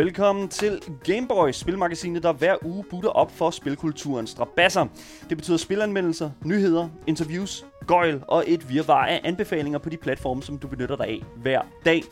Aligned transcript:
Velkommen 0.00 0.48
til 0.48 0.80
Gameboys, 1.04 1.56
spilmagasinet, 1.56 2.22
der 2.22 2.32
hver 2.32 2.56
uge 2.62 2.84
butter 2.90 3.10
op 3.10 3.30
for 3.30 3.50
spilkulturens 3.50 4.30
strabasser. 4.30 4.86
Det 5.28 5.36
betyder 5.36 5.56
spilanmeldelser, 5.56 6.30
nyheder, 6.44 6.88
interviews, 7.06 7.64
gøjl 7.86 8.22
og 8.28 8.44
et 8.46 8.68
virvar 8.68 9.06
af 9.06 9.20
anbefalinger 9.24 9.78
på 9.78 9.88
de 9.88 9.96
platforme, 9.96 10.42
som 10.42 10.58
du 10.58 10.68
benytter 10.68 10.96
dig 10.96 11.06
af 11.06 11.22
hver 11.36 11.60
dag. 11.84 12.02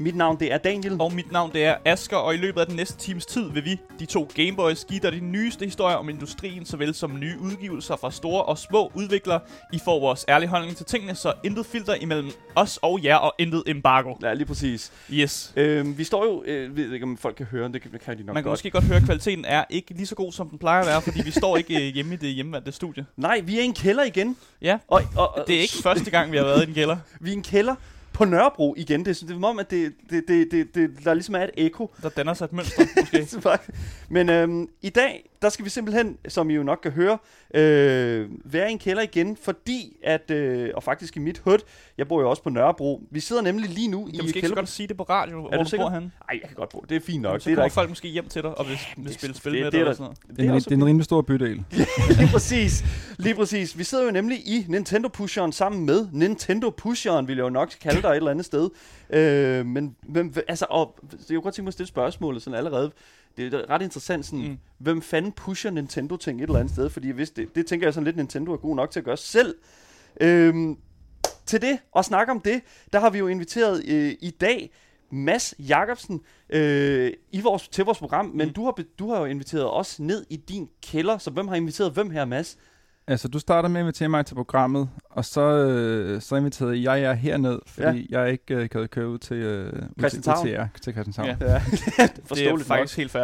Mit 0.00 0.16
navn 0.16 0.40
det 0.40 0.52
er 0.52 0.58
Daniel. 0.58 0.96
Og 1.00 1.12
mit 1.12 1.32
navn 1.32 1.52
det 1.52 1.64
er 1.64 1.76
Asker, 1.84 2.16
og 2.16 2.34
i 2.34 2.36
løbet 2.36 2.60
af 2.60 2.66
den 2.66 2.76
næste 2.76 2.98
times 2.98 3.26
tid 3.26 3.50
vil 3.50 3.64
vi, 3.64 3.80
de 4.00 4.06
to 4.06 4.30
Gameboys, 4.34 4.84
give 4.84 5.00
dig 5.00 5.12
de 5.12 5.20
nyeste 5.20 5.64
historier 5.64 5.96
om 5.96 6.08
industrien, 6.08 6.66
såvel 6.66 6.94
som 6.94 7.18
nye 7.20 7.34
udgivelser 7.40 7.96
fra 7.96 8.10
store 8.10 8.42
og 8.42 8.58
små 8.58 8.92
udviklere. 8.94 9.40
I 9.72 9.78
får 9.84 10.00
vores 10.00 10.24
ærlige 10.28 10.48
holdning 10.48 10.76
til 10.76 10.86
tingene, 10.86 11.14
så 11.14 11.32
intet 11.44 11.66
filter 11.66 11.94
imellem 11.94 12.30
os 12.54 12.78
og 12.82 13.04
jer, 13.04 13.16
og 13.16 13.34
intet 13.38 13.62
embargo. 13.66 14.14
Ja, 14.22 14.34
lige 14.34 14.46
præcis. 14.46 14.92
Yes. 15.12 15.52
Øhm, 15.56 15.98
vi 15.98 16.04
står 16.04 16.24
jo, 16.24 16.42
øh, 16.46 16.76
ved 16.76 16.92
ikke 16.92 17.04
om 17.04 17.16
folk 17.16 17.36
kan 17.36 17.46
høre, 17.46 17.68
det 17.72 17.82
kan, 17.82 17.92
det 17.92 18.00
kan 18.00 18.18
de 18.18 18.22
nok 18.22 18.26
Man 18.26 18.42
kan 18.42 18.42
godt. 18.44 18.52
måske 18.52 18.70
godt 18.70 18.84
høre, 18.84 18.96
at 18.96 19.04
kvaliteten 19.04 19.44
er 19.44 19.64
ikke 19.70 19.94
lige 19.94 20.06
så 20.06 20.14
god, 20.14 20.32
som 20.32 20.48
den 20.48 20.58
plejer 20.58 20.80
at 20.80 20.86
være, 20.86 21.02
fordi 21.02 21.22
vi 21.24 21.30
står 21.30 21.56
ikke 21.56 21.86
øh, 21.88 21.94
hjemme 21.94 22.14
i 22.14 22.16
det 22.16 22.30
hjemmevandte 22.34 22.72
studie. 22.72 23.06
Nej, 23.16 23.40
vi 23.40 23.58
er 23.58 23.62
i 23.62 23.64
en 23.64 23.74
kælder 23.74 24.04
igen. 24.04 24.36
Ja, 24.62 24.78
Og, 24.88 25.02
og, 25.16 25.38
og 25.38 25.44
det 25.46 25.56
er 25.56 25.60
ikke 25.60 25.74
første 25.82 26.10
gang, 26.10 26.32
vi 26.32 26.36
har 26.36 26.44
været 26.44 26.64
i 26.64 26.68
en 26.68 26.74
kælder. 26.74 26.96
Vi 27.20 27.30
er 27.30 27.34
i 27.34 27.36
en 27.36 27.42
kælder 27.42 27.74
på 28.18 28.24
Nørrebro 28.24 28.74
igen. 28.76 29.04
Det 29.04 29.10
er, 29.10 29.14
det 29.14 29.30
er 29.30 29.34
som 29.34 29.44
om, 29.44 29.58
at 29.58 29.70
det, 29.70 29.92
det, 30.10 30.28
det, 30.28 30.50
det, 30.50 30.74
det, 30.74 30.90
der 31.04 31.14
ligesom 31.14 31.34
er 31.34 31.42
et 31.42 31.50
ekko. 31.56 31.90
Der 32.02 32.08
danner 32.08 32.34
sig 32.34 32.44
et 32.44 32.52
mønster, 32.52 32.82
måske. 32.96 33.58
Men 34.14 34.28
øhm, 34.28 34.68
i 34.82 34.90
dag, 34.90 35.30
der 35.42 35.48
skal 35.48 35.64
vi 35.64 35.70
simpelthen, 35.70 36.16
som 36.28 36.50
I 36.50 36.54
jo 36.54 36.62
nok 36.62 36.78
kan 36.82 36.92
høre, 36.92 37.18
øh, 37.54 38.28
være 38.44 38.68
i 38.68 38.72
en 38.72 38.78
kælder 38.78 39.02
igen, 39.02 39.36
fordi 39.36 39.96
at, 40.04 40.30
øh, 40.30 40.70
og 40.74 40.82
faktisk 40.82 41.16
i 41.16 41.18
mit 41.20 41.38
hood, 41.44 41.58
jeg 41.98 42.08
bor 42.08 42.20
jo 42.20 42.30
også 42.30 42.42
på 42.42 42.50
Nørrebro, 42.50 43.02
vi 43.10 43.20
sidder 43.20 43.42
nemlig 43.42 43.70
lige 43.70 43.88
nu 43.88 44.06
Det 44.06 44.14
i 44.14 44.18
er 44.18 44.22
måske 44.22 44.26
ikke 44.28 44.38
så 44.38 44.40
kælder... 44.40 44.54
godt 44.56 44.68
sige 44.68 44.86
det 44.86 44.96
på 44.96 45.02
radio, 45.02 45.40
hvor 45.40 45.50
du 45.50 45.56
du, 45.72 45.76
bor 45.76 45.90
henne. 45.90 46.10
Ej, 46.28 46.38
jeg 46.42 46.48
kan 46.48 46.56
godt 46.56 46.70
bo. 46.70 46.84
Det 46.88 46.96
er 46.96 47.00
fint 47.00 47.22
nok. 47.22 47.40
Så 47.40 47.44
det 47.44 47.52
er 47.52 47.56
kommer 47.56 47.64
ikke. 47.64 47.74
folk 47.74 47.88
måske 47.88 48.08
hjem 48.08 48.28
til 48.28 48.42
dig 48.42 48.58
og 48.58 48.66
vil, 48.68 48.78
vil 48.96 49.06
det- 49.06 49.14
spille 49.14 49.32
det- 49.32 49.40
spil 49.40 49.52
det- 49.52 49.62
med 49.62 49.70
det 49.70 49.80
er 49.80 49.84
dig 49.84 49.84
der- 49.84 49.90
og 49.90 49.96
sådan 49.96 50.04
noget. 50.04 50.18
Det 50.28 50.36
Det 50.36 50.38
er, 50.42 50.46
er 50.46 50.50
en, 50.50 50.54
også 50.54 50.70
det 50.70 50.74
er 50.74 50.78
en 50.78 50.84
rimelig 50.86 51.04
stor 51.04 51.22
bydel. 51.22 51.64
lige 52.18 52.28
præcis. 52.32 52.84
Lige 53.18 53.34
præcis. 53.34 53.78
Vi 53.78 53.84
sidder 53.84 54.04
jo 54.04 54.10
nemlig 54.10 54.38
i 54.38 54.64
Nintendo 54.68 55.08
Pusheren 55.08 55.52
sammen 55.52 55.86
med 55.86 56.08
Nintendo 56.12 56.70
Pusheren, 56.70 57.28
vil 57.28 57.36
jeg 57.36 57.44
jo 57.44 57.50
nok 57.50 57.72
kalde 57.82 58.02
dig 58.02 58.08
et 58.08 58.16
eller 58.16 58.30
andet 58.30 58.44
sted. 58.46 58.70
Øh, 59.10 59.66
men 59.66 59.96
hvem, 60.08 60.34
altså, 60.48 60.66
og, 60.70 60.96
jeg 61.12 61.18
kunne 61.28 61.40
godt 61.40 61.54
tænke 61.54 61.64
mig 61.64 61.68
at 61.68 61.72
stille 61.74 61.88
spørgsmålet 61.88 62.42
sådan 62.42 62.58
allerede. 62.58 62.90
Det 63.38 63.54
er 63.54 63.70
ret 63.70 63.82
interessant 63.82 64.24
sådan, 64.26 64.48
mm. 64.48 64.58
Hvem 64.78 65.02
fanden 65.02 65.32
pusher 65.32 65.70
Nintendo 65.70 66.16
ting 66.16 66.38
et 66.38 66.42
eller 66.42 66.58
andet 66.58 66.72
sted? 66.72 66.90
Fordi 66.90 67.10
hvis 67.10 67.30
det, 67.30 67.54
det 67.54 67.66
tænker 67.66 67.86
jeg 67.86 67.94
sådan 67.94 68.04
lidt, 68.04 68.16
Nintendo 68.16 68.52
er 68.52 68.56
god 68.56 68.76
nok 68.76 68.90
til 68.90 69.00
at 69.00 69.04
gøre 69.04 69.16
selv. 69.16 69.54
Øhm, 70.20 70.76
til 71.46 71.62
det, 71.62 71.78
og 71.92 72.04
snakke 72.04 72.32
om 72.32 72.40
det, 72.40 72.60
der 72.92 73.00
har 73.00 73.10
vi 73.10 73.18
jo 73.18 73.28
inviteret 73.28 73.84
øh, 73.88 74.12
i 74.20 74.30
dag 74.30 74.70
Mads 75.10 75.54
Jakobsen 75.58 76.20
øh, 76.50 77.12
i 77.32 77.40
vores, 77.40 77.68
til 77.68 77.84
vores 77.84 77.98
program, 77.98 78.24
men 78.26 78.48
Mm. 78.48 78.54
du 78.54 78.64
har, 78.64 78.78
du 78.98 79.10
har 79.10 79.18
jo 79.18 79.24
inviteret 79.24 79.70
os 79.70 80.00
ned 80.00 80.26
i 80.30 80.36
din 80.36 80.68
kælder, 80.82 81.18
så 81.18 81.30
hvem 81.30 81.48
har 81.48 81.56
inviteret 81.56 81.92
hvem 81.92 82.10
her, 82.10 82.24
Mads? 82.24 82.58
Altså, 83.10 83.28
du 83.28 83.38
starter 83.38 83.68
med 83.68 83.80
at 83.80 83.82
invitere 83.84 84.08
mig 84.08 84.26
til 84.26 84.34
programmet, 84.34 84.88
og 85.10 85.24
så, 85.24 85.40
øh, 85.40 86.20
så 86.22 86.36
inviterede 86.36 86.82
jeg 86.92 87.02
jer 87.02 87.12
herned, 87.12 87.58
fordi 87.66 88.08
ja. 88.10 88.20
jeg 88.20 88.32
ikke 88.32 88.54
øh, 88.54 88.68
kan 88.68 88.88
køre 88.88 89.08
ud 89.08 89.18
til, 89.18 89.36
øh, 89.36 89.72
ud 89.96 90.10
til, 90.10 90.22
til 90.22 90.50
jer, 90.50 90.68
til 90.82 90.92
Christianshavn. 90.92 91.28
Ja. 91.28 91.36
Ja. 91.40 91.60
Det 92.34 92.46
er 92.46 92.58
faktisk 92.64 92.96
helt 92.96 93.10
fair. 93.10 93.22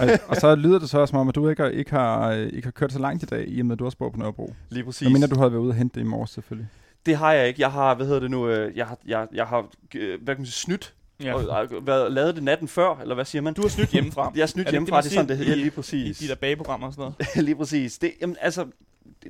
og, 0.00 0.08
og 0.28 0.36
så 0.36 0.54
lyder 0.54 0.78
det 0.78 0.90
så 0.90 0.98
også 0.98 1.10
som 1.12 1.18
om, 1.18 1.28
at 1.28 1.34
du 1.34 1.48
ikke 1.48 1.62
har, 1.62 1.68
ikke 1.70 1.90
har, 1.90 2.28
øh, 2.30 2.38
ikke 2.46 2.66
har 2.66 2.70
kørt 2.70 2.92
så 2.92 2.98
langt 2.98 3.22
i 3.22 3.26
dag, 3.26 3.44
i 3.48 3.60
og 3.60 3.66
med, 3.66 3.72
at 3.74 3.78
du 3.78 3.84
også 3.84 3.98
bor 3.98 4.10
på 4.10 4.16
Nørrebro. 4.18 4.54
Lige 4.70 4.84
præcis. 4.84 5.02
Jeg 5.02 5.12
mener, 5.12 5.26
du 5.26 5.38
havde 5.38 5.52
været 5.52 5.60
ude 5.62 5.70
og 5.70 5.74
hente 5.74 5.94
det 5.94 6.06
i 6.06 6.08
morges, 6.08 6.30
selvfølgelig. 6.30 6.68
Det 7.06 7.16
har 7.16 7.32
jeg 7.32 7.48
ikke. 7.48 7.60
Jeg 7.62 7.70
har, 7.72 7.94
hvad 7.94 8.06
hedder 8.06 8.20
det 8.20 8.30
nu, 8.30 8.48
øh, 8.48 8.76
jeg 8.76 8.86
har, 8.86 8.98
jeg, 9.06 9.26
jeg 9.34 9.46
har 9.46 9.66
øh, 9.94 10.22
hvad 10.22 10.34
kan 10.34 10.40
man 10.40 10.46
sige, 10.46 10.52
snydt, 10.52 10.94
Ja. 11.22 11.34
og, 11.34 11.66
været, 11.86 12.12
lavet 12.12 12.34
det 12.34 12.42
natten 12.44 12.68
før, 12.68 12.98
eller 13.02 13.14
hvad 13.14 13.24
siger 13.24 13.42
man? 13.42 13.54
Du 13.54 13.62
har 13.62 13.68
snydt 13.68 13.88
hjemmefra. 13.90 14.32
Jeg 14.34 14.42
er 14.42 14.46
snydt 14.46 14.66
det 14.66 14.72
hjemmefra, 14.72 14.96
det, 14.96 15.04
det, 15.04 15.10
er 15.10 15.14
sådan, 15.14 15.28
det 15.28 15.36
hedder, 15.36 15.52
i- 15.52 15.56
lige 15.56 15.66
I 15.66 15.70
præcis. 15.70 16.18
de 16.18 16.28
der 16.28 16.34
bageprogrammer 16.34 16.86
og 16.86 16.92
sådan 16.92 17.02
noget. 17.34 17.36
lige 17.46 17.56
præcis. 17.56 17.98
Det, 17.98 18.12
jamen, 18.20 18.36
altså, 18.40 18.66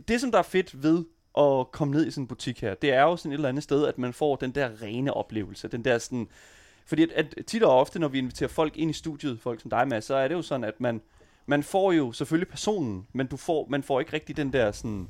det, 0.08 0.20
som 0.20 0.32
der 0.32 0.38
er 0.38 0.42
fedt 0.42 0.82
ved 0.82 1.04
at 1.38 1.72
komme 1.72 1.94
ned 1.94 2.06
i 2.06 2.10
sådan 2.10 2.24
en 2.24 2.28
butik 2.28 2.60
her, 2.60 2.74
det 2.74 2.92
er 2.92 3.02
jo 3.02 3.16
sådan 3.16 3.32
et 3.32 3.34
eller 3.34 3.48
andet 3.48 3.62
sted, 3.64 3.86
at 3.86 3.98
man 3.98 4.12
får 4.12 4.36
den 4.36 4.50
der 4.50 4.82
rene 4.82 5.14
oplevelse. 5.14 5.68
Den 5.68 5.84
der 5.84 5.98
sådan... 5.98 6.28
Fordi 6.86 7.02
at, 7.02 7.10
at 7.14 7.46
tit 7.46 7.62
og 7.62 7.78
ofte, 7.80 7.98
når 7.98 8.08
vi 8.08 8.18
inviterer 8.18 8.48
folk 8.48 8.76
ind 8.76 8.90
i 8.90 8.94
studiet, 8.94 9.40
folk 9.40 9.60
som 9.60 9.70
dig, 9.70 9.88
Mads, 9.88 10.04
så 10.04 10.14
er 10.14 10.28
det 10.28 10.34
jo 10.34 10.42
sådan, 10.42 10.64
at 10.64 10.80
man, 10.80 11.00
man 11.46 11.62
får 11.62 11.92
jo 11.92 12.12
selvfølgelig 12.12 12.48
personen, 12.48 13.06
men 13.12 13.26
du 13.26 13.36
får, 13.36 13.66
man 13.70 13.82
får 13.82 14.00
ikke 14.00 14.12
rigtig 14.12 14.36
den 14.36 14.52
der 14.52 14.72
sådan... 14.72 15.08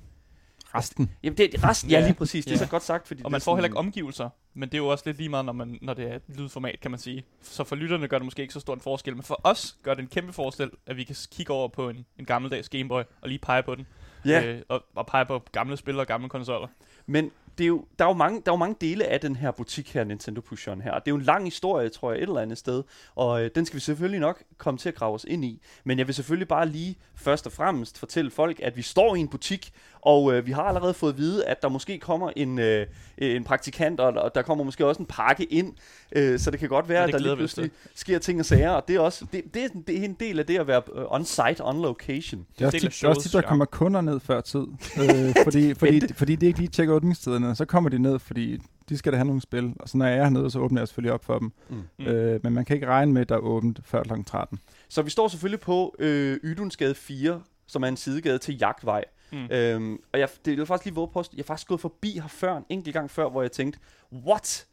Resten. 0.75 1.11
Jamen, 1.23 1.37
det 1.37 1.55
er 1.55 1.69
resten, 1.69 1.91
ja, 1.91 2.01
lige 2.01 2.15
præcis. 2.15 2.45
Det 2.45 2.53
er 2.53 2.57
Ja. 2.59 2.65
så 2.65 2.71
godt 2.71 2.83
sagt, 2.83 3.07
fordi 3.07 3.23
Og 3.25 3.31
man 3.31 3.41
får 3.41 3.57
heller 3.57 3.63
sådan- 3.69 3.71
ikke 3.71 3.79
omgivelser, 3.79 4.29
men 4.55 4.69
det 4.69 4.75
er 4.75 4.79
jo 4.79 4.89
også 4.89 5.03
lidt 5.07 5.17
lige 5.17 5.29
meget, 5.29 5.45
når, 5.47 5.53
man, 5.53 5.79
når 5.83 5.95
det 5.95 6.11
er 6.11 6.17
et 6.17 6.23
lydformat, 6.29 6.81
kan 6.81 6.91
man 6.91 7.01
sige. 7.01 7.25
Så 7.43 7.65
for 7.65 7.77
lytterne 7.77 8.09
gør 8.09 8.19
det 8.19 8.25
måske 8.25 8.43
ikke 8.43 8.55
så 8.55 8.61
stor 8.61 8.75
en 8.75 8.81
forskel, 8.81 9.15
men 9.15 9.23
for 9.23 9.41
os 9.45 9.77
gør 9.83 9.95
det 9.95 10.03
en 10.03 10.09
kæmpe 10.09 10.33
forskel, 10.33 10.71
at 10.87 10.97
vi 10.97 11.05
kan 11.05 11.17
kigge 11.33 11.53
over 11.53 11.69
på 11.69 11.89
en, 11.89 12.07
en 12.19 12.25
gammeldags 12.25 12.69
Gameboy 12.69 13.03
og 13.21 13.29
lige 13.29 13.39
pege 13.39 13.63
på 13.63 13.75
den. 13.75 13.87
Ja, 14.25 14.45
Øh, 14.47 14.63
og, 14.69 14.85
og 14.95 15.07
pege 15.07 15.27
på 15.27 15.43
gamle 15.53 15.77
spil 15.77 15.99
og 15.99 16.07
gamle 16.07 16.29
konsoller. 16.29 16.69
Men 17.07 17.31
det 17.59 17.65
er 17.65 17.69
jo, 17.69 17.85
der, 17.99 18.05
er 18.05 18.09
jo 18.09 18.15
mange, 18.15 18.43
der 18.47 18.51
er 18.51 18.55
jo 18.55 18.59
mange 18.59 18.77
dele 18.81 19.05
af 19.05 19.21
den 19.21 19.37
her 19.37 19.51
butik 19.51 19.95
her, 19.95 20.05
Nintendo 20.05 20.41
Pusheren 20.41 20.81
her. 20.81 20.93
Det 20.93 20.99
er 20.99 21.11
jo 21.11 21.17
en 21.17 21.23
lang 21.23 21.45
historie, 21.45 21.89
tror 21.89 22.13
jeg, 22.13 22.19
et 22.19 22.29
eller 22.29 22.41
andet 22.41 22.59
sted. 22.59 22.83
Og 23.15 23.45
øh, 23.45 23.51
den 23.55 23.67
skal 23.67 23.75
vi 23.75 23.81
selvfølgelig 23.81 24.21
nok 24.21 24.43
komme 24.59 24.79
til 24.79 24.89
at 24.89 24.95
grave 24.95 25.15
os 25.15 25.25
ind 25.29 25.45
i. 25.45 25.61
Men 25.85 25.99
jeg 25.99 26.07
vil 26.07 26.15
selvfølgelig 26.15 26.49
bare 26.49 26.69
lige 26.69 26.97
først 27.15 27.47
og 27.47 27.53
fremmest 27.53 27.99
fortælle 27.99 28.31
folk, 28.31 28.61
at 28.61 28.77
vi 28.77 28.83
står 28.83 29.15
i 29.17 29.19
en 29.19 29.29
butik, 29.29 29.73
og 30.03 30.35
øh, 30.35 30.47
vi 30.47 30.53
har 30.53 30.63
allerede 30.63 30.95
fået 30.95 31.13
at 31.13 31.19
vide, 31.19 31.47
at 31.47 31.63
der 31.63 31.69
måske 31.69 31.99
kommer 31.99 32.31
en, 32.37 32.59
øh, 32.59 32.87
en 33.19 33.45
praktikant, 33.45 34.01
og, 34.01 34.13
og 34.23 34.35
der 34.35 34.43
kommer 34.43 34.65
måske 34.65 34.87
også 34.87 35.03
en 35.03 35.07
pakke 35.07 35.45
ind. 35.45 35.73
Øh, 36.13 36.39
så 36.39 36.51
det 36.51 36.61
kan 36.61 36.69
godt 36.69 36.89
være, 36.89 37.05
at 37.05 37.13
der 37.13 37.19
lige 37.19 37.37
pludselig 37.37 37.71
sker 37.95 38.19
ting 38.19 38.41
og 38.41 38.47
sager. 38.47 38.71
Og 38.71 38.89
det 38.89 38.97
er 38.97 39.01
også 39.01 39.27
det, 39.33 39.55
det, 39.55 39.65
er, 39.65 39.69
det 39.87 39.99
er 39.99 40.05
en 40.05 40.17
del 40.21 40.39
af 40.39 40.47
det 40.47 40.59
at 40.59 40.67
være 40.67 40.83
øh, 40.95 41.05
on-site, 41.05 41.65
on 41.65 41.83
location. 41.83 42.47
Det 42.59 42.63
er 42.63 42.67
også 42.67 42.79
tit, 42.79 42.91
det 42.91 43.05
er 43.05 43.09
også 43.09 43.23
tit, 43.23 43.33
der 43.33 43.43
kommer 43.43 43.65
kunder 43.65 44.01
ned 44.01 44.21
før 44.21 44.41
tid, 44.41 44.67
øh, 45.01 45.35
fordi, 45.45 45.75
fordi, 45.75 46.13
fordi 46.15 46.37
de 46.37 46.47
ikke 46.47 46.59
lige 46.59 46.69
tjekker 46.69 46.95
åbningstiderne. 46.95 47.55
Så 47.55 47.65
kommer 47.65 47.91
de 47.91 47.99
ned, 47.99 48.19
fordi 48.19 48.59
de 48.89 48.99
skal 48.99 49.13
da 49.13 49.17
have 49.17 49.27
nogle 49.27 49.43
spil. 49.43 49.73
Og 49.81 49.89
så 49.89 49.97
når 49.97 50.07
jeg 50.07 50.19
er 50.19 50.23
hernede, 50.23 50.51
så 50.51 50.59
åbner 50.59 50.81
jeg 50.81 50.89
selvfølgelig 50.89 51.13
op 51.13 51.25
for 51.25 51.39
dem. 51.39 51.53
Mm. 51.69 51.77
Mm. 51.99 52.07
Øh, 52.07 52.41
men 52.43 52.53
man 52.53 52.65
kan 52.65 52.77
ikke 52.77 52.87
regne 52.87 53.13
med, 53.13 53.21
at 53.21 53.29
der 53.29 53.35
er 53.35 53.41
åbent 53.41 53.81
før 53.85 54.03
kl. 54.03 54.13
13. 54.27 54.59
Så 54.89 55.03
vi 55.03 55.11
står 55.11 55.29
selvfølgelig 55.29 55.61
på 55.61 55.95
øh, 55.99 56.39
Ydunsgade 56.45 56.95
4, 56.95 57.41
som 57.67 57.83
er 57.83 57.89
en 57.89 57.97
sidegade 57.97 58.39
til 58.39 58.59
Jagtvej. 58.59 59.05
Mm. 59.33 59.47
Øhm, 59.51 60.01
og 60.13 60.21
jeg, 60.21 60.29
det 60.45 60.59
er 60.59 60.65
faktisk 60.65 60.85
lige 60.85 60.95
våge 60.95 61.09
post. 61.09 61.33
Jeg 61.33 61.39
er 61.39 61.45
faktisk 61.45 61.69
gået 61.69 61.81
forbi 61.81 62.13
her 62.13 62.29
før, 62.29 62.57
en 62.57 62.65
enkelt 62.69 62.93
gang 62.93 63.11
før, 63.11 63.29
hvor 63.29 63.43
jeg 63.43 63.53
tænkte, 63.53 63.79
what? 64.13 64.67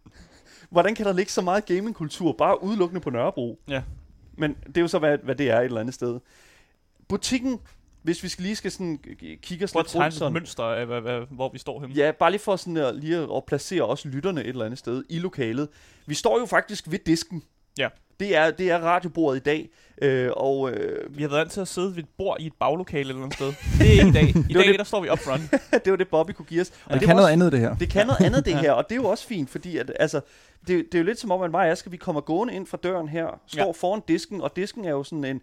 Hvordan 0.70 0.94
kan 0.94 1.06
der 1.06 1.12
ligge 1.12 1.32
så 1.32 1.42
meget 1.42 1.66
gamingkultur 1.66 2.32
bare 2.32 2.62
udelukkende 2.62 3.00
på 3.00 3.10
Nørrebro? 3.10 3.60
Ja. 3.68 3.82
Men 4.36 4.56
det 4.66 4.76
er 4.76 4.80
jo 4.80 4.88
så, 4.88 4.98
hvad, 4.98 5.18
hvad 5.18 5.34
det 5.34 5.50
er 5.50 5.58
et 5.58 5.64
eller 5.64 5.80
andet 5.80 5.94
sted. 5.94 6.20
Butikken, 7.08 7.60
hvis 8.02 8.22
vi 8.22 8.28
skal 8.28 8.42
lige 8.42 8.56
skal 8.56 8.70
sådan 8.70 8.98
kigge 9.42 9.64
os 9.64 9.74
lidt 9.74 9.94
rundt 9.94 10.14
sådan. 10.14 10.32
mønster 10.32 10.64
af, 10.64 10.86
hvad, 10.86 11.00
hvad, 11.00 11.20
hvor 11.30 11.48
vi 11.52 11.58
står 11.58 11.80
henne. 11.80 11.94
Ja, 11.94 12.12
bare 12.18 12.30
lige 12.30 12.40
for 12.40 12.56
sådan 12.56 12.76
at, 12.76 12.96
lige 12.96 13.16
at 13.36 13.44
placere 13.46 13.84
også 13.84 14.08
lytterne 14.08 14.40
et 14.40 14.48
eller 14.48 14.64
andet 14.64 14.78
sted 14.78 15.04
i 15.08 15.18
lokalet. 15.18 15.68
Vi 16.06 16.14
står 16.14 16.38
jo 16.38 16.46
faktisk 16.46 16.90
ved 16.90 16.98
disken. 16.98 17.42
Ja. 17.78 17.88
Det 18.20 18.36
er, 18.36 18.50
det 18.50 18.70
er 18.70 18.78
radiobordet 18.78 19.40
i 19.40 19.42
dag. 19.42 19.68
Øh, 20.02 20.30
og 20.36 20.70
øh, 20.70 21.16
Vi 21.16 21.22
har 21.22 21.28
været 21.28 21.38
vant 21.40 21.52
til 21.52 21.60
at 21.60 21.68
sidde 21.68 21.96
ved 21.96 22.02
et 22.02 22.08
bord 22.18 22.36
i 22.40 22.46
et 22.46 22.52
baglokale 22.60 23.00
eller 23.08 23.14
noget 23.18 23.34
sted. 23.34 23.46
Det 23.78 23.86
er 23.88 23.92
ikke 23.92 24.08
i 24.08 24.12
dag. 24.12 24.28
I 24.50 24.52
dag, 24.52 24.66
det- 24.68 24.78
der 24.78 24.84
står 24.84 25.00
vi 25.02 25.10
up 25.10 25.18
front. 25.18 25.42
det 25.84 25.90
var 25.90 25.96
det, 25.96 26.08
Bobby 26.08 26.30
kunne 26.30 26.46
give 26.46 26.60
os. 26.60 26.70
Og 26.84 26.92
Det 26.92 27.00
det 27.00 27.06
kan 27.06 27.16
noget 27.16 27.24
også- 27.26 27.32
andet, 27.32 27.52
det 27.52 27.60
her. 27.60 27.74
Det 27.76 27.90
kan 27.90 28.06
noget 28.06 28.20
andet, 28.24 28.44
det 28.44 28.54
her, 28.64 28.72
og 28.72 28.84
det 28.88 28.92
er 28.92 28.96
jo 28.96 29.04
også 29.08 29.26
fint, 29.26 29.50
fordi 29.50 29.76
at, 29.76 29.92
altså, 29.98 30.20
det, 30.66 30.84
det 30.92 30.94
er 30.94 30.98
jo 30.98 31.04
lidt 31.04 31.18
som 31.20 31.30
om, 31.30 31.42
at 31.42 31.50
mig 31.50 31.60
og 31.60 31.68
Asger, 31.68 31.90
vi 31.90 31.96
kommer 31.96 32.20
gående 32.20 32.54
ind 32.54 32.66
fra 32.66 32.78
døren 32.82 33.08
her, 33.08 33.40
står 33.46 33.60
Ja. 33.60 33.66
ja. 33.66 33.72
foran 33.72 34.02
disken, 34.08 34.40
og 34.40 34.56
disken 34.56 34.84
er 34.84 34.90
jo 34.90 35.02
sådan 35.04 35.24
en 35.24 35.40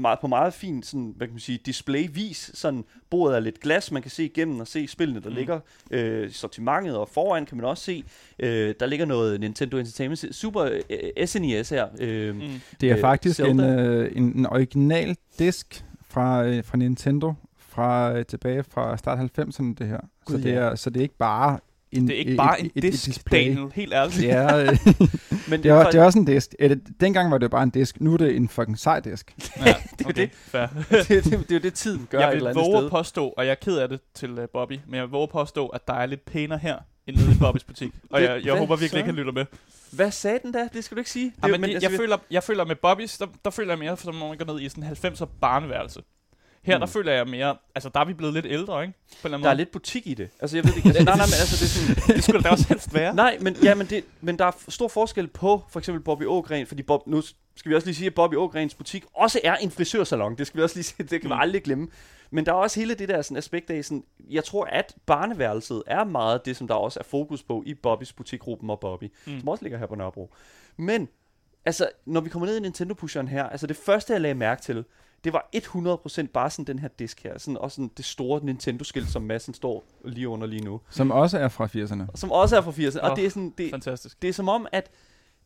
meget, 0.00 0.18
på 0.20 0.26
meget 0.26 0.54
fin 0.54 0.82
sådan, 0.82 1.14
hvad 1.16 1.26
kan 1.26 1.34
man 1.34 1.40
sige, 1.40 1.58
display-vis. 1.66 2.50
Sådan, 2.54 2.84
bordet 3.10 3.36
er 3.36 3.40
lidt 3.40 3.60
glas, 3.60 3.92
man 3.92 4.02
kan 4.02 4.10
se 4.10 4.24
igennem 4.24 4.60
og 4.60 4.66
se 4.66 4.86
spillene, 4.88 5.20
der 5.20 5.28
Mm. 5.28 5.34
ligger 5.34 5.60
øh, 5.90 6.30
sortimentet, 6.30 6.96
og 6.96 7.08
foran 7.08 7.46
kan 7.46 7.56
man 7.56 7.66
også 7.66 7.84
se, 7.84 8.04
øh, 8.38 8.74
der 8.80 8.86
ligger 8.86 9.06
noget 9.06 9.40
Nintendo 9.40 9.76
Entertainment 9.76 10.34
Super 10.36 10.62
øh, 10.90 11.26
SNES 11.26 11.68
her. 11.68 11.86
Øh, 12.00 12.34
mm. 12.36 12.40
Det 12.80 12.90
er 12.90 12.94
Øh, 12.96 13.00
faktisk 13.00 13.40
en, 13.40 13.60
øh, 13.60 14.12
en, 14.16 14.22
en 14.38 14.46
original 14.46 15.16
disk 15.38 15.84
fra, 16.08 16.44
øh, 16.46 16.64
fra 16.64 16.76
Nintendo, 16.76 17.34
fra 17.58 18.12
øh, 18.18 18.26
tilbage 18.26 18.62
fra 18.62 18.96
start 18.96 19.18
90'erne 19.38 19.74
det 19.78 19.86
her. 19.86 20.00
Gud, 20.24 20.36
så, 20.36 20.42
det 20.42 20.50
ja. 20.52 20.58
er, 20.58 20.74
så 20.74 20.90
det 20.90 20.96
er 20.96 21.02
ikke 21.02 21.16
bare 21.18 21.58
en, 21.96 22.08
Det 22.08 22.14
er 22.14 22.18
ikke 22.18 22.36
bare 22.36 22.60
et, 22.60 22.64
en 22.64 22.70
et, 22.74 22.82
disk, 22.82 23.02
et 23.08 23.14
display. 23.14 23.38
Daniel. 23.48 23.72
Helt 23.74 23.92
ærligt. 23.92 24.16
Det 24.20 24.30
er, 24.30 24.56
øh, 24.56 24.78
Men 25.48 25.62
det, 25.62 25.70
er, 25.70 25.82
for- 25.82 25.90
det 25.90 26.00
er 26.00 26.04
også 26.04 26.18
en 26.18 26.24
disk. 26.24 26.54
Eller, 26.58 26.76
dengang 27.00 27.30
var 27.30 27.38
det 27.38 27.50
bare 27.50 27.62
en 27.62 27.70
disk. 27.70 28.00
Nu 28.00 28.12
er 28.12 28.16
det 28.16 28.36
en 28.36 28.48
fucking 28.48 28.78
sej 28.78 29.00
disk. 29.00 29.34
Ja, 29.56 29.62
Det 29.98 30.04
er 30.04 30.08
okay, 30.08 30.28
det. 30.52 30.70
Det, 31.08 31.08
det, 31.08 31.24
det, 31.24 31.50
er 31.50 31.54
jo 31.54 31.58
det, 31.60 31.74
tiden 31.74 32.06
gør 32.10 32.18
jeg 32.18 32.28
et 32.28 32.32
vil 32.32 32.36
eller 32.36 32.50
andet 32.50 32.64
sted. 32.64 32.84
at 32.84 32.90
påstå, 32.90 33.28
og 33.28 33.44
jeg 33.44 33.50
er 33.50 33.54
ked 33.54 33.76
af 33.78 33.88
det 33.88 34.00
til 34.14 34.30
uh, 34.38 34.44
Bobby, 34.52 34.72
men 34.86 34.94
jeg 34.94 35.02
vil 35.02 35.10
våge 35.10 35.28
påstå, 35.28 35.66
at 35.66 35.88
der 35.88 35.94
er 35.94 36.06
lidt 36.06 36.24
pænere 36.24 36.58
her, 36.58 36.76
end 37.06 37.16
nede 37.16 37.32
i 37.32 37.38
Bobbys 37.40 37.64
butik. 37.64 37.92
Og 38.10 38.20
Det- 38.20 38.28
jeg, 38.28 38.44
jeg 38.44 38.54
håber 38.54 38.76
virkelig 38.76 38.98
ikke, 38.98 39.06
han 39.06 39.14
lytter 39.16 39.32
med. 39.32 39.44
Hvad 39.92 40.10
sagde 40.10 40.38
den 40.42 40.54
der? 40.54 40.68
Det 40.68 40.84
skal 40.84 40.94
du 40.94 41.00
ikke 41.00 41.10
sige. 41.10 41.24
Ja, 41.42 41.46
Det, 41.46 41.52
men, 41.52 41.60
men 41.60 41.70
altså, 41.70 41.90
jeg, 41.90 41.98
føler, 41.98 42.16
jeg 42.30 42.42
føler 42.42 42.64
med 42.64 42.76
Bobbys, 42.76 43.18
der, 43.18 43.26
der 43.44 43.50
føler 43.50 43.70
jeg 43.72 43.78
mere, 43.78 43.96
som 43.96 44.22
om 44.22 44.28
man 44.28 44.38
går 44.38 44.52
ned 44.54 44.60
i 44.62 44.68
sådan 44.68 44.84
en 44.84 44.90
90'er 45.12 45.24
barneværelse. 45.40 46.00
Her, 46.64 46.76
Mm. 46.76 46.80
der 46.80 46.86
føler 46.86 47.12
jeg 47.12 47.26
mere... 47.28 47.56
Altså, 47.74 47.88
der 47.94 48.00
er 48.00 48.04
vi 48.04 48.12
blevet 48.14 48.34
lidt 48.34 48.46
ældre, 48.48 48.82
ikke? 48.82 48.94
På 49.22 49.28
en 49.28 49.34
anden 49.34 49.42
Der 49.44 49.48
er 49.50 49.54
måde. 49.54 49.56
lidt 49.58 49.70
butik 49.70 50.06
i 50.06 50.14
det. 50.14 50.28
Altså, 50.40 50.56
jeg 50.56 50.64
ved 50.64 50.76
ikke. 50.76 50.88
Altså, 50.98 51.04
nej, 51.04 51.16
nej, 51.16 51.26
men 51.26 51.34
altså, 51.40 51.56
det 51.56 51.62
er 51.62 51.96
sådan... 51.96 52.16
det 52.16 52.24
skulle 52.24 52.42
da 52.42 52.48
også 52.48 52.68
helst 52.68 52.94
være. 52.94 53.14
Nej, 53.14 53.38
men, 53.40 53.56
ja, 53.62 53.74
men, 53.74 53.86
det, 53.86 54.04
men 54.20 54.38
der 54.38 54.44
er 54.44 54.52
stor 54.68 54.88
forskel 54.88 55.28
på 55.28 55.62
for 55.70 55.78
eksempel 55.78 56.02
Bobby 56.02 56.26
Ågren, 56.26 56.66
fordi 56.66 56.82
Bob, 56.82 57.06
nu 57.06 57.22
skal 57.56 57.70
vi 57.70 57.74
også 57.74 57.86
lige 57.86 57.94
sige, 57.96 58.06
at 58.06 58.14
Bobby 58.14 58.34
Ågrens 58.34 58.74
butik 58.74 59.04
også 59.14 59.40
er 59.44 59.56
en 59.56 59.70
frisørsalon. 59.70 60.34
Det 60.38 60.46
skal 60.46 60.58
vi 60.58 60.62
også 60.62 60.76
lige 60.76 60.84
sige, 60.84 61.02
det 61.02 61.20
kan 61.20 61.30
vi 61.30 61.34
Mm. 61.34 61.40
aldrig 61.40 61.62
glemme. 61.62 61.88
Men 62.30 62.46
der 62.46 62.52
er 62.52 62.56
også 62.56 62.80
hele 62.80 62.94
det 62.94 63.08
der 63.08 63.22
sådan, 63.22 63.36
aspekt 63.36 63.70
af, 63.70 63.84
sådan, 63.84 64.04
jeg 64.30 64.44
tror, 64.44 64.64
at 64.64 64.94
barneværelset 65.06 65.82
er 65.86 66.04
meget 66.04 66.46
det, 66.46 66.56
som 66.56 66.68
der 66.68 66.74
også 66.74 67.00
er 67.00 67.04
fokus 67.04 67.42
på 67.42 67.62
i 67.66 67.74
Bobbys 67.74 68.12
butikgruppen 68.12 68.70
og 68.70 68.80
Bobby, 68.80 69.04
mm. 69.26 69.38
som 69.40 69.48
også 69.48 69.64
ligger 69.64 69.78
her 69.78 69.86
på 69.86 69.94
Nørrebro. 69.94 70.34
Men, 70.76 71.08
altså, 71.64 71.88
når 72.06 72.20
vi 72.20 72.28
kommer 72.28 72.46
ned 72.46 72.56
i 72.56 72.60
Nintendo-pusheren 72.60 73.28
her, 73.28 73.44
altså 73.44 73.66
det 73.66 73.76
første, 73.76 74.12
jeg 74.12 74.20
lagde 74.20 74.34
mærke 74.34 74.62
til, 74.62 74.84
det 75.24 75.32
var 75.32 75.48
100% 75.56 76.26
bare 76.32 76.50
sådan 76.50 76.64
den 76.64 76.78
her 76.78 76.88
disk 76.98 77.22
her, 77.22 77.38
sådan, 77.38 77.58
og 77.58 77.70
sådan 77.70 77.90
det 77.96 78.04
store 78.04 78.44
Nintendo-skilt, 78.44 79.08
som 79.08 79.22
massen 79.22 79.54
står 79.54 79.84
lige 80.04 80.28
under 80.28 80.46
lige 80.46 80.64
nu, 80.64 80.80
Som 80.90 81.10
også 81.10 81.38
er 81.38 81.48
fra 81.48 81.66
80'erne. 81.66 82.02
som 82.14 82.30
også 82.32 82.56
er 82.56 82.60
fra 82.60 82.70
80'erne, 82.70 83.04
Åh, 83.04 83.10
og 83.10 83.16
det 83.16 83.26
er 83.26 83.30
sådan, 83.30 83.54
det, 83.58 83.70
Fantastisk. 83.70 84.22
det 84.22 84.28
er 84.28 84.32
som 84.32 84.48
om, 84.48 84.66
at 84.72 84.90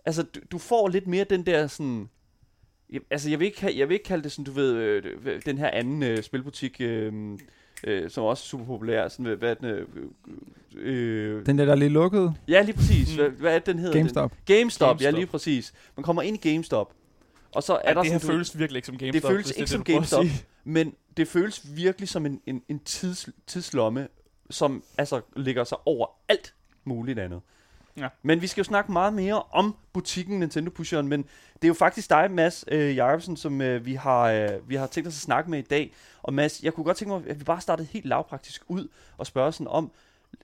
altså, 0.05 0.23
du, 0.23 0.41
du 0.53 0.59
får 0.59 0.89
lidt 0.89 1.07
mere 1.07 1.25
den 1.25 1.47
der 1.47 1.67
sådan... 1.67 2.09
Jeg, 2.91 3.01
altså, 3.11 3.31
jeg 3.31 3.39
vil, 3.39 3.47
ikke, 3.47 3.79
jeg 3.79 3.89
vil 3.89 3.95
ikke 3.95 4.05
kalde 4.05 4.23
det 4.25 4.33
sådan, 4.33 4.45
du 4.45 4.51
ved, 4.53 4.73
øh, 4.75 5.43
den 5.47 5.59
her 5.59 5.71
anden 5.71 6.03
øh, 6.03 6.23
spilbutik, 6.23 6.77
øh, 6.81 7.13
øh, 7.85 8.11
som 8.11 8.25
også 8.25 8.41
er 8.43 8.45
super 8.49 8.65
populær. 8.65 9.09
Sådan, 9.09 9.27
hvad, 9.27 9.37
hvad 9.37 9.57
den? 9.57 9.65
Øh, 9.67 9.87
øh, 10.77 11.47
Den 11.47 11.59
der, 11.59 11.65
der 11.65 11.73
er 11.73 11.77
lige 11.77 11.89
lukket. 11.89 12.35
ja, 12.49 12.63
lige 12.63 12.77
præcis. 12.77 13.11
Mm. 13.11 13.17
Hvad, 13.23 13.31
hvad 13.31 13.55
er 13.55 13.59
den 13.59 13.79
hedder? 13.79 13.95
GameStop. 13.99 14.31
Den? 14.31 14.39
GameStop, 14.57 14.89
GameStop. 14.89 15.01
ja, 15.05 15.11
lige 15.11 15.27
præcis. 15.27 15.73
Man 15.97 16.05
kommer 16.05 16.23
ind 16.23 16.45
i 16.45 16.49
GameStop, 16.51 16.93
og 17.59 17.63
så 17.63 17.75
er 17.75 17.81
Ja, 17.89 17.95
der 17.95 18.03
det 18.03 18.13
her 18.13 18.19
sådan, 18.19 18.29
du- 18.31 18.35
føles 18.35 18.59
virkelig 18.59 18.79
ikke 18.79 18.87
som 18.87 18.99
GameStop. 18.99 19.31
føles 19.31 19.47
hvis 19.47 19.57
ikke 19.57 19.61
det 19.61 19.69
som 19.71 19.85
det, 19.85 19.95
GameStop. 19.95 20.25
men 20.65 20.95
det 21.17 21.29
føles 21.29 21.77
virkelig 21.77 22.09
som 22.09 22.27
en, 22.27 22.41
en, 22.47 22.63
en 22.69 22.79
tids, 22.79 23.29
tidslomme, 23.47 24.09
som 24.51 24.83
altså 24.99 25.21
ligger 25.37 25.65
sig 25.65 25.79
over 25.87 26.07
alt 26.29 26.55
muligt 26.85 27.19
andet. 27.19 27.41
Ja. 27.97 28.09
Men 28.23 28.41
vi 28.43 28.47
skal 28.47 28.61
jo 28.61 28.65
snakke 28.65 28.93
meget 28.93 29.13
mere 29.13 29.43
om 29.43 29.77
butikken 29.93 30.39
Nintendo 30.41 30.71
Pusheren, 30.71 31.09
men 31.09 31.23
det 31.55 31.65
er 31.65 31.69
jo 31.69 31.75
faktisk 31.75 32.11
dig, 32.11 32.31
Mads 32.31 32.65
øh, 32.69 32.97
Jacobsen, 32.97 33.37
som 33.37 33.61
øh, 33.61 33.87
vi, 33.87 33.95
har, 33.95 34.23
øh, 34.31 34.49
vi 34.69 34.75
har 34.75 34.87
tænkt 34.87 35.07
os 35.09 35.15
at 35.15 35.21
snakke 35.21 35.51
med 35.51 35.59
i 35.59 35.63
dag. 35.63 35.93
Og 36.23 36.35
Mads, 36.35 36.63
jeg 36.63 36.75
kunne 36.75 36.85
godt 36.85 36.97
tænke 36.97 37.15
mig, 37.15 37.23
at 37.31 37.39
vi 37.41 37.45
bare 37.45 37.61
startede 37.61 37.89
helt 37.93 38.07
lavpraktisk 38.07 38.63
ud 38.69 38.89
og 39.19 39.27
spørge 39.27 39.53
sådan 39.53 39.69
om, 39.69 39.91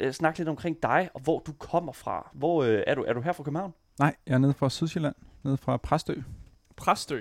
øh, 0.00 0.12
snakke 0.12 0.38
lidt 0.38 0.48
omkring 0.48 0.82
dig 0.82 1.08
og 1.14 1.20
hvor 1.20 1.38
du 1.46 1.52
kommer 1.52 1.92
fra. 1.92 2.30
Hvor 2.32 2.62
øh, 2.64 2.82
er 2.86 2.94
du? 2.94 3.02
Er 3.08 3.12
du 3.12 3.20
her 3.20 3.32
fra 3.32 3.42
København? 3.42 3.74
Nej, 3.98 4.14
jeg 4.26 4.34
er 4.34 4.38
nede 4.38 4.54
fra 4.54 4.70
Sydsjælland. 4.70 5.14
Nede 5.42 5.56
fra 5.56 5.76
Præstø. 5.76 6.14
Præstø. 6.76 7.20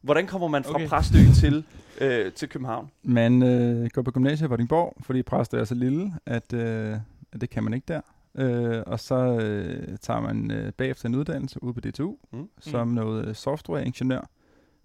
Hvordan 0.00 0.26
kommer 0.26 0.48
man 0.48 0.64
fra 0.64 0.74
Okay. 0.74 0.88
Præstø 0.88 1.18
til, 1.40 1.64
øh, 2.00 2.32
til 2.32 2.48
København? 2.48 2.90
Man 3.02 3.42
øh, 3.42 3.88
går 3.92 4.02
på 4.02 4.10
gymnasiet 4.10 4.46
i 4.46 4.50
Vordingborg, 4.50 4.96
fordi 5.00 5.22
Præstø 5.22 5.60
er 5.60 5.64
så 5.64 5.74
lille, 5.74 6.12
at, 6.26 6.52
øh, 6.52 6.96
at 7.32 7.40
det 7.40 7.50
kan 7.50 7.64
man 7.64 7.74
ikke 7.74 7.84
der. 7.88 8.00
Øh, 8.38 8.82
og 8.86 9.00
så 9.00 9.14
øh, 9.14 9.98
tager 10.00 10.20
man 10.20 10.50
øh, 10.50 10.72
bagefter 10.72 11.08
en 11.08 11.14
uddannelse 11.14 11.62
ude 11.62 11.74
på 11.74 11.80
DTU, 11.80 12.14
Mm. 12.32 12.48
som 12.60 12.88
noget 12.88 13.28
øh, 13.28 13.34
softwareingeniør. 13.34 14.28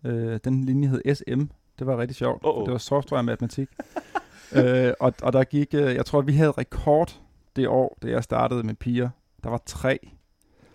Øh, 0.05 0.39
den 0.43 0.63
linje 0.63 0.87
hed 0.87 1.15
SM. 1.15 1.41
Det 1.79 1.87
var 1.87 1.97
rigtig 1.97 2.15
sjovt. 2.15 2.41
Oh, 2.45 2.49
oh. 2.49 2.59
for 2.59 2.65
Det 2.65 2.71
var 2.71 2.77
software 2.77 3.19
og 3.19 3.25
matematik. 3.25 3.69
øh, 4.55 4.93
og, 4.99 5.13
og 5.23 5.33
der 5.33 5.43
gik, 5.43 5.73
øh, 5.73 5.95
jeg 5.95 6.05
tror, 6.05 6.21
vi 6.21 6.33
havde 6.33 6.51
rekord 6.51 7.19
det 7.55 7.67
år, 7.67 7.97
da 8.03 8.07
jeg 8.09 8.23
startede 8.23 8.63
med 8.63 8.73
piger. 8.73 9.09
Der 9.43 9.49
var 9.49 9.61
tre. 9.65 10.09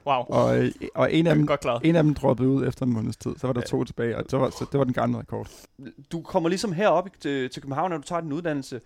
Wow. 0.07 0.23
Og, 0.29 0.59
øh, 0.59 0.73
og 0.95 1.13
en, 1.13 1.27
af 1.27 1.35
dem, 1.35 1.47
Godt 1.47 1.61
klaret. 1.61 1.81
en 1.85 1.97
af 1.97 2.03
dem 2.03 2.15
droppede 2.15 2.49
ud 2.49 2.67
efter 2.69 2.87
en 2.87 2.93
måneds 2.93 3.17
tid. 3.17 3.31
Så 3.39 3.47
var 3.47 3.53
der 3.55 3.61
Ja. 3.61 3.67
to 3.67 3.85
tilbage, 3.85 4.17
og 4.17 4.25
så 4.29 4.39
var, 4.39 4.51
så 4.51 4.67
det 4.73 4.79
var 4.79 4.85
den 4.85 4.93
gamle 4.93 5.19
rekord. 5.19 5.49
Du 6.13 6.21
kommer 6.23 6.49
ligesom 6.49 6.73
herop 6.73 7.09
til, 7.21 7.51
til 7.51 7.63
København, 7.63 7.91
når 7.91 7.97
du 7.97 8.03
tager 8.03 8.21
din 8.21 8.33
uddannelse. 8.33 8.81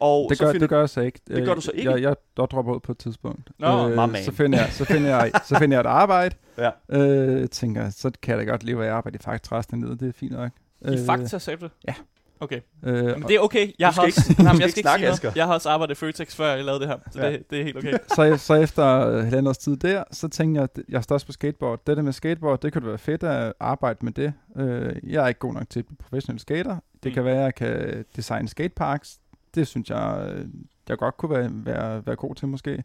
Og 0.00 0.26
Det 0.28 0.38
så 0.38 0.44
gør, 0.44 0.52
finder, 0.52 0.60
det 0.60 0.68
gør 0.70 0.78
jeg 0.80 0.88
så 0.88 1.00
ikke. 1.00 1.20
Det 1.28 1.44
gør 1.44 1.54
du 1.54 1.60
så 1.60 1.70
ikke? 1.74 1.90
Jeg, 1.90 2.02
jeg, 2.02 2.14
jeg 2.38 2.46
dropper 2.50 2.74
ud 2.74 2.80
på 2.80 2.92
et 2.92 2.98
tidspunkt. 2.98 3.50
Øh, 3.62 3.68
Nå, 3.68 3.88
my 3.88 3.94
man. 3.94 4.22
så, 4.24 4.32
finder 4.32 4.58
jeg, 4.58 4.68
så, 4.72 4.84
finder 4.84 5.08
jeg, 5.08 5.30
så 5.44 5.58
finder 5.58 5.76
jeg 5.76 5.80
et 5.80 5.86
arbejde. 5.86 6.34
Ja. 6.58 6.70
Øh, 6.88 7.48
tænker, 7.48 7.90
så 7.90 8.10
kan 8.22 8.38
jeg 8.38 8.46
da 8.46 8.50
godt 8.50 8.64
leve 8.64 8.84
af 8.84 8.88
at 8.88 8.92
arbejde 8.94 9.16
i 9.16 9.22
Fakta 9.24 9.58
resten 9.58 9.76
af 9.76 9.82
livet. 9.82 10.00
Det 10.00 10.08
er 10.08 10.12
fint 10.12 10.32
nok. 10.32 10.50
I 10.92 10.98
Fakta, 11.06 11.38
sagde 11.38 11.60
du 11.60 11.68
ja. 11.88 11.94
Okay. 12.40 12.60
Øh, 12.82 12.94
Men 13.04 13.22
det 13.22 13.30
er 13.30 13.40
okay. 13.40 13.72
Jeg 13.78 13.88
har 13.88 14.04
ikke- 14.04 14.18
også, 14.18 14.34
nej, 14.38 14.46
jeg 14.46 14.54
ikke 14.54 14.68
skal 14.70 14.78
ikke 14.78 14.80
snakke, 14.80 14.98
sige 14.98 15.06
noget. 15.06 15.12
Asger. 15.12 15.32
Jeg 15.36 15.46
har 15.46 15.54
også 15.54 15.68
arbejdet 15.70 15.94
i 15.94 15.98
Føtex, 15.98 16.34
før 16.34 16.54
jeg 16.54 16.64
lavede 16.64 16.80
det 16.80 16.88
her. 16.88 16.96
Så 17.10 17.20
Ja. 17.20 17.32
det, 17.32 17.50
det 17.50 17.60
er 17.60 17.64
helt 17.64 17.76
okay. 17.76 17.92
så, 18.16 18.36
så 18.46 18.54
efter 18.54 18.86
øh, 19.08 19.14
halvandet 19.24 19.48
års 19.48 19.58
tid 19.58 19.76
der, 19.76 20.04
så 20.10 20.28
tænkte 20.28 20.60
jeg, 20.60 20.68
at 20.76 20.82
jeg 20.88 21.02
står 21.04 21.14
også 21.14 21.26
på 21.26 21.32
skateboard. 21.32 21.80
Det 21.86 21.96
der 21.96 22.02
med 22.02 22.12
skateboard, 22.12 22.60
det 22.60 22.72
kunne 22.72 22.80
det 22.82 22.88
være 22.88 22.98
fedt 22.98 23.22
at 23.22 23.52
arbejde 23.60 23.98
med 24.02 24.12
det. 24.12 24.32
Øh, 24.56 24.96
jeg 25.12 25.24
er 25.24 25.28
ikke 25.28 25.40
god 25.40 25.52
nok 25.54 25.70
til 25.70 25.78
at 25.80 25.86
blive 25.86 25.96
professionel 25.96 26.40
skater. 26.40 26.76
Det 27.02 27.10
Mm. 27.10 27.14
kan 27.14 27.24
være, 27.24 27.36
at 27.38 27.44
jeg 27.44 27.54
kan 27.54 28.04
designe 28.16 28.48
skateparks. 28.48 29.18
Det 29.54 29.66
synes 29.66 29.90
jeg, 29.90 30.32
øh, 30.34 30.46
jeg 30.88 30.98
godt 30.98 31.16
kunne 31.16 31.30
være, 31.30 31.48
være, 31.52 32.06
være 32.06 32.16
god 32.16 32.34
til 32.34 32.48
måske. 32.48 32.84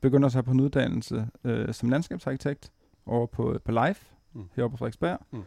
Begynder 0.00 0.28
så 0.28 0.42
på 0.42 0.50
en 0.50 0.60
uddannelse 0.60 1.26
øh, 1.44 1.74
som 1.74 1.88
landskabsarkitekt 1.90 2.70
over 3.06 3.26
på, 3.26 3.58
på 3.64 3.72
Life, 3.86 4.06
mm. 4.34 4.44
heroppe 4.56 4.74
på 4.74 4.78
Frederiksberg. 4.78 5.18
Mm. 5.30 5.42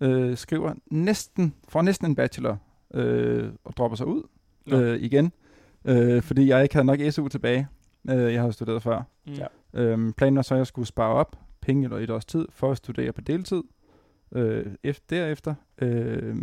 Øh, 0.00 0.36
skriver 0.36 0.74
næsten, 0.86 1.54
får 1.68 1.82
næsten 1.82 2.06
en 2.06 2.14
bachelor 2.14 2.58
øh, 2.94 3.52
og 3.64 3.76
dropper 3.76 3.96
sig 3.96 4.06
ud 4.06 4.22
Nå. 4.66 4.80
øh, 4.80 5.00
igen. 5.00 5.32
Øh, 5.84 6.22
fordi 6.22 6.48
jeg 6.48 6.62
ikke 6.62 6.74
havde 6.74 6.86
nok 6.86 6.98
SU 7.10 7.28
tilbage. 7.28 7.68
Øh, 8.10 8.32
jeg 8.34 8.42
har 8.42 8.50
studeret 8.50 8.82
før. 8.82 9.02
Mm. 9.26 9.32
Ja. 9.32 9.46
Øhm, 9.74 10.12
planen 10.12 10.36
var 10.36 10.42
så, 10.42 10.54
at 10.54 10.58
jeg 10.58 10.66
skulle 10.66 10.88
spare 10.88 11.14
op 11.14 11.36
penge 11.60 11.84
eller 11.84 11.98
et 11.98 12.10
års 12.10 12.24
tid 12.24 12.46
for 12.50 12.70
at 12.70 12.76
studere 12.76 13.12
på 13.12 13.20
deltid 13.20 13.62
øh, 14.32 14.66
efter, 14.82 15.16
derefter. 15.16 15.54
Øh, 15.78 16.36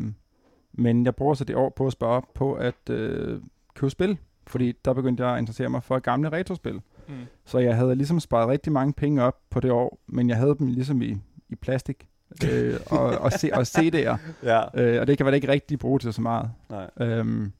men 0.73 1.05
jeg 1.05 1.15
bruger 1.15 1.33
så 1.33 1.43
det 1.43 1.55
år 1.55 1.69
på 1.69 1.87
at 1.87 1.93
spare 1.93 2.09
op 2.09 2.33
på 2.33 2.53
at 2.53 2.89
øh, 2.89 3.41
købe 3.75 3.89
spil, 3.89 4.17
fordi 4.47 4.71
der 4.85 4.93
begyndte 4.93 5.25
jeg 5.25 5.33
at 5.33 5.39
interessere 5.39 5.69
mig 5.69 5.83
for 5.83 5.99
gamle 5.99 6.29
retrospil. 6.29 6.81
Mm. 7.07 7.13
Så 7.45 7.59
jeg 7.59 7.75
havde 7.75 7.95
ligesom 7.95 8.19
sparet 8.19 8.47
rigtig 8.47 8.73
mange 8.73 8.93
penge 8.93 9.23
op 9.23 9.39
på 9.49 9.59
det 9.59 9.71
år, 9.71 9.99
men 10.07 10.29
jeg 10.29 10.37
havde 10.37 10.55
dem 10.59 10.67
ligesom 10.67 11.01
i, 11.01 11.17
i 11.49 11.55
plastik 11.55 12.07
øh, 12.51 12.79
og, 12.85 12.99
og, 13.17 13.31
C, 13.31 13.49
og 13.53 13.61
CD'er, 13.61 14.17
Ja, 14.43 14.81
øh, 14.81 15.01
og 15.01 15.07
det 15.07 15.17
kan 15.17 15.25
man 15.25 15.33
ikke 15.33 15.47
rigtig 15.47 15.79
bruge 15.79 15.99
til 15.99 16.13
så 16.13 16.21
meget. 16.21 16.49
nej. 16.69 16.89
Øhm, 17.01 17.51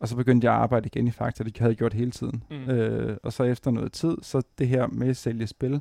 og 0.00 0.08
så 0.08 0.16
begyndte 0.16 0.44
jeg 0.44 0.54
at 0.54 0.60
arbejde 0.60 0.86
igen 0.86 1.06
i 1.06 1.10
Fakta, 1.10 1.44
det 1.44 1.58
havde 1.58 1.70
jeg 1.70 1.76
gjort 1.76 1.94
hele 1.94 2.10
tiden. 2.10 2.42
Mm. 2.50 2.70
Øh, 2.70 3.16
og 3.22 3.32
så 3.32 3.42
efter 3.44 3.70
noget 3.70 3.92
tid, 3.92 4.16
så 4.22 4.42
det 4.58 4.68
her 4.68 4.86
med 4.86 5.08
at 5.08 5.16
sælge 5.16 5.46
spil, 5.46 5.80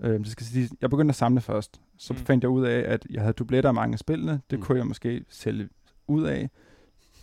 øh, 0.00 0.18
det 0.18 0.26
skal 0.26 0.46
sige, 0.46 0.68
jeg 0.80 0.90
begyndte 0.90 1.12
at 1.12 1.16
samle 1.16 1.40
først. 1.40 1.80
Så 1.98 2.12
Mm. 2.12 2.18
fandt 2.18 2.44
jeg 2.44 2.50
ud 2.50 2.64
af, 2.66 2.92
at 2.92 3.06
jeg 3.10 3.20
havde 3.22 3.32
dubletter 3.32 3.70
af 3.70 3.74
mange 3.74 3.92
af 3.92 3.98
spillene. 3.98 4.40
Det 4.50 4.58
Mm. 4.58 4.64
kunne 4.64 4.78
jeg 4.78 4.86
måske 4.86 5.24
sælge 5.28 5.68
ud 6.06 6.24
af. 6.24 6.50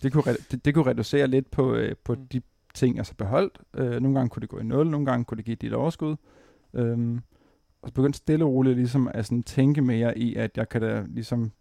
Det 0.04 0.14
kunne, 0.14 0.24
re- 0.24 0.44
det, 0.52 0.66
det 0.66 0.74
kunne 0.74 0.86
reducere 0.90 1.28
lidt 1.28 1.52
på, 1.52 1.74
øh, 1.76 1.96
på 2.04 2.14
Mm. 2.14 2.20
mm. 2.20 2.28
de 2.28 2.42
ting, 2.74 2.98
jeg 2.98 3.06
så 3.06 3.14
beholdt. 3.18 3.60
Øh, 3.74 4.02
nogle 4.02 4.16
gange 4.18 4.30
kunne 4.30 4.42
det 4.42 4.50
gå 4.50 4.60
i 4.60 4.64
nul, 4.64 4.88
nogle 4.88 5.06
gange 5.06 5.26
kunne 5.26 5.36
det 5.36 5.46
give 5.46 5.54
et 5.54 5.62
lille 5.62 5.78
overskud. 5.78 6.16
Øhm, 6.74 7.20
og 7.86 7.90
så 7.90 7.94
begyndte 7.94 8.18
stille 8.18 8.46
og 8.46 8.52
roligt 8.52 8.78
ligesom 8.78 9.10
at 9.14 9.26
sådan 9.26 9.44
tænke 9.44 9.82
mere 9.82 10.18
i, 10.18 10.36
at 10.36 10.52
jeg 10.58 10.70
kan 10.70 10.82
da 10.82 11.04
ligesom 11.08 11.52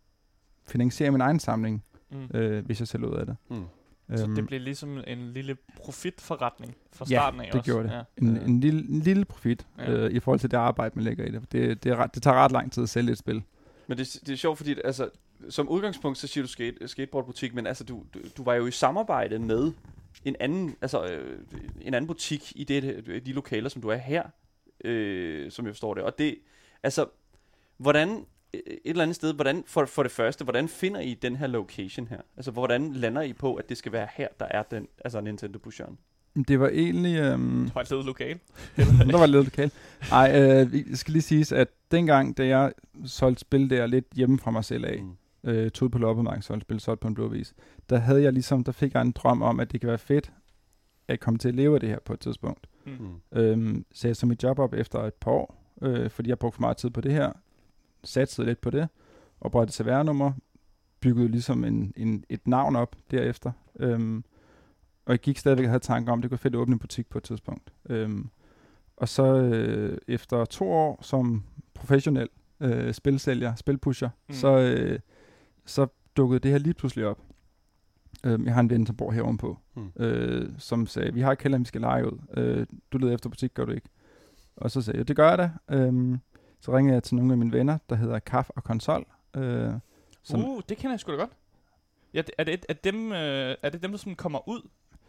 finansiere 0.66 1.10
min 1.10 1.20
egen 1.20 1.40
samling, 1.40 1.84
Mm. 2.10 2.28
øh, 2.38 2.64
hvis 2.66 2.80
jeg 2.80 2.88
sælger 2.88 3.06
ud 3.08 3.14
af 3.16 3.26
det. 3.26 3.36
Mm. 3.50 3.64
Så 4.16 4.24
Øhm, 4.24 4.34
det 4.34 4.46
blev 4.46 4.60
ligesom 4.60 4.98
en 5.06 5.32
lille 5.32 5.56
profitforretning 5.76 6.74
fra 6.92 7.04
Ja, 7.10 7.16
starten 7.16 7.40
af 7.40 7.46
det 7.46 7.54
også. 7.54 7.72
gjorde 7.72 7.88
det. 7.88 7.94
Ja. 7.94 8.02
en, 8.18 8.36
en, 8.36 8.60
lille, 8.60 8.88
en 8.88 9.00
lille 9.00 9.24
profit 9.24 9.66
ja. 9.78 9.92
øh, 9.92 10.10
i 10.10 10.20
forhold 10.20 10.40
til 10.40 10.50
det 10.50 10.56
arbejde, 10.56 10.92
man 10.94 11.04
lægger 11.04 11.24
i 11.24 11.30
det. 11.30 11.52
Det, 11.52 11.84
det, 11.84 11.92
er 11.92 11.96
ret, 11.96 12.14
det 12.14 12.22
tager 12.22 12.36
ret 12.36 12.52
lang 12.52 12.72
tid 12.72 12.82
at 12.82 12.88
sælge 12.88 13.12
et 13.12 13.18
spil. 13.18 13.42
Men 13.86 13.98
det, 13.98 14.18
det 14.26 14.32
er 14.32 14.36
sjovt, 14.36 14.56
fordi 14.58 14.74
altså, 14.84 15.08
som 15.48 15.68
udgangspunkt, 15.68 16.18
så 16.18 16.26
siger 16.26 16.44
du 16.44 16.48
skate, 16.48 16.88
skateboardbutik, 16.88 17.54
men 17.54 17.66
altså, 17.66 17.84
du, 17.84 18.02
du, 18.14 18.18
du 18.36 18.44
var 18.44 18.54
jo 18.54 18.66
i 18.66 18.70
samarbejde 18.70 19.38
med 19.38 19.72
en 20.24 20.36
anden, 20.40 20.76
altså, 20.82 21.04
øh, 21.06 21.38
en 21.80 21.94
anden 21.94 22.06
butik 22.08 22.52
i 22.56 22.64
det, 22.64 23.06
de 23.26 23.32
lokaler, 23.32 23.68
som 23.68 23.82
du 23.82 23.88
er 23.88 23.96
her, 23.96 24.22
øh, 24.84 25.50
som 25.50 25.66
jeg 25.66 25.74
forstår 25.74 25.94
det. 25.94 26.02
Og 26.02 26.18
det, 26.18 26.36
altså, 26.82 27.06
hvordan, 27.76 28.08
øh, 28.54 28.60
et 28.66 28.78
eller 28.84 29.02
andet 29.02 29.16
sted, 29.16 29.34
hvordan, 29.34 29.64
for, 29.66 29.84
for 29.84 30.02
det 30.02 30.12
første, 30.12 30.44
hvordan 30.44 30.68
finder 30.68 31.00
I 31.00 31.14
den 31.14 31.36
her 31.36 31.46
location 31.46 32.06
her? 32.06 32.20
Altså, 32.36 32.50
hvordan 32.50 32.92
lander 32.92 33.22
I 33.22 33.32
på, 33.32 33.54
at 33.54 33.68
det 33.68 33.76
skal 33.76 33.92
være 33.92 34.08
her, 34.16 34.28
der 34.40 34.46
er 34.50 34.62
den, 34.62 34.88
altså 35.04 35.20
Nintendo 35.20 35.58
Pusheren? 35.58 35.98
Det 36.48 36.60
var 36.60 36.68
egentlig... 36.68 37.18
Øhm, 37.20 37.64
Det 37.64 37.74
var 37.74 37.80
et 37.80 37.90
ledet 37.90 38.04
lokal. 38.06 38.38
der 39.10 39.18
var 39.18 39.26
lidt 39.26 39.44
lokal. 39.44 39.70
Ej, 40.12 40.32
øh, 40.42 40.72
det 40.72 40.98
skal 40.98 41.12
lige 41.12 41.22
siges, 41.22 41.52
at 41.52 41.68
dengang, 41.90 42.36
da 42.36 42.46
jeg 42.46 42.72
solgte 43.04 43.40
spil 43.40 43.70
der 43.70 43.86
lidt 43.86 44.06
hjemme 44.14 44.38
fra 44.38 44.50
mig 44.50 44.64
selv 44.64 44.84
af, 44.84 45.02
Mm. 45.02 45.50
øh, 45.50 45.70
tog 45.70 45.90
på 45.90 45.98
loppemarkedet, 45.98 46.44
solgte 46.44 46.64
spil, 46.64 46.80
solgte 46.80 47.02
på 47.02 47.08
en 47.08 47.14
blå 47.14 47.28
vis, 47.28 47.54
der 47.90 47.98
havde 47.98 48.22
jeg 48.22 48.32
ligesom, 48.32 48.64
der 48.64 48.72
fik 48.72 48.94
jeg 48.94 49.02
en 49.02 49.12
drøm 49.12 49.42
om, 49.42 49.60
at 49.60 49.72
det 49.72 49.80
kan 49.80 49.88
være 49.88 49.98
fedt 49.98 50.32
at 51.08 51.20
komme 51.20 51.38
til 51.38 51.48
at 51.48 51.54
leve 51.54 51.74
af 51.74 51.80
det 51.80 51.88
her 51.88 51.98
på 52.04 52.12
et 52.12 52.20
tidspunkt. 52.20 52.66
Mm. 52.86 53.38
Øhm, 53.38 53.86
så 53.92 54.08
jeg 54.08 54.16
så 54.16 54.26
mit 54.26 54.42
job 54.42 54.58
op 54.58 54.74
efter 54.74 54.98
et 54.98 55.14
par 55.14 55.30
år, 55.30 55.72
øh, 55.82 56.10
fordi 56.10 56.28
jeg 56.28 56.38
brugte 56.38 56.56
for 56.56 56.60
meget 56.60 56.76
tid 56.76 56.90
på 56.90 57.00
det 57.00 57.12
her, 57.12 57.32
satsede 58.04 58.46
lidt 58.46 58.60
på 58.60 58.70
det, 58.70 58.88
og 59.40 59.62
et 59.62 59.72
CVR-nummer, 59.72 60.32
byggede 61.00 61.28
ligesom 61.28 61.64
en, 61.64 61.92
en, 61.96 62.24
et 62.28 62.46
navn 62.46 62.76
op 62.76 62.96
derefter. 63.10 63.52
Øhm, 63.80 64.24
og 65.04 65.10
jeg 65.10 65.18
gik 65.18 65.38
stadigvæk 65.38 65.64
og 65.64 65.70
havde 65.70 65.84
tanker 65.84 66.12
om, 66.12 66.18
at 66.18 66.22
det 66.22 66.30
kunne 66.30 66.38
fedt 66.38 66.54
at 66.54 66.58
åbne 66.58 66.72
en 66.72 66.78
butik 66.78 67.08
på 67.08 67.18
et 67.18 67.24
tidspunkt. 67.24 67.72
Øhm, 67.90 68.30
og 68.96 69.08
så 69.08 69.36
øh, 69.36 69.98
efter 70.08 70.44
to 70.44 70.72
år 70.72 70.98
som 71.02 71.44
professionel 71.74 72.28
øh, 72.60 72.94
spilsælger, 72.94 73.54
spilpusher, 73.54 74.08
mm. 74.28 74.34
så, 74.34 74.58
øh, 74.58 74.98
så 75.64 75.86
dukkede 76.16 76.40
det 76.40 76.50
her 76.50 76.58
lige 76.58 76.74
pludselig 76.74 77.06
op. 77.06 77.18
Øh, 78.26 78.44
jeg 78.44 78.54
har 78.54 78.60
en 78.60 78.70
ven, 78.70 78.86
som 78.86 78.96
bor 78.96 79.10
her 79.10 79.22
ovenpå, 79.22 79.58
Hmm. 79.74 79.92
øh, 79.96 80.48
som 80.58 80.86
sagde, 80.86 81.14
vi 81.14 81.20
har 81.20 81.30
ikke 81.30 81.42
kælder, 81.42 81.58
vi 81.58 81.64
skal 81.64 81.80
lege 81.80 82.06
ud. 82.12 82.18
Øh, 82.36 82.66
du 82.92 82.98
leder 82.98 83.14
efter 83.14 83.30
butik, 83.30 83.54
gør 83.54 83.64
du 83.64 83.72
ikke? 83.72 83.88
Og 84.56 84.70
så 84.70 84.82
sagde 84.82 84.98
jeg, 84.98 85.08
det 85.08 85.16
gør 85.16 85.28
jeg 85.28 85.38
da. 85.38 85.50
Øhm, 85.70 86.18
så 86.60 86.76
ringede 86.76 86.94
jeg 86.94 87.02
til 87.02 87.16
nogle 87.16 87.32
af 87.32 87.38
mine 87.38 87.52
venner, 87.52 87.78
der 87.90 87.96
hedder 87.96 88.18
Kaf 88.18 88.48
og 88.50 88.64
Konsol. 88.64 89.04
Øh, 89.36 89.72
som, 90.22 90.44
Uh, 90.44 90.60
det 90.68 90.76
kender 90.76 90.92
jeg 90.92 91.00
sgu 91.00 91.12
da 91.12 91.16
godt. 91.16 91.30
Ja, 92.14 92.18
det- 92.22 92.30
er 92.38 92.44
det, 92.44 92.66
er 92.68 92.74
dem, 92.84 93.12
øh, 93.12 93.54
er 93.62 93.70
det 93.70 93.82
dem, 93.82 93.90
der 93.90 93.98
sådan 93.98 94.14
kommer 94.14 94.48
ud, 94.48 94.60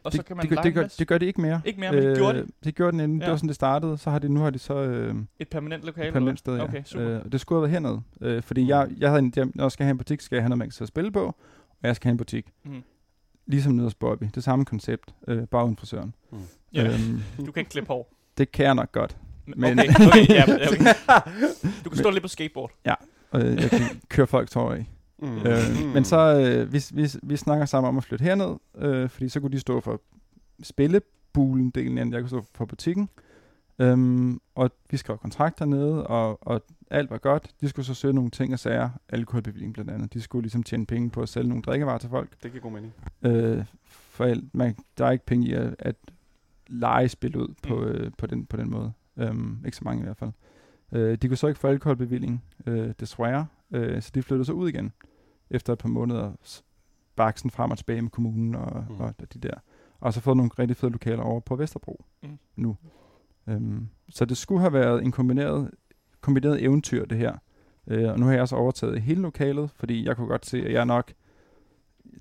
og 0.03 0.11
det, 0.11 0.17
så 0.19 0.25
kan 0.25 0.37
man 0.37 0.41
det, 0.45 0.49
gør, 0.57 0.61
det, 0.61 0.73
gør, 0.73 0.83
det 0.99 1.07
gør 1.07 1.17
de 1.17 1.25
ikke 1.25 1.41
mere. 1.41 1.61
Ikke 1.65 1.79
mere, 1.79 1.91
men 1.91 2.03
øh, 2.03 2.15
gjorde 2.15 2.37
det 2.39 2.51
det 2.63 2.75
gjorde 2.75 2.91
den 2.91 2.99
inden. 2.99 3.19
Ja. 3.19 3.25
Det 3.25 3.31
var 3.31 3.37
sådan, 3.37 3.47
det 3.47 3.55
startede. 3.55 3.97
Så 3.97 4.09
har 4.09 4.19
de, 4.19 4.29
nu 4.29 4.39
har 4.39 4.49
de 4.49 4.59
så 4.59 4.73
øh, 4.75 5.15
et 5.39 5.49
permanent 5.49 5.83
lokale? 5.83 6.07
et 6.07 6.13
permanent 6.13 6.39
sted, 6.39 6.55
ja. 6.57 6.63
Okay, 6.63 6.83
super. 6.83 7.19
Øh, 7.25 7.31
det 7.31 7.41
skulle 7.41 7.57
have 7.67 7.71
været 7.71 7.83
hernede. 7.83 8.35
Øh, 8.35 8.43
fordi 8.43 8.67
jeg, 8.67 8.87
jeg 8.97 9.09
havde 9.09 9.19
en, 9.19 9.33
jeg, 9.35 9.47
når 9.55 9.63
jeg 9.63 9.71
skal 9.71 9.83
have 9.83 9.91
en 9.91 9.97
butik, 9.97 10.21
skal 10.21 10.35
jeg 10.35 10.43
have 10.43 10.49
noget, 10.49 10.57
man 10.59 10.69
kan 10.69 10.87
spille 10.87 11.11
på. 11.11 11.25
Og 11.69 11.87
jeg 11.87 11.95
skal 11.95 12.07
have 12.07 12.11
en 12.11 12.17
butik. 12.17 12.53
Mhm. 12.63 12.83
Ligesom 13.47 13.73
nede 13.73 13.83
hos 13.85 13.95
Bobby. 13.95 14.25
Det 14.35 14.43
samme 14.43 14.65
koncept. 14.65 15.13
Øh, 15.27 15.47
bare 15.47 15.65
uden 15.65 15.77
frisøren. 15.77 16.13
Ja. 16.73 16.87
Øhm, 16.87 17.21
Du 17.45 17.51
kan 17.51 17.61
ikke 17.61 17.69
klippe 17.71 17.87
hår. 17.87 18.13
det 18.37 18.51
kan 18.51 18.65
jeg 18.65 18.75
nok 18.75 18.91
godt. 18.91 19.17
Men, 19.57 19.79
okay, 19.79 19.89
okay, 20.07 20.29
ja, 20.29 20.43
ja, 20.47 20.67
okay. 20.67 20.85
Du 21.85 21.89
kan 21.89 21.97
stå 21.97 22.09
lidt 22.09 22.21
på 22.21 22.27
skateboard. 22.27 22.71
Og 23.31 23.41
øh, 23.41 23.61
jeg 23.61 23.69
kan 23.69 23.81
køre 24.09 24.27
folks 24.27 24.53
hår 24.53 24.71
af. 24.71 24.85
Mm. 25.19 25.37
Øh, 25.37 25.93
men 25.93 26.05
så, 26.05 26.17
øh, 26.39 26.73
vi, 26.73 26.83
vi, 26.93 27.09
vi 27.23 27.37
snakker 27.37 27.65
sammen 27.65 27.87
om 27.89 27.97
at 27.97 28.03
flytte 28.03 28.23
herned, 28.23 28.55
øh, 28.77 29.09
fordi 29.09 29.29
så 29.29 29.39
kunne 29.39 29.51
de 29.51 29.59
stå 29.59 29.79
for 29.79 30.01
spillebulen 30.63 31.69
delen, 31.69 31.97
end 31.97 32.13
jeg 32.13 32.21
kunne 32.21 32.29
stå 32.29 32.45
for 32.55 32.65
butikken. 32.65 33.09
Øhm, 33.79 34.39
og 34.55 34.71
vi 34.91 34.97
skrev 34.97 35.17
kontrakt 35.17 35.59
hernede, 35.59 36.07
og, 36.07 36.47
og 36.47 36.61
alt 36.89 37.09
var 37.09 37.17
godt. 37.17 37.51
De 37.61 37.69
skulle 37.69 37.85
så 37.85 37.93
søge 37.93 38.13
nogle 38.13 38.29
ting 38.29 38.53
og 38.53 38.59
sager, 38.59 38.89
alkoholbevilling 39.09 39.73
blandt 39.73 39.91
andet. 39.91 40.13
De 40.13 40.21
skulle 40.21 40.43
ligesom 40.43 40.63
tjene 40.63 40.85
penge 40.85 41.09
på 41.09 41.21
at 41.21 41.29
sælge 41.29 41.47
nogle 41.49 41.61
drikkevarer 41.63 41.97
til 41.97 42.09
folk. 42.09 42.43
Det 42.43 42.51
giver 42.51 42.61
god 42.61 42.71
mening. 42.71 42.93
Øh, 43.21 43.65
for 43.87 44.23
alt, 44.23 44.55
man, 44.55 44.75
der 44.97 45.05
er 45.05 45.11
ikke 45.11 45.25
penge 45.25 45.47
i 45.47 45.53
at, 45.53 45.75
at 45.79 45.95
lege 46.67 47.09
spil 47.09 47.35
ud 47.37 47.53
på, 47.63 47.75
Mm. 47.75 47.83
øh, 47.83 48.11
på, 48.17 48.27
den, 48.27 48.45
på 48.45 48.57
den 48.57 48.69
måde. 48.69 48.91
Øhm, 49.17 49.61
ikke 49.65 49.77
så 49.77 49.83
mange 49.85 50.01
i 50.01 50.03
hvert 50.03 50.17
fald. 50.17 50.31
Øh, 50.91 51.17
de 51.17 51.27
kunne 51.27 51.37
så 51.37 51.47
ikke 51.47 51.59
få 51.59 51.67
alkoholbevilling, 51.67 52.43
øh, 52.65 52.93
desværre. 52.99 53.47
Øh, 53.71 54.01
så 54.01 54.11
de 54.15 54.23
flyttede 54.23 54.45
så 54.45 54.53
ud 54.53 54.69
igen, 54.69 54.93
efter 55.49 55.73
et 55.73 55.79
par 55.79 55.89
måneder 55.89 56.31
baksen 57.15 57.49
frem 57.49 57.71
og 57.71 57.77
tilbage 57.77 58.01
med 58.01 58.09
kommunen 58.11 58.55
og, 58.55 58.83
Mm. 58.89 58.95
mm. 58.95 59.01
og 59.01 59.13
de 59.33 59.39
der. 59.39 59.53
Og 59.99 60.13
så 60.13 60.21
fået 60.21 60.37
nogle 60.37 60.51
rigtig 60.59 60.77
fede 60.77 60.91
lokaler 60.91 61.23
over 61.23 61.39
på 61.39 61.55
Vesterbro 61.55 62.05
mm. 62.23 62.39
nu. 62.55 62.77
Øhm, 63.47 63.87
så 64.09 64.25
det 64.25 64.37
skulle 64.37 64.61
have 64.61 64.73
været 64.73 65.03
en 65.03 65.11
kombineret, 65.11 65.71
kombineret 66.21 66.63
eventyr, 66.63 67.05
det 67.05 67.17
her. 67.17 67.33
Øh, 67.87 68.11
og 68.11 68.19
nu 68.19 68.25
har 68.25 68.33
jeg 68.33 68.47
så 68.47 68.55
overtaget 68.55 69.01
hele 69.01 69.21
lokalet, 69.21 69.69
fordi 69.75 70.05
jeg 70.05 70.15
kunne 70.15 70.27
godt 70.27 70.45
se, 70.45 70.65
at 70.65 70.73
jeg 70.73 70.85
nok... 70.85 71.13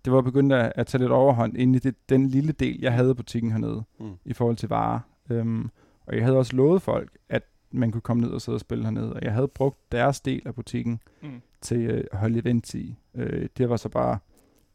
Det 0.04 0.12
var 0.12 0.21
begyndt 0.21 0.52
at, 0.52 0.73
at 0.75 0.87
tage 0.87 1.00
lidt 1.02 1.12
overhånd 1.12 1.57
ind 1.57 1.76
i 1.76 1.78
det, 1.78 1.95
den 2.09 2.26
lille 2.28 2.52
del, 2.52 2.81
jeg 2.81 2.93
havde 2.93 3.14
butikken 3.14 3.50
hernede, 3.52 3.83
Mm. 4.00 4.12
i 4.25 4.33
forhold 4.33 4.57
til 4.57 4.69
varer. 4.69 5.00
Øhm, 5.31 5.71
og 6.07 6.16
jeg 6.16 6.25
havde 6.25 6.37
også 6.38 6.57
lovet 6.57 6.83
folk, 6.83 7.19
at 7.28 7.43
man 7.71 7.90
kunne 7.90 8.00
komme 8.00 8.23
ned 8.23 8.31
og 8.31 8.40
sidde 8.40 8.57
og 8.57 8.61
spille 8.61 8.85
hernede. 8.85 9.12
Og 9.12 9.23
jeg 9.23 9.33
havde 9.33 9.49
brugt 9.49 9.93
deres 9.93 10.21
del 10.21 10.43
af 10.45 10.54
butikken 10.54 11.00
Mm. 11.23 11.28
til 11.61 11.78
øh, 11.81 12.04
at 12.12 12.19
holde 12.19 12.38
event 12.38 12.75
i. 12.75 12.99
Øh, 13.14 13.49
det 13.59 13.69
var 13.69 13.76
så 13.76 13.88
bare 13.88 14.19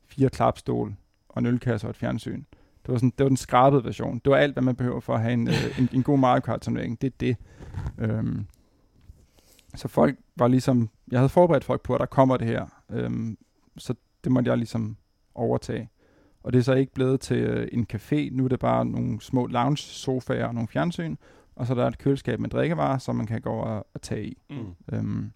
fire 0.08 0.30
klapstol 0.30 0.96
og 1.30 1.40
en 1.40 1.46
ølkasse 1.46 1.88
og 1.88 1.90
et 1.90 1.96
fjernsyn. 1.98 2.44
Det 2.90 2.94
var, 2.94 2.98
sådan, 2.98 3.14
det 3.18 3.24
var 3.24 3.28
den 3.28 3.38
skrabede 3.38 3.84
version. 3.84 4.22
Det 4.26 4.32
var 4.32 4.38
alt, 4.38 4.54
hvad 4.54 4.64
man 4.64 4.76
behøver 4.76 5.00
for 5.00 5.14
at 5.14 5.22
have 5.22 5.34
en, 5.34 5.48
øh, 5.48 5.80
en, 5.80 5.90
en 5.94 6.04
god 6.04 6.20
Mario 6.20 6.40
Kart 6.40 6.62
turnering. 6.62 7.02
Det 7.02 7.08
er 7.08 7.18
det. 7.20 7.38
Øhm, 7.98 8.46
så 9.76 9.88
folk 9.88 10.18
var 10.36 10.48
ligesom... 10.48 10.90
Jeg 11.12 11.20
havde 11.20 11.30
forberedt 11.30 11.64
folk 11.64 11.82
på, 11.82 11.94
at 11.94 12.00
der 12.00 12.06
kommer 12.06 12.38
det 12.38 12.48
her. 12.48 12.66
Øhm, 12.92 13.38
så 13.78 13.94
det 14.24 14.32
måtte 14.32 14.50
jeg 14.50 14.58
ligesom 14.58 14.98
overtage. 15.36 15.90
Og 16.44 16.54
det 16.54 16.60
er 16.60 16.64
så 16.64 16.74
ikke 16.74 16.94
blevet 16.94 17.20
til 17.20 17.38
øh, 17.38 17.68
en 17.72 17.88
café. 17.94 18.30
Nu 18.32 18.44
er 18.44 18.48
det 18.48 18.60
bare 18.60 18.86
nogle 18.86 19.22
små 19.22 19.48
lounge-sofaer 19.48 20.46
og 20.46 20.54
nogle 20.54 20.68
fjernsyn. 20.68 21.16
Og 21.56 21.68
så 21.68 21.74
er 21.74 21.78
der 21.78 21.88
et 21.88 21.98
køleskab 21.98 22.40
med 22.40 22.50
drikkevarer, 22.50 22.98
som 22.98 23.16
man 23.16 23.26
kan 23.26 23.42
gå 23.42 23.50
over 23.50 23.66
og, 23.66 23.88
og 23.94 24.02
tage 24.02 24.26
i. 24.26 24.38
Mm. 24.50 24.76
Øhm, 24.94 25.32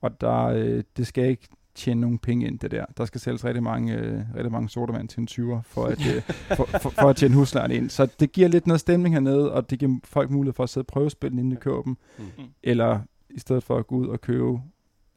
og 0.00 0.20
der, 0.20 0.44
øh, 0.44 0.84
det 0.96 1.06
skal 1.06 1.28
ikke 1.28 1.48
tjene 1.74 2.00
nogen 2.00 2.18
penge 2.18 2.46
ind, 2.46 2.58
det 2.58 2.70
der. 2.70 2.84
Der 2.96 3.04
skal 3.04 3.20
sælges 3.20 3.44
rigtig 3.44 3.62
mange, 3.62 3.94
øh, 3.94 4.20
rigtig 4.34 4.52
mange 4.52 4.68
sodavand 4.68 5.08
til 5.08 5.20
en 5.20 5.28
20'er, 5.30 5.60
for 5.62 5.84
at, 5.86 5.98
øh, 6.16 6.22
for, 6.56 6.64
for, 6.64 6.90
for 6.90 7.08
at 7.08 7.16
tjene 7.16 7.34
huslejen 7.34 7.70
ind. 7.70 7.90
Så 7.90 8.06
det 8.20 8.32
giver 8.32 8.48
lidt 8.48 8.66
noget 8.66 8.80
stemning 8.80 9.14
hernede, 9.14 9.52
og 9.52 9.70
det 9.70 9.78
giver 9.78 9.98
folk 10.04 10.30
mulighed 10.30 10.54
for 10.54 10.62
at 10.62 10.68
sidde 10.70 10.82
og 10.82 10.86
prøve 10.86 11.10
spillet, 11.10 11.38
inden 11.38 11.50
de 11.50 11.56
køber 11.56 11.82
dem. 11.82 11.96
Mm. 12.18 12.24
Eller 12.62 13.00
i 13.30 13.38
stedet 13.40 13.62
for 13.62 13.76
at 13.78 13.86
gå 13.86 13.94
ud 13.96 14.06
og 14.06 14.20
købe 14.20 14.60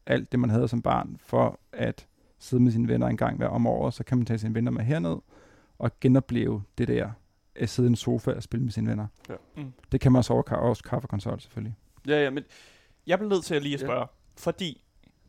alt 0.06 0.32
det, 0.32 0.40
man 0.40 0.50
havde 0.50 0.68
som 0.68 0.82
barn, 0.82 1.18
for 1.20 1.60
at 1.74 2.08
sidde 2.40 2.64
med 2.64 2.72
sine 2.72 2.88
venner 2.88 3.08
en 3.08 3.18
gang 3.18 3.38
hver 3.38 3.48
om 3.48 3.68
året, 3.68 3.94
så 3.94 4.04
kan 4.04 4.18
man 4.18 4.26
tage 4.26 4.38
sine 4.38 4.56
venner 4.56 4.72
med 4.72 4.82
herned 4.84 5.16
og 5.80 5.92
genopleve 6.02 6.64
det 6.78 6.88
der 6.88 7.10
at 7.56 7.70
sidde 7.70 7.88
i 7.88 7.90
en 7.90 7.96
sofa 7.96 8.32
og 8.32 8.44
spille 8.44 8.64
med 8.64 8.72
sine 8.72 8.90
venner. 8.90 9.08
Ja. 9.30 9.34
Mm. 9.58 9.74
Det 9.92 10.02
kan 10.02 10.12
man 10.12 10.18
også 10.18 10.34
over 10.34 10.44
også 10.44 10.84
kaffekonsol 10.84 11.40
selvfølgelig. 11.42 11.76
Ja, 12.08 12.24
ja, 12.24 12.30
men 12.30 12.44
Jeg 13.08 13.20
bliver 13.20 13.30
nødt 13.30 13.44
til 13.46 13.56
at 13.56 13.64
lige 13.64 13.76
at 13.76 13.82
Ja. 13.82 13.86
spørge, 13.88 14.06
fordi 14.38 14.83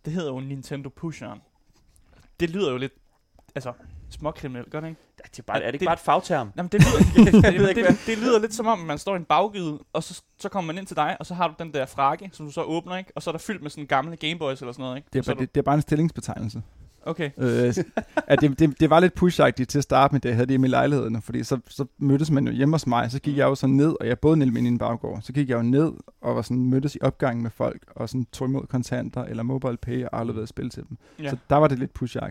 det 0.04 0.12
hedder 0.12 0.32
jo 0.32 0.40
Nintendo 0.40 0.88
Pusheren. 0.88 1.40
Det 2.40 2.50
lyder 2.50 2.70
jo 2.73 2.76
lidt, 2.76 2.92
altså, 3.54 3.73
småkriminelt, 4.11 4.70
gør 4.70 4.80
det 4.80 4.88
ikke? 4.88 5.00
det 5.30 5.38
er, 5.38 5.42
bare, 5.42 5.62
er 5.62 5.66
det 5.66 5.75
ikke 5.75 5.78
Det- 5.82 5.87
bare 5.87 5.94
et 5.94 5.99
fagterm? 6.00 6.52
Jamen, 6.56 6.68
det 6.73 6.80
lyder, 6.80 7.25
det, 7.66 7.76
det, 7.76 8.00
det, 8.06 8.18
lyder 8.18 8.38
lidt 8.38 8.54
som 8.54 8.66
om, 8.66 8.78
man 8.78 8.99
står 8.99 9.12
i 9.14 9.16
en 9.16 9.25
baggyde, 9.25 9.78
og 9.92 10.02
så, 10.02 10.23
så 10.38 10.49
kommer 10.49 10.73
man 10.73 10.78
ind 10.78 10.87
til 10.87 10.96
dig, 10.96 11.16
og 11.20 11.26
så 11.26 11.34
har 11.34 11.49
du 11.49 11.54
den 11.58 11.75
der 11.75 11.87
frakke, 11.87 12.30
som 12.32 12.46
du 12.46 12.52
så 12.52 12.62
åbner, 12.62 12.96
ikke? 12.96 13.12
Og 13.16 13.23
så 13.23 13.30
er 13.30 13.32
der 13.32 13.38
fyldt 13.38 13.62
med 13.62 13.70
sådan 13.70 13.87
gamle 13.87 14.16
Gameboys 14.16 14.61
eller 14.61 14.73
sådan 14.73 14.82
noget, 14.82 14.96
ikke? 14.96 15.08
Det 15.12 15.18
er, 15.18 15.32
bare, 15.34 15.40
det, 15.40 15.54
det 15.54 15.61
er 15.61 15.64
bare 15.64 15.75
en 15.75 15.82
stillingsbetegnelse. 15.82 16.62
Okay. 17.06 17.30
øh, 17.37 17.75
at 18.16 18.40
det, 18.40 18.58
det, 18.58 18.80
det 18.80 18.90
var 18.90 19.00
lidt 19.00 19.14
push 19.14 19.40
til 19.68 19.78
at 19.78 19.82
starte 19.82 20.14
med, 20.14 20.20
da 20.20 20.28
jeg 20.28 20.37
havde 20.37 20.46
det 20.46 20.52
hjemme 20.52 20.66
i 20.66 20.70
lejligheden, 20.70 21.23
fordi 21.23 21.44
så, 21.44 21.58
så 21.68 21.87
mødtes 21.99 22.30
man 22.30 22.46
jo 22.46 22.52
hjemme 22.52 22.75
hos 22.75 22.87
mig, 22.87 23.11
så 23.11 23.20
gik 23.20 23.37
jeg 23.37 23.44
jo 23.44 23.54
så 23.54 23.66
ned, 23.66 23.96
og 24.00 24.06
jeg 24.06 24.18
boede 24.18 24.37
nemlig 24.37 24.58
inde 24.58 24.68
i 24.68 24.73
en 24.73 24.78
baggård, 24.78 25.23
så 25.23 25.32
gik 25.32 25.49
jeg 25.49 25.56
jo 25.56 25.62
ned 25.62 25.92
og 26.20 26.37
var 26.37 26.42
sådan, 26.42 26.64
mødtes 26.64 26.94
i 26.94 26.99
opgangen 27.02 27.42
med 27.42 27.50
folk, 27.50 27.82
og 27.96 28.08
sådan 28.08 28.26
tog 28.32 28.49
imod 28.49 28.66
kontanter 28.66 29.25
eller 29.25 29.42
mobile 29.42 29.76
pay 29.76 30.04
og 30.04 30.18
afleverede 30.18 30.46
spil 30.46 30.70
til 30.70 30.82
dem. 30.88 30.99
Ja. 31.18 31.30
Så 31.30 31.37
der 31.50 31.56
var 31.56 31.68
det 31.68 31.78
lidt 31.78 31.94
push 31.94 32.16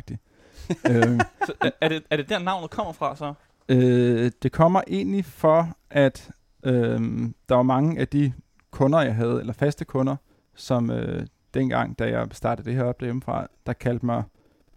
øh, 0.89 1.19
Så, 1.45 1.53
er, 1.61 1.69
er, 1.81 1.89
det, 1.89 2.03
er 2.09 2.17
det 2.17 2.29
der 2.29 2.39
navnet 2.39 2.69
kommer 2.69 2.93
fra, 2.93 3.15
så? 3.15 3.33
øh, 3.69 4.31
det 4.43 4.51
kommer 4.51 4.81
egentlig 4.87 5.25
for, 5.25 5.77
at 5.89 6.31
øh, 6.63 7.01
der 7.49 7.55
var 7.55 7.63
mange 7.63 7.99
af 7.99 8.07
de 8.07 8.33
kunder, 8.71 9.01
jeg 9.01 9.15
havde, 9.15 9.39
eller 9.39 9.53
faste 9.53 9.85
kunder, 9.85 10.15
som 10.55 10.91
øh, 10.91 11.25
dengang, 11.53 11.99
da 11.99 12.09
jeg 12.09 12.27
startede 12.31 12.69
det 12.69 12.77
her 12.77 12.83
op 12.83 12.99
derhjemmefra, 12.99 13.47
der 13.65 13.73
kaldte 13.73 14.05
mig 14.05 14.23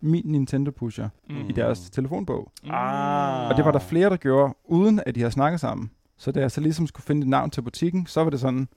min 0.00 0.22
Nintendo 0.26 0.70
Pusher 0.70 1.08
Mm. 1.30 1.48
i 1.48 1.52
deres 1.52 1.90
telefonbog. 1.90 2.52
Ah. 2.70 3.48
Og 3.50 3.56
det 3.56 3.64
var 3.64 3.72
der 3.72 3.78
flere, 3.78 4.10
der 4.10 4.16
gjorde, 4.16 4.54
uden 4.64 5.00
at 5.06 5.14
de 5.14 5.20
havde 5.20 5.30
snakket 5.32 5.60
sammen. 5.60 5.90
Så 6.16 6.32
da 6.32 6.40
jeg 6.40 6.50
så 6.50 6.60
ligesom 6.60 6.86
skulle 6.86 7.04
finde 7.04 7.20
et 7.22 7.28
navn 7.28 7.50
til 7.50 7.62
butikken, 7.62 8.06
så 8.06 8.22
var 8.24 8.30
det 8.30 8.40
sådan, 8.40 8.68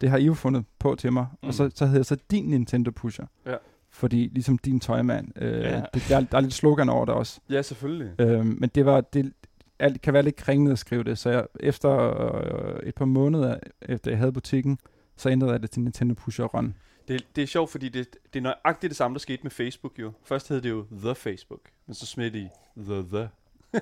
det 0.00 0.10
har 0.10 0.16
I 0.18 0.24
jo 0.24 0.34
fundet 0.34 0.64
på 0.78 0.94
til 0.94 1.12
mig. 1.12 1.26
Mm. 1.42 1.48
Og 1.48 1.54
så, 1.54 1.70
så 1.74 1.84
hedder 1.86 1.98
jeg 1.98 2.06
så 2.06 2.16
din 2.30 2.44
Nintendo 2.44 2.90
Pusher. 2.90 3.26
Ja. 3.46 3.54
Fordi 3.90 4.30
ligesom 4.32 4.58
din 4.58 4.80
tøjmand. 4.80 5.28
Øh, 5.36 5.60
Ja. 5.60 5.82
det, 5.94 6.04
der, 6.08 6.16
er, 6.16 6.20
der 6.20 6.36
er 6.36 6.40
lidt 6.40 6.54
slogan 6.54 6.88
over 6.88 7.04
det 7.04 7.14
også. 7.14 7.40
Ja, 7.50 7.62
selvfølgelig. 7.62 8.20
Øh, 8.20 8.46
men 8.46 8.70
det 8.74 8.86
var, 8.86 9.00
det 9.00 9.32
alt 9.78 10.00
kan 10.02 10.14
være 10.14 10.22
lidt 10.22 10.36
kringende 10.36 10.72
at 10.72 10.78
skrive 10.78 11.04
det. 11.04 11.18
Så 11.18 11.30
jeg, 11.30 11.46
efter 11.60 11.90
øh, 12.34 12.80
et 12.88 12.94
par 12.94 13.04
måneder, 13.04 13.56
efter 13.82 14.10
jeg 14.10 14.18
havde 14.18 14.32
butikken, 14.32 14.78
så 15.16 15.28
ændrede 15.30 15.52
jeg 15.52 15.62
det 15.62 15.70
til 15.70 15.82
Nintendo 15.82 16.14
Pusher 16.14 16.44
Run. 16.44 16.74
Det, 17.10 17.36
det 17.36 17.42
er 17.42 17.46
sjovt, 17.46 17.70
fordi 17.70 17.88
det, 17.88 18.16
det 18.32 18.38
er 18.38 18.42
nøjagtigt 18.42 18.90
det 18.90 18.96
samme, 18.96 19.14
der 19.14 19.18
skete 19.18 19.42
med 19.42 19.50
Facebook 19.50 19.98
jo. 19.98 20.12
Først 20.24 20.48
hed 20.48 20.60
det 20.60 20.70
jo 20.70 20.86
The 21.02 21.14
Facebook, 21.14 21.60
men 21.86 21.94
så 21.94 22.06
smidt 22.06 22.34
i 22.34 22.48
The 22.76 23.02
The. 23.02 23.28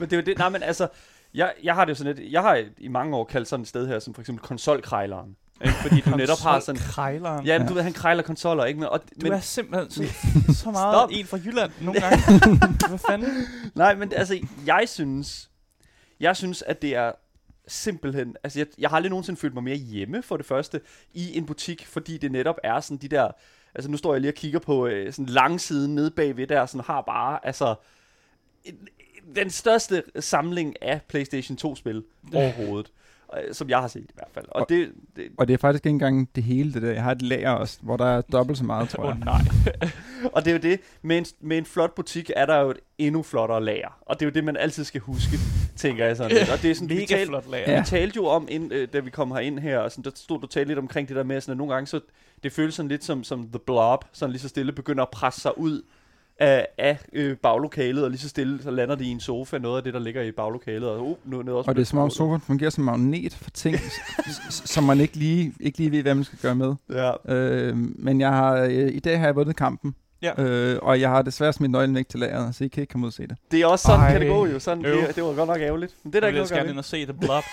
men 0.00 0.10
det 0.10 0.12
er 0.12 0.16
jo 0.16 0.22
det, 0.22 0.38
nej, 0.38 0.48
men 0.48 0.62
altså, 0.62 0.88
jeg, 1.34 1.54
jeg 1.62 1.74
har 1.74 1.84
det 1.84 1.90
jo 1.90 1.94
sådan 1.94 2.16
lidt, 2.16 2.32
jeg 2.32 2.42
har 2.42 2.64
i 2.78 2.88
mange 2.88 3.16
år 3.16 3.24
kaldt 3.24 3.48
sådan 3.48 3.62
et 3.62 3.68
sted 3.68 3.86
her, 3.86 3.98
som 3.98 4.14
for 4.14 4.22
eksempel 4.22 4.46
konsolkrejleren. 4.46 5.36
Ikke? 5.64 5.74
Fordi 5.82 6.00
du 6.00 6.10
netop 6.16 6.38
har 6.38 6.60
sådan, 6.60 6.80
Krejleren. 6.80 7.46
ja, 7.46 7.58
men 7.58 7.62
Ja. 7.62 7.68
du 7.68 7.74
ved, 7.74 7.82
han 7.82 7.92
krejler 7.92 8.22
konsoller, 8.22 8.64
ikke? 8.64 8.80
Men, 8.80 8.88
og, 8.88 9.00
Du 9.00 9.06
men, 9.22 9.32
er 9.32 9.40
simpelthen 9.40 9.90
så, 9.90 10.04
så 10.62 10.70
meget 10.70 10.94
Stop. 10.94 11.08
en 11.12 11.26
fra 11.26 11.36
Jylland 11.36 11.72
nogle 11.80 12.00
gange. 12.04 12.18
Hvad 12.88 12.98
fanden? 13.10 13.46
Nej, 13.74 13.94
men 13.94 14.12
altså, 14.12 14.38
jeg 14.66 14.84
synes, 14.86 15.50
jeg 16.20 16.36
synes, 16.36 16.62
at 16.62 16.82
det 16.82 16.94
er 16.94 17.12
simpelthen, 17.70 18.36
altså 18.42 18.58
jeg, 18.58 18.66
jeg 18.78 18.90
har 18.90 18.96
aldrig 18.96 19.10
nogensinde 19.10 19.40
følt 19.40 19.54
mig 19.54 19.62
mere 19.62 19.76
hjemme 19.76 20.22
for 20.22 20.36
det 20.36 20.46
første 20.46 20.80
i 21.14 21.36
en 21.36 21.46
butik, 21.46 21.86
fordi 21.86 22.18
det 22.18 22.32
netop 22.32 22.56
er 22.62 22.80
sådan 22.80 22.96
de 22.96 23.08
der, 23.08 23.30
altså 23.74 23.90
nu 23.90 23.96
står 23.96 24.14
jeg 24.14 24.20
lige 24.20 24.30
og 24.30 24.34
kigger 24.34 24.58
på 24.58 24.86
øh, 24.86 25.12
sådan 25.12 25.26
langsiden 25.26 25.94
nede 25.94 26.10
bagved 26.10 26.46
der, 26.46 26.66
sådan 26.66 26.84
har 26.84 27.00
bare, 27.00 27.46
altså 27.46 27.74
en, 28.64 28.88
den 29.36 29.50
største 29.50 30.02
samling 30.20 30.82
af 30.82 31.00
PlayStation 31.08 31.58
2-spil 31.64 32.04
overhovedet, 32.34 32.92
som 33.52 33.68
jeg 33.68 33.78
har 33.78 33.88
set 33.88 34.00
i 34.00 34.12
hvert 34.14 34.28
fald. 34.34 34.46
Og 34.48 34.60
Og- 34.60 34.68
det, 34.68 34.88
det 35.16 35.28
Og 35.38 35.48
det 35.48 35.54
er 35.54 35.58
faktisk 35.58 35.86
ikke 35.86 35.94
engang 35.94 36.28
det 36.34 36.44
hele, 36.44 36.72
det 36.72 36.82
der. 36.82 36.92
Jeg 36.92 37.02
har 37.02 37.12
et 37.12 37.22
lager 37.22 37.50
også, 37.50 37.78
hvor 37.82 37.96
der 37.96 38.04
er 38.06 38.20
dobbelt 38.20 38.58
så 38.58 38.64
meget, 38.64 38.88
tror 38.88 39.04
jeg. 39.04 39.12
oh, 39.12 39.20
nej. 39.24 39.40
Og 40.34 40.44
det 40.44 40.50
er 40.50 40.54
jo 40.54 40.60
det, 40.62 40.80
med 41.02 41.18
en, 41.18 41.24
med 41.40 41.58
en 41.58 41.64
flot 41.64 41.94
butik 41.94 42.30
er 42.36 42.46
der 42.46 42.56
jo 42.60 42.70
et 42.70 42.78
endnu 42.98 43.22
flottere 43.22 43.64
lager. 43.64 43.98
Og 44.00 44.20
det 44.20 44.26
er 44.26 44.30
jo 44.30 44.34
det, 44.34 44.44
man 44.44 44.56
altid 44.56 44.84
skal 44.84 45.00
huske, 45.00 45.36
tænker 45.76 46.06
jeg 46.06 46.16
sådan 46.16 46.36
lidt. 46.36 46.50
Og 46.50 46.62
det 46.62 46.70
er 46.70 46.74
sådan, 46.74 46.88
vi 46.88 46.94
Mega 46.94 47.06
talte- 47.06 47.26
flot 47.26 47.50
lager. 47.50 47.80
Vi 47.80 47.86
talte 47.86 48.16
jo 48.16 48.26
om, 48.26 48.46
ind, 48.50 48.72
øh, 48.72 48.88
da 48.92 49.00
vi 49.00 49.10
kom 49.10 49.30
herind 49.32 49.58
her, 49.58 49.78
og 49.78 49.90
sådan, 49.90 50.04
der 50.04 50.10
stod 50.14 50.40
du 50.40 50.46
talte 50.46 50.68
lidt 50.68 50.78
omkring 50.78 51.08
det 51.08 51.16
der 51.16 51.22
med, 51.24 51.40
sådan, 51.40 51.52
at 51.52 51.58
nogle 51.58 51.72
gange 51.74 51.86
så, 51.86 52.00
det 52.42 52.52
føles 52.52 52.74
sådan 52.74 52.88
lidt 52.88 53.04
som, 53.04 53.24
som 53.24 53.48
The 53.48 53.58
Blob, 53.66 54.04
sådan 54.12 54.30
lige 54.30 54.40
så 54.42 54.48
stille 54.48 54.72
begynder 54.72 55.02
at 55.02 55.10
presse 55.10 55.40
sig 55.40 55.58
ud 55.58 55.82
af, 56.40 56.66
af 56.78 56.98
øh, 57.12 57.36
baglokalet, 57.36 58.04
og 58.04 58.10
lige 58.10 58.20
så 58.20 58.28
stille, 58.28 58.62
så 58.62 58.70
lander 58.70 58.94
de 58.94 59.04
i 59.04 59.08
en 59.08 59.20
sofa, 59.20 59.58
noget 59.58 59.76
af 59.76 59.84
det, 59.84 59.94
der 59.94 60.00
ligger 60.00 60.22
i 60.22 60.30
baglokalet, 60.30 60.88
og 60.88 61.00
uh, 61.00 61.16
noget, 61.24 61.46
noget 61.46 61.58
også 61.58 61.70
Og 61.70 61.76
det 61.76 61.82
er 61.82 61.86
som 61.86 61.98
om 61.98 62.10
sofaen 62.10 62.40
fungerer 62.40 62.70
som 62.70 62.84
magnet 62.84 63.34
for 63.34 63.50
ting, 63.50 63.76
som 64.50 64.84
man 64.84 65.00
ikke 65.00 65.16
lige, 65.16 65.52
ikke 65.60 65.78
lige 65.78 65.90
ved, 65.90 66.02
hvad 66.02 66.14
man 66.14 66.24
skal 66.24 66.38
gøre 66.42 66.54
med. 66.54 66.74
Ja, 66.90 67.12
Øh, 67.28 67.76
men 67.76 68.20
jeg 68.20 68.30
har, 68.30 68.56
øh, 68.56 68.94
i 68.94 68.98
dag 68.98 69.18
har 69.18 69.26
jeg 69.26 69.36
vundet 69.36 69.56
kampen. 69.56 69.94
Ja. 70.22 70.42
Øh, 70.42 70.78
og 70.82 71.00
jeg 71.00 71.10
har 71.10 71.22
desværre 71.22 71.52
smidt 71.52 71.70
nøglen 71.70 71.94
væk 71.96 72.08
til 72.08 72.20
lageret, 72.20 72.54
så 72.54 72.64
I 72.64 72.68
kan 72.68 72.80
ikke 72.80 72.90
komme 72.90 73.04
ud 73.04 73.08
og 73.08 73.12
se 73.12 73.26
det. 73.26 73.36
det 73.50 73.60
er 73.62 73.66
også 73.66 73.82
sådan, 73.82 74.00
Ej, 74.00 74.12
kan 74.12 74.20
det 74.20 74.28
gå 74.30 74.46
jo. 74.46 74.58
Sådan, 74.58 74.84
øv. 74.86 74.96
det, 75.06 75.16
det, 75.16 75.24
var 75.24 75.34
godt 75.34 75.48
nok 75.48 75.60
ærgerligt. 75.60 75.96
Men 76.02 76.12
det 76.12 76.16
er 76.16 76.20
der 76.20 76.26
Jeg 76.28 76.36
ikke 76.36 76.40
vil 76.40 76.40
noget 76.40 76.52
at 76.52 76.58
gerne 76.58 76.70
ind 76.70 76.78
og 76.78 76.84
se 76.84 77.04
The 77.04 77.14
Blob. 77.14 77.44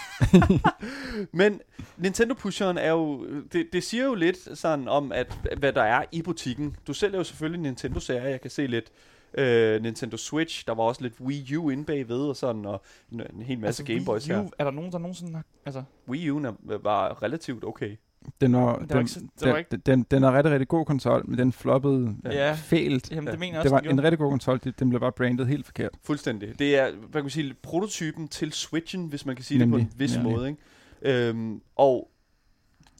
Men 1.40 1.62
Nintendo 1.98 2.34
Pusheren 2.34 2.78
er 2.78 2.90
jo, 2.92 3.26
det, 3.54 3.68
det 3.74 3.84
siger 3.84 4.06
jo 4.06 4.14
lidt 4.16 4.58
sådan 4.60 4.88
om, 4.88 5.12
at 5.12 5.38
hvad 5.58 5.74
der 5.74 5.82
er 5.84 6.04
i 6.12 6.22
butikken. 6.22 6.76
Du 6.88 6.94
sælger 6.94 7.18
jo 7.18 7.24
selvfølgelig 7.24 7.62
Nintendo-serier. 7.62 8.28
Jeg 8.28 8.42
kan 8.42 8.52
se 8.52 8.68
lidt 8.68 8.86
øh, 9.34 9.82
Nintendo 9.84 10.18
Switch. 10.18 10.66
Der 10.68 10.74
var 10.76 10.84
også 10.84 11.02
lidt 11.02 11.14
Wii 11.22 11.56
U 11.56 11.70
inde 11.70 11.86
bagved 11.86 12.20
og 12.20 12.36
sådan, 12.36 12.66
og 12.66 12.82
en, 13.12 13.22
en 13.36 13.42
hel 13.42 13.60
masse 13.60 13.82
altså, 13.82 13.94
Game 13.94 14.06
Boys 14.06 14.28
Wii 14.30 14.36
her. 14.38 14.44
U, 14.44 14.50
er 14.60 14.64
der 14.64 14.72
nogen, 14.72 14.92
der 14.92 14.98
nogensinde 14.98 15.34
har... 15.36 15.44
Altså, 15.66 15.84
Wii 16.10 16.30
U'en 16.30 16.48
er- 16.48 16.78
var 16.84 17.24
relativt 17.24 17.64
okay. 17.64 17.98
Den 18.42 18.56
var, 18.56 18.72
Det 18.80 18.80
var 18.82 18.86
den, 18.88 18.98
ikke 19.00 19.12
så- 19.12 19.20
det 19.20 19.30
var 19.42 19.48
den, 19.48 19.58
ikke- 19.60 19.78
den, 19.78 20.04
den 20.12 20.24
er 20.24 20.38
rigtig, 20.38 20.52
rigtig 20.52 20.68
god 20.68 20.86
konsol, 20.86 21.24
men 21.30 21.40
den 21.40 21.52
floppede 21.54 22.16
Ja. 22.26 22.32
ja. 22.48 22.54
fælt. 22.54 23.12
jamen, 23.12 23.24
Ja. 23.26 23.32
det 23.32 23.40
mener 23.40 23.54
jeg 23.54 23.64
Det 23.64 23.72
også, 23.72 23.76
var 23.76 23.80
den 23.82 23.92
en 24.00 24.04
rigtig 24.04 24.20
god 24.20 24.30
konsol, 24.30 24.60
det- 24.64 24.80
den 24.80 24.90
blev 24.90 25.00
bare 25.00 25.12
brandet 25.12 25.48
helt 25.48 25.66
forkert. 25.66 25.90
Fuldstændig. 26.04 26.60
Det 26.60 26.78
er, 26.78 26.92
hvad 26.92 27.10
kan 27.14 27.24
man 27.24 27.30
sige, 27.30 27.54
prototypen 27.64 28.28
til 28.28 28.52
Switchen, 28.54 29.06
hvis 29.08 29.26
man 29.26 29.36
kan 29.36 29.46
sige 29.46 29.60
det 29.60 29.68
Nemlig. 29.68 29.88
på 29.88 29.94
en 29.94 30.00
vis 30.00 30.16
Ja. 30.16 30.22
måde. 30.24 30.48
Ikke? 30.50 31.28
Øhm, 31.30 31.62
og 31.76 32.10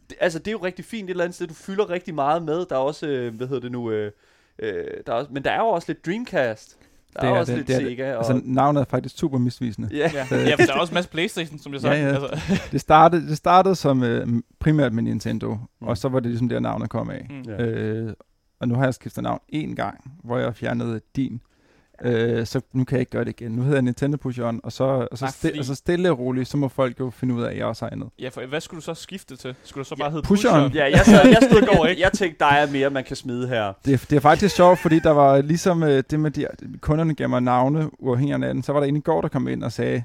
det, 0.10 0.18
altså, 0.20 0.40
det 0.40 0.48
er 0.48 0.52
jo 0.52 0.58
rigtig 0.64 0.86
fint 0.86 1.04
et 1.06 1.10
eller 1.10 1.24
andet 1.24 1.36
sted. 1.36 1.48
Du 1.48 1.54
fylder 1.54 1.90
rigtig 1.90 2.16
meget 2.16 2.44
med. 2.44 2.66
Der 2.66 2.76
er 2.76 2.80
også, 2.80 3.08
øh, 3.08 3.36
hvad 3.36 3.48
hedder 3.48 3.62
det 3.62 3.72
nu, 3.72 3.92
øh, 3.92 4.12
øh, 4.60 4.74
der 5.06 5.14
er 5.14 5.18
også, 5.18 5.32
men 5.34 5.44
der 5.44 5.52
er 5.52 5.60
jo 5.60 5.68
også 5.68 5.86
lidt 5.90 6.06
Dreamcast. 6.06 6.78
Der 7.22 7.28
Det 7.28 7.30
er, 7.32 7.36
er 7.36 7.40
også 7.40 7.52
det, 7.52 7.58
lidt 7.58 7.68
det 7.68 7.76
er 7.76 7.80
det. 7.80 7.88
Sega. 7.90 8.12
Og, 8.12 8.18
Altså, 8.18 8.42
navnet 8.46 8.82
er 8.82 8.86
faktisk 8.86 9.18
super 9.18 9.38
misvisende. 9.38 9.90
ja, 9.92 10.12
Ja, 10.14 10.26
ja, 10.32 10.54
for 10.56 10.64
der 10.66 10.74
er 10.74 10.80
også 10.80 10.92
en 10.92 10.94
masse 10.94 11.10
Playstation, 11.10 11.60
som 11.60 11.74
jeg 11.74 11.82
sagde. 11.82 11.96
Ja, 11.98 12.08
ja. 12.08 12.14
Altså, 12.14 12.54
Det 12.72 12.82
startede, 12.82 13.28
det 13.28 13.38
startede 13.38 13.76
som 13.76 14.04
øh, 14.04 14.28
primært 14.60 14.94
med 14.94 15.04
Nintendo, 15.04 15.58
Mm. 15.82 15.88
og 15.88 15.98
så 15.98 16.10
var 16.10 16.20
det 16.20 16.30
ligesom 16.32 16.50
der 16.50 16.60
navnet 16.60 16.90
kom 16.90 17.10
af. 17.10 17.28
mm. 17.30 17.52
Øh, 17.52 18.14
og 18.60 18.68
nu 18.68 18.76
har 18.76 18.84
jeg 18.84 18.94
skiftet 18.94 19.24
navn 19.24 19.40
én 19.56 19.74
gang, 19.76 20.12
hvor 20.24 20.38
jeg 20.38 20.56
fjernede 20.56 21.00
din. 21.16 21.42
Øh, 22.04 22.46
så 22.46 22.62
nu 22.74 22.84
kan 22.84 22.96
jeg 22.96 23.00
ikke 23.00 23.12
gøre 23.12 23.26
det 23.26 23.42
igen. 23.42 23.52
Nu 23.52 23.62
hedder 23.62 23.76
jeg 23.76 23.82
Nintendo 23.82 24.18
Push 24.18 24.40
On, 24.42 24.60
og 24.64 24.72
så, 24.72 24.84
og 25.12 25.18
så, 25.18 25.26
Nej, 25.26 25.30
sti- 25.32 25.48
fordi- 25.48 25.60
og 25.60 25.66
så 25.66 25.76
stille 25.76 26.12
og 26.12 26.20
roligt, 26.20 26.50
så 26.50 26.58
må 26.58 26.68
folk 26.68 27.00
jo 27.00 27.10
finde 27.10 27.34
ud 27.34 27.44
af, 27.44 27.50
at 27.52 27.58
jeg 27.58 27.66
også 27.66 27.86
har 27.86 27.90
andet. 27.92 28.10
Ja, 28.20 28.30
for 28.30 28.46
hvad 28.46 28.62
skulle 28.62 28.78
du 28.80 28.84
så 28.86 28.94
skifte 28.94 29.36
til? 29.36 29.56
Skulle 29.64 29.84
du 29.84 29.88
så 29.90 29.96
bare 29.96 30.12
hedde 30.12 30.24
Pusheren. 30.28 30.72
ja, 30.74 30.84
jeg, 30.86 31.00
sad, 31.06 31.28
jeg, 31.28 31.38
stod, 31.52 31.68
går 31.76 31.84
jeg, 31.86 31.90
ikke. 31.92 32.02
jeg 32.04 32.12
tænkte, 32.12 32.40
der 32.40 32.46
er 32.52 32.72
mere, 32.72 32.90
man 32.90 33.04
kan 33.04 33.16
smide 33.16 33.48
her. 33.48 33.74
Det, 33.86 33.94
er- 33.94 34.06
det 34.10 34.16
er 34.16 34.20
faktisk 34.20 34.56
sjovt, 34.56 34.80
fordi 34.80 35.00
der 35.00 35.12
var 35.12 35.42
ligesom 35.42 35.84
øh, 35.84 36.04
det 36.12 36.20
med, 36.20 36.32
de, 36.32 36.48
kunderne 36.82 37.14
gav 37.16 37.30
mig 37.30 37.42
navne 37.42 37.90
uafhængig 38.02 38.34
af 38.34 38.40
hinanden, 38.40 38.64
så 38.64 38.74
var 38.74 38.80
der 38.80 38.88
en 38.88 38.96
i 38.96 39.00
går, 39.02 39.22
der 39.22 39.28
kom 39.28 39.48
ind 39.48 39.64
og 39.64 39.72
sagde, 39.72 40.04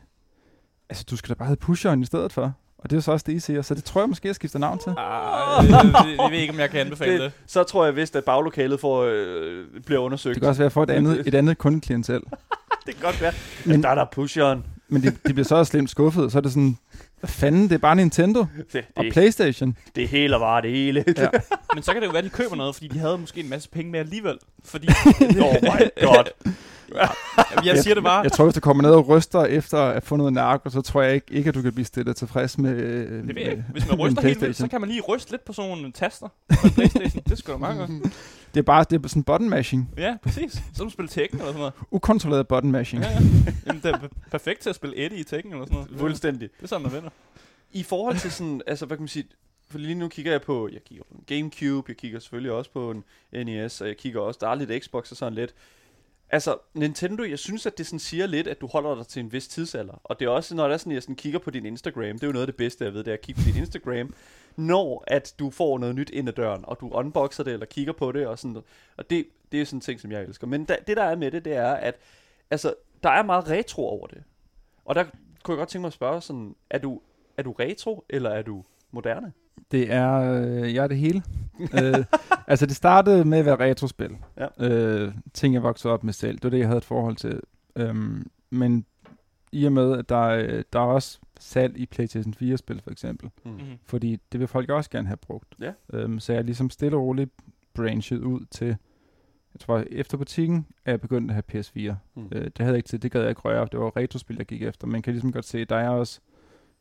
altså 0.91 1.05
du 1.11 1.17
skal 1.17 1.29
da 1.29 1.35
bare 1.35 1.49
hedde 1.49 1.61
Pusheren 1.61 2.03
i 2.03 2.07
stedet 2.07 2.33
for. 2.33 2.53
Og 2.83 2.91
det 2.91 2.93
er 2.93 2.97
jo 2.97 3.01
så 3.03 3.13
også 3.13 3.25
det, 3.29 3.33
I 3.33 3.41
siger, 3.41 3.63
så 3.63 3.75
det 3.75 3.85
tror 3.85 4.01
jeg 4.01 4.09
måske, 4.09 4.29
jeg 4.29 4.35
skifter 4.35 4.59
navn 4.59 4.79
til. 4.79 4.93
Ah, 4.99 5.65
øh, 5.65 5.71
jeg 6.19 6.29
ved 6.31 6.39
ikke, 6.39 6.53
om 6.53 6.61
jeg 6.61 6.71
kan 6.71 6.81
anbefale 6.81 7.13
det. 7.13 7.21
Det, 7.21 7.33
så 7.47 7.63
tror 7.63 7.85
jeg 7.85 7.97
vist, 7.97 8.17
at 8.17 8.25
baglokalet 8.25 8.81
får, 8.81 9.03
øh, 9.03 9.65
bliver 9.87 10.01
undersøgt. 10.01 10.35
Det 10.35 10.43
kan 10.43 10.49
også 10.49 10.59
være, 10.59 10.67
at 10.67 10.71
jeg 10.71 10.73
får 10.73 10.83
et 10.83 10.91
andet, 10.91 11.27
et 11.29 11.35
andet 11.35 11.59
kundeklientel. 11.59 12.21
det 12.87 12.95
kan 12.95 13.03
godt 13.03 13.21
være. 13.21 13.33
Men 13.65 13.73
Men- 13.73 13.83
der 13.83 13.89
er 13.89 13.95
der 13.95 14.05
pusheren. 14.13 14.65
Men 14.89 15.03
de, 15.03 15.11
de 15.27 15.33
bliver 15.35 15.45
så 15.45 15.57
også 15.57 15.71
slemt 15.71 15.91
skuffet, 15.91 16.33
så 16.33 16.39
er 16.39 16.43
det 16.43 16.53
sådan, 16.53 16.79
hvad 17.23 17.29
fanden, 17.31 17.63
det 17.63 17.73
er 17.73 17.79
bare 17.79 17.97
Nintendo 17.97 18.47
Det, 18.73 18.85
og 18.97 19.05
det, 19.05 19.13
Playstation. 19.13 19.77
det 19.97 20.09
hele 20.09 20.35
var 20.35 20.61
det 20.61 20.71
hele. 20.71 21.05
Ja. 21.17 21.29
Men 21.75 21.83
så 21.83 21.93
kan 21.93 22.03
det 22.03 22.07
jo 22.07 22.13
være, 22.13 22.19
at 22.19 22.25
de 22.25 22.31
køber 22.31 22.57
noget, 22.57 22.75
fordi 22.75 22.89
de 22.89 22.99
havde 22.99 23.19
måske 23.19 23.41
en 23.41 23.49
masse 23.49 23.69
penge 23.71 23.93
med 23.93 24.01
alligevel. 24.01 24.39
Fordi, 24.65 24.89
oh 25.47 25.55
my 25.63 26.05
god. 26.05 26.25
Jamen, 26.95 27.67
jeg 27.67 27.79
siger 27.79 27.95
det 27.95 28.03
bare. 28.05 28.21
Jeg 28.21 28.33
tror, 28.33 28.45
hvis 28.45 28.55
du 28.55 28.61
kommer 28.61 28.83
ned 28.83 28.91
og 28.91 29.09
ryster 29.09 29.45
efter 29.45 29.79
at 29.79 29.93
have 29.93 30.01
fundet 30.01 30.33
narko, 30.33 30.71
så 30.71 30.81
tror 30.81 31.03
jeg 31.03 31.15
ikke, 31.15 31.27
ikke 31.31 31.49
at 31.49 31.55
du 31.55 31.63
kan 31.63 31.73
blive 31.73 31.85
stillet 31.85 32.17
tilfreds 32.17 32.59
med, 32.59 32.71
øh, 32.71 33.27
Det 33.29 33.35
ved 33.37 33.43
jeg. 33.43 33.65
Hvis 33.73 33.89
man 33.89 33.99
ryster 33.99 34.23
helt 34.23 34.41
vildt, 34.41 34.57
så 34.57 34.69
kan 34.69 34.81
man 34.81 34.91
lige 34.91 35.01
ryste 35.01 35.31
lidt 35.31 35.45
på 35.45 35.53
sådan 35.53 35.71
nogle 35.71 35.93
taster 35.93 36.29
på 36.63 36.69
Playstation. 36.75 37.23
Det 37.29 37.39
skulle 37.39 37.55
da 37.55 37.59
meget 37.59 37.79
godt. 37.79 37.91
Det 38.55 38.61
er 38.61 38.63
bare 38.63 38.85
det 38.91 39.05
er 39.05 39.09
sådan 39.09 39.23
button 39.23 39.51
mashing. 39.51 39.91
Ja, 39.99 40.17
præcis. 40.23 40.63
Så 40.75 40.85
du 40.85 40.91
spille 40.91 41.09
Tekken 41.09 41.39
eller 41.39 41.53
sådan 41.53 41.59
noget. 41.59 41.73
Ukontrolleret 41.91 42.49
button 42.49 42.71
mashing. 42.73 43.03
Ja, 43.03 43.11
ja. 43.11 43.19
Jamen, 43.67 43.83
det 43.83 43.91
er 43.95 43.99
perfekt 44.31 44.61
til 44.61 44.71
at 44.71 44.77
spille 44.77 45.05
Eddie 45.07 45.19
i 45.19 45.25
Tekken 45.25 45.53
eller 45.53 45.65
sådan 45.67 45.75
noget. 45.75 45.91
Fuldstændig. 45.99 46.49
Det 46.57 46.63
er 46.63 46.69
sådan, 46.69 46.83
man 46.83 46.93
vinder. 46.93 47.09
I 47.73 47.83
forhold 47.83 48.19
til 48.19 48.33
sådan, 48.33 48.63
altså 48.67 48.87
hvad 48.87 48.97
kan 48.97 49.03
man 49.03 49.09
sige, 49.09 49.29
for 49.71 49.79
lige 49.79 49.95
nu 49.95 50.09
kigger 50.09 50.33
jeg 50.33 50.43
på, 50.43 50.69
jeg 50.73 50.85
kigger 50.85 51.05
på 51.05 51.15
en 51.15 51.25
Gamecube, 51.27 51.91
jeg 51.91 51.97
kigger 51.97 52.19
selvfølgelig 52.19 52.53
også 52.53 52.71
på 52.71 52.91
en 52.91 53.05
NES, 53.33 53.81
og 53.81 53.89
jeg 53.89 53.97
kigger 53.97 54.21
også, 54.21 54.39
der 54.41 54.49
er 54.49 54.55
lidt 54.55 54.85
Xbox 54.85 55.11
og 55.11 55.17
sådan 55.17 55.35
lidt. 55.35 55.55
Altså, 56.31 56.59
Nintendo, 56.75 57.23
jeg 57.25 57.39
synes, 57.39 57.67
at 57.67 57.79
det 57.79 57.87
sådan 57.87 57.99
siger 57.99 58.27
lidt, 58.27 58.47
at 58.47 58.61
du 58.61 58.67
holder 58.67 58.95
dig 58.95 59.07
til 59.07 59.21
en 59.21 59.33
vis 59.33 59.49
tidsalder. 59.49 60.01
Og 60.05 60.21
det 60.21 60.27
er 60.27 60.31
også, 60.31 60.55
når 60.55 60.65
det 60.65 60.75
er 60.75 60.79
sådan, 60.79 60.93
jeg 60.93 61.03
sådan 61.03 61.17
kigger 61.17 61.39
på 61.39 61.51
din 61.51 61.67
Instagram, 61.67 62.13
det 62.13 62.23
er 62.23 62.27
jo 62.27 62.33
noget 62.33 62.47
af 62.47 62.53
det 62.53 62.57
bedste, 62.57 62.85
jeg 62.85 62.95
ved, 62.95 63.05
det 63.05 63.11
er 63.11 63.15
at 63.15 63.21
kigge 63.21 63.43
på 63.43 63.49
din 63.49 63.57
Instagram, 63.57 64.15
når 64.57 65.05
at 65.07 65.35
du 65.39 65.51
får 65.51 65.79
noget 65.79 65.95
nyt 65.95 66.11
ind 66.11 66.29
ad 66.29 66.33
døren, 66.33 66.65
og 66.65 66.81
du 66.81 66.91
unboxer 66.91 67.45
det, 67.45 67.53
eller 67.53 67.67
kigger 67.67 67.93
på 67.93 68.13
det, 68.13 68.27
og 68.27 68.39
sådan 68.39 68.51
noget. 68.51 68.67
Og 68.97 69.11
det, 69.11 69.27
det 69.53 69.61
er 69.61 69.65
sådan 69.65 69.77
en 69.77 69.81
ting, 69.81 70.01
som 70.01 70.13
jeg 70.13 70.23
elsker. 70.23 70.47
Men 70.47 70.65
da, 70.65 70.77
det, 70.87 70.97
der 70.97 71.03
er 71.03 71.17
med 71.17 71.31
det, 71.31 71.45
det 71.45 71.53
er, 71.53 71.73
at 71.73 71.95
altså, 72.51 72.75
der 73.03 73.11
er 73.11 73.23
meget 73.23 73.51
retro 73.51 73.89
over 73.89 74.07
det. 74.07 74.23
Og 74.85 74.95
der 74.95 75.05
kunne 75.43 75.53
jeg 75.53 75.59
godt 75.59 75.69
tænke 75.69 75.81
mig 75.81 75.87
at 75.87 75.93
spørge 75.93 76.21
sådan, 76.21 76.55
er 76.71 76.79
du, 76.79 77.01
er 77.37 77.43
du 77.43 77.53
retro, 77.53 78.05
eller 78.11 78.31
er 78.31 78.43
du 78.43 78.65
moderne? 78.91 79.33
Det 79.71 79.93
er, 79.93 80.13
øh, 80.43 80.75
jeg 80.75 80.85
er 80.85 80.89
det 80.89 80.97
hele. 80.97 81.23
øh, 81.83 82.05
altså, 82.47 82.67
det 82.67 82.77
startede 82.77 83.25
med 83.25 83.39
at 83.39 83.45
være 83.47 83.61
retrospil. 83.61 84.17
Ja. 84.39 84.47
Øh, 84.71 85.15
ting, 85.35 85.55
jeg 85.55 85.63
voksede 85.63 85.93
op 85.95 86.05
med 86.05 86.13
selv. 86.13 86.35
Det 86.37 86.45
var 86.45 86.51
det, 86.51 86.59
jeg 86.59 86.67
havde 86.67 86.79
et 86.79 86.85
forhold 86.85 87.17
til. 87.17 87.41
Øhm, 87.77 88.31
men 88.51 88.87
i 89.53 89.65
og 89.65 89.73
med, 89.73 89.99
at 89.99 90.09
der, 90.09 90.27
er- 90.31 90.63
der 90.73 90.79
er 90.81 90.85
også 90.85 91.19
salg 91.41 91.79
i 91.79 91.87
PlayStation 91.87 92.35
4-spil, 92.43 92.81
for 92.83 92.91
eksempel. 92.91 93.31
Mm. 93.45 93.51
Mm-hmm. 93.51 93.79
Fordi 93.85 94.19
det 94.33 94.41
vil 94.41 94.49
folk 94.49 94.71
også 94.71 94.91
gerne 94.91 95.07
have 95.09 95.17
brugt. 95.17 95.55
Ja. 95.61 95.73
Øhm, 95.93 96.21
så 96.21 96.33
jeg 96.33 96.39
er 96.41 96.43
ligesom 96.45 96.71
stille 96.71 96.97
og 96.97 97.03
roligt 97.03 97.31
branchet 97.75 98.19
ud 98.21 98.41
til, 98.51 98.77
jeg 99.55 99.61
tror, 99.61 99.85
efter 99.91 100.17
butikken 100.19 100.67
er 100.85 100.93
jeg 100.93 101.01
begyndt 101.01 101.31
at 101.31 101.35
have 101.35 101.61
PS4. 101.61 101.95
Mm. 102.15 102.29
Øh, 102.33 102.45
det 102.45 102.59
havde 102.59 102.71
jeg 102.71 102.77
ikke 102.77 102.87
til, 102.89 103.03
det 103.03 103.13
gad 103.13 103.21
jeg 103.21 103.31
ikke 103.31 103.41
røre. 103.41 103.69
Det 103.73 103.81
var 103.81 103.97
retrospil, 103.97 104.37
jeg 104.37 104.47
gik 104.47 104.63
efter. 104.63 104.87
Man 104.87 105.03
kan 105.03 105.13
ligesom 105.13 105.33
godt 105.33 105.45
se, 105.45 105.65
der 105.65 105.77
er 105.77 105.89
også, 105.89 106.21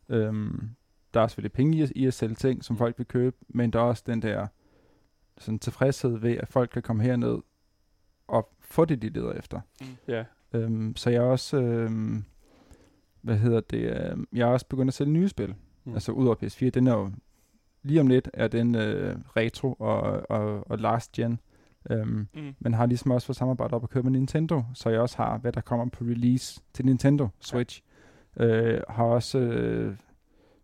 øhm, 0.10 0.69
der 1.13 1.21
er 1.21 1.27
selvfølgelig 1.27 1.51
penge 1.53 1.77
i, 1.77 1.81
at- 1.81 1.91
i 1.95 2.05
at 2.05 2.13
sælge 2.13 2.36
ting, 2.36 2.63
som 2.63 2.73
Mm. 2.73 2.77
folk 2.77 2.97
vil 2.97 3.07
købe, 3.07 3.36
men 3.49 3.73
der 3.73 3.79
er 3.79 3.84
også 3.84 4.03
den 4.05 4.21
der 4.21 4.47
sådan 5.38 5.60
tilfredshed 5.60 6.17
ved, 6.17 6.38
at 6.38 6.47
folk 6.47 6.69
kan 6.69 6.81
komme 6.81 7.03
herned 7.03 7.38
og 8.27 8.49
få 8.60 8.86
det, 8.86 9.01
de 9.01 9.10
leder 9.10 9.31
efter. 9.34 9.62
Ja. 10.07 10.23
Øhm, 10.53 10.95
så 10.95 11.10
jeg 11.10 11.17
er 11.17 11.27
også, 11.27 11.57
øhm, 11.62 12.23
hvad 13.21 13.38
hedder 13.38 13.60
det, 13.60 14.10
øhm, 14.12 14.27
jeg 14.34 14.41
er 14.49 14.51
også 14.53 14.65
begyndt 14.67 14.88
at 14.89 14.93
sælge 14.93 15.12
nye 15.12 15.29
spil. 15.29 15.47
Mm. 15.49 15.55
Mm. 15.84 15.93
Altså 15.93 16.12
ud 16.12 16.25
over 16.25 16.36
PS4, 16.36 16.69
den 16.69 16.88
er 16.88 16.93
jo, 16.93 17.12
lige 17.84 18.01
om 18.01 18.07
lidt 18.07 18.29
er 18.34 18.47
den 18.47 18.75
øh, 18.75 19.15
retro 19.38 19.73
og, 19.73 20.01
og, 20.29 20.71
og 20.71 20.77
last 20.79 21.12
gen. 21.12 21.39
Øhm, 21.89 22.28
Mm. 22.34 22.56
men 22.60 22.74
har 22.74 22.86
ligesom 22.86 23.12
også 23.12 23.26
fået 23.28 23.36
samarbejde 23.36 23.74
op 23.74 23.84
og 23.84 23.89
købe 23.89 24.04
med 24.04 24.20
Nintendo, 24.20 24.63
så 24.74 24.89
jeg 24.89 25.00
også 25.00 25.17
har, 25.17 25.38
hvad 25.38 25.52
der 25.52 25.62
kommer 25.62 25.86
på 25.89 26.04
release 26.04 26.62
til 26.74 26.86
Nintendo 26.86 27.28
Switch. 27.39 27.82
Ja. 28.39 28.46
Øh, 28.46 28.82
har 28.89 29.04
også, 29.04 29.39
øh, 29.39 29.96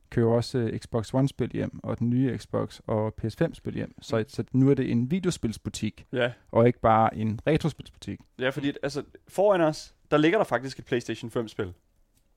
køber 0.10 0.32
også 0.32 0.58
øh, 0.58 0.80
Xbox 0.80 1.14
One-spil 1.14 1.52
hjem, 1.54 1.80
og 1.84 2.00
den 2.00 2.10
nye 2.10 2.38
Xbox 2.38 2.80
og 2.88 3.14
PS5-spil 3.22 3.74
hjem. 3.74 3.96
Så, 4.02 4.26
så 4.28 4.44
nu 4.52 4.70
er 4.70 4.74
det 4.74 4.92
en 4.92 5.12
videospilsbutik, 5.12 6.06
Ja. 6.14 6.32
og 6.52 6.68
ikke 6.68 6.80
bare 6.80 7.16
en 7.16 7.40
retrospilsbutik. 7.48 8.20
Ja, 8.40 8.50
fordi 8.50 8.74
altså, 8.84 9.04
foran 9.28 9.62
os, 9.62 9.96
der 10.12 10.18
ligger 10.18 10.38
der 10.38 10.46
faktisk 10.46 10.80
et 10.80 10.86
PlayStation 10.86 11.32
5-spil. 11.32 11.74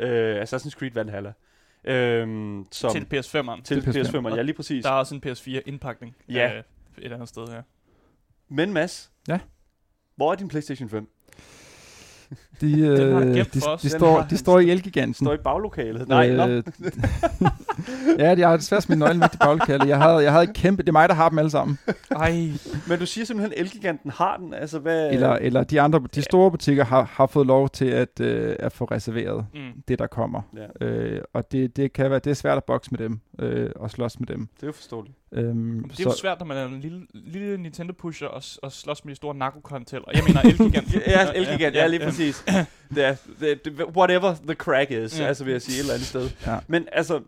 Øh, 0.00 0.42
Assassin's 0.42 0.70
Creed 0.78 0.90
Valhalla. 0.94 1.32
Øhm, 1.84 2.66
som, 2.72 2.90
Til 2.90 3.00
PS5'eren. 3.00 3.62
til 3.62 3.82
til 3.92 4.00
PS5'eren, 4.02 4.26
Og 4.26 4.36
ja 4.36 4.42
lige 4.42 4.54
præcis. 4.54 4.84
Der 4.84 4.90
er 4.90 4.94
også 4.94 5.14
en 5.14 5.22
PS4-indpakning. 5.26 6.16
Ja. 6.28 6.56
Øh, 6.56 6.62
et 6.98 7.12
andet 7.12 7.28
sted, 7.28 7.44
ja. 7.48 7.60
Men 8.50 8.72
Mads, 8.72 9.10
Ja? 9.28 9.38
hvor 10.16 10.32
er 10.32 10.36
din 10.36 10.48
PlayStation 10.48 10.88
5? 10.88 11.08
De, 12.60 12.80
øh, 12.88 13.34
de, 13.34 13.44
de, 13.82 13.88
står, 13.90 14.26
de 14.30 14.36
står 14.36 14.58
i 14.58 14.70
Elgiganten. 14.70 15.14
Står 15.14 15.34
i 15.34 15.36
baglokalet? 15.36 16.08
Nej, 16.08 16.30
øh, 16.30 16.38
ja, 18.18 18.34
jeg 18.38 18.48
har 18.48 18.56
desværre 18.56 18.80
smidt 18.82 18.98
nøglen 18.98 19.20
væk 19.20 19.30
til 19.30 19.38
baglokalet. 19.38 19.88
Jeg 19.88 19.98
havde, 19.98 20.16
jeg 20.16 20.32
havde 20.32 20.44
et 20.44 20.54
kæmpe... 20.54 20.82
Det 20.82 20.88
er 20.88 20.92
mig, 20.92 21.08
der 21.08 21.14
har 21.14 21.28
dem 21.28 21.38
alle 21.38 21.50
sammen. 21.50 21.78
Ej, 22.10 22.32
men 22.88 22.98
du 22.98 23.06
siger 23.06 23.24
simpelthen, 23.24 23.52
at 23.52 23.60
Elgiganten 23.60 24.10
har 24.10 24.36
den. 24.36 24.54
Altså, 24.54 24.78
hvad... 24.78 25.10
Eller, 25.12 25.30
eller 25.30 25.62
de 25.64 25.80
andre, 25.80 26.02
de 26.14 26.22
store 26.22 26.50
butikker 26.50 26.84
har, 26.84 27.02
har 27.02 27.26
fået 27.26 27.46
lov 27.46 27.68
til 27.68 27.86
at, 27.86 28.20
øh, 28.20 28.56
at 28.58 28.72
få 28.72 28.84
reserveret 28.84 29.46
mm. 29.54 29.82
det, 29.88 29.98
der 29.98 30.06
kommer. 30.06 30.42
Ja, 30.80 30.86
Øh, 30.86 31.22
og 31.34 31.52
det, 31.52 31.76
det 31.76 31.92
kan 31.92 32.10
være, 32.10 32.18
det 32.18 32.30
er 32.30 32.34
svært 32.34 32.56
at 32.56 32.64
bokse 32.64 32.90
med 32.90 32.98
dem, 32.98 33.20
øh, 33.38 33.70
og 33.76 33.90
slås 33.90 34.20
med 34.20 34.26
dem. 34.26 34.46
det 34.56 34.62
er 34.62 34.66
jo 34.66 34.72
forståeligt. 34.72 35.16
Øhm, 35.32 35.88
Det 35.88 36.00
er 36.00 36.04
jo 36.04 36.12
svært, 36.16 36.38
når 36.38 36.46
man 36.46 36.56
er 36.56 36.64
en 36.66 36.80
lille, 36.80 37.06
lille 37.14 37.56
Nintendo-pusher 37.58 38.26
og, 38.28 38.42
og 38.62 38.72
slås 38.72 39.04
med 39.04 39.10
de 39.10 39.16
store 39.16 39.34
narkokarteller. 39.34 40.04
Jeg 40.14 40.22
mener 40.26 40.40
Elgigant. 40.40 40.94
Ja, 41.06 41.32
Elgigant, 41.32 41.74
ja, 41.74 41.86
lige 41.86 42.00
præcis. 42.04 42.44
Det 42.94 43.04
er, 43.04 43.16
det, 43.40 43.64
det, 43.64 43.72
whatever 43.96 44.34
the 44.34 44.54
crack 44.54 44.90
is, 44.90 45.18
Ja. 45.18 45.22
ja. 45.22 45.28
altså 45.28 45.44
vil 45.44 45.52
jeg 45.52 45.62
sige 45.62 45.76
et 45.76 45.80
eller 45.80 45.94
andet 45.94 46.06
sted. 46.06 46.30
Ja. 46.46 46.58
Men 46.68 46.88
altså, 46.92 47.20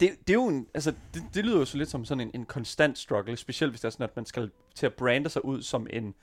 det, 0.00 0.10
det 0.26 0.30
er 0.30 0.34
jo 0.34 0.48
en, 0.48 0.66
altså, 0.74 0.92
det, 1.14 1.22
det 1.34 1.44
lyder 1.44 1.58
jo 1.58 1.64
så 1.64 1.78
lidt 1.78 1.90
som 1.90 2.04
sådan 2.04 2.20
en, 2.20 2.30
en 2.34 2.44
konstant 2.44 2.98
struggle, 2.98 3.36
specielt 3.36 3.72
hvis 3.72 3.80
det 3.80 3.86
er 3.88 3.90
sådan, 3.90 4.04
at 4.04 4.16
man 4.16 4.26
skal 4.26 4.50
til 4.74 4.86
at 4.86 4.92
brande 4.94 5.30
sig 5.30 5.44
ud 5.44 5.62
som 5.62 5.86
en 5.90 6.14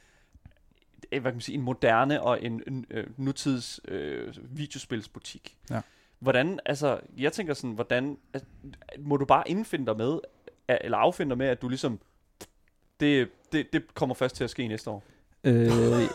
øh, 1.12 1.22
hvad 1.22 1.32
kan 1.32 1.36
man 1.36 1.42
sige, 1.42 1.56
en 1.58 1.62
moderne 1.64 2.22
og 2.22 2.44
en, 2.44 2.64
en 2.68 2.86
øh, 2.92 3.08
nutids 3.18 3.80
øh, 3.88 4.34
videospilsbutik. 4.50 5.58
Ja. 5.70 5.82
Hvordan, 6.20 6.60
altså, 6.66 7.00
jeg 7.18 7.34
tænker 7.34 7.54
sådan, 7.54 7.72
hvordan, 7.72 8.18
at, 8.34 8.44
må 9.00 9.18
du 9.18 9.26
bare 9.26 9.50
indfinde 9.50 9.86
dig 9.86 9.98
med, 9.98 10.20
eller 10.82 10.98
affinde 10.98 11.30
dig 11.30 11.38
med, 11.38 11.48
at 11.48 11.62
du 11.62 11.70
ligesom, 11.70 12.00
det, 13.00 13.30
det, 13.52 13.74
det 13.74 13.94
kommer 13.94 14.16
først 14.16 14.36
til 14.36 14.44
at 14.44 14.50
ske 14.50 14.68
næste 14.68 14.90
år? 14.90 15.04
Øh, 15.44 15.64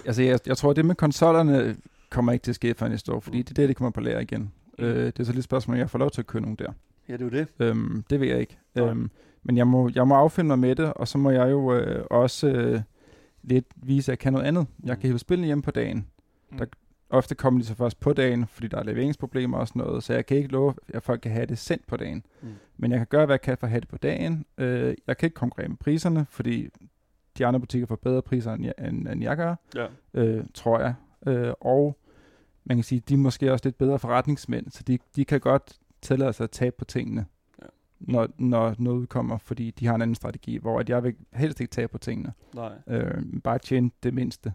altså, 0.07 0.23
jeg, 0.23 0.39
jeg 0.47 0.57
tror, 0.57 0.73
det 0.73 0.85
med 0.85 0.95
konsollerne 0.95 1.77
kommer 2.11 2.33
ikke 2.33 2.43
til 2.43 2.51
at 2.51 2.55
ske 2.55 2.75
før 2.75 2.89
næste 2.89 3.13
år, 3.13 3.21
fordi 3.21 3.39
det 3.39 3.51
er 3.51 3.55
det, 3.55 3.69
det 3.69 3.77
kommer 3.77 3.91
på 3.91 4.01
lære 4.01 4.23
igen. 4.23 4.53
Øh, 4.79 5.07
det 5.07 5.21
er 5.21 5.25
så 5.25 5.33
lidt 5.33 5.39
et 5.39 5.45
spørgsmål, 5.45 5.75
om 5.75 5.79
jeg 5.79 5.91
får 5.91 5.99
lov 5.99 6.11
til 6.11 6.21
at 6.21 6.27
købe 6.27 6.43
nogle 6.43 6.57
der. 6.57 6.73
Ja, 7.09 7.13
det 7.13 7.21
er 7.21 7.25
jo 7.25 7.31
det. 7.31 7.49
Øhm, 7.59 8.05
det 8.11 8.21
ved 8.21 8.29
jeg 8.29 8.41
ikke. 8.41 8.59
Nej. 8.75 8.89
Øhm, 8.89 9.11
men 9.43 9.57
jeg 9.57 9.67
må, 9.67 9.91
jeg 9.95 10.09
må 10.09 10.15
affinde 10.15 10.49
mig 10.49 10.59
med 10.59 10.77
det, 10.77 10.93
og 10.93 11.09
så 11.09 11.19
må 11.19 11.31
jeg 11.31 11.51
jo 11.51 11.75
øh, 11.75 12.05
også 12.11 12.49
øh, 12.49 12.81
lidt 13.43 13.67
vise, 13.77 14.13
at 14.13 14.13
jeg 14.13 14.19
kan 14.19 14.33
noget 14.33 14.47
andet. 14.47 14.67
Jeg 14.85 14.99
kan 14.99 15.09
hive 15.09 15.19
spillene 15.19 15.47
hjem 15.47 15.63
på 15.63 15.71
dagen. 15.71 16.07
Mm. 16.51 16.59
Der, 16.59 16.67
ofte 17.15 17.35
kommer 17.35 17.61
de 17.61 17.67
så 17.67 17.75
først 17.75 18.01
på 18.01 18.13
dagen, 18.13 18.47
fordi 18.47 18.69
der 18.69 18.79
er 18.79 18.83
leveringsproblemer 18.83 19.59
og 19.59 19.69
sådan 19.69 19.83
noget, 19.83 20.03
så 20.03 20.13
jeg 20.15 20.27
kan 20.27 20.37
ikke 20.37 20.49
love, 20.49 20.75
at 20.89 21.03
folk 21.03 21.21
kan 21.21 21.33
have 21.33 21.47
det 21.47 21.59
sendt 21.59 21.87
på 21.87 21.97
dagen. 21.97 22.27
Mm. 22.43 22.49
Men 22.77 22.91
jeg 22.91 23.01
kan 23.01 23.07
gøre, 23.07 23.27
hvad 23.27 23.35
jeg 23.35 23.41
kan 23.41 23.57
for 23.59 23.67
at 23.67 23.71
have 23.71 23.81
det 23.81 23.89
på 23.89 23.99
dagen. 23.99 24.45
Øh, 24.59 24.95
jeg 25.07 25.17
kan 25.17 25.27
ikke 25.27 25.35
konkurrere 25.35 25.69
med 25.69 25.77
priserne, 25.77 26.27
fordi 26.31 26.69
de 27.39 27.47
andre 27.47 27.61
butikker 27.61 27.87
får 27.87 27.97
bedre 27.97 28.23
priser, 28.23 28.53
end 28.53 28.65
jeg, 28.65 28.75
end, 28.89 29.09
end 29.09 29.23
jeg 29.23 29.37
gør, 29.37 29.55
Ja. 29.75 29.87
øh, 30.15 30.45
tror 30.55 30.81
jeg. 30.81 30.95
Øh, 31.27 31.53
og 31.61 31.99
man 32.65 32.77
kan 32.77 32.85
sige, 32.85 33.01
de 33.09 33.15
er 33.15 33.19
måske 33.19 33.53
også 33.53 33.65
lidt 33.67 33.79
bedre 33.79 33.99
forretningsmænd, 33.99 34.71
så 34.71 34.83
de, 34.83 34.99
de 35.17 35.25
kan 35.25 35.41
godt 35.41 35.79
tillade 36.03 36.33
sig 36.33 36.45
at 36.45 36.51
tabe 36.51 36.77
på 36.79 36.85
tingene, 36.85 37.27
Ja. 37.63 37.67
når, 38.01 38.29
når 38.39 38.75
noget 38.79 38.99
udkommer, 39.01 39.39
fordi 39.39 39.71
de 39.71 39.87
har 39.87 39.95
en 39.95 40.03
anden 40.03 40.15
strategi, 40.15 40.57
hvor 40.57 40.81
at 40.81 40.89
jeg 40.89 41.03
vil 41.05 41.15
helst 41.33 41.61
ikke 41.61 41.71
tabe 41.71 41.93
på 41.93 41.99
tingene. 41.99 42.33
Nej. 42.55 42.73
Øh, 42.87 43.25
bare 43.45 43.59
tjene 43.59 43.91
det 44.03 44.15
mindste. 44.15 44.53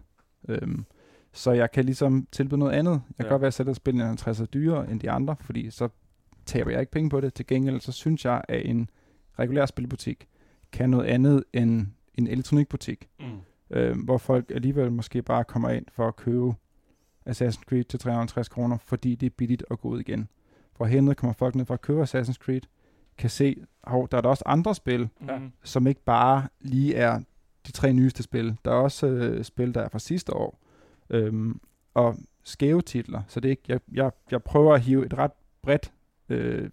Øhm, 0.48 0.84
så 1.32 1.52
jeg 1.52 1.70
kan 1.72 1.84
ligesom 1.84 2.26
tilbyde 2.32 2.58
noget 2.58 2.72
andet. 2.72 2.92
Jeg 2.92 3.16
kan 3.16 3.24
Ja. 3.26 3.30
godt 3.30 3.40
være, 3.40 3.46
at 3.46 3.50
jeg 3.50 3.52
sætter 3.54 3.72
spillene 3.72 4.04
50 4.06 4.48
dyrere 4.48 4.90
end 4.90 5.00
de 5.00 5.10
andre, 5.10 5.36
fordi 5.40 5.70
så 5.70 5.88
taber 6.46 6.70
jeg 6.70 6.80
ikke 6.80 6.92
penge 6.92 7.10
på 7.10 7.20
det. 7.20 7.34
Til 7.34 7.46
gengæld 7.46 7.80
så 7.80 7.92
synes 7.92 8.24
jeg, 8.24 8.42
at 8.48 8.66
en 8.66 8.90
regulær 9.38 9.66
spilbutik 9.66 10.28
kan 10.72 10.90
noget 10.90 11.04
andet 11.06 11.44
end 11.52 11.86
en 12.14 12.26
elektronikbutik, 12.26 13.08
Mm. 13.20 13.26
øh, 13.76 14.04
hvor 14.04 14.18
folk 14.18 14.50
alligevel 14.54 14.92
måske 14.92 15.22
bare 15.22 15.44
kommer 15.44 15.70
ind 15.70 15.86
for 15.92 16.08
at 16.08 16.16
købe 16.16 16.54
Assassin's 17.28 17.62
Creed 17.68 17.84
til 17.84 17.98
350 17.98 18.48
kroner, 18.48 18.78
fordi 18.78 19.14
det 19.14 19.26
er 19.26 19.30
billigt 19.36 19.64
at 19.70 19.80
gå 19.80 19.88
ud 19.88 20.00
igen. 20.00 20.28
Hvor 20.76 20.86
hernede 20.86 21.14
kommer 21.14 21.34
folk 21.34 21.54
ned 21.54 21.64
for 21.64 21.74
at 21.74 21.80
købe 21.80 22.02
Assassin's 22.02 22.32
Creed, 22.44 22.60
kan 23.18 23.30
se, 23.30 23.64
hov, 23.84 24.08
der 24.08 24.16
er 24.16 24.20
der 24.20 24.28
også 24.28 24.42
andre 24.46 24.74
spil. 24.74 25.08
Mm. 25.20 25.52
som 25.64 25.86
ikke 25.86 26.00
bare 26.04 26.48
lige 26.60 26.94
er 26.94 27.20
de 27.66 27.72
tre 27.72 27.92
nyeste 27.92 28.22
spil. 28.22 28.56
Der 28.64 28.70
er 28.70 28.74
også 28.74 29.06
øh, 29.06 29.44
spil, 29.44 29.74
der 29.74 29.80
er 29.80 29.88
fra 29.88 29.98
sidste 29.98 30.34
år, 30.36 30.58
øhm, 31.10 31.60
og 31.94 32.16
skæve 32.44 32.82
titler. 32.82 33.22
Så 33.28 33.40
det 33.40 33.48
er 33.48 33.50
ikke, 33.50 33.62
jeg, 33.68 33.80
jeg, 33.92 34.10
jeg 34.30 34.42
prøver 34.42 34.74
at 34.74 34.80
hive 34.80 35.06
et 35.06 35.18
ret 35.18 35.30
bredt 35.62 35.92
øh, 36.28 36.70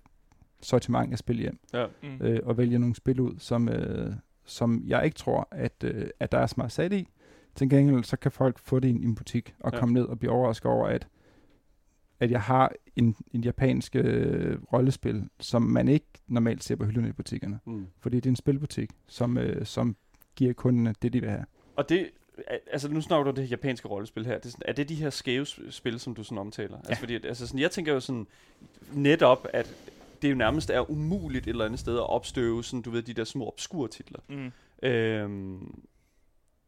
sortiment 0.62 1.12
af 1.12 1.18
spil 1.18 1.38
hjem, 1.38 1.60
Ja. 1.74 1.86
Mm. 2.04 2.26
øh, 2.26 2.40
og 2.44 2.58
vælge 2.58 2.80
nogle 2.80 2.96
spil 2.96 3.20
ud, 3.20 3.36
som, 3.40 3.70
øh, 3.70 4.14
som 4.46 4.84
jeg 4.88 5.06
ikke 5.06 5.16
tror, 5.16 5.48
at, 5.52 5.84
øh, 5.84 6.08
at 6.20 6.32
der 6.32 6.38
er 6.38 6.48
smart 6.48 6.72
sat 6.72 6.94
i. 6.94 7.08
Til 7.56 7.70
gengæld, 7.70 8.04
så 8.04 8.18
kan 8.18 8.32
folk 8.32 8.60
få 8.60 8.80
det 8.80 8.88
i 8.88 8.92
en, 8.92 9.04
i 9.04 9.06
en 9.06 9.16
butik, 9.16 9.56
og 9.60 9.72
Ja. 9.74 9.80
komme 9.80 9.94
ned 9.94 10.04
og 10.04 10.20
blive 10.20 10.32
overrasket 10.32 10.72
over, 10.72 10.88
at, 10.88 11.08
at 12.20 12.32
jeg 12.32 12.42
har 12.42 12.72
en, 12.96 13.16
en 13.32 13.42
japansk 13.42 13.96
øh, 13.96 14.58
rollespil, 14.74 15.30
som 15.40 15.62
man 15.62 15.88
ikke 15.88 16.06
normalt 16.28 16.64
ser 16.64 16.76
på 16.76 16.86
hylderne 16.86 17.10
i 17.10 17.12
butikkerne 17.12 17.60
Mm. 17.66 17.88
fordi 18.00 18.16
det 18.18 18.26
er 18.26 18.30
en 18.30 18.36
spilbutik, 18.36 18.90
som, 19.08 19.38
øh, 19.38 19.66
som 19.66 19.96
giver 20.36 20.54
kunderne 20.54 20.96
det, 21.02 21.14
de 21.14 21.20
vil 21.22 21.30
have. 21.30 21.46
Og 21.76 21.90
det, 21.90 22.10
altså 22.72 22.88
nu 22.90 23.02
snakker 23.02 23.24
du 23.24 23.30
om 23.30 23.36
det 23.36 23.44
her 23.44 23.50
japanske 23.50 23.88
rollespil 23.88 24.26
her. 24.26 24.36
Det 24.38 24.46
er, 24.46 24.50
sådan, 24.50 24.64
er 24.66 24.74
det 24.74 24.90
de 24.90 24.96
her 24.96 25.10
skæve 25.10 25.46
spil, 25.70 26.00
som 26.00 26.16
du 26.16 26.24
sådan 26.24 26.38
omtaler? 26.38 26.78
Altså, 26.78 26.96
fordi, 27.00 27.16
at- 27.16 27.26
altså 27.26 27.48
sådan, 27.48 27.60
jeg 27.60 27.72
tænker 27.72 27.94
jo 27.94 28.00
sådan 28.00 28.28
netop, 28.94 29.48
at 29.54 29.74
det 30.22 30.30
jo 30.30 30.36
nærmest 30.36 30.70
er 30.70 30.92
umuligt 30.92 31.48
et 31.48 31.50
eller 31.52 31.66
andet 31.66 31.80
sted 31.80 31.96
at 31.96 32.10
opstøve 32.10 32.64
sådan, 32.64 32.82
du 32.82 32.90
ved, 32.92 33.02
de 33.02 33.14
der 33.14 33.24
små 33.24 33.48
obskure 33.48 33.88
titler. 33.88 34.20
Mm. 34.30 34.52
Øhm, 34.88 35.84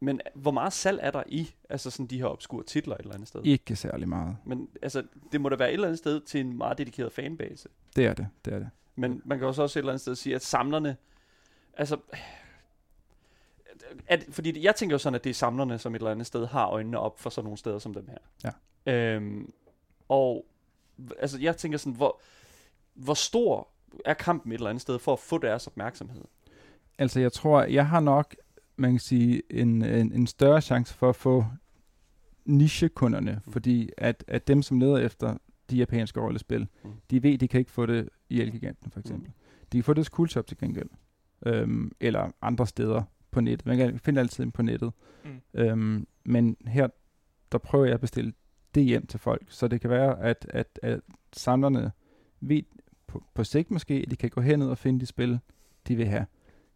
men 0.00 0.20
hvor 0.34 0.50
meget 0.50 0.72
salg 0.72 0.98
er 1.02 1.10
der 1.10 1.22
i 1.26 1.54
altså 1.70 1.90
sådan 1.90 2.06
de 2.06 2.18
her 2.18 2.26
obskure 2.26 2.64
titler 2.64 2.94
et 2.94 3.00
eller 3.00 3.14
andet 3.14 3.28
sted? 3.28 3.40
Ikke 3.44 3.76
særlig 3.76 4.08
meget. 4.08 4.36
Men 4.44 4.68
altså, 4.82 5.02
det 5.32 5.40
må 5.40 5.48
da 5.48 5.56
være 5.56 5.68
et 5.68 5.72
eller 5.74 5.86
andet 5.86 5.98
sted 5.98 6.20
til 6.20 6.40
en 6.40 6.56
meget 6.58 6.78
dedikeret 6.78 7.12
fanbase. 7.12 7.68
Det 7.96 8.06
er 8.06 8.14
det, 8.14 8.26
det 8.44 8.52
er 8.54 8.58
det. 8.58 8.68
Men 8.96 9.22
man 9.24 9.38
kan 9.38 9.46
også 9.46 9.62
også 9.62 9.78
et 9.78 9.80
eller 9.80 9.92
andet 9.92 10.00
sted 10.00 10.14
sige, 10.14 10.34
at 10.34 10.42
samlerne, 10.44 10.96
altså, 11.76 11.96
at, 14.06 14.26
fordi 14.30 14.64
jeg 14.64 14.74
tænker 14.76 14.94
jo 14.94 14.98
sådan, 14.98 15.14
at 15.14 15.24
det 15.24 15.30
er 15.30 15.34
samlerne, 15.34 15.78
som 15.78 15.94
et 15.94 15.98
eller 15.98 16.10
andet 16.10 16.26
sted 16.26 16.46
har 16.46 16.66
øjnene 16.68 16.98
op 16.98 17.18
for 17.20 17.30
sådan 17.30 17.44
nogle 17.44 17.58
steder 17.58 17.78
som 17.78 17.94
dem 17.94 18.08
her. 18.08 18.50
Ja. 18.86 18.92
Øhm, 18.92 19.52
og 20.08 20.46
altså, 21.18 21.38
jeg 21.40 21.56
tænker 21.56 21.78
sådan, 21.78 21.92
hvor, 21.92 22.20
hvor 22.94 23.14
stor 23.14 23.68
er 24.04 24.14
kampen 24.14 24.52
et 24.52 24.56
eller 24.56 24.70
andet 24.70 24.82
sted 24.82 24.98
for 24.98 25.12
at 25.12 25.18
få 25.18 25.38
deres 25.38 25.66
opmærksomhed? 25.66 26.24
Altså, 26.98 27.20
jeg 27.20 27.32
tror, 27.32 27.62
jeg 27.62 27.86
har 27.86 28.00
nok, 28.00 28.34
man 28.76 28.90
kan 28.90 29.00
sige, 29.00 29.42
en, 29.50 29.82
en, 29.84 30.12
en 30.12 30.26
større 30.26 30.60
chance 30.60 30.94
for 30.94 31.08
at 31.08 31.16
få 31.16 31.44
nichekunderne, 32.44 33.40
Mm. 33.46 33.52
fordi 33.52 33.90
at, 33.98 34.24
at 34.28 34.48
dem, 34.48 34.62
som 34.62 34.80
leder 34.80 34.96
efter 34.98 35.36
de 35.70 35.76
japanske 35.76 36.20
rollespil, 36.20 36.68
Mm. 36.84 36.90
de 37.10 37.22
ved, 37.22 37.38
de 37.38 37.48
kan 37.48 37.58
ikke 37.60 37.70
få 37.70 37.86
det 37.86 38.08
i 38.28 38.40
Elgiganten, 38.40 38.90
for 38.90 39.00
eksempel. 39.00 39.26
Mm. 39.28 39.34
De 39.72 39.76
kan 39.78 39.84
få 39.84 39.92
det 39.94 39.98
hos 40.00 40.06
Coolshop 40.06 40.46
til 40.46 40.58
gengæld, 40.58 40.88
øhm, 41.46 41.92
eller 42.00 42.30
andre 42.42 42.66
steder 42.66 43.02
på 43.30 43.40
nettet. 43.40 43.66
Man 43.66 43.76
kan 43.76 43.98
finde 43.98 44.20
altid 44.20 44.44
ind 44.44 44.52
på 44.52 44.62
nettet. 44.62 44.92
Mm. 45.24 45.40
Øhm, 45.54 46.06
men 46.24 46.56
her, 46.66 46.88
der 47.52 47.58
prøver 47.58 47.84
jeg 47.84 47.94
at 47.94 48.00
bestille 48.00 48.32
det 48.74 48.84
hjem 48.84 49.06
til 49.06 49.20
folk, 49.20 49.42
så 49.48 49.68
det 49.68 49.80
kan 49.80 49.90
være, 49.90 50.20
at, 50.20 50.46
at, 50.50 50.78
at 50.82 51.00
samlerne 51.32 51.92
ved 52.40 52.62
på, 53.06 53.24
på 53.34 53.44
sigt 53.44 53.70
måske, 53.70 53.94
at 53.94 54.10
de 54.10 54.16
kan 54.16 54.30
gå 54.30 54.40
herned 54.40 54.68
og 54.68 54.78
finde 54.78 55.00
de 55.00 55.06
spil, 55.06 55.38
de 55.88 55.96
vil 55.96 56.06
have, 56.06 56.26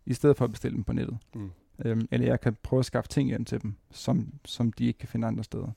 i 0.07 0.15
stedet 0.15 0.37
for 0.37 0.45
at 0.45 0.51
bestille 0.51 0.77
dem 0.77 0.85
på 0.85 0.93
nettet. 0.93 1.19
Mm. 1.35 1.51
Øhm, 1.85 2.09
eller 2.11 2.27
jeg 2.27 2.41
kan 2.41 2.57
prøve 2.63 2.81
at 2.81 2.87
skaffe 2.87 3.09
ting 3.09 3.29
hjem 3.29 3.45
til 3.45 3.63
dem, 3.63 3.75
som, 3.91 4.35
som 4.45 4.73
de 4.73 4.87
ikke 4.87 4.99
kan 4.99 5.09
finde 5.09 5.27
andre 5.27 5.45
steder. 5.45 5.71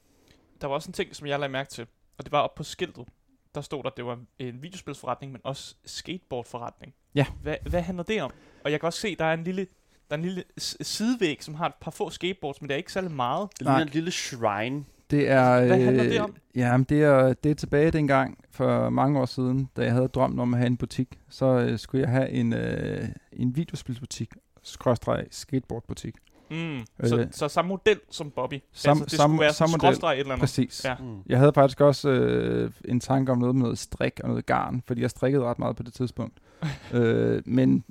Der 0.61 0.67
var 0.67 0.75
også 0.75 0.89
en 0.89 0.93
ting, 0.93 1.15
som 1.15 1.27
jeg 1.27 1.39
lagde 1.39 1.51
mærke 1.51 1.69
til, 1.69 1.87
og 2.17 2.23
det 2.23 2.31
var 2.31 2.41
op 2.41 2.55
på 2.55 2.63
skiltet. 2.63 3.07
Der 3.55 3.61
stod 3.61 3.83
der, 3.83 3.89
at 3.89 3.97
det 3.97 4.05
var 4.05 4.19
en 4.39 4.61
videospilsforretning, 4.61 5.31
men 5.31 5.41
også 5.43 5.75
skateboardforretning. 5.85 6.93
Ja. 7.15 7.25
Hvad, 7.41 7.55
hvad 7.69 7.81
handler 7.81 8.03
det 8.03 8.21
om? 8.21 8.31
Og 8.63 8.71
jeg 8.71 8.79
kan 8.79 8.87
også 8.87 8.99
se, 8.99 9.15
der 9.15 9.25
er 9.25 9.33
en 9.33 9.43
lille, 9.43 9.67
der 10.09 10.15
er 10.15 10.17
en 10.17 10.25
lille 10.25 10.43
sidevæg, 10.81 11.37
som 11.43 11.55
har 11.55 11.65
et 11.67 11.73
par 11.81 11.91
få 11.91 12.09
skateboards, 12.09 12.61
men 12.61 12.67
det 12.67 12.73
er 12.73 12.77
ikke 12.77 12.91
særlig 12.91 13.11
meget. 13.11 13.49
Det 13.59 13.65
Nej. 13.67 13.81
en 13.81 13.87
lille 13.87 14.11
shrine. 14.11 14.83
Det 15.11 15.29
er, 15.29 15.65
Hvad 15.65 15.79
handler 15.83 16.05
øh, 16.05 16.11
det 16.11 16.19
om? 16.21 16.35
Ja, 16.55 16.77
men 16.77 16.83
det 16.83 17.03
er, 17.03 17.33
det 17.33 17.51
er 17.51 17.55
tilbage 17.55 17.91
dengang 17.91 18.37
for 18.51 18.89
mange 18.89 19.19
år 19.19 19.25
siden, 19.25 19.69
da 19.77 19.83
jeg 19.83 19.91
havde 19.93 20.07
drømt 20.07 20.39
om 20.39 20.53
at 20.53 20.57
have 20.59 20.67
en 20.67 20.77
butik. 20.77 21.19
Så 21.29 21.45
øh, 21.45 21.79
skulle 21.79 22.01
jeg 22.01 22.09
have 22.11 22.29
en, 22.29 22.53
øh, 22.53 23.07
en 23.33 23.55
videospilsbutik, 23.55 24.29
skråstreg 24.63 25.25
skateboardbutik. 25.31 26.15
Mm. 26.51 26.79
Så, 27.03 27.17
Øh. 27.17 27.27
så 27.31 27.47
samme 27.47 27.69
model 27.69 27.99
som 28.11 28.31
Bobby. 28.31 28.53
Sam- 28.53 28.89
altså, 28.89 29.03
det 29.03 29.11
samme- 29.11 29.33
skulle 29.35 29.41
være 29.41 29.53
samme 29.53 29.71
model. 29.71 29.79
skråstreg 29.95 30.13
et 30.13 30.19
eller 30.19 30.31
andet. 30.33 30.39
Præcis. 30.41 30.85
Ja. 30.85 30.95
Mm. 30.99 31.17
Jeg 31.25 31.37
havde 31.39 31.53
faktisk 31.53 31.81
også 31.81 32.09
øh, 32.09 32.71
en 32.85 32.99
tanke 32.99 33.31
om 33.31 33.37
noget 33.37 33.55
med 33.55 33.61
noget 33.63 33.77
strik 33.77 34.19
og 34.23 34.29
noget 34.29 34.45
garn, 34.45 34.83
fordi 34.87 35.01
jeg 35.01 35.09
strikkede 35.09 35.43
ret 35.43 35.59
meget 35.59 35.75
på 35.75 35.83
det 35.83 35.93
tidspunkt. 35.93 36.37
øh, 36.93 37.41
men 37.45 37.83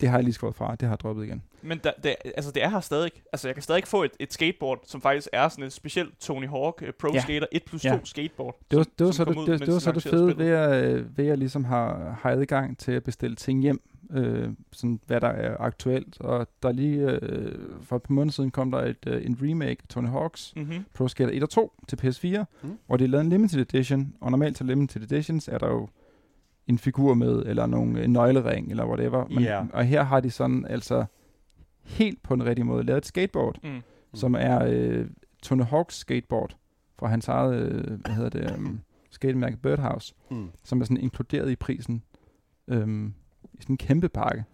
det 0.00 0.08
har 0.08 0.16
jeg 0.16 0.24
lige 0.24 0.34
skåret 0.34 0.54
fra, 0.54 0.70
det 0.74 0.82
har 0.82 0.88
jeg 0.94 1.00
droppet 1.00 1.24
igen. 1.24 1.42
Men 1.62 1.80
der, 1.84 1.92
det, 2.02 2.14
altså, 2.24 2.50
det 2.52 2.64
er 2.64 2.68
her 2.68 2.80
stadig. 2.80 3.10
Altså, 3.32 3.48
jeg 3.48 3.54
kan 3.54 3.62
stadig 3.62 3.82
få 3.86 4.02
et, 4.02 4.10
et 4.20 4.32
skateboard, 4.32 4.80
som 4.86 5.00
faktisk 5.00 5.28
er 5.32 5.48
sådan 5.48 5.64
et 5.64 5.72
specielt 5.72 6.20
Tony 6.20 6.48
Hawk 6.48 6.82
uh, 6.82 6.88
Pro 7.00 7.08
Ja. 7.14 7.20
Skater 7.20 7.46
1 7.52 7.62
plus 7.64 7.82
2 7.82 7.88
Ja. 7.88 7.98
skateboard. 8.04 8.56
Det 8.70 8.76
var, 8.78 8.82
som- 8.84 8.94
det 8.98 9.06
var, 9.06 9.12
som 9.12 9.26
så, 9.26 9.32
det, 9.32 9.36
ud, 9.38 9.46
det, 9.46 9.60
det, 9.60 9.72
var 9.72 9.78
så 9.78 9.92
det 9.92 10.02
fede 10.02 10.38
ved 10.38 10.48
at, 10.48 11.18
ved 11.18 11.28
at 11.28 11.38
ligesom 11.38 11.64
har, 11.64 12.18
har 12.22 12.30
adgang 12.30 12.78
til 12.78 12.92
at 12.92 13.04
bestille 13.04 13.36
ting 13.36 13.62
hjem, 13.62 13.80
øh, 14.12 14.48
sådan 14.72 15.00
hvad 15.06 15.20
der 15.20 15.28
er 15.28 15.56
aktuelt. 15.60 16.20
Og 16.20 16.46
der 16.62 16.72
lige 16.72 17.10
øh, 17.10 17.58
for 17.82 17.96
et 17.96 18.02
par 18.02 18.12
måneder 18.14 18.32
siden 18.32 18.50
kom 18.50 18.70
der 18.70 18.78
et, 18.78 18.96
øh, 19.06 19.26
en 19.26 19.38
remake 19.42 19.70
af 19.82 19.88
Tony 19.88 20.08
Hawk's 20.08 20.52
Mm-hmm. 20.56 20.84
Pro 20.94 21.08
Skater 21.08 21.30
1 21.36 21.42
og 21.42 21.50
2 21.50 21.72
til 21.88 21.96
PS4, 22.02 22.38
Mm. 22.62 22.68
mm. 22.68 22.78
hvor 22.86 22.96
de 22.96 23.06
lavede 23.06 23.24
en 23.24 23.30
limited 23.30 23.60
edition, 23.60 24.14
og 24.20 24.30
normalt 24.30 24.56
til 24.56 24.66
limited 24.66 25.02
editions 25.12 25.48
er 25.48 25.58
der 25.58 25.68
jo 25.68 25.88
en 26.66 26.78
figur 26.78 27.14
med, 27.14 27.42
eller 27.46 27.66
nogle, 27.66 28.04
en 28.04 28.12
nøglering, 28.12 28.70
eller 28.70 28.86
whatever. 28.86 29.26
Men, 29.28 29.38
Ja. 29.42 29.62
Og 29.72 29.84
her 29.84 30.02
har 30.02 30.20
de 30.20 30.30
sådan 30.30 30.66
altså 30.68 31.04
helt 31.82 32.22
på 32.22 32.34
den 32.34 32.44
rigtige 32.44 32.64
måde 32.64 32.84
lavet 32.84 32.98
et 32.98 33.06
skateboard, 33.06 33.58
Mm. 33.62 33.68
mm. 33.70 33.80
som 34.14 34.34
er 34.38 34.64
øh, 34.68 35.06
Tony 35.42 35.62
Hawk's 35.62 35.90
skateboard 35.90 36.56
fra 36.98 37.06
hans 37.08 37.28
eget, 37.28 37.54
øh, 37.62 38.00
hvad 38.00 38.14
hedder 38.14 38.30
det, 38.30 38.50
um, 38.56 38.80
skatemærke 39.10 39.56
Birdhouse, 39.56 40.14
Mm. 40.30 40.50
som 40.64 40.80
er 40.80 40.84
sådan 40.84 40.96
inkluderet 40.96 41.50
i 41.50 41.56
prisen 41.56 42.02
øhm, 42.68 43.14
i 43.54 43.62
sådan 43.62 43.72
en 43.72 43.76
kæmpe 43.76 44.08
pakke. 44.08 44.44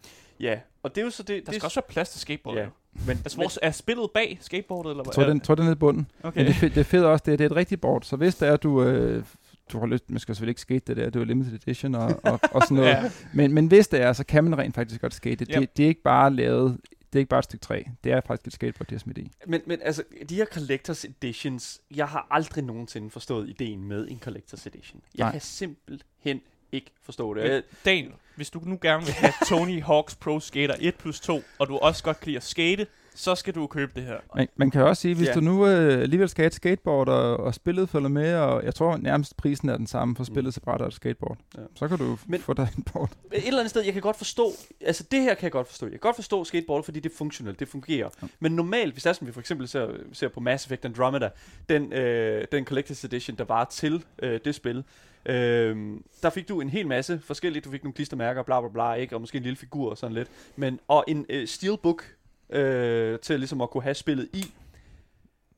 Ja, 0.40 0.58
og 0.82 0.94
det 0.94 1.00
er 1.00 1.04
jo 1.04 1.10
så 1.10 1.22
det... 1.22 1.28
Der 1.46 1.52
det 1.52 1.54
skal 1.54 1.66
også 1.66 1.80
være 1.80 1.88
plads 1.88 2.08
til 2.10 2.20
skateboard. 2.20 2.56
Ja. 2.58 2.66
Men, 3.06 3.10
Altså, 3.16 3.36
hvor 3.38 3.64
er 3.64 3.70
spillet 3.70 4.10
bag 4.14 4.38
skateboardet? 4.40 4.90
Eller 4.90 5.02
Jeg 5.02 5.04
hvad? 5.06 5.12
tror, 5.12 5.22
Er- 5.22 5.28
den, 5.28 5.40
tror 5.40 5.54
den 5.54 5.62
er 5.62 5.64
nede 5.66 5.76
i 5.76 5.78
bunden. 5.78 6.06
Okay. 6.22 6.44
Men 6.44 6.52
det, 6.60 6.74
det 6.74 6.86
fede 6.86 7.06
også, 7.06 7.22
det 7.26 7.32
er, 7.32 7.36
det 7.36 7.44
er 7.44 7.50
et 7.50 7.56
rigtigt 7.56 7.80
board, 7.80 8.02
så 8.02 8.16
hvis 8.16 8.34
det 8.34 8.48
er, 8.48 8.56
du, 8.56 8.82
øh, 8.82 9.24
du 9.72 9.78
har 9.78 9.86
lyst, 9.86 10.10
man 10.10 10.18
skal 10.20 10.34
selvfølgelig 10.34 10.50
ikke 10.50 10.60
skate 10.60 10.80
det 10.86 10.96
der, 10.96 11.10
det 11.10 11.20
er 11.20 11.24
limited 11.24 11.52
edition 11.54 11.94
og, 11.94 12.20
og, 12.24 12.40
og 12.52 12.62
sådan 12.62 12.76
noget. 12.82 12.88
ja. 12.88 13.10
men, 13.34 13.52
men 13.52 13.66
hvis 13.66 13.88
det 13.88 14.00
er, 14.00 14.12
så 14.12 14.24
kan 14.24 14.44
man 14.44 14.58
rent 14.58 14.74
faktisk 14.74 15.00
godt 15.00 15.14
skate 15.14 15.44
det. 15.44 15.48
Ja. 15.54 15.60
Det, 15.60 15.76
det 15.76 15.84
er 15.84 15.88
ikke 15.88 16.02
bare 16.02 16.34
lavet, 16.34 16.78
det 16.90 17.18
er 17.18 17.18
ikke 17.18 17.28
bare 17.28 17.38
et 17.38 17.44
stykke 17.44 17.62
træ. 17.64 17.82
Det 18.04 18.12
er 18.12 18.20
faktisk 18.26 18.46
et 18.46 18.52
skateboard, 18.52 18.86
de 18.86 18.94
har 18.94 18.98
smidt 19.00 19.18
i. 19.18 19.30
Men, 19.46 19.60
men 19.66 19.78
altså, 19.82 20.02
de 20.28 20.34
her 20.34 20.44
Collectors 20.44 21.04
Editions, 21.04 21.80
jeg 21.94 22.08
har 22.08 22.26
aldrig 22.30 22.64
nogensinde 22.64 23.10
forstået 23.10 23.48
ideen 23.48 23.84
med 23.84 24.08
en 24.08 24.18
Collectors 24.20 24.66
Edition. 24.66 25.00
Jeg 25.14 25.24
Nej. 25.24 25.32
kan 25.32 25.40
simpelthen 25.40 26.40
ikke 26.72 26.90
forstå 27.02 27.34
det. 27.34 27.50
Men 27.50 27.62
Daniel, 27.84 28.12
hvis 28.36 28.50
du 28.50 28.60
nu 28.64 28.78
gerne 28.82 29.04
vil 29.04 29.14
have 29.14 29.32
Tony 29.48 29.82
Hawk's 29.82 30.16
Pro 30.20 30.40
Skater 30.40 30.74
1 30.80 30.94
plus 30.94 31.20
2, 31.20 31.42
og 31.58 31.68
du 31.68 31.76
også 31.76 32.04
godt 32.04 32.20
kan 32.20 32.26
lide 32.26 32.36
at 32.36 32.42
skate, 32.42 32.86
så 33.16 33.34
skal 33.34 33.54
du 33.54 33.66
købe 33.66 33.92
det 33.94 34.02
her. 34.02 34.16
Man, 34.36 34.48
man 34.56 34.70
kan 34.70 34.82
også 34.82 35.00
sige, 35.00 35.14
hvis 35.14 35.28
Ja. 35.28 35.34
du 35.34 35.40
nu 35.40 35.66
øh, 35.66 36.02
alligevel 36.02 36.28
skal 36.28 36.42
have 36.42 36.46
et 36.46 36.54
skateboard, 36.54 37.08
og, 37.08 37.36
og 37.36 37.54
spillet 37.54 37.88
følger 37.88 38.08
med, 38.08 38.34
og 38.34 38.64
jeg 38.64 38.74
tror 38.74 38.96
nærmest 38.96 39.36
prisen 39.36 39.68
er 39.68 39.76
den 39.76 39.86
samme 39.86 40.16
for 40.16 40.24
spillet 40.24 40.52
til 40.54 40.60
bræt 40.60 40.80
og 40.80 40.86
et 40.88 40.94
skateboard, 40.94 41.38
Ja. 41.56 41.62
så 41.74 41.88
kan 41.88 41.98
du 41.98 42.18
Men- 42.26 42.40
få 42.40 42.52
dig 42.52 42.68
et 42.78 42.84
board. 42.92 43.10
et 43.32 43.46
eller 43.46 43.58
andet 43.60 43.70
sted, 43.70 43.82
jeg 43.82 43.92
kan 43.92 44.02
godt 44.02 44.16
forstå, 44.16 44.52
altså 44.80 45.04
det 45.10 45.20
her 45.22 45.34
kan 45.34 45.42
jeg 45.42 45.52
godt 45.52 45.68
forstå. 45.68 45.86
Jeg 45.86 45.90
kan 45.92 46.00
godt 46.00 46.16
forstå 46.16 46.44
skateboard, 46.44 46.84
fordi 46.84 47.00
det 47.00 47.12
er 47.12 47.16
funktionelt, 47.16 47.60
det 47.60 47.68
fungerer. 47.68 48.08
Ja. 48.22 48.26
Men 48.40 48.52
normalt, 48.52 48.92
hvis 48.92 49.02
det 49.02 49.10
er 49.10 49.14
som 49.14 49.26
vi 49.26 49.32
for 49.32 49.40
eksempel 49.40 49.68
ser, 49.68 49.88
ser 50.12 50.28
på 50.28 50.40
Mass 50.40 50.64
Effect 50.66 50.84
Andromeda, 50.84 51.28
den, 51.68 51.92
øh, 51.92 52.44
den 52.52 52.66
Collector's 52.70 53.04
Edition, 53.06 53.36
der 53.38 53.44
var 53.44 53.64
til 53.64 54.04
øh, 54.22 54.40
det 54.44 54.54
spil, 54.54 54.84
øh, 55.26 55.76
der 56.22 56.30
fik 56.30 56.48
du 56.48 56.60
en 56.60 56.68
hel 56.68 56.86
masse 56.86 57.20
forskellige, 57.24 57.60
du 57.62 57.70
fik 57.70 57.84
nogle 57.84 57.94
klistermærker, 57.94 58.42
bla 58.42 58.60
bla 58.60 58.68
bla, 58.70 58.92
ikke? 58.92 59.16
og 59.16 59.20
måske 59.20 59.36
en 59.36 59.42
lille 59.42 59.56
figur 59.56 59.90
og 59.90 59.98
sådan 59.98 60.14
lidt, 60.14 60.28
men, 60.56 60.80
og 60.88 61.04
en 61.08 61.26
øh, 61.28 61.46
steelbook 61.48 62.04
øh, 62.50 63.18
til 63.18 63.40
ligesom 63.40 63.60
at 63.60 63.70
kunne 63.70 63.82
have 63.82 63.94
spillet 63.94 64.28
i. 64.32 64.54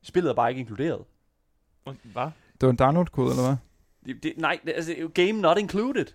Spillet 0.03 0.31
er 0.31 0.35
bare 0.35 0.51
ikke 0.51 0.61
inkluderet. 0.61 1.05
Hvad? 1.85 2.31
Det 2.61 2.67
var 2.67 2.71
en 2.71 2.77
download-kode, 2.77 3.31
eller 3.31 3.47
hvad? 3.47 3.57
Det, 4.07 4.23
det, 4.23 4.33
nej, 4.37 4.59
det, 4.65 4.73
altså, 4.73 4.93
er 4.93 5.09
game 5.09 5.33
not 5.33 5.59
included. 5.59 6.07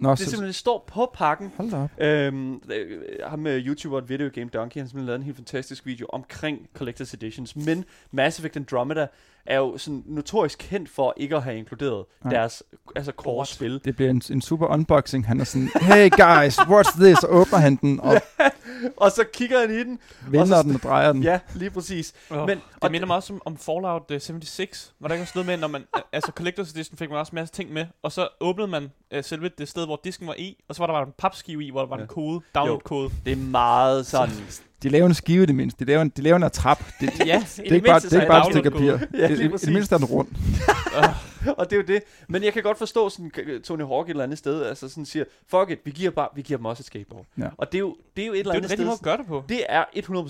Nå, 0.00 0.10
Det 0.10 0.12
er 0.12 0.16
simpelthen, 0.16 0.46
det 0.46 0.54
står 0.54 0.84
på 0.88 1.10
pakken, 1.14 1.52
Hold 1.56 1.70
da 1.70 1.76
op. 1.76 1.90
Øhm, 1.98 2.62
øh, 2.72 3.02
ham 3.26 3.38
med 3.38 3.66
YouTuber 3.66 4.00
Video 4.00 4.30
Game 4.34 4.50
Donkey, 4.50 4.78
han 4.78 4.82
har 4.82 4.88
simpelthen 4.88 5.06
lavet 5.06 5.18
en 5.18 5.22
helt 5.22 5.36
fantastisk 5.36 5.86
video 5.86 6.06
omkring 6.06 6.68
Collector's 6.78 7.14
Editions, 7.14 7.56
men 7.56 7.84
Mass 8.10 8.38
Effect 8.38 8.56
Andromeda 8.56 9.06
er 9.48 9.56
jo 9.56 9.78
sådan 9.78 10.02
notorisk 10.06 10.58
kendt 10.70 10.90
for 10.90 11.14
ikke 11.16 11.36
at 11.36 11.42
have 11.42 11.56
inkluderet 11.58 12.04
Ja. 12.24 12.30
deres 12.30 12.62
altså 12.96 13.12
core-spil. 13.16 13.80
Det 13.84 13.96
bliver 13.96 14.10
en, 14.10 14.22
en 14.30 14.40
super 14.42 14.66
unboxing. 14.66 15.26
Han 15.26 15.40
er 15.40 15.44
sådan, 15.44 15.68
hey 15.80 16.10
guys, 16.10 16.58
watch 16.68 16.90
this, 17.00 17.18
og 17.18 17.34
åbner 17.34 17.58
han 17.58 17.76
den, 17.76 18.00
og 18.00 18.20
Og 18.96 19.10
så 19.10 19.24
kigger 19.32 19.60
han 19.60 19.70
i 19.70 19.78
den. 19.78 19.98
vender 20.28 20.46
så- 20.46 20.62
den 20.62 20.74
og 20.74 20.82
drejer 20.82 21.12
den. 21.12 21.22
Ja, 21.22 21.40
lige 21.54 21.70
præcis. 21.70 22.14
Oh, 22.30 22.36
Men- 22.36 22.46
men, 22.46 22.58
og 22.74 22.82
det 22.82 22.90
minder 22.90 23.06
mig 23.06 23.16
også 23.16 23.32
om, 23.32 23.42
om 23.44 23.56
Fallout 23.56 24.02
uh, 24.10 24.20
76. 24.20 24.94
Var 25.00 25.08
der 25.08 25.14
ikke 25.14 25.22
også 25.22 25.32
noget 25.34 25.46
med, 25.46 25.56
når 25.56 25.68
man... 25.68 25.84
altså, 26.12 26.32
Collector's 26.40 26.70
Edition 26.70 26.98
fik 26.98 27.10
man 27.10 27.18
også 27.18 27.30
en 27.30 27.34
masse 27.34 27.54
ting 27.54 27.72
med, 27.72 27.86
og 28.02 28.12
så 28.12 28.28
åbnede 28.40 28.68
man 28.68 28.90
uh, 29.16 29.22
selve 29.24 29.50
det 29.58 29.68
sted, 29.68 29.86
hvor 29.86 30.00
disken 30.04 30.26
var 30.26 30.34
i, 30.38 30.64
og 30.68 30.74
så 30.74 30.82
var 30.82 30.86
der 30.86 30.94
bare 30.94 31.06
en 31.06 31.12
papskive 31.18 31.64
i, 31.64 31.70
hvor 31.70 31.80
der 31.80 31.88
var 31.88 31.96
Ja. 31.96 32.02
en 32.02 32.08
kode, 32.08 32.40
download-kode. 32.54 33.10
Det 33.24 33.32
er 33.32 33.36
meget 33.36 34.06
sådan... 34.06 34.34
De 34.82 34.88
laver 34.88 35.06
en 35.06 35.14
skive 35.14 35.42
i 35.42 35.46
det 35.46 35.54
mindste. 35.54 35.84
De 35.84 35.88
laver 35.90 36.02
en, 36.02 36.08
de 36.16 36.22
laver 36.22 36.36
en 36.36 36.42
attrap. 36.42 36.78
Det, 37.00 37.12
det, 37.18 37.26
Ja, 37.26 37.44
det 37.56 37.68
er 37.70 37.74
ikke 37.74 37.86
bare, 37.86 38.00
det 38.00 38.12
er 38.12 38.20
ikke 38.20 38.28
bare 38.30 38.46
et 38.48 38.52
stykke 38.52 38.70
papir. 38.70 38.98
Ja, 39.14 39.28
Det, 39.28 39.50
præcis. 39.50 39.64
det 39.64 39.72
mindste 39.72 39.94
er 39.94 39.98
den 39.98 40.06
rund. 40.06 40.28
og 41.58 41.70
det 41.70 41.76
er 41.76 41.80
jo 41.80 41.86
det. 41.86 42.02
Men 42.28 42.44
jeg 42.44 42.52
kan 42.52 42.62
godt 42.62 42.78
forstå 42.78 43.08
sådan 43.08 43.30
Tony 43.64 43.82
Hawk 43.86 44.06
et 44.06 44.10
eller 44.10 44.24
andet 44.24 44.38
sted, 44.38 44.62
altså 44.64 44.88
sådan 44.88 45.06
siger, 45.06 45.24
fuck 45.50 45.70
it, 45.70 45.78
vi 45.84 45.90
giver, 45.90 46.10
bare, 46.10 46.28
vi 46.36 46.42
giver 46.42 46.56
dem 46.56 46.64
også 46.64 46.80
et 46.80 46.86
skateboard. 46.86 47.24
Ja. 47.38 47.48
Og 47.56 47.72
det 47.72 47.78
er, 47.78 47.80
jo, 47.80 47.96
det 48.16 48.22
er 48.22 48.26
jo 48.26 48.32
et 48.32 48.38
eller 48.38 48.52
Det 48.52 48.58
er 48.58 48.60
jo 48.60 48.64
andet 48.64 48.64
en 48.64 48.70
rigtig 48.70 48.76
sted. 48.78 48.84
måde 48.86 48.94
at 48.94 49.02
gøre 49.02 49.16
det 49.16 49.26
på. 49.26 49.44
Det 49.48 49.60
er 49.68 49.84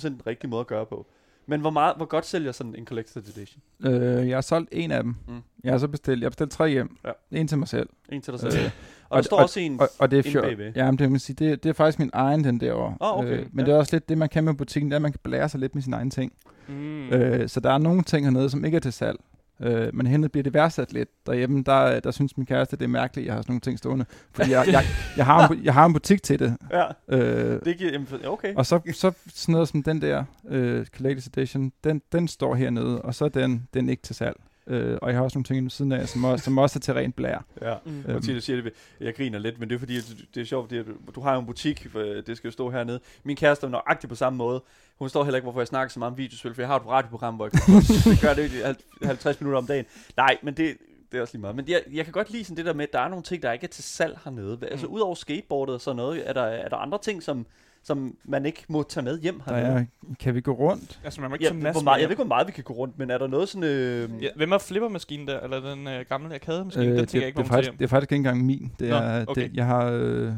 100% 0.04 0.08
den 0.08 0.20
rigtige 0.26 0.50
måde 0.50 0.60
at 0.60 0.66
gøre 0.66 0.86
på. 0.86 1.06
Men 1.50 1.60
hvor, 1.60 1.70
meget, 1.70 1.96
hvor 1.96 2.06
godt 2.06 2.26
sælger 2.26 2.52
sådan 2.52 2.74
en 2.74 2.88
Collector's 2.90 3.38
Edition? 3.38 3.62
Øh, 3.80 4.28
jeg 4.28 4.36
har 4.36 4.40
solgt 4.40 4.68
en 4.72 4.90
af 4.90 5.02
dem. 5.02 5.14
Mm. 5.28 5.34
Jeg 5.64 5.72
har 5.72 5.78
så 5.78 5.88
bestilt, 5.88 6.20
jeg 6.20 6.24
har 6.26 6.30
bestilt 6.30 6.50
tre 6.50 6.68
hjem. 6.70 6.96
Ja. 7.04 7.10
En 7.30 7.48
til 7.48 7.58
mig 7.58 7.68
selv. 7.68 7.88
En 8.08 8.22
til 8.22 8.32
dig 8.32 8.44
Øh, 8.44 8.52
selv. 8.52 8.64
og, 8.64 8.70
og 9.10 9.16
der 9.16 9.22
står 9.22 9.36
også 9.36 9.60
en... 9.60 9.80
Og, 9.80 9.88
og 9.98 10.10
det 10.10 10.18
er 10.18 10.22
fjort. 10.30 10.76
Ja, 10.76 10.90
men 10.90 10.98
det, 10.98 11.10
man 11.10 11.20
sige, 11.20 11.36
det, 11.46 11.62
det 11.62 11.68
er 11.68 11.72
faktisk 11.72 11.98
min 11.98 12.10
egen, 12.12 12.44
den 12.44 12.60
derovre. 12.60 12.96
Åh, 13.00 13.18
okay, 13.18 13.38
men 13.52 13.58
ja. 13.58 13.64
det 13.64 13.74
er 13.74 13.78
også 13.78 13.96
lidt 13.96 14.08
det, 14.08 14.18
man 14.18 14.28
kan 14.28 14.44
med 14.44 14.54
butikken, 14.54 14.90
det 14.90 14.94
er, 14.94 14.98
at 14.98 15.02
man 15.02 15.12
kan 15.12 15.20
blære 15.22 15.48
sig 15.48 15.60
lidt 15.60 15.74
med 15.74 15.82
sine 15.82 15.96
egne 15.96 16.10
ting. 16.10 16.32
Mm. 16.68 17.08
Øh, 17.08 17.48
så 17.48 17.60
der 17.60 17.70
er 17.72 17.78
nogle 17.78 18.02
ting 18.02 18.26
hernede, 18.26 18.50
som 18.50 18.64
ikke 18.64 18.76
er 18.76 18.80
til 18.80 18.92
salg. 18.92 19.18
Øh, 19.60 19.94
men 19.94 20.06
henne 20.06 20.28
bliver 20.28 20.42
det 20.42 20.54
værdsat 20.54 20.92
lidt. 20.92 21.08
Derhjemme, 21.26 21.62
der, 21.62 22.00
der 22.00 22.10
synes 22.10 22.36
min 22.36 22.46
kæreste, 22.46 22.76
det 22.76 22.84
er 22.84 22.88
mærkeligt, 22.88 23.24
at 23.24 23.26
jeg 23.26 23.34
har 23.34 23.42
sådan 23.42 23.52
nogle 23.52 23.60
ting 23.60 23.78
stående. 23.78 24.04
Fordi 24.32 24.50
jeg, 24.50 24.66
jeg, 24.66 24.84
jeg, 25.16 25.26
har, 25.26 25.48
en, 25.48 25.64
jeg 25.64 25.74
har 25.74 25.86
en 25.86 25.92
butik 25.92 26.22
til 26.22 26.38
det. 26.38 26.56
Ja, 26.70 26.84
Øh, 27.08 27.60
det 27.64 27.78
giver... 27.78 27.98
Okay. 28.24 28.54
og 28.54 28.66
så, 28.66 28.80
så 28.94 29.12
sådan 29.34 29.52
noget 29.52 29.68
som 29.68 29.82
den 29.82 30.02
der 30.02 30.24
øh, 30.48 30.86
Collector's 30.96 31.26
Edition, 31.26 31.72
den, 31.84 32.02
den 32.12 32.28
står 32.28 32.54
hernede, 32.54 33.02
og 33.02 33.14
så 33.14 33.24
er 33.24 33.28
den, 33.28 33.68
den 33.74 33.88
ikke 33.88 34.02
til 34.02 34.16
salg. 34.16 34.36
Øh, 34.68 34.98
og 35.02 35.08
jeg 35.08 35.16
har 35.16 35.24
også 35.24 35.38
nogle 35.38 35.44
ting 35.44 35.62
ved 35.64 35.70
siden 35.70 35.92
af, 35.92 36.08
som 36.08 36.24
også, 36.24 36.44
som 36.44 36.58
også 36.58 36.78
er 36.78 36.80
til 36.80 36.94
rent 36.94 37.16
blær. 37.16 37.44
Ja. 37.62 37.74
Mm. 37.84 38.00
Øh. 38.08 38.14
Mathias 38.14 38.44
siger 38.44 38.62
det, 38.62 38.72
jeg 39.00 39.14
griner 39.14 39.38
lidt, 39.38 39.58
men 39.60 39.68
det 39.68 39.74
er 39.74 39.78
fordi, 39.78 39.96
det 40.34 40.40
er 40.40 40.44
sjovt, 40.44 40.64
fordi 40.68 40.78
at 40.78 40.86
du 41.14 41.20
har 41.20 41.34
jo 41.34 41.40
en 41.40 41.46
butik, 41.46 41.86
for 41.92 41.98
det 42.00 42.36
skal 42.36 42.48
jo 42.48 42.52
stå 42.52 42.70
hernede. 42.70 43.00
Min 43.24 43.36
kæreste 43.36 43.66
er 43.66 43.70
nøjagtigt 43.70 44.08
på 44.08 44.14
samme 44.14 44.36
måde. 44.36 44.62
Hun 44.98 45.08
står 45.08 45.24
heller 45.24 45.36
ikke, 45.36 45.44
hvorfor 45.44 45.60
jeg 45.60 45.66
snakker 45.66 45.92
så 45.92 45.98
meget 45.98 46.12
om 46.12 46.18
videospil, 46.18 46.54
for 46.54 46.62
jeg 46.62 46.68
har 46.68 46.76
et 46.76 46.86
radioprogram, 46.86 47.34
hvor 47.34 47.44
jeg 47.44 48.18
gør 48.22 48.34
det 48.34 48.52
i 48.52 48.60
hal- 48.62 49.06
50 49.06 49.40
minutter 49.40 49.58
om 49.58 49.66
dagen. 49.66 49.84
Nej, 50.16 50.36
men 50.42 50.54
det, 50.54 50.76
det 51.12 51.18
er 51.18 51.22
også 51.22 51.34
lige 51.34 51.40
meget. 51.40 51.56
Men 51.56 51.64
jeg, 51.68 51.82
jeg 51.92 52.04
kan 52.04 52.12
godt 52.12 52.30
lide 52.30 52.44
sådan 52.44 52.56
det 52.56 52.64
der 52.66 52.72
med, 52.72 52.84
at 52.84 52.92
der 52.92 53.00
er 53.00 53.08
nogle 53.08 53.22
ting, 53.22 53.42
der 53.42 53.52
ikke 53.52 53.64
er 53.64 53.68
til 53.68 53.84
salg 53.84 54.18
hernede. 54.24 54.58
Altså 54.70 54.86
Mm. 54.86 54.92
udover 54.92 55.14
skateboardet 55.14 55.74
og 55.74 55.80
sådan 55.80 55.96
noget, 55.96 56.28
er 56.28 56.32
der, 56.32 56.42
er 56.42 56.68
der 56.68 56.76
andre 56.76 56.98
ting, 57.02 57.22
som, 57.22 57.46
som 57.88 58.16
man 58.24 58.46
ikke 58.46 58.64
må 58.68 58.82
tage 58.82 59.04
med 59.04 59.20
hjem 59.20 59.40
Der 59.40 59.54
hernede? 59.54 59.86
er, 60.10 60.14
kan 60.20 60.34
vi 60.34 60.40
gå 60.40 60.52
rundt? 60.52 61.00
Altså, 61.04 61.20
man 61.20 61.30
må 61.30 61.34
ikke 61.34 61.44
Ja, 61.44 61.50
tage 61.50 61.72
hvor 61.72 61.82
meget, 61.82 62.00
jeg 62.00 62.08
ved 62.08 62.12
ikke, 62.12 62.22
hvor 62.22 62.28
meget 62.28 62.46
vi 62.46 62.52
kan 62.52 62.64
gå 62.64 62.72
rundt, 62.72 62.98
men 62.98 63.10
er 63.10 63.18
der 63.18 63.26
noget 63.26 63.48
sådan... 63.48 63.64
Øh, 63.64 64.22
Ja, 64.22 64.28
hvem 64.36 64.52
er 64.52 64.58
flippermaskinen 64.58 65.26
der, 65.28 65.40
eller 65.40 65.60
den 65.60 65.86
øh, 65.86 66.04
gamle 66.08 66.34
arkademaskine? 66.34 66.84
Øh, 66.86 66.90
den 66.90 66.98
det, 67.00 67.08
tænker 67.08 67.22
jeg 67.22 67.28
ikke, 67.28 67.36
det, 67.38 67.44
er 67.44 67.48
faktisk, 67.48 67.72
det 67.72 67.84
er 67.84 67.88
faktisk 67.88 68.12
ikke 68.12 68.16
engang 68.16 68.46
min. 68.46 68.72
Det 68.78 68.88
Nå, 68.88 68.96
er, 68.96 69.24
okay. 69.28 69.42
det, 69.42 69.50
jeg 69.54 69.66
har, 69.66 69.84
øh, 69.92 70.32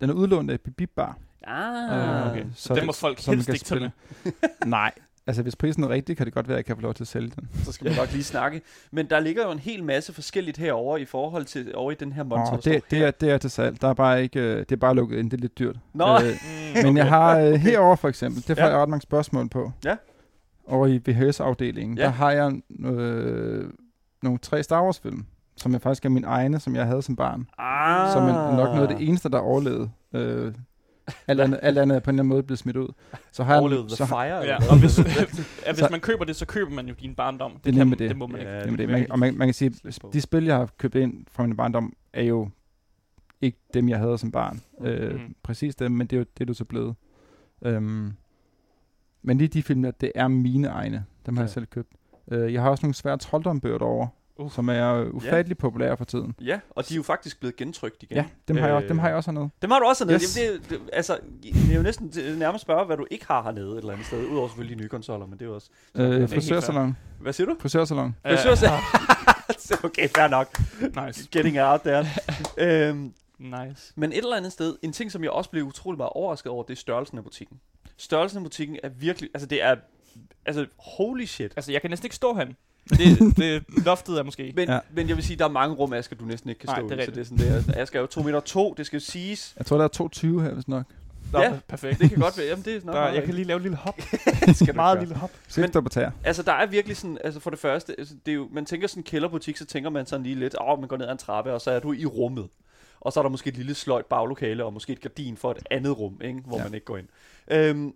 den 0.00 0.10
er 0.10 0.14
udlånt 0.14 0.50
af 0.50 0.60
Bip 0.60 0.90
Bar. 0.96 1.18
Ah, 1.44 2.30
okay. 2.30 2.44
Så 2.54 2.74
den 2.74 2.86
må 2.86 2.92
folk 2.92 3.26
helst 3.26 3.48
ikke 3.48 3.64
tage 3.64 3.80
med. 3.80 3.90
Nej, 4.66 4.92
altså 5.28 5.42
hvis 5.42 5.56
prisen 5.56 5.84
er 5.84 5.88
rigtig, 5.88 6.16
kan 6.16 6.26
det 6.26 6.34
godt 6.34 6.48
være, 6.48 6.54
at 6.54 6.58
jeg 6.58 6.64
kan 6.64 6.76
få 6.76 6.82
lov 6.82 6.94
til 6.94 7.04
at 7.04 7.08
sælge 7.08 7.32
den. 7.36 7.48
så 7.64 7.72
skal 7.72 7.84
man 7.86 7.96
nok 7.96 8.12
lige 8.12 8.24
snakke. 8.24 8.60
Men 8.92 9.06
der 9.10 9.20
ligger 9.20 9.42
jo 9.46 9.50
en 9.50 9.58
hel 9.58 9.84
masse 9.84 10.12
forskelligt 10.12 10.56
herover 10.58 10.96
i 10.96 11.04
forhold 11.04 11.44
til 11.44 11.72
over 11.74 11.92
i 11.92 11.94
den 11.94 12.12
her 12.12 12.22
der 12.22 12.46
står 12.46 12.56
det, 12.56 12.82
det, 12.90 12.98
er, 13.04 13.10
det 13.10 13.30
er 13.30 13.38
til 13.38 13.50
salg. 13.50 13.80
Der 13.80 13.88
er 13.88 13.94
bare 13.94 14.22
ikke, 14.22 14.40
øh, 14.40 14.58
det 14.58 14.72
er 14.72 14.76
bare 14.76 14.94
lukket 14.94 15.18
ind. 15.18 15.30
Det 15.30 15.36
er 15.36 15.40
lidt 15.40 15.58
dyrt. 15.58 15.76
Nå, 15.94 16.04
Øh, 16.14 16.22
Mm. 16.76 16.84
men 16.86 16.96
jeg 16.96 17.08
har 17.08 17.38
øh, 17.38 17.52
herover 17.54 17.96
for 17.96 18.08
eksempel, 18.08 18.44
det 18.48 18.56
får 18.58 18.64
Ja. 18.64 18.70
jeg 18.70 18.78
ret 18.78 18.88
mange 18.88 19.02
spørgsmål 19.02 19.48
på. 19.48 19.72
Ja. 19.84 19.96
Over 20.66 20.86
i 20.86 21.00
VHS-afdelingen, 21.06 21.98
Ja. 21.98 22.04
der 22.04 22.10
har 22.10 22.30
jeg 22.30 22.52
øh, 22.86 23.64
nogle 24.22 24.38
tre 24.38 24.62
Star 24.62 24.82
Wars-film, 24.84 25.24
som 25.56 25.74
er 25.74 25.78
faktisk 25.78 26.04
er 26.04 26.08
mine 26.08 26.26
egne, 26.26 26.60
som 26.60 26.76
jeg 26.76 26.86
havde 26.86 27.02
som 27.02 27.16
barn. 27.16 27.46
ah. 27.58 28.12
Som 28.12 28.22
er 28.22 28.56
nok 28.56 28.74
noget 28.74 28.88
af 28.88 28.96
det 28.96 29.08
eneste, 29.08 29.28
der 29.28 29.38
overlevede. 29.38 29.90
Øh, 30.14 30.52
alt, 31.26 31.40
andet, 31.40 31.58
alt 31.62 31.78
andet 31.78 31.96
er 31.96 32.00
på 32.00 32.10
en 32.10 32.14
eller 32.14 32.22
anden 32.22 32.28
måde 32.28 32.42
blevet 32.42 32.58
smidt 32.58 32.76
ud. 32.76 32.88
Så 33.32 33.44
har 33.44 33.52
jeg, 33.54 33.60
Overlevede 33.60 33.90
så 33.90 33.96
The 33.96 34.04
har, 34.04 34.24
Fire. 34.26 34.36
Ja, 34.46 34.56
og 34.70 34.78
hvis, 34.80 34.98
ja, 35.66 35.72
hvis 35.72 35.90
man 35.90 36.00
køber 36.00 36.24
det, 36.24 36.36
så 36.36 36.46
køber 36.46 36.70
man 36.70 36.88
jo 36.88 36.94
din 37.00 37.14
barndom. 37.14 37.52
Det 37.64 37.74
er 37.74 37.78
kan, 37.78 37.90
det. 37.90 37.98
det 37.98 38.16
må 38.16 38.26
man 38.26 38.40
Ja, 38.40 38.56
ikke. 38.58 38.70
det 38.70 38.78
det, 38.78 38.88
man, 38.88 39.10
og 39.12 39.18
man, 39.18 39.34
man 39.38 39.48
kan 39.48 39.54
sige, 39.54 39.74
de 40.12 40.20
spil, 40.20 40.44
jeg 40.44 40.56
har 40.56 40.68
købt 40.78 40.94
ind 40.94 41.24
fra 41.30 41.46
min 41.46 41.56
barndom, 41.56 41.92
er 42.12 42.22
jo 42.22 42.48
ikke 43.40 43.58
dem, 43.74 43.88
jeg 43.88 43.98
havde 43.98 44.18
som 44.18 44.32
barn. 44.32 44.60
Øh, 44.80 45.14
Mhm. 45.14 45.34
Præcis 45.42 45.74
dem, 45.76 45.92
men 45.92 46.06
det 46.06 46.16
er 46.16 46.20
jo 46.20 46.26
det, 46.34 46.40
er 46.40 46.44
du 46.46 46.54
så 46.54 46.64
blevet. 46.64 46.94
Øhm, 47.62 48.12
men 49.22 49.38
lige 49.38 49.48
de 49.48 49.62
film, 49.62 49.82
der, 49.82 49.90
det 49.90 50.12
er 50.14 50.28
mine 50.28 50.68
egne. 50.68 51.04
Dem 51.26 51.36
har 51.36 51.42
Ja. 51.42 51.44
jeg 51.44 51.50
selv 51.50 51.66
købt. 51.66 51.88
Øh, 52.30 52.52
jeg 52.52 52.62
har 52.62 52.70
også 52.70 52.86
nogle 52.86 52.94
svære 52.94 53.16
troldombøger 53.18 53.78
derovre, 53.78 54.08
Uh. 54.38 54.52
som 54.52 54.68
er 54.68 54.94
øh, 54.94 55.14
ufattelig 55.14 55.58
populære 55.58 55.96
for 55.96 56.04
tiden. 56.04 56.34
Ja, 56.40 56.60
og 56.70 56.88
de 56.88 56.94
er 56.94 56.96
jo 56.96 57.02
faktisk 57.02 57.40
blevet 57.40 57.56
gentrykt 57.56 58.02
igen. 58.02 58.16
Ja, 58.16 58.24
dem 58.48 58.56
har, 58.56 58.66
jeg, 58.66 58.76
også- 58.76 58.88
dem 58.88 58.96
Øh, 58.96 59.00
har 59.00 59.08
jeg 59.08 59.16
også 59.16 59.30
hernede. 59.30 59.50
Dem 59.62 59.70
har 59.70 59.78
du 59.78 59.84
også 59.86 60.04
hernede. 60.04 60.22
Yes. 60.22 60.38
Jamen, 60.38 60.60
det, 60.62 60.72
er- 60.72 60.78
det, 60.78 60.88
altså, 60.92 61.18
det 61.42 61.70
er 61.72 61.76
jo 61.76 61.82
næsten 61.82 62.12
nærmest 62.38 62.62
spørge, 62.62 62.86
hvad 62.86 62.96
du 62.96 63.06
ikke 63.10 63.26
har 63.26 63.42
hernede 63.42 63.72
et 63.72 63.78
eller 63.78 63.92
andet 63.92 64.06
sted. 64.06 64.26
Udover 64.26 64.48
selvfølgelig 64.48 64.76
de 64.76 64.82
nye 64.82 64.88
konsoller, 64.88 65.26
men 65.26 65.38
det 65.38 65.44
er 65.44 65.48
jo 65.48 65.54
også... 65.54 65.68
Øh, 65.94 66.28
frisørsalon. 66.28 66.96
Hvad 67.20 67.32
siger 67.32 67.46
du? 67.46 67.56
Frisørsalon. 67.60 68.16
Øh, 68.26 68.32
Frisørsalon. 68.32 68.80
okay, 69.84 70.08
fair 70.16 70.28
nok. 70.28 70.58
nice. 71.06 71.28
Getting 71.32 71.60
out 71.60 71.80
there. 71.80 72.06
øhm, 72.58 73.12
Nice. 73.38 73.92
men 73.96 74.12
et 74.12 74.18
eller 74.18 74.36
andet 74.36 74.52
sted, 74.52 74.76
en 74.82 74.92
ting, 74.92 75.12
som 75.12 75.22
jeg 75.22 75.30
også 75.30 75.50
blev 75.50 75.64
utrolig 75.64 75.96
meget 75.98 76.10
overrasket 76.14 76.52
over, 76.52 76.62
det 76.62 76.72
er 76.72 76.76
størrelsen 76.76 77.18
af 77.18 77.24
butikken. 77.24 77.60
Størrelsen 77.96 78.38
af 78.38 78.44
butikken 78.44 78.76
er 78.82 78.88
virkelig... 78.88 79.30
Altså, 79.34 79.46
det 79.46 79.62
er... 79.62 79.76
Altså, 80.46 80.66
holy 80.78 81.24
shit. 81.24 81.52
Altså, 81.56 81.72
jeg 81.72 81.80
kan 81.80 81.90
næsten 81.90 82.06
ikke 82.06 82.16
stå 82.16 82.34
han. 82.34 82.56
Det, 82.90 83.36
det 83.36 83.64
loftet 83.84 84.18
er 84.18 84.22
måske. 84.22 84.52
Men, 84.56 84.68
ja. 84.68 84.78
Men 84.94 85.08
jeg 85.08 85.16
vil 85.16 85.24
sige, 85.24 85.36
der 85.36 85.44
er 85.44 85.48
mange 85.48 85.74
rum, 85.74 85.92
Asger, 85.92 86.16
du 86.16 86.24
næsten 86.24 86.50
ikke 86.50 86.58
kan 86.58 86.66
Nej, 86.68 86.78
stå 86.78 86.88
det 86.88 86.98
er 86.98 87.02
i. 87.02 87.06
Så 87.06 87.10
det 87.10 87.20
er 87.20 87.24
sådan, 87.24 87.38
det 87.38 87.76
er, 87.76 87.82
Asger 87.82 87.98
er 87.98 88.00
jo 88.00 88.06
2 88.06 88.22
meter 88.22 88.40
2, 88.40 88.74
det 88.76 88.86
skal 88.86 89.00
siges. 89.00 89.54
Jeg 89.58 89.66
tror, 89.66 89.76
der 89.76 89.84
er 89.84 89.88
22 89.88 90.42
her, 90.42 90.54
hvis 90.54 90.68
nok. 90.68 90.84
Nå, 91.32 91.40
Ja. 91.40 91.52
perfekt. 91.68 92.00
Det 92.00 92.10
kan 92.10 92.18
godt 92.18 92.38
være. 92.38 92.46
Jamen, 92.46 92.64
det 92.64 92.72
er 92.76 92.80
nok 92.84 92.94
Der, 92.94 93.00
meget 93.00 93.14
jeg 93.14 93.24
kan 93.24 93.34
lige 93.34 93.44
lave 93.44 93.56
et 93.56 93.62
lille 93.62 93.76
hop. 93.76 93.94
rigtigt. 94.26 94.56
skal 94.56 94.74
Meget 94.74 94.96
gøre. 94.96 95.04
lille 95.04 95.14
hop. 95.16 95.30
Stå 95.48 95.80
på 95.80 95.88
tæer. 95.88 96.10
Altså, 96.24 96.42
der 96.42 96.52
er 96.52 96.66
virkelig 96.66 96.96
sådan, 96.96 97.18
altså 97.24 97.40
for 97.40 97.50
det 97.50 97.58
første, 97.58 97.94
altså, 97.98 98.14
det 98.26 98.32
er 98.32 98.36
jo, 98.36 98.48
man 98.52 98.64
tænker 98.64 98.86
sådan 98.88 99.00
en 99.00 99.04
kælderbutik, 99.04 99.56
så 99.56 99.64
tænker 99.66 99.90
man 99.90 100.06
sådan 100.06 100.22
lige 100.22 100.34
lidt, 100.34 100.54
åh, 100.60 100.68
oh, 100.68 100.78
man 100.80 100.88
går 100.88 100.96
ned 100.96 101.06
ad 101.06 101.12
en 101.12 101.18
trappe, 101.18 101.52
og 101.52 101.60
så 101.60 101.70
er 101.70 101.80
du 101.80 101.92
i 101.92 102.06
rummet. 102.06 102.48
Og 103.00 103.12
så 103.12 103.20
er 103.20 103.22
der 103.24 103.30
måske 103.30 103.48
et 103.48 103.56
lille 103.56 103.74
sløjt 103.74 104.06
baglokale, 104.06 104.64
og 104.64 104.72
måske 104.72 104.92
et 104.92 105.00
gardin 105.00 105.36
for 105.36 105.50
et 105.50 105.58
andet 105.70 105.98
rum, 105.98 106.20
ikke? 106.24 106.40
hvor. 106.46 106.56
Ja. 106.58 106.64
man 106.64 106.74
ikke 106.74 106.86
går 106.86 106.96
ind. 106.96 107.06
Øhm, 107.50 107.92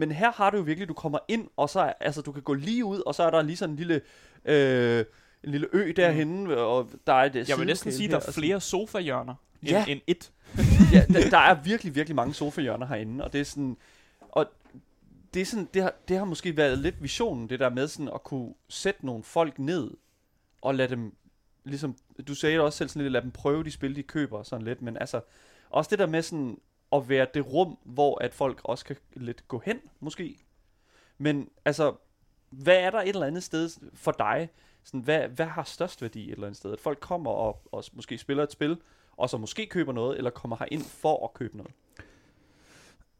men 0.00 0.12
her 0.12 0.32
har 0.32 0.50
du 0.50 0.56
jo 0.56 0.62
virkelig, 0.62 0.88
du 0.88 0.94
kommer 0.94 1.18
ind, 1.28 1.48
og 1.56 1.70
så 1.70 1.80
er, 1.80 1.92
altså, 2.00 2.22
du 2.22 2.32
kan 2.32 2.42
gå 2.42 2.54
lige 2.54 2.84
ud, 2.84 3.02
og 3.06 3.14
så 3.14 3.22
er 3.22 3.30
der 3.30 3.42
lige 3.42 3.56
sådan 3.56 3.72
en 3.72 3.76
lille, 3.76 4.00
øh, 4.44 5.04
en 5.44 5.50
lille 5.50 5.66
ø 5.72 5.92
derhenne, 5.96 6.44
mm. 6.44 6.50
og 6.50 6.90
der 7.06 7.12
er 7.12 7.24
et 7.24 7.48
Jeg 7.48 7.58
vil 7.58 7.66
næsten 7.66 7.92
sige, 7.92 8.08
der 8.08 8.16
er 8.16 8.32
flere 8.32 8.60
sofahjørner 8.60 9.34
end, 9.62 9.70
Ja. 9.70 9.84
end 9.88 10.00
et. 10.06 10.32
ja, 10.92 11.04
der, 11.12 11.30
der 11.30 11.38
er 11.38 11.62
virkelig, 11.62 11.94
virkelig 11.94 12.16
mange 12.16 12.34
sofahjørner 12.34 12.86
herinde, 12.86 13.24
og 13.24 13.32
det 13.32 13.40
er 13.40 13.44
sådan, 13.44 13.76
og 14.20 14.46
det, 15.34 15.42
er 15.42 15.46
sådan, 15.46 15.68
det, 15.74 15.82
har, 15.82 15.94
det 16.08 16.18
har 16.18 16.24
måske 16.24 16.56
været 16.56 16.78
lidt 16.78 17.02
visionen, 17.02 17.48
det 17.48 17.60
der 17.60 17.70
med 17.70 17.88
sådan 17.88 18.10
at 18.14 18.22
kunne 18.22 18.54
sætte 18.68 19.06
nogle 19.06 19.22
folk 19.22 19.58
ned, 19.58 19.90
og 20.62 20.74
lade 20.74 20.88
dem, 20.88 21.14
ligesom, 21.64 21.96
du 22.28 22.34
sagde 22.34 22.54
det 22.54 22.62
også 22.62 22.76
selv 22.78 22.88
sådan 22.88 23.02
lidt, 23.02 23.12
lade 23.12 23.22
dem 23.22 23.30
prøve 23.30 23.64
de 23.64 23.70
spil, 23.70 23.96
de 23.96 24.02
køber 24.02 24.42
sådan 24.42 24.64
lidt, 24.64 24.82
men 24.82 24.96
altså, 24.96 25.20
også 25.70 25.88
det 25.90 25.98
der 25.98 26.06
med 26.06 26.22
sådan, 26.22 26.58
at 26.92 27.08
være 27.08 27.26
det 27.34 27.52
rum, 27.52 27.78
hvor 27.84 28.24
at 28.24 28.34
folk 28.34 28.60
også 28.64 28.84
kan 28.84 28.96
lidt 29.14 29.48
gå 29.48 29.62
hen, 29.64 29.78
måske. 30.00 30.36
Men 31.18 31.48
altså, 31.64 31.94
hvad 32.50 32.76
er 32.76 32.90
der 32.90 33.00
et 33.00 33.08
eller 33.08 33.26
andet 33.26 33.42
sted 33.42 33.70
for 33.94 34.12
dig? 34.18 34.48
Sådan, 34.84 35.00
hvad, 35.00 35.28
hvad 35.28 35.46
har 35.46 35.62
størst 35.62 36.02
værdi 36.02 36.24
et 36.28 36.32
eller 36.32 36.46
andet 36.46 36.56
sted? 36.56 36.72
At 36.72 36.80
folk 36.80 37.00
kommer 37.00 37.30
og, 37.30 37.62
og 37.72 37.84
måske 37.92 38.18
spiller 38.18 38.42
et 38.42 38.52
spil, 38.52 38.76
og 39.16 39.30
så 39.30 39.38
måske 39.38 39.66
køber 39.66 39.92
noget, 39.92 40.18
eller 40.18 40.30
kommer 40.30 40.56
her 40.58 40.66
ind 40.70 40.82
for 40.82 41.24
at 41.24 41.34
købe 41.34 41.56
noget? 41.56 41.72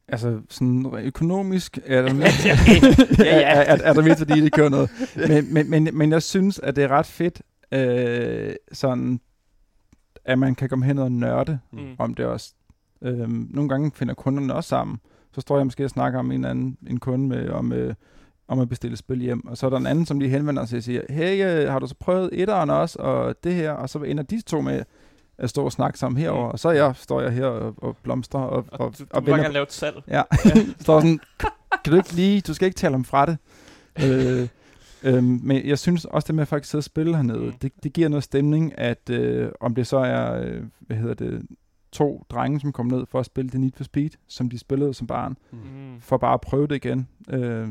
Altså, 0.08 0.40
sådan 0.48 0.86
økonomisk 0.94 1.78
er 1.84 2.02
der, 2.02 2.14
ja, 2.14 2.30
ja. 2.44 3.40
er, 3.42 3.60
er, 3.60 3.78
er 3.84 3.92
der 3.92 4.02
mest 4.02 4.18
fordi 4.18 4.40
det 4.40 4.52
kører 4.52 4.68
noget. 4.68 4.90
Men, 5.28 5.54
men, 5.54 5.70
men, 5.70 5.98
men 5.98 6.12
jeg 6.12 6.22
synes, 6.22 6.58
at 6.58 6.76
det 6.76 6.84
er 6.84 6.88
ret 6.88 7.06
fedt, 7.06 7.42
øh, 7.72 8.54
sådan, 8.72 9.20
at 10.24 10.38
man 10.38 10.54
kan 10.54 10.68
komme 10.68 10.84
hen 10.84 10.98
og 10.98 11.12
nørde 11.12 11.58
Mm. 11.70 11.96
om 11.98 12.14
det 12.14 12.26
også. 12.26 12.54
Øhm, 13.02 13.48
nogle 13.50 13.68
gange 13.68 13.90
finder 13.94 14.14
kunderne 14.14 14.54
også 14.54 14.68
sammen. 14.68 15.00
Så 15.34 15.40
står 15.40 15.56
jeg 15.56 15.66
måske 15.66 15.84
og 15.84 15.90
snakker 15.90 16.18
om 16.18 16.26
en 16.30 16.32
eller 16.32 16.50
anden 16.50 16.76
en 16.86 17.00
kunde 17.00 17.28
med, 17.28 17.48
om, 17.48 17.72
øh, 17.72 17.94
om 18.48 18.60
at 18.60 18.68
bestille 18.68 18.96
spil 18.96 19.18
hjem. 19.20 19.46
Og 19.46 19.56
så 19.58 19.66
er 19.66 19.70
der 19.70 19.76
en 19.76 19.86
anden, 19.86 20.06
som 20.06 20.18
lige 20.20 20.30
henvender 20.30 20.64
sig 20.64 20.76
og 20.76 20.82
siger, 20.82 21.02
hey, 21.10 21.44
øh, 21.64 21.70
har 21.72 21.78
du 21.78 21.86
så 21.86 21.94
prøvet 22.00 22.30
etteren 22.32 22.70
også, 22.70 22.98
og 22.98 23.34
det 23.44 23.54
her? 23.54 23.70
Og 23.72 23.88
så 23.88 23.98
ender 23.98 24.22
de 24.22 24.40
to 24.40 24.60
med 24.60 24.82
at 25.38 25.50
stå 25.50 25.64
og 25.64 25.72
snakke 25.72 25.98
sammen 25.98 26.20
herover. 26.22 26.48
Og 26.48 26.58
så 26.58 26.70
jeg, 26.70 26.92
står 26.96 27.20
jeg 27.20 27.32
her 27.32 27.46
og, 27.46 27.74
og 27.76 27.96
blomstrer 28.02 28.40
og, 28.40 28.64
Og, 28.72 28.80
og, 28.80 28.98
du, 28.98 29.04
du 29.04 29.08
og 29.10 29.26
vil 29.26 29.30
bare 29.30 29.40
gerne 29.40 29.52
lave 29.54 29.62
et 29.62 29.72
salg. 29.72 29.96
Ja, 30.08 30.22
står 30.80 31.00
sådan, 31.00 31.20
kan 31.84 31.92
du 31.92 31.96
ikke 31.96 32.12
lige, 32.12 32.40
du 32.40 32.54
skal 32.54 32.66
ikke 32.66 32.76
tale 32.76 32.94
om 32.94 33.04
fra 33.04 33.26
det. 33.26 33.38
øh, 34.04 34.48
øhm, 35.02 35.40
men 35.42 35.66
jeg 35.66 35.78
synes 35.78 36.04
også 36.04 36.26
det 36.26 36.34
med 36.34 36.42
at 36.42 36.48
faktisk 36.48 36.70
sidde 36.70 36.80
og 36.80 36.84
spille 36.84 37.16
hernede, 37.16 37.38
Mm. 37.40 37.52
det, 37.52 37.72
det 37.82 37.92
giver 37.92 38.08
noget 38.08 38.24
stemning, 38.24 38.78
at 38.78 39.10
øh, 39.10 39.48
om 39.60 39.74
det 39.74 39.86
så 39.86 39.96
er, 39.98 40.40
øh, 40.42 40.62
hvad 40.80 40.96
hedder 40.96 41.14
det, 41.14 41.42
to 41.92 42.26
drenge, 42.30 42.60
som 42.60 42.72
kom 42.72 42.86
ned 42.86 43.06
for 43.06 43.20
at 43.20 43.26
spille 43.26 43.50
det 43.50 43.60
Need 43.60 43.72
for 43.76 43.84
Speed, 43.84 44.10
som 44.26 44.48
de 44.50 44.58
spillede 44.58 44.94
som 44.94 45.06
barn, 45.06 45.36
Mm. 45.50 46.00
for 46.00 46.16
bare 46.16 46.34
at 46.34 46.40
prøve 46.40 46.66
det 46.66 46.74
igen. 46.84 47.08
Øh, 47.30 47.68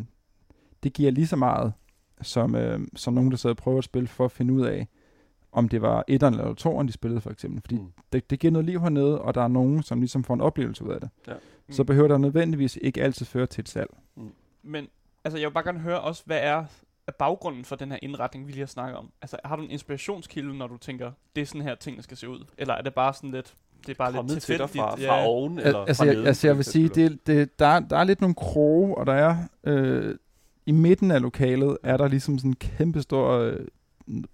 det 0.84 0.93
giver 0.93 1.12
lige 1.12 1.27
så 1.27 1.36
meget, 1.36 1.73
som, 2.21 2.55
øh, 2.55 2.79
som 2.95 3.13
nogen, 3.13 3.32
der 3.32 3.38
sidder 3.38 3.53
og 3.53 3.58
prøver 3.58 3.77
at 3.77 3.84
spille 3.84 4.08
for 4.08 4.25
at 4.25 4.32
finde 4.32 4.53
ud 4.53 4.65
af, 4.65 4.88
om 5.51 5.69
det 5.69 5.82
var 5.82 6.03
etteren 6.08 6.34
eller 6.34 6.53
toeren, 6.53 6.88
de 6.88 6.91
spillede 6.93 7.21
for 7.21 7.29
eksempel. 7.29 7.62
Fordi 7.62 7.75
Mm. 7.75 7.91
det, 8.13 8.29
det 8.29 8.39
giver 8.39 8.51
noget 8.51 8.65
liv 8.65 8.82
hernede, 8.82 9.21
og 9.21 9.36
der 9.36 9.41
er 9.41 9.47
nogen, 9.47 9.84
som 9.84 9.99
ligesom 9.99 10.23
får 10.23 10.34
en 10.34 10.41
oplevelse 10.41 10.84
ud 10.86 10.89
af 10.91 10.99
det. 11.01 11.10
Mm. 11.27 11.73
Så 11.73 11.84
behøver 11.84 12.08
der 12.08 12.17
nødvendigvis 12.17 12.77
ikke 12.82 13.03
altid 13.03 13.25
føre 13.25 13.45
til 13.45 13.62
et 13.62 13.69
salg. 13.69 13.89
Men 14.63 14.88
altså, 15.23 15.38
jeg 15.39 15.47
vil 15.49 15.53
bare 15.53 15.63
gerne 15.63 15.79
høre 15.79 16.01
også, 16.01 16.23
hvad 16.25 16.39
er 16.43 16.65
er 17.08 17.12
baggrunden 17.12 17.65
for 17.65 17.75
den 17.75 17.91
her 17.91 17.99
indretning, 18.01 18.47
vi 18.47 18.51
lige 18.51 18.60
har 18.60 18.65
snakket 18.65 18.97
om? 18.97 19.12
Altså, 19.21 19.38
har 19.45 19.55
du 19.55 19.63
en 19.63 19.71
inspirationskilde, 19.71 20.58
når 20.58 20.67
du 20.67 20.77
tænker, 20.77 21.12
det 21.36 21.41
er 21.41 21.45
sådan 21.45 21.62
her, 21.62 21.75
tingene 21.75 22.03
skal 22.03 22.17
se 22.17 22.29
ud? 22.29 22.45
Eller 22.58 22.73
er 22.73 22.82
det 22.82 22.93
bare 22.93 23.13
sådan 23.13 23.32
lidt, 23.32 23.55
det 23.87 23.89
er 23.89 23.95
bare 23.97 24.11
Kommet 24.13 24.33
lidt 24.33 24.43
til 24.43 24.57
dig 24.57 24.69
tilfældigt? 24.69 25.07
fra, 25.07 25.15
fra 25.15 25.25
oven, 25.27 25.59
eller 25.59 25.79
altså, 25.79 25.95
fra 26.03 26.05
jeg, 26.05 26.13
neden, 26.13 26.27
altså, 26.27 26.47
jeg 26.47 26.55
vil 26.57 26.65
sige, 26.65 26.87
det, 26.89 27.27
det, 27.27 27.59
der, 27.59 27.67
er- 27.67 27.79
der 27.79 27.97
er 27.97 28.03
lidt 28.03 28.21
nogle 28.21 28.35
kroge, 28.35 28.97
og 28.97 29.05
der 29.05 29.13
er 29.13 29.37
øh, 29.63 30.15
i 30.65 30.71
midten 30.71 31.11
af 31.11 31.21
lokalet, 31.21 31.77
er 31.83 31.97
der 31.97 32.07
ligesom 32.07 32.37
sådan 32.37 32.51
en 32.51 32.55
kæmpe 32.55 33.01
stor 33.01 33.29
øh, 33.31 33.55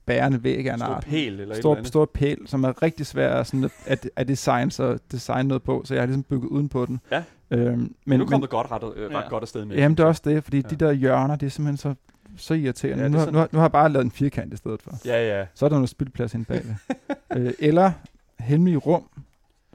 bærende 0.05 0.43
væg 0.43 0.67
af 0.69 0.73
en 0.73 0.79
Stor 0.79 0.88
art. 0.88 1.03
pæl, 1.05 1.27
eller 1.27 1.38
et 1.38 1.41
eller 1.41 1.55
Stor, 1.55 1.75
andet. 1.75 1.88
stor 1.88 2.05
pæl, 2.13 2.38
som 2.45 2.63
er 2.63 2.81
rigtig 2.84 3.05
svær 3.05 3.43
sådan 3.43 3.63
at, 3.63 3.71
at, 3.86 4.10
at 4.15 4.27
design, 4.27 4.71
så 4.71 4.97
design 5.12 5.45
noget 5.47 5.63
på, 5.63 5.81
så 5.86 5.93
jeg 5.93 6.01
har 6.01 6.05
ligesom 6.08 6.23
bygget 6.23 6.47
uden 6.49 6.69
på 6.69 6.86
den. 6.86 6.99
Ja. 7.12 7.23
Øhm, 7.51 7.77
Men, 7.77 7.95
men, 8.05 8.19
nu 8.19 8.25
kom 8.25 8.41
det 8.41 8.49
godt 8.49 8.71
ret, 8.71 8.84
øh, 8.95 9.10
ret 9.10 9.13
Ja. 9.23 9.29
godt 9.29 9.41
afsted 9.43 9.65
med. 9.65 9.75
jamen, 9.75 9.97
det 9.97 10.03
er 10.03 10.08
også 10.08 10.21
det, 10.25 10.43
fordi 10.43 10.58
Ja. 10.58 10.62
de 10.69 10.75
der 10.75 10.91
hjørner, 10.91 11.36
det 11.36 11.45
er 11.45 11.49
simpelthen 11.49 11.77
så, 11.77 11.93
så 12.38 12.53
irriterende. 12.53 13.03
Ja, 13.03 13.10
nu, 13.10 13.17
har, 13.17 13.31
nu, 13.31 13.38
har, 13.38 13.49
nu 13.51 13.60
har 13.60 13.65
jeg 13.65 13.71
bare 13.71 13.89
lavet 13.89 14.05
en 14.05 14.12
firkant 14.12 14.53
i 14.53 14.58
stedet 14.58 14.81
for. 14.81 14.91
Ja, 15.05 15.38
ja. 15.39 15.45
Så 15.55 15.65
er 15.65 15.69
der 15.69 15.75
noget 15.75 15.89
spildplads 15.89 16.34
inde 16.34 16.45
bagved. 16.45 16.73
øh, 17.38 17.53
eller 17.60 17.91
hemmelige 18.39 18.77
rum, 18.77 19.03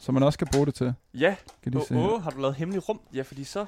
som 0.00 0.14
man 0.14 0.22
også 0.22 0.38
kan 0.38 0.48
bruge 0.52 0.66
det 0.66 0.74
til. 0.74 0.94
Ja, 1.14 1.34
Kan 1.62 1.72
de 1.72 1.78
Åh, 1.78 1.84
se? 1.86 1.94
oh, 1.94 2.22
har 2.22 2.30
du 2.30 2.40
lavet 2.40 2.54
hemmelig 2.56 2.88
rum? 2.88 3.00
ja, 3.14 3.22
fordi 3.22 3.44
så... 3.44 3.66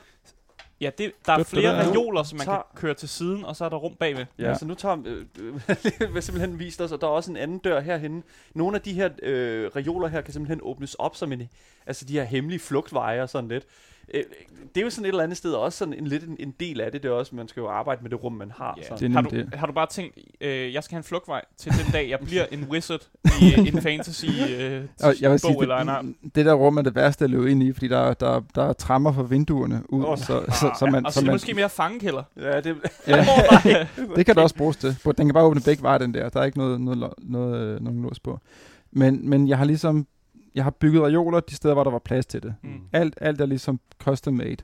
Ja, 0.80 0.90
det, 0.98 1.12
der 1.26 1.32
er 1.32 1.42
flere 1.42 1.72
der. 1.76 1.90
reoler, 1.92 2.22
som 2.22 2.38
man 2.38 2.44
Tager- 2.46 2.56
kan 2.72 2.80
køre 2.80 2.94
til 2.94 3.08
siden, 3.08 3.44
og 3.44 3.56
så 3.56 3.64
er 3.64 3.68
der 3.68 3.76
rum 3.76 3.94
bagved. 3.94 4.26
Ja, 4.38 4.48
Ja. 4.48 4.58
så 4.58 4.64
nu 4.64 4.74
tager 4.74 4.96
øh, 5.06 5.24
øh, 5.38 5.54
vil 6.14 6.22
simpelthen 6.22 6.58
vist 6.58 6.80
os, 6.80 6.92
at 6.92 7.00
der 7.00 7.06
er 7.06 7.10
også 7.10 7.30
en 7.30 7.36
anden 7.36 7.58
dør 7.58 7.80
herhenne. 7.80 8.22
Nogle 8.54 8.76
af 8.76 8.82
de 8.82 8.92
her 8.92 9.08
øh, 9.22 9.70
reoler 9.76 10.08
her 10.08 10.20
kan 10.20 10.32
simpelthen 10.32 10.60
åbnes 10.62 10.94
op 10.94 11.16
som 11.16 11.32
en, 11.32 11.48
altså 11.86 12.04
de 12.04 12.12
her 12.12 12.24
hemmelige 12.24 12.60
flugtveje 12.60 13.22
og 13.22 13.28
sådan 13.28 13.48
lidt. 13.48 13.64
Øh, 14.14 14.22
det 14.74 14.80
er 14.80 14.84
jo 14.84 14.90
sådan 14.90 15.04
et 15.04 15.08
eller 15.08 15.22
andet 15.22 15.38
sted 15.38 15.52
også 15.52 15.78
sådan 15.78 15.94
en 15.94 16.06
lidt 16.06 16.24
en, 16.24 16.36
en 16.38 16.54
del 16.60 16.80
af 16.80 16.92
det. 16.92 17.02
Det 17.02 17.08
er 17.08 17.12
også, 17.12 17.34
man 17.34 17.48
skal 17.48 17.60
jo 17.60 17.68
arbejde 17.68 18.02
med 18.02 18.10
det 18.10 18.24
rum, 18.24 18.32
man 18.32 18.52
har. 18.56 18.74
Ja. 18.78 18.82
sådan. 18.82 18.98
Det 18.98 19.16
er 19.16 19.22
Har 19.22 19.28
du, 19.28 19.36
det. 19.36 19.54
har 19.54 19.66
du 19.66 19.72
bare 19.72 19.86
tænkt, 19.86 20.18
øh, 20.40 20.74
jeg 20.74 20.84
skal 20.84 20.94
have 20.94 21.00
en 21.00 21.04
flugtvej 21.04 21.44
til 21.56 21.72
den 21.72 21.92
dag, 21.92 22.08
jeg 22.08 22.18
bliver 22.18 22.46
en 22.50 22.64
wizard 22.70 23.00
i 23.42 23.54
øh, 23.58 23.66
en 23.66 23.82
fantasy 23.82 24.26
øh, 24.50 24.82
Og 25.04 25.14
jeg 25.20 25.30
vil 25.30 25.38
sige, 25.38 25.54
bog 25.54 25.62
eller 25.62 25.76
en 25.76 25.88
art? 25.88 26.04
det, 26.04 26.34
det 26.34 26.46
der 26.46 26.54
rum 26.54 26.76
er 26.76 26.82
det 26.82 26.94
værste 26.94 27.24
at 27.24 27.30
løbe 27.30 27.50
ind 27.50 27.62
i, 27.62 27.72
fordi 27.72 27.88
der, 27.88 28.14
der, 28.14 28.40
der 28.54 28.62
er 28.62 28.72
trammer 28.72 29.12
for 29.12 29.22
vinduerne 29.22 29.82
ud, 29.88 30.04
oh, 30.04 30.08
nej. 30.08 30.16
så, 30.16 30.44
så, 30.48 30.70
så, 30.78 30.86
man, 30.86 31.06
og 31.06 31.12
så 31.12 31.14
så 31.14 31.20
er 31.20 31.22
det 31.22 31.26
man, 31.26 31.34
måske 31.34 31.54
mere 31.54 31.68
fangekælder. 31.68 32.22
Ja, 32.36 32.60
det, 32.60 32.76
ja, 33.06 33.26
det 34.16 34.26
kan 34.26 34.34
det 34.34 34.42
også 34.42 34.56
bruges 34.56 34.76
til. 34.76 34.96
Den 35.04 35.26
kan 35.26 35.34
bare 35.34 35.44
åbne 35.44 35.60
begge 35.64 35.82
veje, 35.82 35.98
den 35.98 36.14
der. 36.14 36.28
Der 36.28 36.40
er 36.40 36.44
ikke 36.44 36.58
noget, 36.58 36.80
noget, 36.80 37.12
noget, 37.18 37.60
øh, 37.60 37.80
nogen 37.80 38.02
lås 38.02 38.20
på. 38.20 38.40
Men, 38.92 39.28
men 39.28 39.48
jeg 39.48 39.58
har 39.58 39.64
ligesom, 39.64 40.06
jeg 40.54 40.64
har 40.64 40.70
bygget 40.70 41.02
reoler 41.02 41.40
de 41.40 41.54
steder, 41.54 41.74
hvor 41.74 41.84
der 41.84 41.90
var 41.90 41.98
plads 41.98 42.26
til 42.26 42.42
det. 42.42 42.54
Mm. 42.62 42.80
Alt, 42.92 43.18
alt 43.20 43.40
er 43.40 43.46
ligesom 43.46 43.80
custom 43.98 44.34
made. 44.34 44.56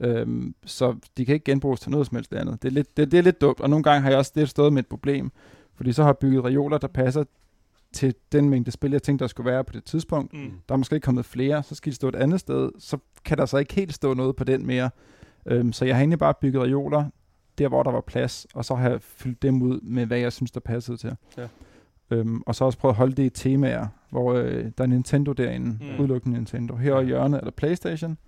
Øhm, 0.00 0.54
så 0.64 0.96
de 1.16 1.24
kan 1.26 1.34
ikke 1.34 1.44
genbruges 1.44 1.80
til 1.80 1.90
noget 1.90 2.06
som 2.06 2.16
helst 2.16 2.34
andet. 2.34 2.62
Det 2.62 2.68
er, 2.68 2.72
lidt, 2.72 2.96
det, 2.96 3.10
det 3.10 3.18
er 3.18 3.22
lidt 3.22 3.40
dumt, 3.40 3.60
og 3.60 3.70
nogle 3.70 3.82
gange 3.82 4.02
har 4.02 4.10
jeg 4.10 4.18
også 4.18 4.32
lidt 4.34 4.50
stået 4.50 4.72
med 4.72 4.82
et 4.82 4.86
problem, 4.86 5.30
fordi 5.74 5.92
så 5.92 6.02
har 6.02 6.08
jeg 6.08 6.18
bygget 6.18 6.44
reoler, 6.44 6.78
der 6.78 6.88
passer 6.88 7.24
til 7.92 8.14
den 8.32 8.50
mængde 8.50 8.70
spil, 8.70 8.90
jeg 8.90 9.02
tænkte, 9.02 9.22
der 9.22 9.28
skulle 9.28 9.50
være 9.50 9.64
på 9.64 9.72
det 9.72 9.84
tidspunkt. 9.84 10.32
Mm. 10.32 10.52
Der 10.68 10.74
er 10.74 10.76
måske 10.76 10.94
ikke 10.94 11.04
kommet 11.04 11.24
flere, 11.24 11.62
så 11.62 11.74
skal 11.74 11.90
de 11.90 11.96
stå 11.96 12.08
et 12.08 12.16
andet 12.16 12.40
sted, 12.40 12.70
så 12.78 12.98
kan 13.24 13.38
der 13.38 13.46
så 13.46 13.58
ikke 13.58 13.74
helt 13.74 13.94
stå 13.94 14.14
noget 14.14 14.36
på 14.36 14.44
den 14.44 14.66
mere. 14.66 14.90
Øhm, 15.46 15.72
så 15.72 15.84
jeg 15.84 15.94
har 15.94 16.00
egentlig 16.00 16.18
bare 16.18 16.34
bygget 16.40 16.62
reoler, 16.62 17.04
der 17.58 17.68
hvor 17.68 17.82
der 17.82 17.90
var 17.90 18.00
plads, 18.00 18.46
og 18.54 18.64
så 18.64 18.74
har 18.74 18.90
jeg 18.90 19.02
fyldt 19.02 19.42
dem 19.42 19.62
ud 19.62 19.80
med, 19.80 20.06
hvad 20.06 20.18
jeg 20.18 20.32
synes, 20.32 20.50
der 20.50 20.60
passede 20.60 20.96
til. 20.96 21.16
Ja. 21.36 21.48
Øhm, 22.10 22.42
og 22.46 22.54
så 22.54 22.64
også 22.64 22.78
prøvet 22.78 22.92
at 22.92 22.96
holde 22.96 23.14
det 23.14 23.22
i 23.24 23.28
temaer, 23.28 23.86
hvor 24.10 24.32
øh, 24.34 24.64
der 24.78 24.84
er 24.84 24.88
Nintendo 24.88 25.32
derinde, 25.32 25.70
Mm. 25.94 26.00
udelukkende 26.00 26.36
Nintendo. 26.36 26.76
Her 26.76 27.00
i 27.00 27.04
hjørnet 27.04 27.38
er 27.40 27.44
der 27.44 27.50
Playstation, 27.50 28.18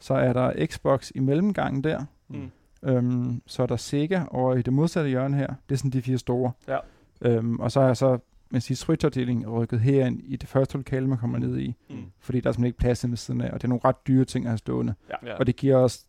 så 0.00 0.14
er 0.14 0.32
der 0.32 0.66
Xbox 0.66 1.10
i 1.14 1.20
mellemgangen 1.20 1.84
der, 1.84 2.04
Mm. 2.28 2.50
Øhm, 2.84 3.42
så 3.46 3.62
er 3.62 3.66
der 3.66 3.76
Sega 3.76 4.22
over 4.30 4.54
i 4.54 4.62
det 4.62 4.72
modsatte 4.72 5.10
hjørne 5.10 5.36
her. 5.36 5.46
Det 5.46 5.74
er 5.74 5.76
sådan 5.76 5.90
de 5.90 6.02
fire 6.02 6.18
store. 6.18 6.52
Ja. 6.68 6.78
Øhm, 7.22 7.60
og 7.60 7.72
så 7.72 7.80
er 7.80 7.86
jeg 7.86 7.96
så 7.96 8.18
med 8.50 8.60
sin 8.60 8.76
Switch-afdeling 8.76 9.48
rykket 9.50 9.80
herind 9.80 10.20
i 10.24 10.36
det 10.36 10.48
første 10.48 10.76
lokale, 10.76 11.06
man 11.08 11.18
kommer 11.18 11.38
ned 11.38 11.58
i. 11.58 11.74
Mm. 11.90 11.96
Fordi 12.20 12.40
der 12.40 12.48
er 12.48 12.52
simpelthen 12.52 12.66
ikke 12.66 12.78
plads 12.78 13.04
inde 13.04 13.12
ved 13.12 13.16
siden 13.16 13.40
af, 13.40 13.50
og 13.50 13.60
det 13.60 13.64
er 13.64 13.68
nogle 13.68 13.80
ret 13.84 14.06
dyre 14.06 14.24
ting 14.24 14.44
at 14.44 14.50
have 14.50 14.58
stående. 14.58 14.94
Ja. 15.26 15.34
Og 15.34 15.46
det 15.46 15.56
giver 15.56 15.76
os, 15.76 16.04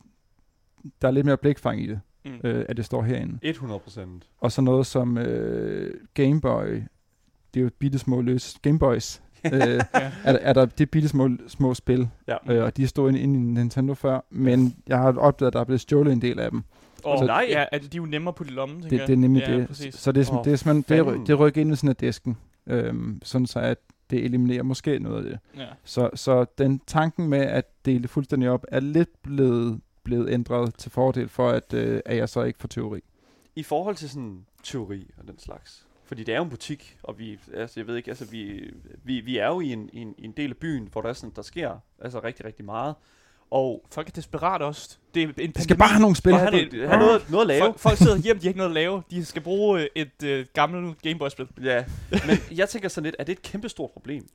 der 1.01 1.07
er 1.07 1.11
lidt 1.11 1.25
mere 1.25 1.37
blikfang 1.37 1.81
i 1.81 1.87
det, 1.87 1.99
Mm. 2.25 2.31
øh, 2.43 2.65
at 2.69 2.77
det 2.77 2.85
står 2.85 3.01
herinde. 3.03 3.39
100 3.41 3.79
procent. 3.79 4.29
Og 4.37 4.51
så 4.51 4.61
noget 4.61 4.85
som 4.85 5.17
øh, 5.17 5.93
Game 6.13 6.41
Boy, 6.41 6.81
det 7.53 7.59
er 7.59 7.63
jo 7.63 7.69
bitte 7.79 7.99
små 7.99 8.21
løs 8.21 8.57
Game 8.61 8.79
Boys. 8.79 9.21
øh, 9.45 9.51
er, 9.53 9.81
der- 10.23 10.39
er 10.39 10.53
der 10.53 10.65
det 10.65 10.89
bitte 10.91 11.07
små, 11.09 11.29
små 11.47 11.73
spil, 11.73 12.09
Ja. 12.27 12.53
øh, 12.53 12.63
og 12.63 12.77
de 12.77 12.87
stod 12.87 13.09
inde, 13.09 13.19
inde 13.19 13.39
i 13.39 13.41
Nintendo 13.63 13.93
før, 13.93 14.25
men 14.29 14.75
jeg 14.87 14.97
har 14.97 15.17
opdaget, 15.17 15.47
at 15.47 15.53
der 15.53 15.59
er 15.59 15.63
blevet 15.63 15.81
stjålet 15.81 16.13
en 16.13 16.21
del 16.21 16.39
af 16.39 16.51
dem. 16.51 16.63
Og 17.03 17.19
Så- 17.19 17.25
nej. 17.25 17.45
Ja, 17.49 17.65
at 17.71 17.81
de 17.81 17.87
er 17.87 17.89
jo 17.97 18.05
nemmere 18.05 18.33
på 18.33 18.43
de 18.43 18.49
lomme, 18.49 18.75
tænker 18.81 18.97
Det, 18.97 19.07
det 19.07 19.13
er 19.13 19.17
nemlig 19.17 19.43
ja, 19.47 19.57
det. 19.57 19.67
Præcis. 19.67 19.95
Så 19.95 20.11
det 20.11 20.27
er, 20.27 20.31
Åh, 20.33 20.39
oh, 20.39 20.45
det 20.45 20.53
er 20.53 20.55
simpelthen, 20.55 21.05
det, 21.05 21.19
er, 21.19 21.23
det 21.25 21.39
rykker 21.39 21.61
ind 21.61 21.69
ved 21.69 21.75
sådan 21.75 21.89
af 21.89 21.95
disken, 21.95 22.37
øhm, 22.67 23.19
sådan 23.23 23.45
så 23.45 23.59
at 23.59 23.77
det 24.09 24.25
eliminerer 24.25 24.63
måske 24.63 24.99
noget 24.99 25.17
af 25.17 25.23
det. 25.23 25.39
Ja. 25.57 25.65
Så, 25.83 26.09
så 26.15 26.45
den 26.57 26.81
tanken 26.87 27.27
med 27.27 27.39
at 27.39 27.65
dele 27.85 28.01
det 28.01 28.09
fuldstændig 28.09 28.49
op, 28.49 28.65
er 28.67 28.79
lidt 28.79 29.09
blevet, 29.23 29.81
blevet 30.03 30.29
ændret 30.29 30.75
til 30.75 30.91
fordel 30.91 31.29
for, 31.29 31.49
at, 31.49 31.73
øh, 31.73 31.99
at 32.05 32.17
jeg 32.17 32.29
så 32.29 32.43
ikke 32.43 32.59
får 32.59 32.67
teori. 32.67 32.99
I 33.55 33.63
forhold 33.63 33.95
til 33.95 34.09
sådan 34.09 34.45
teori 34.63 35.09
og 35.17 35.27
den 35.27 35.39
slags. 35.39 35.85
Fordi 36.05 36.23
det 36.23 36.33
er 36.33 36.37
jo 36.37 36.43
en 36.43 36.49
butik, 36.49 36.97
og 37.03 37.19
vi, 37.19 37.39
altså 37.53 37.79
jeg 37.79 37.87
ved 37.87 37.95
ikke, 37.95 38.11
altså 38.11 38.25
vi, 38.25 38.73
vi, 39.03 39.19
vi 39.19 39.37
er 39.37 39.47
jo 39.47 39.59
i 39.61 39.71
en, 39.73 39.89
i, 39.93 39.99
en, 39.99 40.15
i 40.17 40.25
en 40.25 40.31
del 40.31 40.49
af 40.49 40.57
byen, 40.57 40.89
hvor 40.91 41.01
der 41.01 41.09
er 41.09 41.13
sådan, 41.13 41.31
der 41.35 41.41
sker 41.41 41.71
altså 42.01 42.19
rigtig, 42.23 42.45
rigtig 42.45 42.65
meget. 42.65 42.95
Og 43.51 43.85
Folk 43.91 44.07
er 44.07 44.11
desperat 44.11 44.61
også. 44.61 44.97
Det 45.13 45.23
er 45.23 45.27
en 45.37 45.51
Jeg 45.55 45.63
skal 45.63 45.77
bare 45.77 45.89
have 45.89 46.01
nogle 46.01 46.15
spil. 46.15 46.33
og 46.33 46.39
have, 46.39 46.51
det- 46.51 46.73
noget, 46.73 46.89
have 46.89 46.99
noget, 46.99 47.29
noget 47.31 47.41
at 47.43 47.47
lave. 47.47 47.61
Folk, 47.61 47.79
folk 47.79 47.97
sidder 47.97 48.17
hjemme, 48.17 48.39
de 48.41 48.45
har 48.45 48.49
ikke 48.49 48.57
noget 48.57 48.69
at 48.69 48.73
lave. 48.73 49.03
De 49.11 49.25
skal 49.25 49.41
bruge 49.41 49.81
øh, 49.81 49.87
et 49.95 50.23
øh, 50.23 50.45
gammelt 50.53 51.01
Gameboy-spil. 51.01 51.47
Ja, 51.63 51.85
men 52.11 52.37
jeg 52.57 52.69
tænker 52.69 52.89
sådan 52.89 53.03
lidt, 53.05 53.15
er 53.19 53.23
det 53.23 53.31
et 53.33 53.41
kæmpe 53.41 53.69
stort 53.69 53.91
problem? 53.91 54.27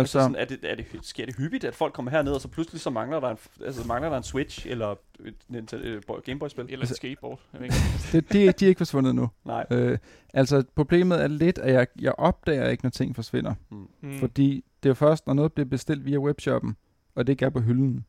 Altså, 0.00 0.18
Altså, 0.18 0.28
sådan, 0.32 0.34
er 0.36 0.44
det, 0.44 0.58
er 0.62 0.74
det, 0.74 0.86
sker 1.02 1.26
det 1.26 1.36
hyppigt, 1.36 1.64
at 1.64 1.74
folk 1.74 1.92
kommer 1.92 2.10
herned, 2.10 2.32
og 2.32 2.40
så 2.40 2.48
pludselig 2.48 2.80
så 2.80 2.90
mangler 2.90 3.20
der 3.20 3.30
en, 3.30 3.36
altså, 3.64 3.86
mangler 3.86 4.10
der 4.10 4.16
en 4.16 4.22
Switch, 4.22 4.66
eller 4.70 4.94
et 5.24 5.34
Nintendo- 5.52 5.76
øh, 5.86 6.02
Gameboy-spil? 6.24 6.64
Eller 6.64 6.76
et 6.76 6.80
Altså- 6.80 6.94
skateboard. 6.94 7.40
Jeg 7.52 7.60
ved 7.60 7.66
ikke. 7.66 7.76
det, 8.12 8.32
de, 8.32 8.52
de 8.52 8.64
er 8.64 8.68
ikke 8.68 8.78
forsvundet 8.78 9.14
nu. 9.14 9.30
Nej. 9.44 9.66
Øh, 9.70 9.98
altså, 10.34 10.64
problemet 10.74 11.22
er 11.22 11.26
lidt, 11.28 11.58
at 11.58 11.74
jeg, 11.74 11.86
jeg 12.00 12.12
opdager 12.18 12.68
ikke, 12.68 12.84
når 12.84 12.90
ting 12.90 13.14
forsvinder. 13.16 13.54
Mm. 14.00 14.18
Fordi 14.18 14.64
det 14.82 14.88
er 14.88 14.90
jo 14.90 14.94
først, 14.94 15.26
når 15.26 15.34
noget 15.34 15.52
bliver 15.52 15.68
bestilt 15.68 16.04
via 16.04 16.18
webshoppen, 16.18 16.76
og 17.14 17.26
det 17.26 17.32
ikke 17.32 17.44
er 17.44 17.50
på 17.50 17.60
hylden, 17.60 18.04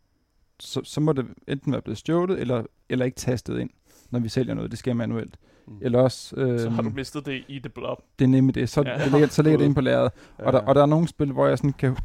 så, 0.59 0.81
så 0.83 1.01
må 1.01 1.13
det 1.13 1.25
enten 1.47 1.71
være 1.71 1.81
blevet 1.81 1.97
stjålet, 1.97 2.39
eller, 2.39 2.63
eller 2.89 3.05
ikke 3.05 3.15
tastet 3.15 3.59
ind, 3.59 3.69
når 4.09 4.19
vi 4.19 4.29
sælger 4.29 4.53
noget. 4.53 4.71
Det 4.71 4.79
sker 4.79 4.93
manuelt. 4.93 5.35
Mm. 5.41 5.47
Eller 5.81 5.99
også... 5.99 6.35
Øh, 6.35 6.59
Så 6.59 6.69
har 6.69 6.81
du 6.81 6.89
mistet 6.89 7.25
det 7.25 7.43
i 7.47 7.59
The 7.59 7.69
Blob. 7.69 7.97
det 8.19 8.25
er 8.25 8.29
nemlig 8.29 8.55
det. 8.55 8.69
Så, 8.69 8.81
Ja. 8.85 9.03
det 9.03 9.11
ligger, 9.11 9.27
så 9.27 9.41
ligger 9.41 9.57
det 9.57 9.65
inde 9.65 9.75
på 9.75 9.81
lageret. 9.81 10.11
Ja. 10.39 10.45
Og, 10.45 10.53
der, 10.53 10.59
og 10.59 10.75
der 10.75 10.81
er 10.81 10.85
nogle 10.85 11.07
spil, 11.07 11.31
hvor 11.31 11.47
jeg 11.47 11.57
sådan 11.57 11.73
kan... 11.73 11.95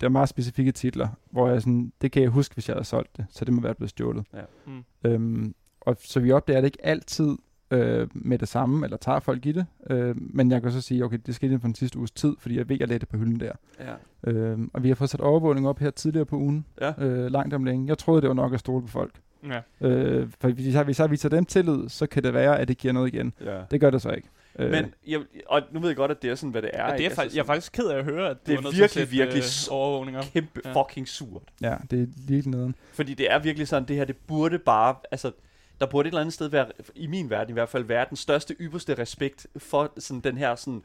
Der 0.00 0.06
er 0.06 0.10
meget 0.10 0.28
specifikke 0.28 0.72
titler, 0.72 1.08
hvor 1.30 1.48
jeg 1.48 1.62
sådan, 1.62 1.92
det 2.00 2.12
kan 2.12 2.22
jeg 2.22 2.30
huske, 2.30 2.54
hvis 2.54 2.68
jeg 2.68 2.74
havde 2.74 2.84
solgt 2.84 3.16
det, 3.16 3.26
så 3.30 3.44
det 3.44 3.54
må 3.54 3.60
være 3.60 3.74
blevet 3.74 3.90
stjålet. 3.90 4.24
Ja. 4.34 4.40
Mm. 4.66 4.84
Øhm, 5.10 5.54
og 5.80 5.96
så 6.00 6.20
vi 6.20 6.32
opdager 6.32 6.60
det 6.60 6.66
ikke 6.66 6.86
altid 6.86 7.36
øh, 7.70 8.08
med 8.14 8.38
det 8.38 8.48
samme, 8.48 8.86
eller 8.86 8.96
tager 8.96 9.20
folk 9.20 9.46
i 9.46 9.52
det. 9.52 9.66
Øh, 9.90 10.14
men 10.18 10.50
jeg 10.50 10.62
kan 10.62 10.72
så 10.72 10.80
sige, 10.80 11.04
okay, 11.04 11.18
det 11.26 11.34
skete 11.34 11.46
inden 11.46 11.60
for 11.60 11.68
den 11.68 11.74
sidste 11.74 11.98
uges 11.98 12.10
tid, 12.10 12.34
fordi 12.38 12.56
jeg 12.58 12.68
ved, 12.68 12.76
jeg 12.80 12.88
lagde 12.88 12.98
det 12.98 13.08
på 13.08 13.16
hylden 13.16 13.40
der. 13.40 13.52
Ja. 13.80 14.30
Øh, 14.30 14.58
og 14.72 14.82
vi 14.82 14.88
har 14.88 14.94
fået 14.94 15.10
sat 15.10 15.20
overvågning 15.20 15.68
op 15.68 15.78
her 15.78 15.90
tidligere 15.90 16.26
på 16.26 16.36
ugen, 16.36 16.66
Ja. 16.80 17.04
øh, 17.04 17.30
langt 17.30 17.54
om 17.54 17.64
længe. 17.64 17.88
Jeg 17.88 17.98
troede, 17.98 18.20
det 18.20 18.28
var 18.28 18.34
nok 18.34 18.54
at 18.54 18.60
stole 18.60 18.82
på 18.82 18.88
folk. 18.88 19.14
Ja. 19.48 19.88
Øh, 19.88 20.28
for 20.40 20.48
hvis 20.48 20.74
jeg, 20.74 20.84
hvis 20.84 20.98
jeg 21.00 21.10
viser 21.10 21.28
dem 21.28 21.44
tillid, 21.44 21.88
så 21.88 22.06
kan 22.06 22.22
det 22.22 22.34
være, 22.34 22.58
at 22.58 22.68
det 22.68 22.78
giver 22.78 22.92
noget 22.94 23.14
igen. 23.14 23.32
ja. 23.44 23.60
Det 23.70 23.80
gør 23.80 23.90
det 23.90 24.02
så 24.02 24.10
ikke. 24.10 24.28
Øh, 24.58 24.70
Men 24.70 24.94
jeg, 25.06 25.20
og 25.46 25.62
nu 25.72 25.80
ved 25.80 25.88
jeg 25.88 25.96
godt, 25.96 26.10
at 26.10 26.22
det 26.22 26.30
er 26.30 26.34
sådan, 26.34 26.50
hvad 26.50 26.62
det 26.62 26.70
er. 26.72 26.86
Ja, 26.86 26.92
det 26.92 27.00
er? 27.00 27.04
Altså 27.04 27.16
faktisk, 27.16 27.36
jeg 27.36 27.42
er 27.42 27.46
faktisk 27.46 27.72
ked 27.72 27.86
af 27.86 27.98
at 27.98 28.04
høre, 28.04 28.30
at 28.30 28.36
du 28.46 28.52
Det 28.52 28.58
er 28.58 28.70
virkelig, 28.76 29.10
virkelig 29.10 29.42
øh, 29.70 29.74
overvågninger. 29.76 30.22
kæmpe 30.32 30.60
Ja. 30.64 30.82
fucking 30.82 31.08
surt. 31.08 31.42
Ja, 31.60 31.76
det 31.90 32.02
er 32.02 32.06
lige 32.16 32.50
nederen. 32.50 32.74
Fordi 32.92 33.14
det 33.14 33.30
er 33.32 33.38
virkelig 33.38 33.68
sådan, 33.68 33.88
det 33.88 33.96
her, 33.96 34.04
det 34.04 34.16
burde 34.16 34.58
bare, 34.58 34.94
altså, 35.10 35.32
der 35.80 35.86
burde 35.86 36.06
et 36.06 36.10
eller 36.10 36.20
andet 36.20 36.32
sted 36.34 36.48
være, 36.48 36.66
i 36.94 37.06
min 37.06 37.30
verden 37.30 37.50
i 37.50 37.52
hvert 37.52 37.68
fald, 37.68 37.84
være 37.84 38.06
den 38.08 38.16
største, 38.16 38.56
ypperste 38.60 38.94
respekt 38.98 39.46
for 39.56 39.92
sådan 39.98 40.20
den 40.20 40.38
her 40.38 40.54
sådan, 40.54 40.82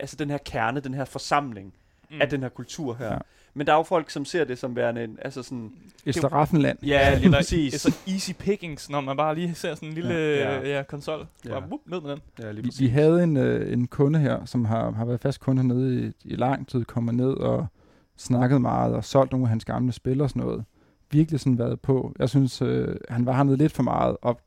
altså 0.00 0.16
den 0.16 0.30
her 0.30 0.38
kerne, 0.38 0.80
den 0.80 0.94
her 0.94 1.04
forsamling 1.04 1.74
mm. 2.10 2.20
af 2.20 2.28
den 2.28 2.40
her 2.42 2.48
kultur 2.48 2.94
her. 2.94 3.12
Ja. 3.12 3.18
Men 3.54 3.66
der 3.66 3.72
er 3.72 3.76
jo 3.76 3.82
folk, 3.82 4.10
som 4.10 4.24
ser 4.24 4.44
det 4.44 4.58
som 4.58 4.76
værende 4.76 5.04
en, 5.04 5.18
altså 5.22 5.42
sådan, 5.42 5.72
Et 6.06 6.14
slaraffenland. 6.14 6.78
ja, 6.86 7.18
lige 7.18 7.30
præcis. 7.32 7.72
Det 7.72 7.86
er 7.86 7.90
så 7.90 7.96
easy 8.08 8.30
pickings, 8.38 8.90
når 8.90 9.00
man 9.00 9.16
bare 9.16 9.34
lige 9.34 9.54
ser 9.54 9.74
sådan 9.74 9.88
en 9.88 9.94
lille 9.94 10.14
Ja. 10.14 10.54
ja, 10.54 10.60
Ja. 10.60 10.76
ja, 10.76 10.82
konsol. 10.82 11.26
Ja. 11.44 11.50
Bare, 11.50 11.60
whoop, 11.62 11.80
ned 11.86 12.00
med 12.00 12.10
den. 12.10 12.18
Ja, 12.38 12.52
lige 12.52 12.64
Vi, 12.64 12.70
vi 12.78 12.86
havde 12.86 13.22
en, 13.22 13.36
øh, 13.36 13.72
en 13.72 13.86
kunde 13.86 14.18
her, 14.18 14.44
som 14.44 14.64
har, 14.64 14.90
har 14.90 15.04
været 15.04 15.20
fast 15.20 15.40
kunde 15.40 15.62
hernede 15.62 16.06
i, 16.24 16.28
i 16.32 16.36
lang 16.36 16.68
tid, 16.68 16.84
kommer 16.84 17.12
ned 17.12 17.32
og 17.32 17.66
snakket 18.16 18.60
meget 18.60 18.94
og 18.94 19.04
solgt 19.04 19.32
nogle 19.32 19.44
af 19.46 19.48
hans 19.50 19.64
gamle 19.64 19.92
spil 19.92 20.20
og 20.20 20.30
sådan 20.30 20.42
noget. 20.42 20.64
Virkelig 21.10 21.40
sådan 21.40 21.58
været 21.58 21.80
på. 21.80 22.14
Jeg 22.18 22.28
synes, 22.28 22.62
øh, 22.62 22.96
han 23.08 23.26
var 23.26 23.32
hernede 23.32 23.56
lidt 23.56 23.72
for 23.72 23.82
meget 23.82 24.16
og 24.22 24.40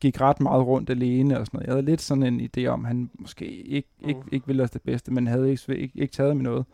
gik 0.00 0.20
ret 0.20 0.40
meget 0.40 0.66
rundt 0.66 0.90
alene 0.90 1.40
og 1.40 1.46
sådan 1.46 1.56
noget. 1.58 1.66
Jeg 1.66 1.72
havde 1.74 1.86
lidt 1.86 2.00
sådan 2.02 2.22
en 2.22 2.40
idé 2.56 2.66
om, 2.66 2.80
at 2.84 2.88
han 2.88 3.10
måske 3.18 3.44
ikke, 3.46 3.88
ikke, 4.06 4.20
Uh. 4.20 4.26
ikke 4.32 4.46
ville 4.46 4.62
os 4.62 4.70
det 4.70 4.82
bedste, 4.82 5.12
men 5.12 5.26
havde 5.26 5.50
ikke, 5.50 5.76
ikke, 5.76 5.98
ikke 5.98 6.12
taget 6.12 6.36
med 6.36 6.44
noget. 6.44 6.64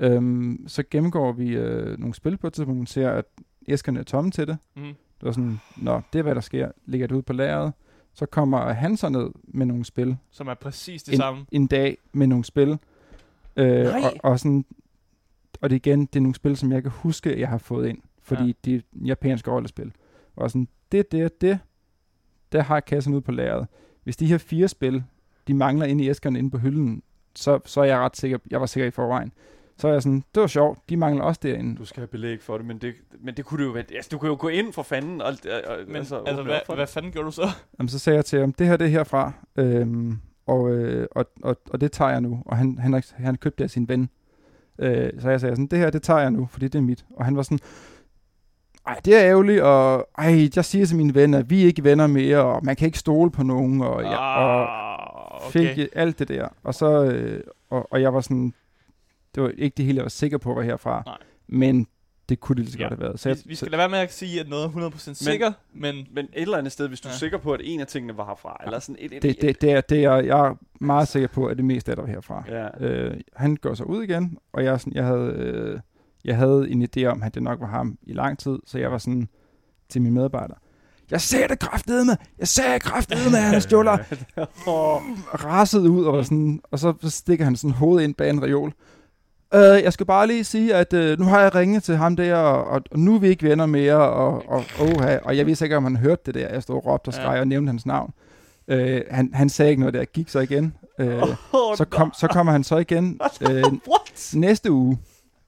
Øhm, 0.00 0.64
så 0.66 0.82
gennemgår 0.90 1.32
vi 1.32 1.48
øh, 1.56 1.98
nogle 1.98 2.14
spil 2.14 2.36
på 2.36 2.46
et 2.46 2.52
tidspunkt, 2.52 2.80
og 2.82 2.88
ser, 2.88 3.10
at 3.10 3.24
æskerne 3.68 3.98
er 4.00 4.04
tomme 4.04 4.30
til 4.30 4.46
det. 4.46 4.58
Mm. 4.76 4.82
Det 4.82 5.26
var 5.26 5.32
sådan, 5.32 5.60
nå, 5.76 6.00
det 6.12 6.18
er 6.18 6.22
hvad 6.22 6.34
der 6.34 6.40
sker. 6.40 6.70
Ligger 6.86 7.06
det 7.06 7.14
ud 7.14 7.22
på 7.22 7.32
lageret. 7.32 7.72
Så 8.14 8.26
kommer 8.26 8.72
han 8.72 8.96
så 8.96 9.08
ned 9.08 9.30
med 9.44 9.66
nogle 9.66 9.84
spil, 9.84 10.16
Som 10.30 10.48
er 10.48 10.54
præcis 10.54 11.02
det 11.02 11.12
en, 11.12 11.18
samme. 11.18 11.46
en 11.52 11.66
dag 11.66 11.98
med 12.12 12.26
nogle 12.26 12.44
spil. 12.44 12.78
Øh, 13.56 13.84
Nej. 13.84 14.00
og, 14.22 14.30
og, 14.30 14.40
sådan, 14.40 14.64
og 15.60 15.70
det 15.70 15.76
igen, 15.76 16.00
det 16.00 16.16
er 16.16 16.20
nogle 16.20 16.34
spil, 16.34 16.56
som 16.56 16.72
jeg 16.72 16.82
kan 16.82 16.92
huske, 16.94 17.40
jeg 17.40 17.48
har 17.48 17.58
fået 17.58 17.88
ind. 17.88 17.98
Fordi 18.22 18.46
Ja. 18.46 18.52
de 18.64 18.74
er 18.76 18.80
japanske 19.04 19.50
rollespil. 19.50 19.92
Og 20.36 20.50
sådan, 20.50 20.68
det, 20.92 21.12
det, 21.12 21.40
det, 21.40 21.58
der 22.52 22.62
har 22.62 22.80
kassen 22.80 23.14
ud 23.14 23.20
på 23.20 23.32
lageret. 23.32 23.66
Hvis 24.04 24.16
de 24.16 24.26
her 24.26 24.38
fire 24.38 24.68
spil, 24.68 25.04
de 25.48 25.54
mangler 25.54 25.86
inde 25.86 26.04
i 26.04 26.08
æskerne 26.08 26.38
inde 26.38 26.50
på 26.50 26.58
hylden, 26.58 27.02
så, 27.34 27.60
så 27.64 27.80
er 27.80 27.84
jeg 27.84 27.98
ret 27.98 28.16
sikker, 28.16 28.38
jeg 28.50 28.60
var 28.60 28.66
sikker 28.66 28.86
i 28.86 28.90
forvejen. 28.90 29.32
Så 29.78 29.88
er 29.88 29.92
jeg 29.92 30.02
sådan, 30.02 30.24
det 30.34 30.40
var 30.40 30.46
sjovt, 30.46 30.78
de 30.88 30.96
mangler 30.96 31.24
også 31.24 31.40
derinde. 31.42 31.76
Du 31.76 31.84
skal 31.84 32.00
have 32.00 32.08
belæg 32.08 32.42
for 32.42 32.56
det, 32.56 32.66
men 32.66 32.78
det, 32.78 32.94
men 33.20 33.34
det 33.34 33.44
kunne 33.44 33.62
du 33.62 33.68
jo 33.68 33.72
være, 33.72 33.84
altså, 33.94 34.08
du 34.12 34.18
kan 34.18 34.28
jo 34.28 34.36
gå 34.40 34.48
ind 34.48 34.72
for 34.72 34.82
fanden, 34.82 35.20
og, 35.20 35.34
og 35.66 35.76
Men 35.86 35.96
altså, 35.96 36.22
altså, 36.26 36.42
hvad, 36.42 36.74
hvad 36.74 36.86
fanden 36.86 37.12
gjorde 37.12 37.26
du 37.26 37.30
så? 37.30 37.48
Jamen, 37.78 37.88
så 37.88 37.98
sagde 37.98 38.16
jeg 38.16 38.24
til 38.24 38.40
ham, 38.40 38.52
det 38.52 38.66
her 38.66 38.76
det 38.76 38.84
er 38.84 38.88
herfra, 38.88 39.32
øhm, 39.56 40.18
og, 40.46 40.70
øh, 40.70 41.06
og, 41.10 41.26
og, 41.42 41.56
og 41.70 41.80
det 41.80 41.92
tager 41.92 42.10
jeg 42.10 42.20
nu. 42.20 42.42
Og 42.46 42.56
han, 42.56 42.78
han, 42.78 43.02
han 43.14 43.36
købte 43.36 43.58
det 43.58 43.64
af 43.64 43.70
sin 43.70 43.88
ven. 43.88 44.10
Øh, 44.78 45.10
så 45.20 45.30
jeg 45.30 45.40
sagde 45.40 45.56
sådan, 45.56 45.66
det 45.66 45.78
her 45.78 45.90
det 45.90 46.02
tager 46.02 46.20
jeg 46.20 46.30
nu, 46.30 46.48
fordi 46.50 46.68
det 46.68 46.78
er 46.78 46.82
mit. 46.82 47.04
Og 47.16 47.24
han 47.24 47.36
var 47.36 47.42
sådan, 47.42 47.58
ej, 48.86 49.00
det 49.04 49.14
er 49.14 49.24
ærgerligt, 49.24 49.62
og 49.62 50.08
ej, 50.18 50.48
jeg 50.56 50.64
siger 50.64 50.86
til 50.86 50.96
mine 50.96 51.14
venner, 51.14 51.42
vi 51.42 51.62
er 51.62 51.66
ikke 51.66 51.84
venner 51.84 52.06
mere, 52.06 52.44
og 52.44 52.64
man 52.64 52.76
kan 52.76 52.86
ikke 52.86 52.98
stole 52.98 53.30
på 53.30 53.42
nogen, 53.42 53.80
og, 53.80 54.02
ja, 54.02 54.16
og 54.16 55.46
ah, 55.46 55.52
fik 55.52 55.70
okay. 55.70 55.86
alt 55.92 56.18
det 56.18 56.28
der. 56.28 56.48
Og 56.62 56.74
så, 56.74 57.04
øh, 57.04 57.40
og, 57.70 57.92
og 57.92 58.02
jeg 58.02 58.14
var 58.14 58.20
sådan, 58.20 58.54
det 59.38 59.44
var 59.46 59.52
ikke 59.58 59.74
det 59.76 59.84
hele, 59.84 59.96
jeg 59.96 60.02
var 60.02 60.08
sikker 60.08 60.38
på 60.38 60.54
var 60.54 60.62
herfra. 60.62 61.02
Nej. 61.06 61.16
Men 61.48 61.86
det 62.28 62.40
kunne 62.40 62.56
det 62.56 62.64
lige 62.64 62.72
så 62.72 62.78
Ja. 62.78 62.84
godt 62.84 62.92
have 62.98 63.00
været. 63.08 63.20
Så 63.20 63.28
Vi, 63.28 63.30
jeg, 63.34 63.38
vi 63.46 63.54
så, 63.54 63.58
skal 63.58 63.70
lade 63.70 63.78
være 63.78 63.88
med 63.88 63.98
at 63.98 64.12
sige, 64.12 64.40
at 64.40 64.48
noget 64.48 64.64
er 64.64 64.68
100% 64.90 65.14
sikker, 65.14 65.52
men 65.74 65.94
Men 66.12 66.24
et 66.24 66.30
eller 66.42 66.58
andet 66.58 66.72
sted, 66.72 66.88
hvis 66.88 67.00
du 67.00 67.08
er 67.08 67.12
Ja. 67.12 67.18
sikker 67.18 67.38
på, 67.38 67.52
at 67.52 67.60
en 67.64 67.80
af 67.80 67.86
tingene 67.86 68.16
var 68.16 68.26
herfra, 68.26 68.60
eller 68.64 68.78
sådan 68.78 68.96
et, 68.98 69.12
et, 69.12 69.22
det, 69.22 69.40
det, 69.42 69.60
det, 69.60 69.72
er, 69.72 69.80
det 69.80 70.04
er, 70.04 70.14
jeg 70.16 70.38
er 70.48 70.54
meget 70.80 71.08
sikker 71.08 71.28
på, 71.28 71.46
at 71.46 71.56
det 71.56 71.64
meste 71.64 71.90
det 71.90 71.98
var 72.00 72.06
herfra. 72.06 72.44
Ja. 72.48 72.86
Øh, 72.86 73.20
han 73.36 73.56
går 73.56 73.74
så 73.74 73.84
ud 73.84 74.02
igen, 74.02 74.38
og 74.52 74.64
jeg, 74.64 74.72
er 74.74 74.78
sådan, 74.78 74.92
jeg, 74.92 75.04
havde, 75.04 75.32
øh, 75.36 75.80
jeg 76.24 76.36
havde 76.36 76.70
en 76.70 76.88
idé 76.96 77.04
om, 77.04 77.22
at 77.22 77.34
det 77.34 77.42
nok 77.42 77.60
var 77.60 77.66
ham 77.66 77.98
i 78.02 78.12
lang 78.12 78.38
tid, 78.38 78.58
så 78.66 78.78
jeg 78.78 78.92
var 78.92 78.98
sådan 78.98 79.28
til 79.88 80.02
mine 80.02 80.14
medarbejdere, 80.14 80.58
jeg 81.10 81.20
ser 81.20 81.46
det 81.46 81.58
kraftedeme, 81.58 82.16
jeg 82.38 82.48
ser 82.48 82.78
kraftedeme, 82.78 83.36
han 83.36 83.54
er 83.54 83.58
stjåler, 83.58 83.98
og 84.76 85.02
rasede 85.44 85.90
ud, 85.90 86.04
og, 86.04 86.16
var 86.16 86.22
sådan, 86.22 86.60
og 86.64 86.78
så, 86.78 86.94
så 87.00 87.10
stikker 87.10 87.44
han 87.44 87.56
sådan 87.56 87.74
hovedet 87.74 88.04
ind 88.04 88.14
bag 88.14 88.30
en 88.30 88.42
reol. 88.42 88.72
Øh, 89.54 89.60
jeg 89.60 89.92
skal 89.92 90.06
bare 90.06 90.26
lige 90.26 90.44
sige, 90.44 90.74
at 90.74 90.92
øh, 90.92 91.18
nu 91.18 91.24
har 91.24 91.40
jeg 91.40 91.54
ringet 91.54 91.82
til 91.82 91.96
ham 91.96 92.16
der, 92.16 92.34
og, 92.34 92.64
og, 92.64 92.82
og 92.90 92.98
nu 92.98 93.14
er 93.14 93.18
vi 93.18 93.28
ikke 93.28 93.48
venner 93.48 93.66
mere, 93.66 93.96
og, 94.10 94.48
og, 94.48 94.64
oha, 94.80 95.18
og 95.24 95.36
jeg 95.36 95.46
vidste 95.46 95.64
ikke, 95.64 95.76
om 95.76 95.84
han 95.84 95.96
hørte 95.96 96.22
det 96.26 96.34
der. 96.34 96.48
Jeg 96.48 96.62
stod 96.62 96.76
og 96.76 96.86
råbte 96.86 97.08
og 97.08 97.14
skreg 97.14 97.34
Ja. 97.34 97.40
og 97.40 97.48
nævnte 97.48 97.70
hans 97.70 97.86
navn. 97.86 98.12
Øh, 98.68 99.00
han, 99.10 99.30
han 99.34 99.48
sagde 99.48 99.70
ikke 99.70 99.80
noget 99.80 99.94
der, 99.94 100.04
gik 100.04 100.28
så 100.28 100.40
igen. 100.40 100.74
Øh, 101.00 101.22
Oh, 101.52 101.76
så, 101.76 101.84
kom, 101.90 102.12
så 102.18 102.26
kommer 102.26 102.52
han 102.52 102.64
så 102.64 102.76
igen 102.76 103.20
øh, 103.50 103.64
næste 104.34 104.72
uge. 104.72 104.98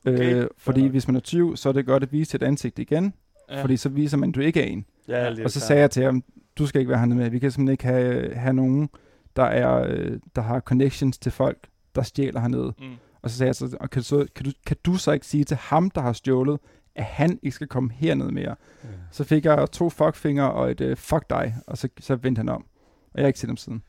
Øh, 0.05 0.15
Okay. 0.15 0.45
fordi 0.59 0.83
Ja. 0.83 0.89
hvis 0.89 1.09
man 1.09 1.17
er 1.17 1.21
20, 1.21 1.57
så 1.57 1.69
er 1.69 1.73
det 1.73 1.87
godt 1.87 2.03
at 2.03 2.13
vise 2.13 2.31
sit 2.31 2.43
ansigt 2.43 2.79
igen, 2.79 3.15
ja. 3.51 3.63
fordi 3.63 3.77
så 3.77 3.89
viser 3.89 4.17
man, 4.17 4.29
at 4.29 4.35
du 4.35 4.41
ikke 4.41 4.61
er 4.63 4.67
en. 4.67 4.85
Ja, 5.09 5.29
Og 5.31 5.35
så 5.37 5.43
klart. 5.43 5.53
sagde 5.53 5.81
jeg 5.83 5.91
til 5.91 6.03
ham, 6.05 6.23
du 6.59 6.67
skal 6.67 6.79
ikke 6.81 6.89
være 6.91 6.99
hernede 6.99 7.19
med. 7.19 7.31
Vi 7.31 7.39
kan 7.39 7.51
simpelthen 7.51 7.73
ikke 7.73 7.85
have, 7.85 8.35
have 8.35 8.53
nogen, 8.55 8.89
der, 9.37 9.43
er, 9.45 9.85
øh, 9.89 10.19
der 10.37 10.43
har 10.43 10.61
connections 10.61 11.19
til 11.19 11.33
folk, 11.33 11.59
der 11.95 12.03
stjæler 12.03 12.41
hernede. 12.41 12.73
mm. 12.79 12.85
Og 13.23 13.31
så 13.31 13.37
sagde 13.37 13.49
jeg 13.49 13.55
så, 13.55 13.77
og 13.81 13.91
kan, 13.91 14.01
du 14.01 14.05
så 14.05 14.27
kan, 14.35 14.45
du, 14.45 14.51
kan 14.67 14.77
du 14.85 14.97
så 14.97 15.13
ikke 15.13 15.27
sige 15.27 15.45
til 15.45 15.57
ham, 15.57 15.91
der 15.91 16.01
har 16.01 16.13
stjålet, 16.13 16.61
at 16.95 17.05
han 17.05 17.39
ikke 17.43 17.55
skal 17.55 17.67
komme 17.67 17.93
hernede 17.93 18.33
mere? 18.33 18.57
Ja. 18.85 18.89
Så 19.11 19.25
fik 19.25 19.45
jeg 19.45 19.71
to 19.73 19.91
fuckfinger 19.91 20.45
og 20.45 20.71
et 20.71 20.81
øh, 20.81 20.97
fuck 20.97 21.31
dig, 21.31 21.55
og 21.67 21.79
så, 21.79 21.89
så 22.01 22.17
vendte 22.17 22.39
han 22.39 22.49
om. 22.49 22.67
Og 23.13 23.19
jeg 23.19 23.23
har 23.23 23.27
ikke 23.27 23.39
set 23.39 23.49
ham 23.51 23.57
siden. 23.57 23.83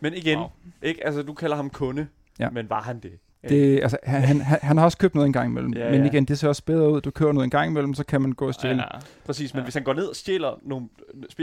Men 0.00 0.14
igen, 0.14 0.38
Wow. 0.38 0.48
ikke? 0.82 1.06
Altså, 1.06 1.22
du 1.22 1.34
kalder 1.34 1.56
ham 1.56 1.70
kunde, 1.70 2.06
Ja. 2.38 2.50
men 2.50 2.70
var 2.70 2.82
han 2.82 3.00
det? 3.00 3.12
Det, 3.48 3.80
altså, 3.82 3.96
han, 4.04 4.22
han, 4.22 4.40
han, 4.62 4.76
har 4.78 4.84
også 4.84 4.98
købt 4.98 5.14
noget 5.14 5.26
en 5.26 5.32
gang 5.32 5.50
imellem. 5.50 5.72
Ja, 5.74 5.90
Men 5.90 6.00
ja. 6.00 6.06
igen, 6.06 6.24
det 6.24 6.38
ser 6.38 6.48
også 6.48 6.64
bedre 6.64 6.90
ud. 6.92 7.00
Du 7.00 7.10
køber 7.10 7.32
noget 7.32 7.44
en 7.44 7.50
gang 7.50 7.70
imellem, 7.70 7.94
så 7.94 8.04
kan 8.04 8.20
man 8.22 8.32
gå 8.32 8.46
og 8.46 8.54
stjæle. 8.54 8.76
Ja. 8.82 8.98
Præcis, 9.26 9.54
men 9.54 9.58
Ja. 9.60 9.64
hvis 9.64 9.74
han 9.74 9.82
går 9.82 9.92
ned 9.94 10.04
og 10.04 10.16
stjæler 10.16 10.60
nogle, 10.62 10.88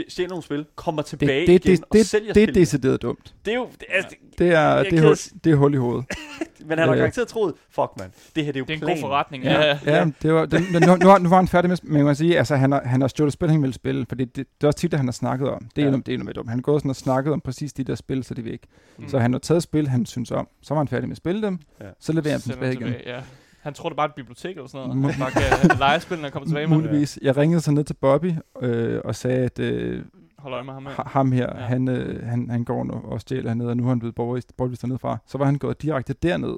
stjæler 0.08 0.28
nogle 0.28 0.42
spil, 0.42 0.66
kommer 0.74 1.02
tilbage 1.02 1.40
Det, 1.40 1.46
det, 1.46 1.64
igen 1.70 1.76
det, 1.76 1.84
og 1.90 1.96
det, 1.96 2.06
sælger 2.06 2.32
det 2.32 2.42
er 2.48 2.52
decideret 2.52 3.02
dumt. 3.02 3.34
det 3.44 3.50
er 3.52 3.56
jo... 3.56 3.66
Det, 3.80 3.86
altså, 3.90 4.10
Det 4.38 4.52
er, 4.54 4.82
det 4.82 4.92
er, 4.98 5.02
hul, 5.02 5.16
det 5.44 5.52
er 5.52 5.56
hul 5.56 5.74
i 5.74 5.76
hovedet. 5.76 6.04
men 6.68 6.78
han 6.78 6.88
har 6.88 6.96
garanteret 6.96 7.28
troet, 7.28 7.54
fuck 7.70 7.90
man, 7.98 8.10
det 8.36 8.44
her 8.44 8.52
det 8.52 8.56
er 8.58 8.60
jo 8.60 8.64
Det 8.64 8.70
er 8.70 8.74
en 8.74 8.80
planen. 8.80 8.96
god 8.96 9.00
forretning. 9.00 9.44
Ja, 9.44 9.60
Ja. 9.60 9.78
ja, 9.86 10.06
det 10.22 10.32
var, 10.34 10.46
det, 10.46 10.60
nu, 10.72 10.78
nu, 10.96 11.16
nu 11.18 11.28
var 11.28 11.36
han 11.36 11.48
færdig 11.48 11.68
med, 11.70 11.76
men 11.82 11.92
man 11.92 12.06
kan 12.06 12.14
sige, 12.16 12.38
altså 12.38 12.56
han 12.56 12.72
har, 12.72 12.82
han 12.84 13.00
har 13.00 13.08
stjålet 13.08 13.32
spil, 13.32 13.50
han 13.50 13.62
vil 13.62 13.72
spille, 13.72 14.06
for 14.08 14.14
det, 14.14 14.36
det, 14.36 14.46
det 14.60 14.64
er 14.64 14.68
også 14.68 14.78
tit, 14.78 14.92
at 14.92 14.98
han 14.98 15.06
har 15.06 15.12
snakket 15.12 15.48
om. 15.50 15.66
Det 15.76 15.82
er, 15.82 15.86
Ja. 15.86 15.92
ja. 15.92 16.00
det 16.06 16.14
er 16.14 16.18
mere 16.24 16.32
dumt. 16.32 16.48
Han 16.48 16.58
har 16.58 16.62
gået 16.62 16.80
sådan 16.82 16.90
og 16.90 16.96
snakket 16.96 17.32
om 17.32 17.40
præcis 17.40 17.72
de 17.72 17.84
der 17.84 17.94
spil, 17.94 18.24
så 18.24 18.34
de 18.34 18.44
væk. 18.44 18.60
Mm. 18.98 19.08
Så 19.08 19.18
han 19.18 19.32
har 19.32 19.38
taget 19.38 19.62
spil, 19.62 19.88
han 19.88 20.06
synes 20.06 20.30
om. 20.30 20.48
Så 20.62 20.74
var 20.74 20.80
han 20.80 20.88
færdig 20.88 21.08
med 21.08 21.12
at 21.12 21.16
spille 21.16 21.42
dem. 21.42 21.58
Ja. 21.80 21.86
Ja. 21.90 21.94
Så 22.00 22.12
leverer 22.12 22.32
han 22.32 22.40
dem 22.40 22.52
Sender 22.52 22.70
tilbage 22.72 22.92
igen. 22.92 23.02
Ja. 23.14 23.20
Han 23.60 23.74
tror, 23.74 23.88
det 23.88 23.94
er 23.94 23.96
bare 23.96 24.06
et 24.06 24.14
bibliotek 24.14 24.56
eller 24.56 24.68
sådan 24.68 24.88
noget. 24.88 25.14
Han 25.14 25.20
bare 25.20 25.30
kan 25.68 25.78
lege 25.78 26.00
spillene 26.00 26.28
og 26.28 26.32
komme 26.32 26.48
tilbage 26.48 26.66
med. 26.66 26.76
Muligvis. 26.76 27.18
Jeg 27.22 27.36
ringede 27.36 27.60
så 27.60 27.70
ned 27.72 27.84
til 27.84 27.94
Bobby 27.94 28.32
øh, 28.62 29.00
og 29.04 29.14
sagde, 29.14 29.38
at 29.44 29.58
øh, 29.58 30.04
Hold 30.38 30.54
øje 30.54 30.64
med 30.64 30.72
ham. 30.72 30.86
Ha- 30.86 31.02
ham 31.06 31.32
her, 31.32 31.46
Ja. 31.58 31.64
han, 31.64 31.88
øh, 31.88 32.26
han, 32.28 32.50
han 32.50 32.64
går 32.64 32.84
nu 32.84 32.92
og 32.92 33.20
stjæler 33.20 33.48
hernede, 33.50 33.68
og 33.68 33.76
nu 33.76 33.84
er 33.84 33.88
han 33.88 33.98
blevet 33.98 34.14
borgervist 34.14 34.82
dernede 34.82 34.98
fra. 34.98 35.18
Så 35.26 35.38
var 35.38 35.44
han 35.44 35.54
gået 35.58 35.82
direkte 35.82 36.12
derned 36.12 36.54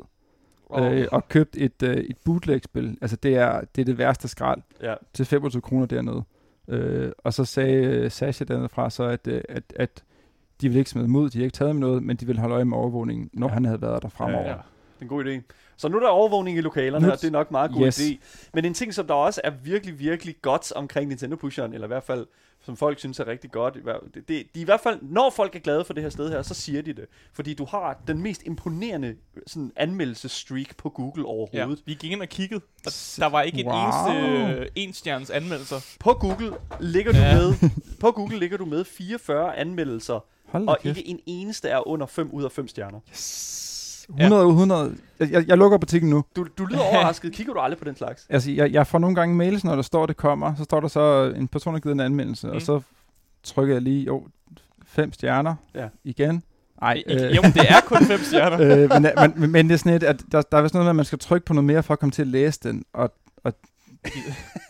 Og, 0.66 0.94
øh, 0.94 1.08
og 1.12 1.28
købt 1.28 1.56
et, 1.56 1.82
øh, 1.82 1.96
et 1.96 2.16
bootleg-spil. 2.24 2.98
Altså 3.00 3.16
det 3.16 3.36
er, 3.36 3.60
det 3.76 3.80
er 3.80 3.84
det 3.84 3.98
værste 3.98 4.28
skrald. 4.28 4.60
Ja. 4.82 4.94
til 5.14 5.24
25 5.26 5.62
kroner 5.62 5.86
dernede. 5.86 6.22
Øh, 6.68 7.12
og 7.18 7.32
så 7.34 7.44
sagde 7.44 7.84
øh, 7.84 8.10
Sasha 8.10 8.44
dernede 8.44 8.68
fra 8.68 8.90
så, 8.90 9.02
at, 9.04 9.26
øh, 9.26 9.40
at, 9.48 9.62
at 9.76 10.04
de 10.60 10.68
ville 10.68 10.78
ikke 10.78 10.90
smide 10.90 11.08
mod, 11.08 11.30
de 11.30 11.38
har 11.38 11.44
ikke 11.44 11.54
taget 11.54 11.76
med 11.76 11.80
noget, 11.80 12.02
men 12.02 12.16
de 12.16 12.26
ville 12.26 12.40
holde 12.40 12.54
øje 12.54 12.64
med 12.64 12.76
overvågningen, 12.78 13.30
når 13.32 13.48
Ja. 13.48 13.54
han 13.54 13.64
havde 13.64 13.82
været 13.82 14.02
der 14.02 14.08
fremover. 14.08 14.42
Ja, 14.44 14.50
Ja, 14.50 14.56
en 15.02 15.08
god 15.08 15.24
idé. 15.24 15.40
Så 15.76 15.88
nu 15.88 15.96
er 15.96 16.00
der 16.00 16.08
overvågning 16.08 16.58
i 16.58 16.60
lokalerne, 16.60 17.06
Nu- 17.06 17.12
og 17.12 17.20
det 17.20 17.26
er 17.26 17.30
nok 17.32 17.48
en 17.48 17.52
meget 17.54 17.72
god 17.72 17.86
Yes. 17.86 18.00
idé. 18.00 18.16
Men 18.54 18.64
en 18.64 18.74
ting, 18.74 18.94
som 18.94 19.06
der 19.06 19.14
også 19.14 19.40
er 19.44 19.50
virkelig, 19.50 19.98
virkelig 19.98 20.34
godt 20.42 20.72
omkring 20.72 21.08
Nintendo 21.08 21.36
Pusheren, 21.36 21.74
eller 21.74 21.86
i 21.86 21.88
hvert 21.88 22.02
fald, 22.04 22.26
som 22.64 22.76
folk 22.76 22.98
synes 22.98 23.20
er 23.20 23.26
rigtig 23.26 23.50
godt, 23.50 23.74
det, 24.14 24.28
det, 24.28 24.46
de 24.54 24.60
i 24.60 24.64
hvert 24.64 24.80
fald, 24.80 24.98
når 25.02 25.30
folk 25.36 25.56
er 25.56 25.60
glade 25.60 25.84
for 25.84 25.92
det 25.92 26.02
her 26.02 26.10
sted 26.10 26.30
her, 26.30 26.42
så 26.42 26.54
siger 26.54 26.82
de 26.82 26.92
det. 26.92 27.04
Fordi 27.32 27.54
du 27.54 27.64
har 27.64 28.00
den 28.06 28.22
mest 28.22 28.42
imponerende 28.46 29.16
sådan, 29.46 29.72
anmeldelsesstreak 29.76 30.76
på 30.76 30.88
Google 30.88 31.22
Ja, 31.22 31.28
overhovedet. 31.28 31.82
vi 31.86 31.94
gik 31.94 32.12
ind 32.12 32.22
og 32.22 32.28
kiggede, 32.28 32.60
og 32.86 32.92
der 33.18 33.26
var 33.26 33.42
ikke 33.42 33.64
Wow. 33.66 33.74
en 33.74 33.80
eneste 33.86 34.60
øh, 34.60 34.66
enstjernes 34.74 35.30
anmeldelser. 35.30 35.96
På 36.00 36.12
Google 36.12 36.52
ligger 36.80 37.12
du 37.12 37.18
Ja. 37.18 37.34
med 37.34 37.54
på 38.00 38.10
Google 38.10 38.38
ligger 38.38 38.56
du 38.56 38.64
med 38.64 38.84
44 38.84 39.56
anmeldelser, 39.56 40.24
Hold 40.46 40.68
og 40.68 40.78
kæft. 40.82 40.98
ikke 40.98 41.08
en 41.10 41.20
eneste 41.26 41.68
er 41.68 41.88
under 41.88 42.06
5 42.06 42.30
ud 42.30 42.44
af 42.44 42.52
5 42.52 42.68
stjerner. 42.68 43.00
Yes. 43.10 43.68
100 44.08 44.46
ud 44.46 44.50
100. 44.50 44.96
Jeg, 45.20 45.48
jeg, 45.48 45.58
lukker 45.58 45.78
butikken 45.78 46.10
nu. 46.10 46.24
Du, 46.36 46.46
du 46.58 46.64
lyder 46.64 46.80
overrasket. 46.80 47.32
Kigger 47.32 47.52
du 47.52 47.60
aldrig 47.60 47.78
på 47.78 47.84
den 47.84 47.96
slags? 47.96 48.26
Altså, 48.30 48.50
jeg, 48.50 48.72
jeg 48.72 48.86
får 48.86 48.98
nogle 48.98 49.16
gange 49.16 49.34
mails, 49.36 49.64
når 49.64 49.74
der 49.74 49.82
står, 49.82 50.06
det 50.06 50.16
kommer. 50.16 50.54
Så 50.54 50.64
står 50.64 50.80
der 50.80 50.88
så, 50.88 51.32
en 51.36 51.48
person 51.48 51.74
har 51.74 51.80
givet 51.80 51.94
en 51.94 52.00
anmeldelse, 52.00 52.46
mm. 52.46 52.52
Og 52.52 52.62
så 52.62 52.80
trykker 53.42 53.74
jeg 53.74 53.82
lige, 53.82 54.04
jo, 54.04 54.26
fem 54.86 55.12
stjerner 55.12 55.54
Ja. 55.74 55.88
igen. 56.04 56.42
Ej, 56.82 57.02
Øh. 57.06 57.36
Jo, 57.36 57.42
det 57.42 57.62
er 57.68 57.80
kun 57.86 58.04
fem 58.04 58.20
stjerner. 58.20 58.60
øh, 58.82 59.02
men, 59.02 59.32
men, 59.36 59.50
men, 59.52 59.68
det 59.68 59.74
er 59.74 59.78
sådan 59.78 59.92
lidt, 59.92 60.02
at 60.02 60.22
der, 60.32 60.42
der 60.42 60.58
er 60.58 60.62
vist 60.62 60.74
noget 60.74 60.84
med, 60.84 60.90
at 60.90 60.96
man 60.96 61.04
skal 61.04 61.18
trykke 61.18 61.44
på 61.46 61.52
noget 61.52 61.64
mere 61.64 61.82
for 61.82 61.92
at 61.92 61.98
komme 61.98 62.10
til 62.10 62.22
at 62.22 62.28
læse 62.28 62.60
den, 62.62 62.84
og, 62.94 63.12
og 63.44 63.52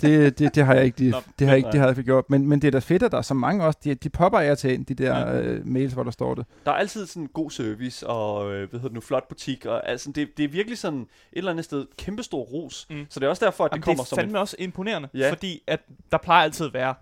det, 0.00 0.38
det, 0.38 0.54
det 0.54 0.66
har 0.66 0.74
jeg 0.74 0.84
ikke, 0.84 0.98
det, 1.04 1.14
det 1.38 1.46
har 1.46 1.52
jeg 1.54 1.56
ikke, 1.56 1.70
det 1.72 1.80
har 1.80 1.86
jeg 1.86 1.98
ikke 1.98 2.06
gjort. 2.08 2.30
Men, 2.30 2.46
men 2.48 2.62
det 2.62 2.66
er 2.68 2.72
da 2.72 2.78
fedt, 2.78 3.02
at 3.02 3.12
der 3.12 3.18
er 3.18 3.22
så 3.22 3.34
mange 3.34 3.64
også, 3.64 3.78
de, 3.84 3.94
de 3.94 4.08
popper 4.08 4.50
og 4.50 4.58
til 4.58 4.72
ind, 4.72 4.86
de 4.86 4.94
der 4.94 5.18
Ja. 5.18 5.40
øh, 5.40 5.66
mails, 5.66 5.92
hvor 5.92 6.02
der 6.02 6.10
står 6.10 6.34
det. 6.34 6.46
Der 6.64 6.70
er 6.70 6.74
altid 6.76 7.06
sådan 7.06 7.26
god 7.26 7.50
service 7.50 8.06
og 8.06 8.52
øh, 8.52 8.58
hvad 8.70 8.80
hedder 8.80 8.88
det 8.88 8.94
nu, 8.94 9.00
flot 9.00 9.28
butik. 9.28 9.66
Og, 9.66 9.88
altså, 9.88 10.12
det, 10.12 10.28
det 10.36 10.44
er 10.44 10.48
virkelig 10.48 10.78
sådan 10.78 11.00
et 11.00 11.06
eller 11.32 11.50
andet 11.50 11.64
sted 11.64 11.86
kæmpestor 11.98 12.42
ros. 12.42 12.86
Mm. 12.90 13.06
Så 13.10 13.20
det 13.20 13.26
er 13.26 13.30
også 13.30 13.44
derfor, 13.44 13.64
at 13.64 13.70
det 13.70 13.76
Jamen, 13.76 13.82
kommer 13.82 14.02
det 14.04 14.06
er 14.12 14.16
som 14.16 14.18
fandme 14.18 14.38
også 14.38 14.56
imponerende, 14.58 15.08
Ja. 15.14 15.30
fordi 15.30 15.62
at 15.66 15.80
der 16.12 16.18
plejer 16.18 16.42
altid 16.44 16.66
at 16.66 16.74
være, 16.74 16.94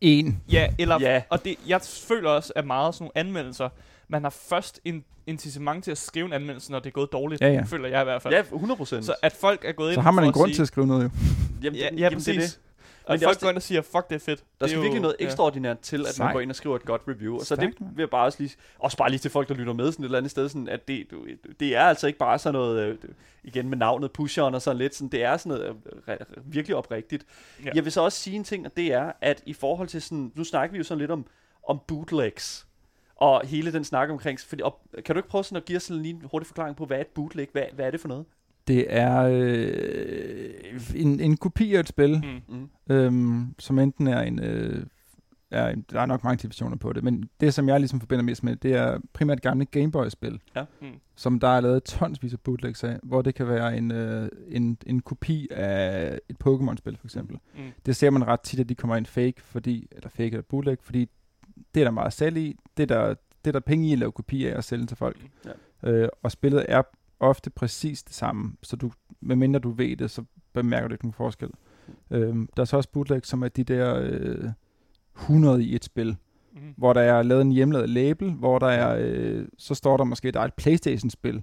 En. 0.00 0.40
ja, 0.52 0.68
eller, 0.78 0.98
Ja. 1.00 1.22
og 1.30 1.44
det, 1.44 1.56
jeg 1.68 1.80
føler 2.08 2.30
også, 2.30 2.52
at 2.56 2.66
meget 2.66 2.94
sådan 2.94 3.04
nogle 3.04 3.26
anmeldelser, 3.28 3.68
man 4.08 4.22
har 4.22 4.30
først 4.48 4.80
en 4.84 5.04
incitament 5.26 5.84
til 5.84 5.90
at 5.90 5.98
skrive 5.98 6.26
en 6.26 6.32
anmeldelse, 6.32 6.72
når 6.72 6.78
det 6.78 6.86
er 6.86 6.90
gået 6.92 7.12
dårligt, 7.12 7.40
Ja, 7.40 7.48
ja. 7.52 7.62
føler 7.62 7.88
jeg 7.88 8.00
i 8.00 8.04
hvert 8.04 8.22
fald. 8.22 8.34
Ja, 8.34 8.40
100 8.40 8.76
procent. 8.78 9.04
Så 9.04 9.14
at 9.22 9.32
folk 9.32 9.64
er 9.64 9.72
gået 9.72 9.88
ind 9.90 9.94
Så 9.94 10.00
har 10.00 10.10
man 10.10 10.24
en 10.24 10.32
grund 10.32 10.48
sige, 10.48 10.56
til 10.56 10.62
at 10.62 10.68
skrive 10.68 10.86
noget, 10.86 11.04
jo. 11.04 11.10
Jamen, 11.62 11.78
Ja, 11.78 11.84
ja 11.84 11.90
jamen, 11.96 12.16
præcis. 12.16 12.26
det 12.26 12.36
er 12.36 12.40
det. 12.46 12.58
Og 13.04 13.18
det 13.18 13.24
folk 13.26 13.40
går 13.40 13.48
ind 13.48 13.56
og 13.56 13.62
siger, 13.62 13.82
fuck, 13.82 14.08
det 14.08 14.14
er 14.14 14.18
fedt. 14.18 14.38
Der 14.40 14.44
det 14.58 14.64
er 14.64 14.66
skal 14.68 14.76
jo- 14.76 14.82
virkelig 14.82 15.02
noget 15.02 15.16
ja. 15.20 15.24
ekstraordinært 15.24 15.78
til, 15.80 15.96
at 15.96 16.00
man 16.06 16.12
Sejt. 16.12 16.32
går 16.32 16.40
ind 16.40 16.50
og 16.50 16.56
skriver 16.56 16.76
et 16.76 16.84
godt 16.84 17.02
review. 17.08 17.34
Og 17.34 17.40
så 17.40 17.54
Stærkt, 17.54 17.78
det 17.78 17.86
vil 17.96 18.02
jeg 18.02 18.10
bare 18.10 18.24
også 18.24 18.42
lige, 18.42 18.56
også 18.78 18.96
bare 18.96 19.10
lige 19.10 19.18
til 19.18 19.30
folk, 19.30 19.48
der 19.48 19.54
lytter 19.54 19.72
med 19.72 19.92
sådan 19.92 20.02
et 20.04 20.06
eller 20.06 20.18
andet 20.18 20.30
sted, 20.30 20.48
sådan, 20.48 20.68
at 20.68 20.88
det, 20.88 21.06
det 21.60 21.76
er 21.76 21.82
altså 21.82 22.06
ikke 22.06 22.18
bare 22.18 22.38
sådan 22.38 22.52
noget, 22.52 22.78
øh, 22.86 22.98
igen 23.44 23.68
med 23.68 23.78
navnet 23.78 24.12
pusheren 24.12 24.54
og 24.54 24.62
sådan 24.62 24.78
lidt, 24.78 24.94
sådan, 24.94 25.08
det 25.08 25.22
er 25.24 25.36
sådan 25.36 25.58
noget 25.58 25.76
øh, 26.08 26.16
virkelig 26.44 26.76
oprigtigt. 26.76 27.24
Ja. 27.64 27.70
Jeg 27.74 27.84
vil 27.84 27.92
så 27.92 28.00
også 28.00 28.18
sige 28.18 28.36
en 28.36 28.44
ting, 28.44 28.66
og 28.66 28.76
det 28.76 28.92
er, 28.92 29.12
at 29.20 29.42
i 29.46 29.52
forhold 29.52 29.88
til 29.88 30.02
sådan, 30.02 30.32
nu 30.34 30.44
snakker 30.44 30.72
vi 30.72 30.78
jo 30.78 30.84
sådan 30.84 30.98
lidt 30.98 31.10
om, 31.10 31.26
om 31.68 31.80
bootlegs, 31.88 32.66
og 33.16 33.46
hele 33.46 33.72
den 33.72 33.84
snak 33.84 34.10
omkring, 34.10 34.40
fordi, 34.40 34.62
og, 34.62 34.80
kan 35.04 35.14
du 35.14 35.18
ikke 35.18 35.28
prøve 35.28 35.44
sådan 35.44 35.56
at 35.56 35.64
give 35.64 35.76
os 35.76 35.82
sådan 35.82 36.02
lige 36.02 36.14
en 36.14 36.22
hurtig 36.30 36.46
forklaring 36.46 36.76
på, 36.76 36.86
hvad 36.86 36.96
er 36.96 37.00
et 37.00 37.06
bootleg, 37.06 37.48
hvad, 37.52 37.62
hvad 37.72 37.86
er 37.86 37.90
det 37.90 38.00
for 38.00 38.08
noget? 38.08 38.24
Det 38.70 38.86
er 38.88 39.20
øh, 39.22 40.80
en, 40.94 41.20
en 41.20 41.36
kopi 41.36 41.74
af 41.74 41.80
et 41.80 41.88
spil, 41.88 42.24
Mm. 42.48 42.56
Mm. 42.56 42.94
øhm, 42.94 43.54
som 43.58 43.78
enten 43.78 44.06
er 44.06 44.20
en, 44.20 44.38
øh, 44.42 44.86
er 45.50 45.68
en... 45.68 45.84
Der 45.90 46.00
er 46.00 46.06
nok 46.06 46.24
mange 46.24 46.36
definitioner 46.36 46.76
på 46.76 46.92
det, 46.92 47.04
men 47.04 47.28
det, 47.40 47.54
som 47.54 47.68
jeg 47.68 47.80
ligesom 47.80 48.00
forbinder 48.00 48.22
mest 48.24 48.44
med, 48.44 48.56
det 48.56 48.72
er 48.74 48.98
primært 49.12 49.42
gamle 49.42 49.64
Gameboy-spil, 49.64 50.40
Mm. 50.80 50.86
som 51.16 51.40
der 51.40 51.48
er 51.48 51.60
lavet 51.60 51.84
tonsvis 51.84 52.32
af 52.32 52.40
bootlegs 52.40 52.84
af, 52.84 52.98
hvor 53.02 53.22
det 53.22 53.34
kan 53.34 53.48
være 53.48 53.76
en, 53.76 53.90
øh, 53.92 54.28
en, 54.48 54.76
en 54.86 55.00
kopi 55.00 55.48
af 55.50 56.18
et 56.28 56.36
Pokémon-spil, 56.44 56.96
for 56.96 57.06
eksempel. 57.06 57.38
Mm. 57.54 57.60
Det 57.86 57.96
ser 57.96 58.10
man 58.10 58.26
ret 58.26 58.40
tit, 58.40 58.60
at 58.60 58.68
de 58.68 58.74
kommer 58.74 58.96
ind 58.96 59.06
fake, 59.06 59.34
fordi, 59.42 59.88
eller 59.92 60.08
fake 60.08 60.24
eller 60.26 60.42
bootleg, 60.42 60.76
fordi 60.82 61.08
det 61.74 61.80
er 61.80 61.84
der 61.84 61.90
meget 61.90 62.12
salg 62.12 62.36
i, 62.36 62.56
det 62.76 62.82
er 62.82 62.86
der, 62.96 63.08
det 63.44 63.50
er 63.50 63.52
der 63.52 63.60
penge 63.60 63.88
i 63.88 63.92
at 63.92 63.98
lave 63.98 64.12
kopi 64.12 64.46
af 64.46 64.56
og 64.56 64.64
sælge 64.64 64.86
til 64.86 64.96
folk. 64.96 65.16
Ja. 65.84 65.90
Øh, 65.90 66.08
og 66.22 66.30
spillet 66.32 66.66
er 66.68 66.82
ofte 67.20 67.50
præcis 67.50 68.02
det 68.02 68.14
samme, 68.14 68.52
så 68.62 68.76
du, 68.76 68.90
medmindre 69.20 69.60
du 69.60 69.70
ved 69.70 69.96
det, 69.96 70.10
så 70.10 70.24
bemærker 70.52 70.88
du 70.88 70.94
ikke 70.94 71.04
nogen 71.04 71.12
forskel. 71.14 71.50
Øhm, 72.10 72.48
der 72.56 72.62
er 72.62 72.64
så 72.66 72.76
også 72.76 72.88
bootleg, 72.92 73.20
som 73.24 73.42
er 73.42 73.48
de 73.48 73.64
der 73.64 73.94
øh, 74.02 74.44
100 75.16 75.64
i 75.64 75.74
et 75.74 75.84
spil, 75.84 76.16
Mm. 76.54 76.60
hvor 76.76 76.92
der 76.92 77.00
er 77.00 77.22
lavet 77.22 77.42
en 77.42 77.52
hjemmelavet 77.52 77.88
label, 77.88 78.32
hvor 78.32 78.58
der 78.58 78.66
er, 78.66 78.96
øh, 79.00 79.46
så 79.58 79.74
står 79.74 79.96
der 79.96 80.04
måske, 80.04 80.30
der 80.30 80.40
er 80.40 80.44
et 80.44 80.54
Playstation-spil 80.54 81.42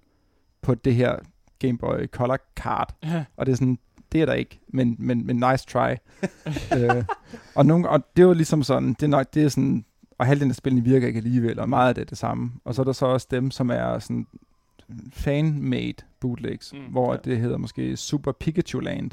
på 0.62 0.76
det 0.76 0.96
her 0.96 1.16
Game 1.60 1.78
Boy 1.78 2.08
Color 2.08 2.38
card, 2.56 2.96
Ja. 3.04 3.26
og 3.38 3.46
det 3.46 3.52
er 3.52 3.56
sådan, 3.56 3.80
det 4.12 4.22
er 4.22 4.26
der 4.26 4.34
ikke, 4.34 4.60
men, 4.68 4.96
men, 5.00 5.26
men 5.26 5.36
nice 5.52 5.66
try. 5.66 5.96
øh, 6.78 7.04
og, 7.56 7.66
nogle, 7.66 7.90
og 7.90 8.04
det 8.16 8.24
er 8.24 8.28
jo 8.28 8.34
ligesom 8.34 8.64
sådan, 8.64 8.90
det 8.90 9.04
er, 9.04 9.08
nok, 9.08 9.34
det 9.34 9.44
er 9.44 9.50
sådan, 9.50 9.86
og 10.18 10.26
halvdelen 10.26 10.52
af 10.52 10.56
spillene 10.56 10.84
virker 10.84 11.08
ikke 11.08 11.18
alligevel, 11.18 11.60
og 11.60 11.70
meget 11.70 11.90
af 11.90 11.96
det 11.96 12.02
er 12.02 12.06
det 12.06 12.18
samme. 12.18 12.52
Og 12.66 12.76
så 12.76 12.82
er 12.82 12.86
der 12.86 12.92
så 12.92 13.06
også 13.06 13.28
dem, 13.32 13.52
som 13.52 13.70
er 13.70 14.00
sådan 14.00 14.28
fan-made 15.14 16.06
bootlegs, 16.20 16.74
Mm, 16.74 16.80
mm, 16.80 16.86
hvor 16.86 17.14
ja. 17.14 17.20
det 17.24 17.38
hedder 17.40 17.58
måske 17.58 17.98
Super 17.98 18.32
Pikachu 18.32 18.80
Land, 18.80 19.12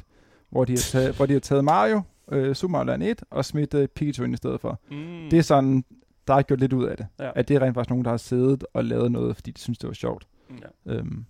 hvor 0.50 0.64
de 0.64 0.72
har 0.72 0.76
taget, 0.92 1.16
hvor 1.16 1.26
de 1.26 1.32
har 1.32 1.40
taget 1.40 1.64
Mario, 1.64 2.02
øh, 2.32 2.54
Super 2.54 2.72
Mario 2.72 2.86
Land 2.86 3.02
1, 3.02 3.24
og 3.30 3.44
smidt 3.44 3.74
øh, 3.74 3.88
Pikachu 3.88 4.24
ind 4.24 4.34
i 4.34 4.36
stedet 4.36 4.60
for. 4.60 4.80
Mm. 4.90 4.96
Mm. 4.96 5.30
Det 5.30 5.38
er 5.38 5.42
sådan, 5.42 5.84
der 6.26 6.34
er 6.34 6.42
gjort 6.42 6.60
lidt 6.60 6.72
ud 6.72 6.84
af 6.84 6.96
det. 6.96 7.06
Ja. 7.20 7.30
At 7.36 7.48
det 7.48 7.56
er 7.56 7.60
rent 7.62 7.74
faktisk 7.74 7.90
nogen, 7.90 8.04
der 8.04 8.10
har 8.10 8.16
siddet 8.16 8.64
og 8.74 8.84
lavet 8.84 9.12
noget, 9.12 9.36
fordi 9.36 9.50
de 9.50 9.60
synes, 9.60 9.78
det 9.78 9.88
var 9.88 9.94
sjovt. 9.94 10.26
Ja. 10.86 10.92
Øhm, 10.94 11.24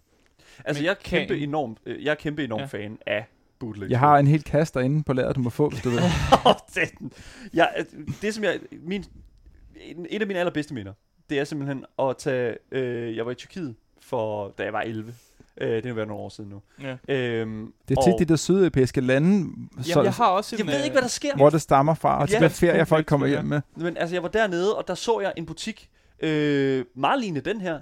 Altså, 0.64 0.80
Men 0.80 0.84
jeg 0.84 0.90
er 0.90 0.94
kæmpe 1.04 1.34
kan- 1.38 1.48
enormt, 1.48 1.78
øh, 1.86 2.04
jeg 2.04 2.10
er 2.10 2.14
kæmpe 2.14 2.44
enormt 2.44 2.60
Ja. 2.60 2.66
fan 2.66 2.98
af 3.06 3.26
bootlegs. 3.58 3.90
jeg 3.90 3.98
har 3.98 4.18
en 4.18 4.26
hel 4.26 4.42
kasse 4.42 4.74
derinde 4.74 5.02
på 5.02 5.12
lageret, 5.12 5.36
du 5.36 5.40
må 5.40 5.50
få, 5.50 5.68
hvis 5.68 5.82
du 5.82 5.90
vil. 5.90 5.98
Åh, 6.46 6.54
den. 6.74 7.12
ja, 7.54 7.66
det 8.22 8.34
som 8.34 8.44
jeg, 8.44 8.60
min, 8.82 9.04
en, 9.80 10.06
et 10.10 10.20
af 10.20 10.26
mine 10.26 10.38
allerbedste 10.38 10.74
minder, 10.74 10.92
det 11.30 11.38
er 11.38 11.44
simpelthen 11.44 11.84
at 11.98 12.16
tage, 12.18 12.56
øh, 12.72 13.16
jeg 13.16 13.26
var 13.26 13.32
i 13.32 13.34
Tyrkiet 13.34 13.74
for, 14.04 14.54
da 14.58 14.62
jeg 14.62 14.72
var 14.72 14.80
11. 14.80 15.14
Øh, 15.60 15.68
det 15.82 15.86
er 15.86 15.92
været 15.92 16.08
nogle 16.08 16.22
år 16.22 16.28
siden 16.28 16.50
nu. 16.50 16.60
Ja. 16.82 17.14
Øhm, 17.14 17.72
Det 17.88 17.96
er 17.96 18.00
og- 18.00 18.18
tit 18.18 18.28
de 18.28 18.32
der 18.32 18.36
sydeuropæiske 18.36 19.00
lande, 19.00 19.50
så, 19.82 19.88
Jamen, 19.90 20.04
jeg 20.04 20.12
har 20.12 20.26
også 20.26 20.56
en... 20.56 20.58
Jeg 20.58 20.66
ved 20.66 20.74
ikke, 20.74 20.86
øh, 20.88 20.92
hvad 20.92 21.02
der 21.02 21.08
sker. 21.08 21.36
hvor 21.36 21.50
det 21.50 21.62
stammer 21.62 21.94
fra, 21.94 22.20
og 22.20 22.28
Ja, 22.30 22.46
ferier, 22.46 22.72
bootleg, 22.72 22.88
folk 22.88 23.06
kommer 23.06 23.26
hjem 23.26 23.44
med. 23.44 23.60
Men 23.76 23.96
altså, 23.96 24.14
jeg 24.16 24.22
var 24.22 24.28
dernede, 24.28 24.76
og 24.76 24.88
der 24.88 24.94
så 24.94 25.20
jeg 25.20 25.32
en 25.36 25.46
butik, 25.46 25.88
øh, 26.20 26.84
meget 26.96 27.20
lignende 27.20 27.50
den 27.50 27.60
her, 27.60 27.80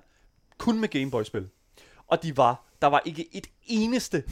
kun 0.58 0.80
med 0.80 0.88
Gameboy-spil. 0.88 1.46
Og 2.08 2.22
de 2.22 2.36
var, 2.36 2.64
der 2.82 2.88
var 2.88 3.02
ikke 3.04 3.36
et 3.36 3.46
eneste 3.66 4.22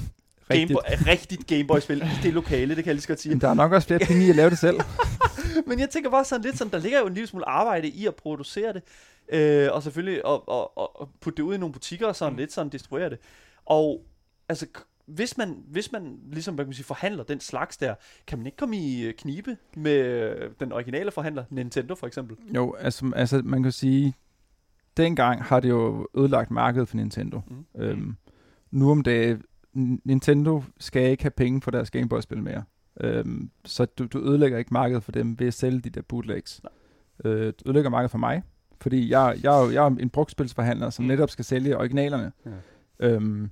Rigtigt. 0.51 0.69
Gameboy, 0.69 1.07
rigtigt 1.13 1.47
Gameboy-spil 1.47 2.03
i 2.03 2.23
det 2.23 2.35
lokale, 2.35 2.69
det 2.77 2.85
kan 2.85 2.87
jeg 2.87 2.95
lige 2.95 3.03
så 3.03 3.09
godt 3.09 3.21
sige. 3.21 3.33
Men 3.35 3.41
der 3.41 3.49
er 3.49 3.55
nok 3.55 3.73
også 3.73 3.87
flere 3.87 4.01
penge 4.01 4.27
i 4.27 4.31
at 4.31 4.37
lave 4.37 4.51
det 4.51 4.59
selv. 4.59 4.81
Men 5.67 5.79
jeg 5.81 5.91
tænker 5.91 6.11
bare 6.11 6.25
sådan 6.25 6.43
lidt 6.45 6.59
sådan, 6.59 6.71
der 6.73 6.79
ligger 6.79 7.01
jo 7.01 7.07
en 7.07 7.15
lille 7.15 7.27
smule 7.27 7.49
arbejde 7.49 7.89
i 7.89 8.07
at 8.07 8.15
producere 8.15 8.73
det, 8.73 8.83
øh, 9.33 9.69
og 9.73 9.83
selvfølgelig 9.83 10.21
at, 10.27 10.41
at, 10.51 10.67
at, 11.01 11.09
putte 11.21 11.37
det 11.37 11.43
ud 11.43 11.55
i 11.55 11.59
nogle 11.59 11.73
butikker 11.73 12.07
og 12.07 12.17
sådan 12.17 12.33
Mm. 12.33 12.39
lidt 12.39 12.53
sådan 12.53 12.71
distribuere 12.71 13.11
det. 13.11 13.19
Og 13.65 14.05
altså, 14.49 14.67
hvis 15.07 15.39
man, 15.39 15.63
hvis 15.69 15.93
man 15.93 16.19
ligesom, 16.33 16.55
hvad 16.55 16.65
kan 16.65 16.69
man 16.69 16.75
sige, 16.75 16.85
forhandler 16.85 17.25
den 17.25 17.41
slags 17.41 17.77
der, 17.77 17.95
kan 18.27 18.39
man 18.39 18.47
ikke 18.47 18.57
komme 18.57 18.77
i 18.77 19.03
øh, 19.07 19.15
knibe 19.15 19.57
med 19.77 19.93
øh, 19.93 20.51
den 20.61 20.73
originale 20.73 21.11
forhandler, 21.11 21.45
Nintendo 21.51 21.95
for 21.95 22.07
eksempel? 22.07 22.37
Jo, 22.55 22.75
altså, 22.75 23.13
altså 23.17 23.43
man 23.45 23.63
kan 23.63 23.73
sige, 23.73 24.15
dengang 24.97 25.43
har 25.43 25.61
det 25.61 25.69
jo 25.69 26.09
ødelagt 26.17 26.51
markedet 26.51 26.89
for 26.89 26.97
Nintendo. 26.97 27.41
Mm. 27.47 27.83
Øhm, 27.83 28.17
nu 28.71 28.91
om 28.91 29.03
dagen, 29.03 29.43
Nintendo 30.05 30.63
skal 30.79 31.11
ikke 31.11 31.23
have 31.23 31.31
penge 31.31 31.63
for 31.63 31.71
deres 31.71 31.91
Gameboy-spil 31.91 32.43
mere. 32.43 32.65
Øhm, 33.01 33.51
så 33.65 33.85
du, 33.85 34.07
du 34.07 34.19
ødelægger 34.19 34.59
ikke 34.59 34.73
markedet 34.73 35.03
for 35.03 35.13
dem 35.13 35.39
ved 35.39 35.47
at 35.47 35.55
sælge 35.55 35.81
de 35.81 35.91
der 35.91 36.03
bootlegs. 36.03 36.61
Øh, 37.25 37.47
du 37.47 37.53
ødelægger 37.67 37.91
markedet 37.91 38.11
for 38.11 38.19
mig, 38.19 38.43
fordi 38.81 39.11
jeg, 39.11 39.37
jeg, 39.43 39.69
jeg 39.73 39.85
er 39.85 39.97
en 40.01 40.11
brugtspilsforhandler, 40.11 40.91
som 40.91 41.05
Mm. 41.05 41.09
netop 41.09 41.31
skal 41.31 41.45
sælge 41.45 41.77
originalerne. 41.79 42.33
Ja. 42.47 42.51
Øhm, 43.09 43.51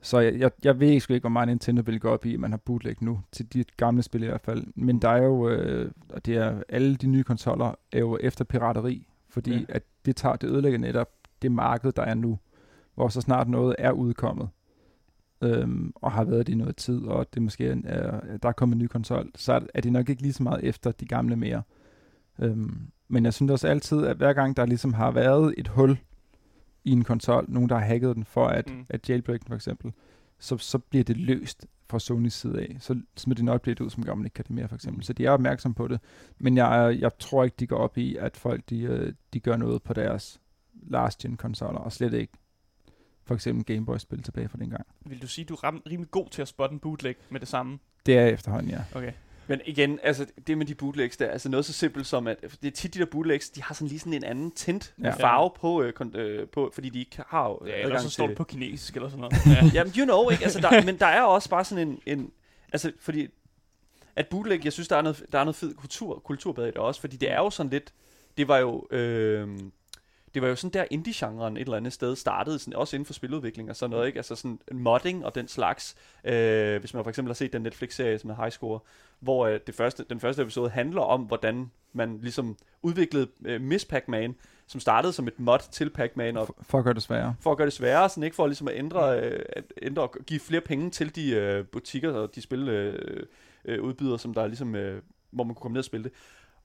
så 0.00 0.18
jeg, 0.18 0.38
jeg, 0.38 0.50
jeg 0.64 0.80
ved 0.80 1.00
sgu 1.00 1.12
ikke, 1.14 1.22
hvor 1.22 1.30
meget 1.30 1.48
Nintendo 1.48 1.82
vil 1.86 2.00
gå 2.00 2.08
op 2.08 2.26
i, 2.26 2.34
at 2.34 2.40
man 2.40 2.50
har 2.50 2.56
bootleg 2.58 2.96
nu, 3.00 3.20
til 3.32 3.52
de 3.52 3.64
gamle 3.76 4.02
spil 4.02 4.22
i 4.22 4.26
hvert 4.26 4.40
fald. 4.40 4.64
Men 4.74 4.98
der 4.98 5.08
er 5.08 5.22
jo, 5.22 5.48
øh, 5.48 5.90
og 6.08 6.26
det 6.26 6.36
er, 6.36 6.62
alle 6.68 6.96
de 6.96 7.06
nye 7.06 7.22
konsoller 7.24 7.74
er 7.92 7.98
jo 7.98 8.18
efter 8.20 8.44
pirateri, 8.44 9.08
fordi 9.28 9.50
Ja. 9.54 9.64
at 9.68 9.82
det, 10.06 10.16
tager, 10.16 10.36
det 10.36 10.50
ødelægger 10.50 10.78
netop 10.78 11.08
det 11.42 11.52
marked, 11.52 11.92
der 11.92 12.02
er 12.02 12.14
nu, 12.14 12.38
hvor 12.94 13.08
så 13.08 13.20
snart 13.20 13.48
noget 13.48 13.76
er 13.78 13.90
udkommet, 13.92 14.48
øhm, 15.42 15.92
og 15.96 16.12
har 16.12 16.24
været 16.24 16.46
det 16.46 16.52
i 16.52 16.56
noget 16.56 16.76
tid, 16.76 17.02
og 17.02 17.26
det 17.34 17.42
måske 17.42 17.66
er, 17.66 17.76
er, 17.84 18.36
der 18.36 18.48
er 18.48 18.52
kommet 18.52 18.74
en 18.76 18.82
ny 18.82 18.86
konsol, 18.86 19.30
så 19.34 19.52
er, 19.52 19.60
er 19.74 19.80
det 19.80 19.92
nok 19.92 20.08
ikke 20.08 20.22
lige 20.22 20.32
så 20.32 20.42
meget 20.42 20.64
efter 20.64 20.90
de 20.92 21.06
gamle 21.06 21.36
mere. 21.36 21.62
Øhm, 22.38 22.80
men 23.08 23.24
jeg 23.24 23.34
synes 23.34 23.52
også 23.52 23.68
altid, 23.68 24.06
at 24.06 24.16
hver 24.16 24.32
gang 24.32 24.56
der 24.56 24.66
ligesom 24.66 24.92
har 24.94 25.10
været 25.10 25.54
et 25.58 25.68
hul 25.68 25.98
i 26.84 26.90
en 26.90 27.04
konsol, 27.04 27.44
nogen 27.48 27.68
der 27.68 27.78
har 27.78 27.84
hacket 27.86 28.16
den 28.16 28.24
for 28.24 28.46
at, 28.46 28.70
Mm. 28.70 28.86
at 28.88 29.08
jailbreak 29.08 29.40
den 29.40 29.48
for 29.48 29.54
eksempel, 29.54 29.92
så, 30.38 30.58
så 30.58 30.78
bliver 30.78 31.04
det 31.04 31.16
løst 31.16 31.66
fra 31.90 31.98
Sonys 31.98 32.32
side 32.34 32.60
af. 32.60 32.76
Så 32.80 33.00
smider 33.16 33.36
de 33.40 33.44
nok 33.44 33.64
det 33.64 33.80
ud, 33.80 33.90
som 33.90 34.04
gør 34.04 34.14
man 34.14 34.24
ikke 34.26 34.34
kan 34.34 34.44
det 34.44 34.50
mere 34.54 34.68
for 34.68 34.74
eksempel. 34.74 34.98
Mm. 34.98 35.02
Så 35.02 35.12
de 35.12 35.26
er 35.26 35.30
opmærksom 35.30 35.74
på 35.74 35.88
det. 35.88 36.00
Men 36.38 36.56
jeg, 36.56 36.96
jeg 37.00 37.18
tror 37.18 37.44
ikke, 37.44 37.56
de 37.60 37.66
går 37.66 37.76
op 37.76 37.98
i, 37.98 38.16
at 38.16 38.36
folk 38.36 38.62
de, 38.70 38.80
øh, 38.80 39.12
de 39.32 39.40
gør 39.40 39.56
noget 39.56 39.82
på 39.82 39.92
deres 39.92 40.40
last 40.82 41.18
gen 41.18 41.36
konsoller, 41.36 41.80
og 41.80 41.92
slet 41.92 42.12
ikke 42.14 42.32
for 43.24 43.34
eksempel 43.34 43.64
Gameboy-spil 43.64 44.22
tilbage 44.22 44.48
fra 44.48 44.58
dengang. 44.58 44.86
Vil 45.06 45.22
du 45.22 45.26
sige, 45.26 45.44
du 45.44 45.54
er 45.54 45.80
rimelig 45.90 46.10
god 46.10 46.28
til 46.30 46.42
at 46.42 46.48
spotte 46.48 46.72
en 46.72 46.78
bootleg 46.78 47.14
med 47.30 47.40
det 47.40 47.48
samme? 47.48 47.78
Det 48.06 48.18
er 48.18 48.26
efterhånden, 48.26 48.70
ja. 48.70 48.84
Okay. 48.94 49.12
Men 49.46 49.60
igen, 49.64 49.98
altså 50.02 50.26
det 50.46 50.58
med 50.58 50.66
de 50.66 50.74
bootlegs 50.74 51.16
der, 51.16 51.28
altså 51.28 51.48
noget 51.48 51.66
så 51.66 51.72
simpelt 51.72 52.06
som, 52.06 52.26
at 52.26 52.36
det 52.62 52.68
er 52.68 52.70
tit 52.70 52.94
de 52.94 52.98
der 52.98 53.04
bootlegs, 53.04 53.50
de 53.50 53.62
har 53.62 53.74
sådan 53.74 53.88
lige 53.88 53.98
sådan 53.98 54.12
en 54.12 54.24
anden 54.24 54.50
tint 54.50 54.94
ja. 55.02 55.10
Farve 55.10 55.50
på, 55.60 55.82
øh, 55.82 55.92
kon- 56.00 56.16
øh, 56.16 56.48
på, 56.48 56.70
fordi 56.74 56.88
de 56.88 56.98
ikke 56.98 57.22
har 57.26 57.48
jo 57.48 57.60
Ja, 57.66 57.82
eller 57.82 57.98
så 58.00 58.10
står 58.10 58.26
det 58.26 58.36
på 58.36 58.44
kinesisk 58.44 58.94
eller 58.96 59.08
sådan 59.08 59.20
noget. 59.20 59.34
Ja. 59.46 59.70
Jamen, 59.74 59.92
you 59.98 60.04
know, 60.04 60.30
ikke? 60.30 60.44
Altså, 60.44 60.60
der, 60.60 60.84
men 60.86 60.98
der 60.98 61.06
er 61.06 61.22
også 61.22 61.50
bare 61.50 61.64
sådan 61.64 61.88
en, 61.88 62.00
en 62.06 62.30
altså, 62.72 62.92
fordi 63.00 63.28
at 64.16 64.26
bootleg, 64.26 64.64
jeg 64.64 64.72
synes, 64.72 64.88
der 64.88 64.96
er 64.96 65.02
noget, 65.02 65.24
der 65.32 65.38
er 65.38 65.44
noget 65.44 65.56
fed 65.56 65.74
kultur, 65.74 66.18
kulturbad 66.18 66.64
i 66.64 66.66
det 66.66 66.76
også, 66.76 67.00
fordi 67.00 67.16
det 67.16 67.30
er 67.30 67.36
jo 67.36 67.50
sådan 67.50 67.70
lidt, 67.70 67.92
det 68.36 68.48
var 68.48 68.58
jo, 68.58 68.86
øh, 68.90 69.48
det 70.34 70.42
var 70.42 70.48
jo 70.48 70.56
sådan 70.56 70.72
der 70.72 70.84
indie-genren 70.90 71.56
et 71.56 71.60
eller 71.60 71.76
andet 71.76 71.92
sted 71.92 72.16
startede, 72.16 72.58
sådan, 72.58 72.74
også 72.74 72.96
inden 72.96 73.06
for 73.06 73.12
spiludvikling 73.12 73.70
og 73.70 73.76
sådan 73.76 73.90
noget, 73.90 74.06
ikke? 74.06 74.16
Altså 74.16 74.36
sådan 74.36 74.58
modding 74.72 75.24
og 75.24 75.34
den 75.34 75.48
slags. 75.48 75.96
Øh, 76.24 76.80
hvis 76.80 76.94
man 76.94 77.04
for 77.04 77.08
eksempel 77.08 77.28
har 77.28 77.34
set 77.34 77.52
den 77.52 77.62
Netflix-serie 77.62 78.18
som 78.18 78.30
er 78.30 78.34
High 78.34 78.52
Score, 78.52 78.80
hvor 79.20 79.46
øh, 79.46 79.60
det 79.66 79.74
første, 79.74 80.04
den 80.10 80.20
første 80.20 80.42
episode 80.42 80.70
handler 80.70 81.00
om, 81.02 81.22
hvordan 81.22 81.70
man 81.92 82.18
ligesom 82.22 82.56
udviklede 82.82 83.28
øh, 83.44 83.60
Miss 83.60 83.84
Pac-Man, 83.84 84.34
som 84.66 84.80
startede 84.80 85.12
som 85.12 85.26
et 85.28 85.40
mod 85.40 85.58
til 85.72 85.90
Pac-Man, 85.90 86.36
og 86.36 86.46
For, 86.46 86.56
for 86.62 86.78
at 86.78 86.84
gøre 86.84 86.94
det 86.94 87.02
sværere. 87.02 87.34
for 87.40 87.50
at 87.50 87.56
gøre 87.56 87.66
det 87.66 87.74
sværere, 87.74 88.08
sådan 88.08 88.22
ikke 88.22 88.36
for 88.36 88.46
ligesom 88.46 88.68
at 88.68 88.74
ændre, 88.76 89.20
øh, 89.20 89.44
at 89.48 89.64
ændre 89.82 90.02
og 90.02 90.14
give 90.26 90.40
flere 90.40 90.60
penge 90.60 90.90
til 90.90 91.16
de 91.16 91.30
øh, 91.30 91.64
butikker 91.64 92.12
og 92.12 92.34
de 92.34 92.40
spil 92.40 92.68
øh, 92.68 93.26
øh, 93.64 93.82
udbydere, 93.82 94.18
som 94.18 94.34
der 94.34 94.42
er 94.42 94.46
ligesom, 94.46 94.74
øh, 94.74 95.02
hvor 95.30 95.44
man 95.44 95.54
kunne 95.54 95.62
komme 95.62 95.74
ned 95.74 95.80
og 95.80 95.84
spille 95.84 96.04
det. 96.04 96.12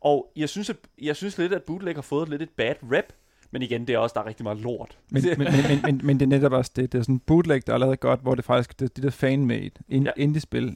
Og 0.01 0.31
jeg 0.35 0.49
synes, 0.49 0.69
at, 0.69 0.75
jeg 1.01 1.15
synes 1.15 1.37
lidt, 1.37 1.53
at 1.53 1.63
bootleg 1.63 1.95
har 1.95 2.01
fået 2.01 2.29
lidt 2.29 2.41
et 2.41 2.49
bad 2.49 2.75
rap, 2.83 3.13
men 3.51 3.61
igen, 3.61 3.87
det 3.87 3.93
er 3.93 3.97
også, 3.97 4.13
der 4.13 4.21
er 4.21 4.25
rigtig 4.25 4.43
meget 4.43 4.57
lort. 4.59 4.97
Men, 5.11 5.23
men, 5.23 5.37
men, 5.37 5.47
men, 5.53 5.81
men, 5.83 6.01
men 6.03 6.19
det 6.19 6.25
er 6.25 6.29
netop 6.29 6.51
også 6.53 6.71
det. 6.75 6.91
Det 6.91 6.97
er 6.97 7.01
sådan 7.03 7.15
en 7.15 7.19
bootleg, 7.19 7.67
der 7.67 7.73
er 7.73 7.77
lavet 7.77 7.99
godt, 7.99 8.21
hvor 8.21 8.35
det 8.35 8.45
faktisk, 8.45 8.79
det, 8.79 8.95
det 8.95 9.03
der 9.03 9.09
fan-made 9.09 9.69
in, 9.89 10.03
Ja. 10.03 10.11
ja. 10.17 10.21
indie-spil, 10.23 10.75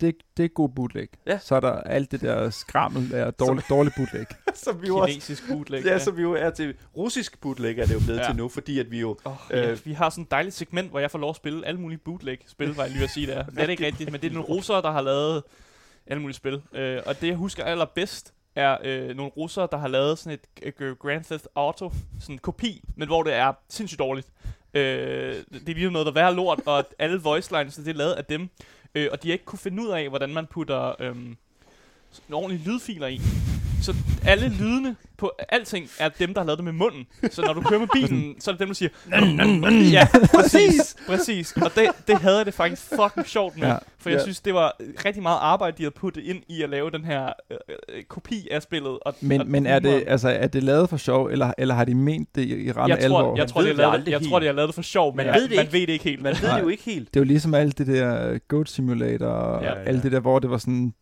det, 0.00 0.14
det 0.36 0.44
er 0.44 0.48
god 0.48 0.68
bootleg. 0.68 1.08
Ja. 1.26 1.38
Så 1.38 1.54
er 1.54 1.60
der 1.60 1.72
alt 1.72 2.10
det 2.10 2.20
der 2.20 2.50
skrammel 2.50 3.14
af 3.14 3.34
dårlig, 3.34 3.64
dårlig 3.68 3.92
bootleg. 3.96 4.26
som 4.64 4.82
vi 4.82 4.86
jo 4.86 4.96
også, 4.96 5.12
Kinesisk 5.12 5.48
bootleg. 5.48 5.84
ja, 5.84 5.98
som 5.98 6.16
vi 6.16 6.22
jo 6.22 6.32
er 6.32 6.50
til 6.50 6.74
russisk 6.96 7.40
bootleg, 7.40 7.78
er 7.78 7.86
det 7.86 7.94
jo 7.94 7.98
blevet 8.00 8.18
Ja. 8.18 8.22
ja. 8.24 8.28
til 8.28 8.36
nu, 8.36 8.48
fordi 8.48 8.78
at 8.78 8.90
vi 8.90 9.00
jo, 9.00 9.16
Oh, 9.24 9.32
Øh. 9.50 9.58
ja, 9.58 9.76
vi 9.84 9.92
har 9.92 10.10
sådan 10.10 10.24
et 10.24 10.30
dejligt 10.30 10.54
segment, 10.54 10.90
hvor 10.90 10.98
jeg 11.00 11.10
får 11.10 11.18
lov 11.18 11.30
at 11.30 11.36
spille 11.36 11.66
alle 11.66 11.80
mulige 11.80 11.98
bootleg-spil, 11.98 12.74
var 12.76 12.82
jeg 12.82 12.92
lige 12.92 13.04
at 13.04 13.10
sige 13.10 13.26
der. 13.26 13.42
Det 13.44 13.58
er 13.58 13.62
det 13.62 13.70
ikke 13.70 13.86
rigtigt, 13.86 14.12
men 14.12 14.20
det 14.20 14.28
er 14.30 14.34
nogle 14.34 14.48
russere, 14.48 14.82
der 14.82 14.90
har 14.90 15.00
lavet 15.00 15.42
alle 16.06 16.20
mulige 16.20 16.36
spil. 16.36 16.62
Øh, 16.74 17.00
og 17.06 17.20
det, 17.20 17.26
jeg 17.28 17.36
husker 17.36 17.64
allerbedst, 17.64 18.34
er 18.56 18.76
øh, 18.84 19.16
nogle 19.16 19.32
russere, 19.36 19.68
der 19.70 19.78
har 19.78 19.88
lavet 19.88 20.18
sådan 20.18 20.38
et 20.62 20.74
øh, 20.80 20.96
Grand 20.96 21.24
Theft 21.24 21.48
Auto, 21.54 21.92
sådan 22.20 22.34
en 22.34 22.38
kopi, 22.38 22.84
men 22.96 23.08
hvor 23.08 23.22
det 23.22 23.34
er 23.34 23.52
sindssygt 23.68 23.98
dårligt. 23.98 24.28
Øh, 24.74 25.34
det 25.50 25.68
er 25.68 25.74
lige 25.74 25.90
noget, 25.90 26.06
der 26.06 26.12
er 26.12 26.14
værre 26.14 26.34
lort, 26.34 26.60
og 26.66 26.84
alle 26.98 27.20
voice 27.20 27.58
lines, 27.58 27.74
det 27.74 27.88
er 27.88 27.92
lavet 27.92 28.12
af 28.12 28.24
dem. 28.24 28.48
Øh, 28.94 29.08
og 29.12 29.22
de 29.22 29.28
har 29.28 29.32
ikke 29.32 29.44
kunne 29.44 29.58
finde 29.58 29.82
ud 29.82 29.88
af, 29.88 30.08
hvordan 30.08 30.34
man 30.34 30.46
putter 30.46 31.02
øh, 31.02 31.16
ordentlige 32.32 32.70
lydfiler 32.70 33.06
i. 33.06 33.20
Så 33.82 33.94
alle 34.26 34.48
lydene 34.48 34.96
på 35.18 35.32
alting 35.48 35.88
er 35.98 36.08
dem, 36.08 36.34
der 36.34 36.40
har 36.40 36.46
lavet 36.46 36.58
det 36.58 36.64
med 36.64 36.72
munden. 36.72 37.06
Så 37.30 37.42
når 37.42 37.52
du 37.52 37.60
kører 37.60 37.80
med 37.80 37.88
bilen, 37.92 38.34
så 38.40 38.50
er 38.50 38.52
det 38.52 38.60
dem, 38.60 38.68
der 38.68 38.74
siger... 38.74 38.88
ja, 39.92 40.08
præcis. 40.34 40.96
præcis. 41.08 41.52
Og 41.56 41.70
det, 41.74 41.88
det 42.08 42.18
havde 42.18 42.36
jeg 42.36 42.46
det 42.46 42.54
faktisk 42.54 42.82
fucking 42.82 43.26
sjovt 43.26 43.56
med. 43.58 43.68
Ja. 43.68 43.76
For 43.98 44.10
jeg 44.10 44.16
Ja. 44.18 44.22
synes, 44.22 44.40
det 44.40 44.54
var 44.54 44.76
rigtig 45.04 45.22
meget 45.22 45.38
arbejde, 45.40 45.76
de 45.78 45.82
havde 45.82 45.94
puttet 45.94 46.24
ind 46.24 46.42
i 46.48 46.62
at 46.62 46.70
lave 46.70 46.90
den 46.90 47.04
her 47.04 47.26
øh, 47.50 47.56
øh, 47.96 48.02
kopi 48.04 48.48
af 48.50 48.62
spillet. 48.62 48.98
Og, 49.06 49.14
Men, 49.20 49.40
og 49.40 49.46
men 49.46 49.66
er, 49.66 49.78
det, 49.78 50.04
altså, 50.06 50.28
er 50.28 50.46
det 50.46 50.62
lavet 50.62 50.88
for 50.90 50.96
sjov, 50.96 51.26
eller, 51.26 51.52
eller 51.58 51.74
har 51.74 51.84
de 51.84 51.94
ment 51.94 52.28
det 52.34 52.46
i, 52.48 52.72
ramme 52.72 52.94
jeg 52.94 53.04
alvor? 53.04 53.20
tror, 53.20 53.36
jeg, 53.36 53.38
Man 53.42 53.48
tror, 53.48 53.62
det 53.62 53.76
lavet, 53.76 53.92
aldrig 53.92 54.12
jeg 54.12 54.22
tror, 54.22 54.38
de 54.38 54.46
har 54.46 54.52
lavet 54.52 54.68
det 54.68 54.74
for 54.74 54.82
sjov, 54.82 55.16
men 55.16 55.16
Man 55.16 55.26
man, 55.26 55.34
ved 55.34 55.48
det 55.48 55.56
man 55.56 55.64
ikke. 55.64 55.72
ved 55.72 55.80
det 55.80 55.92
ikke 55.92 56.04
helt. 56.04 56.22
man 56.22 56.34
ved 56.42 56.50
det 56.56 56.62
jo 56.62 56.68
ikke 56.68 56.82
helt. 56.82 57.14
Det 57.14 57.20
er 57.20 57.24
jo 57.24 57.26
ligesom 57.28 57.54
alt 57.54 57.78
det 57.78 57.86
der 57.86 58.38
Goat 58.48 58.68
Simulator 58.68 59.26
og 59.26 59.62
Ja, 59.62 59.68
ja, 59.72 59.78
ja. 59.78 59.84
alt 59.84 60.02
det 60.02 60.12
der, 60.12 60.20
hvor 60.20 60.38
det 60.38 60.50
var 60.50 60.58
sådan... 60.58 60.92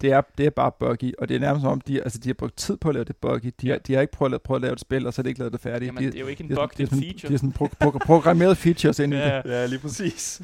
Det 0.00 0.12
er, 0.12 0.20
det 0.38 0.46
er 0.46 0.50
bare 0.50 0.72
buggy, 0.80 1.12
og 1.18 1.28
det 1.28 1.34
er 1.34 1.38
nærmest 1.40 1.62
som 1.62 1.72
om, 1.72 1.80
de, 1.80 2.02
altså, 2.02 2.18
de 2.18 2.28
har 2.28 2.34
brugt 2.34 2.56
tid 2.56 2.76
på 2.76 2.88
at 2.88 2.94
lave 2.94 3.04
det 3.04 3.16
buggy. 3.16 3.52
De, 3.60 3.66
Ja. 3.66 3.72
har, 3.72 3.78
de 3.78 3.94
har 3.94 4.00
ikke 4.00 4.12
prøvet 4.12 4.34
at, 4.34 4.42
prøvet 4.42 4.58
at 4.58 4.62
lave 4.62 4.72
et 4.72 4.80
spil, 4.80 5.06
og 5.06 5.14
så 5.14 5.18
har 5.18 5.22
de 5.22 5.28
ikke 5.28 5.38
lavet 5.38 5.52
det 5.52 5.60
færdigt. 5.60 5.86
Jamen, 5.86 6.02
de, 6.02 6.06
det 6.06 6.14
er 6.16 6.20
jo 6.20 6.26
ikke 6.26 6.44
en 6.44 6.50
de, 6.50 6.54
bug, 6.54 6.62
sådan- 6.76 6.86
det 6.86 6.92
er 6.92 6.96
en 6.96 7.02
feature. 7.02 7.28
De 7.28 7.32
har 7.32 7.38
sådan 7.38 7.54
pro- 7.60 7.88
pro- 7.88 7.98
programmeret 8.06 8.56
features 8.56 8.98
ind 8.98 9.14
i 9.14 9.16
det. 9.16 9.22
Ja, 9.22 9.42
Ja, 9.44 9.66
lige 9.66 9.78
præcis. 9.78 10.42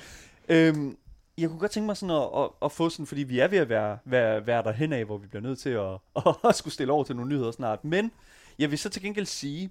øhm, 0.48 0.96
jeg 1.38 1.48
kunne 1.48 1.58
godt 1.58 1.70
tænke 1.70 1.86
mig 1.86 1.96
sådan 1.96 2.16
at, 2.16 2.22
at, 2.42 2.48
at 2.64 2.72
få 2.72 2.88
sådan, 2.88 3.06
fordi 3.06 3.22
vi 3.22 3.38
er 3.38 3.48
ved 3.48 3.58
at 3.58 3.68
være, 3.68 3.98
være, 4.04 4.46
være 4.46 4.62
derhen 4.62 4.92
af, 4.92 5.04
hvor 5.04 5.18
vi 5.18 5.26
bliver 5.26 5.42
nødt 5.42 5.58
til 5.58 5.70
at, 5.70 5.98
at, 6.48 6.54
skulle 6.54 6.74
stille 6.74 6.92
over 6.92 7.04
til 7.04 7.16
nogle 7.16 7.30
nyheder 7.30 7.50
snart. 7.50 7.84
Men 7.84 8.10
jeg 8.58 8.70
vil 8.70 8.78
så 8.78 8.88
til 8.88 9.02
gengæld 9.02 9.26
sige, 9.26 9.70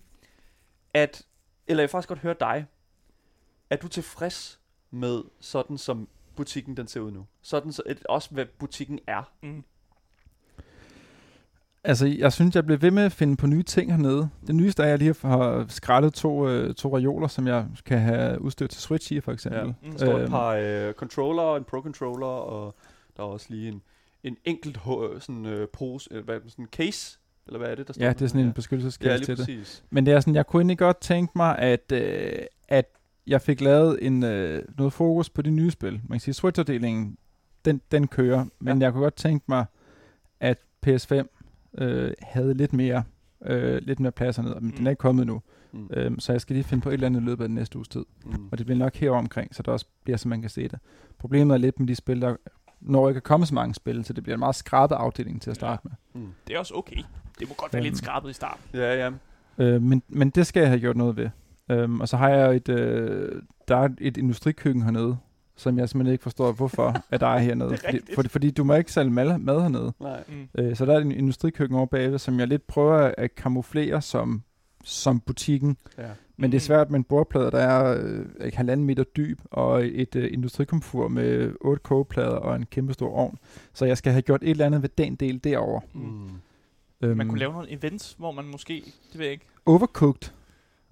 at, 0.93 1.21
eller 1.67 1.81
jeg 1.81 1.87
vil 1.87 1.91
faktisk 1.91 2.07
godt 2.09 2.19
høre 2.19 2.35
dig, 2.39 2.65
er 3.69 3.75
du 3.75 3.87
tilfreds 3.87 4.59
med 4.91 5.21
sådan 5.39 5.77
som 5.77 6.07
butikken 6.41 6.77
den 6.77 6.87
ser 6.87 6.99
ud 6.99 7.11
nu? 7.11 7.25
Sådan 7.41 7.71
så, 7.71 7.81
et, 7.85 8.03
også 8.09 8.29
hvad 8.31 8.45
butikken 8.59 8.99
er. 9.07 9.31
Mm. 9.43 9.63
Altså, 11.83 12.07
jeg 12.07 12.33
synes, 12.33 12.55
jeg 12.55 12.65
bliver 12.65 12.77
ved 12.79 12.91
med 12.91 13.03
at 13.03 13.11
finde 13.11 13.37
på 13.37 13.47
nye 13.47 13.63
ting 13.63 13.91
hernede. 13.91 14.29
Det 14.47 14.55
nyeste 14.55 14.81
er, 14.83 14.85
at 14.85 14.89
jeg 14.89 14.97
lige 14.99 15.15
har 15.21 15.65
skrællet 15.69 16.13
to, 16.13 16.47
øh, 16.49 16.73
to 16.75 16.97
reoler, 16.97 17.27
som 17.27 17.47
jeg 17.47 17.65
kan 17.85 17.99
have 17.99 18.41
udstyrt 18.41 18.69
til 18.69 18.81
Switch 18.81 19.11
i, 19.11 19.19
for 19.19 19.31
eksempel. 19.31 19.65
Mm. 19.67 19.91
Der 19.91 19.97
står 19.97 20.15
et 20.17 20.21
Øhm. 20.21 20.29
par 20.31 20.47
øh, 20.49 20.93
controller, 20.93 21.55
en 21.55 21.63
pro-controller, 21.63 22.27
og 22.27 22.75
der 23.17 23.23
er 23.23 23.27
også 23.27 23.45
lige 23.49 23.67
en, 23.69 23.81
en 24.23 24.37
enkelt 24.45 24.77
ho- 24.77 25.19
sådan, 25.19 25.45
øh, 25.45 25.67
pose, 25.73 26.09
øh, 26.13 26.23
hvad, 26.25 26.39
sådan 26.47 26.65
en 26.65 26.69
case, 26.69 27.19
eller 27.47 27.57
hvad 27.59 27.67
er 27.69 27.75
det, 27.75 27.87
der 27.87 27.93
står 27.93 28.03
Ja, 28.03 28.13
det 28.13 28.21
er 28.21 28.27
sådan 28.27 28.41
en 28.41 28.47
Ja, 28.47 28.53
beskyttelsescase 28.53 29.17
lige 29.17 29.25
til 29.25 29.37
det. 29.37 29.45
præcis. 29.45 29.83
Men 29.89 30.05
det 30.05 30.13
er 30.13 30.19
sådan, 30.19 30.35
jeg 30.35 30.47
kunne 30.47 30.61
egentlig 30.61 30.77
godt 30.77 31.01
tænke 31.01 31.31
mig, 31.35 31.57
at, 31.59 31.91
øh, 31.91 32.39
at 32.67 32.85
jeg 33.27 33.41
fik 33.41 33.61
lavet 33.61 33.99
en, 34.01 34.23
øh, 34.23 34.63
noget 34.77 34.93
fokus 34.93 35.29
på 35.29 35.41
de 35.41 35.49
nye 35.51 35.71
spil. 35.71 35.91
Man 35.91 36.01
kan 36.09 36.19
sige, 36.19 36.33
Switch-afdelingen, 36.33 37.17
den, 37.65 37.81
den 37.91 38.07
kører. 38.07 38.45
Men 38.59 38.77
Ja. 38.77 38.85
jeg 38.85 38.93
kunne 38.93 39.03
godt 39.03 39.15
tænke 39.15 39.45
mig, 39.47 39.65
at 40.39 40.57
PS5 40.85 41.27
øh, 41.77 42.11
havde 42.21 42.53
lidt 42.53 42.73
mere, 42.73 43.03
øh, 43.45 43.81
lidt 43.81 43.99
mere 43.99 44.11
plads 44.11 44.35
hernede. 44.35 44.55
Men 44.55 44.65
Mm. 44.65 44.71
den 44.71 44.85
er 44.87 44.89
ikke 44.91 44.99
kommet 44.99 45.27
nu. 45.27 45.41
Mm. 45.71 45.89
Øhm, 45.93 46.19
så 46.19 46.31
jeg 46.31 46.41
skal 46.41 46.53
lige 46.53 46.63
finde 46.63 46.81
på 46.83 46.89
et 46.89 46.93
eller 46.93 47.05
andet 47.07 47.21
i 47.21 47.23
løbet 47.23 47.43
af 47.43 47.47
den 47.47 47.55
næste 47.55 47.77
uges 47.77 47.87
tid. 47.87 48.05
Mm. 48.25 48.49
Og 48.51 48.57
det 48.57 48.65
bliver 48.65 48.79
nok 48.79 48.95
herover 48.95 49.19
omkring, 49.19 49.55
så 49.55 49.63
det 49.63 49.67
også 49.73 49.85
bliver, 50.03 50.17
så 50.17 50.27
man 50.27 50.41
kan 50.41 50.49
se 50.49 50.67
det. 50.67 50.79
Problemet 51.19 51.53
er 51.53 51.57
lidt 51.57 51.79
med 51.79 51.87
de 51.87 51.95
spil, 51.95 52.21
der 52.21 52.35
når 52.81 53.09
ikke 53.09 53.17
er 53.17 53.21
kommet 53.21 53.47
så 53.49 53.55
mange 53.55 53.73
spil, 53.73 54.05
så 54.05 54.13
det 54.13 54.23
bliver 54.23 54.35
en 54.35 54.39
meget 54.39 54.55
skrabet 54.55 54.95
afdeling 54.95 55.41
til 55.41 55.49
at 55.49 55.55
starte 55.55 55.81
med. 55.83 56.21
Mm. 56.21 56.27
Det 56.47 56.55
er 56.55 56.59
også 56.59 56.73
okay. 56.73 56.95
Det 57.39 57.47
må 57.49 57.53
godt 57.57 57.73
være 57.73 57.79
Øhm. 57.79 57.83
lidt 57.83 57.97
skrabet 57.97 58.29
i 58.29 58.33
starten. 58.33 58.63
Ja, 58.73 59.05
ja. 59.05 59.11
Øh, 59.57 59.81
men, 59.81 60.03
men 60.07 60.29
det 60.29 60.47
skal 60.47 60.59
jeg 60.61 60.69
have 60.69 60.79
gjort 60.79 60.97
noget 60.97 61.17
ved. 61.17 61.29
Øhm, 61.71 62.01
og 62.01 62.07
så 62.09 62.17
har 62.17 62.29
jeg 62.29 62.55
et, 62.55 62.69
øh, 62.69 63.41
der 63.67 63.75
er 63.75 63.89
et 64.01 64.17
industrikøkken 64.17 64.83
hernede, 64.83 65.17
som 65.55 65.77
jeg 65.77 65.89
simpelthen 65.89 66.11
ikke 66.13 66.23
forstår, 66.23 66.51
hvorfor 66.51 66.95
at 67.09 67.21
der 67.21 67.27
er 67.27 67.37
hernede. 67.39 67.69
Det 67.71 67.75
er 67.75 67.79
fordi, 67.81 67.97
rigtigt. 67.97 68.15
fordi, 68.15 68.29
fordi 68.29 68.51
du 68.51 68.63
må 68.63 68.73
ikke 68.75 68.91
sælge 68.91 69.11
mad, 69.11 69.37
mad 69.37 69.61
hernede. 69.61 69.93
Nej. 69.99 70.23
Mm. 70.27 70.63
Øh, 70.63 70.75
så 70.75 70.85
der 70.85 70.93
er 70.95 70.99
en 71.01 71.11
industrikøkken 71.11 71.77
over 71.77 71.85
bagved, 71.85 72.19
som 72.19 72.39
jeg 72.39 72.47
lidt 72.47 72.67
prøver 72.67 73.11
at 73.17 73.35
kamuflere 73.35 74.01
som, 74.01 74.43
som 74.83 75.19
butikken. 75.19 75.77
Ja. 75.97 76.03
Men 76.37 76.51
det 76.51 76.57
er 76.57 76.59
Mm. 76.59 76.65
svært 76.65 76.89
med 76.91 76.99
en 76.99 77.03
bordplade, 77.03 77.51
der 77.51 77.57
er 77.59 78.01
øh, 78.03 78.25
ikke 78.45 78.57
halvanden 78.57 78.85
meter 78.85 79.03
dyb, 79.03 79.39
og 79.51 79.85
et 79.85 80.15
øh, 80.15 80.33
industrikomfur 80.33 81.07
med 81.07 81.53
otte 81.61 81.83
kogeplader 81.83 82.29
og 82.29 82.55
en 82.55 82.65
kæmpe 82.65 82.93
stor 82.93 83.09
ovn. 83.15 83.37
Så 83.73 83.85
jeg 83.85 83.97
skal 83.97 84.11
have 84.11 84.21
gjort 84.21 84.43
et 84.43 84.49
eller 84.49 84.65
andet 84.65 84.81
ved 84.81 84.89
den 84.97 85.15
del 85.15 85.43
derovre. 85.43 85.81
Mm. 85.93 86.29
Øhm, 87.01 87.17
Man 87.17 87.27
kunne 87.27 87.39
lave 87.39 87.53
nogle 87.53 87.71
events, 87.71 88.15
hvor 88.19 88.31
man 88.31 88.45
måske, 88.45 88.73
det 89.11 89.17
ved 89.19 89.25
jeg 89.25 89.31
ikke. 89.33 89.45
Overcooked. 89.65 90.31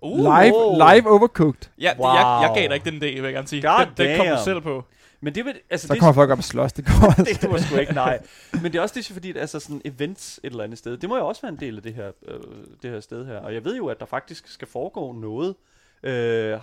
Uh, 0.02 0.18
Live, 0.18 0.54
wow. 0.54 0.78
live 0.94 1.10
overcooked. 1.10 1.70
Ja, 1.80 1.90
det, 1.98 2.00
jeg, 2.00 2.40
jeg 2.42 2.50
Wow. 2.50 2.56
gav 2.56 2.68
dig 2.68 2.74
ikke 2.76 2.90
den 2.92 2.98
idé, 2.98 3.06
vil 3.16 3.24
jeg 3.24 3.34
gerne 3.34 3.48
sige. 3.48 3.62
God 3.62 3.86
den, 3.98 4.08
den 4.08 4.18
kom 4.18 4.28
du 4.28 4.44
selv 4.44 4.62
på. 4.62 4.86
Men 5.22 5.36
det 5.36 5.46
altså 5.70 5.88
Så 5.88 5.94
det, 5.94 6.00
kommer 6.00 6.14
folk 6.14 6.30
op 6.32 6.38
og 6.38 6.44
slås, 6.44 6.74
det 6.74 6.86
går 6.86 7.08
altså. 7.18 7.38
det, 7.42 7.52
var 7.52 7.58
sgu 7.58 7.76
ikke, 7.78 7.94
nej. 7.94 8.20
Men 8.54 8.64
det 8.64 8.76
er 8.76 8.82
også 8.82 8.96
det, 8.96 9.06
fordi 9.06 9.30
at, 9.30 9.38
altså 9.38 9.60
sådan 9.60 9.82
events 9.86 10.40
et 10.44 10.50
eller 10.52 10.64
andet 10.64 10.78
sted, 10.78 10.98
det 10.98 11.10
må 11.10 11.18
jo 11.18 11.28
også 11.28 11.42
være 11.42 11.52
en 11.52 11.60
del 11.60 11.78
af 11.78 11.84
det 11.84 11.94
her, 11.94 12.12
øh, 12.28 12.40
det 12.84 12.92
her 12.92 13.00
sted 13.00 13.26
her. 13.26 13.38
Og 13.38 13.54
jeg 13.54 13.66
ved 13.66 13.78
jo, 13.78 13.88
at 13.88 14.00
der 14.00 14.06
faktisk 14.06 14.48
skal 14.48 14.68
foregå 14.68 15.12
noget 15.12 15.56
øh, 16.04 16.12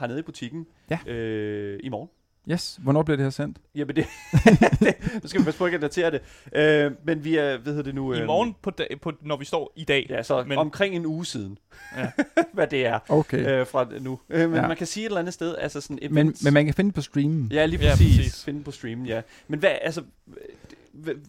hernede 0.01 0.19
i 0.19 0.23
butikken 0.23 0.67
Ja. 0.91 0.99
øh, 1.13 1.81
i 1.83 1.89
morgen. 1.89 2.09
Yes, 2.51 2.79
hvornår 2.83 3.03
bliver 3.03 3.17
det 3.17 3.25
her 3.25 3.31
sendt? 3.31 3.59
Jamen 3.75 3.97
det, 3.97 4.07
nu 5.23 5.29
skal 5.29 5.41
vi 5.41 5.45
passe 5.45 5.59
på 5.59 5.67
ikke 5.67 5.75
at 5.77 5.83
datere 5.83 6.11
det. 6.11 6.21
Øh, 6.55 6.93
men 7.05 7.25
vi 7.25 7.37
er, 7.37 7.57
hvad 7.59 7.73
hedder 7.73 7.83
det 7.83 7.95
nu? 7.95 8.13
I 8.15 8.21
øh, 8.21 8.27
morgen, 8.27 8.55
på 8.63 8.71
dag, 8.71 8.99
på, 9.03 9.13
når 9.23 9.37
vi 9.37 9.45
står 9.45 9.73
i 9.77 9.85
dag. 9.85 10.07
Ja, 10.11 10.23
så 10.23 10.39
Men- 10.39 10.49
men, 10.49 10.59
omkring 10.59 10.95
en 10.97 11.07
uge 11.07 11.27
siden. 11.27 11.59
Ja. 11.97 12.11
hvad 12.55 12.67
det 12.67 12.87
er 12.87 12.99
Okay. 13.09 13.61
øh, 13.61 13.67
fra 13.67 13.87
nu. 14.01 14.19
Øh, 14.31 14.51
men 14.51 14.61
Ja. 14.61 14.69
man 14.69 14.77
kan 14.77 14.87
sige 14.87 15.05
et 15.05 15.09
eller 15.11 15.21
andet 15.21 15.35
sted, 15.35 15.55
altså 15.59 15.81
sådan 15.81 15.99
men, 16.03 16.13
events. 16.13 16.45
men 16.45 16.55
man 16.55 16.65
kan 16.65 16.75
finde 16.75 16.89
det 16.89 16.95
på 16.95 17.01
streamen. 17.01 17.49
Ja, 17.53 17.67
lige 17.67 17.85
Ja, 17.85 17.91
præcis. 17.91 18.17
præcis. 18.17 18.45
Finde 18.45 18.63
på 18.65 18.71
streamen, 18.71 19.07
ja. 19.07 19.23
Men 19.49 19.59
hvad, 19.61 19.71
altså, 19.83 20.03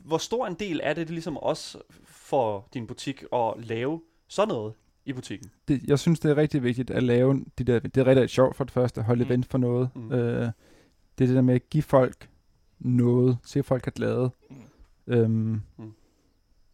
hvor 0.06 0.18
stor 0.18 0.48
en 0.48 0.54
del 0.54 0.80
er 0.84 0.94
det 0.94 1.10
ligesom 1.10 1.38
også 1.38 1.78
for 2.08 2.68
din 2.74 2.88
butik 2.88 3.24
at 3.34 3.54
lave 3.58 4.02
sådan 4.30 4.48
noget 4.48 4.74
i 5.06 5.14
butikken? 5.14 5.50
Det, 5.68 5.82
jeg 5.88 6.00
synes, 6.00 6.20
det 6.20 6.32
er 6.32 6.38
rigtig 6.38 6.64
vigtigt 6.64 6.92
at 6.92 7.04
lave 7.04 7.46
de 7.58 7.64
der... 7.64 7.80
Det 7.80 7.98
er 7.98 8.06
rigtig 8.08 8.30
sjovt 8.30 8.56
for 8.56 8.64
det 8.64 8.74
første 8.74 9.00
at 9.00 9.06
holde 9.06 9.24
Mm. 9.24 9.30
event 9.30 9.46
for 9.46 9.58
noget. 9.58 9.90
Mm. 9.96 10.12
Øh, 10.12 10.50
det 11.18 11.24
er 11.24 11.28
det 11.28 11.36
der 11.36 11.42
med 11.42 11.56
at 11.56 11.70
give 11.70 11.84
folk 11.84 12.30
noget. 12.80 13.38
Se 13.46 13.64
folk 13.64 13.88
er 13.88 13.92
glade. 13.92 14.32
Mm. 14.50 14.56
Øhm, 15.14 15.62
Mm. 15.78 15.94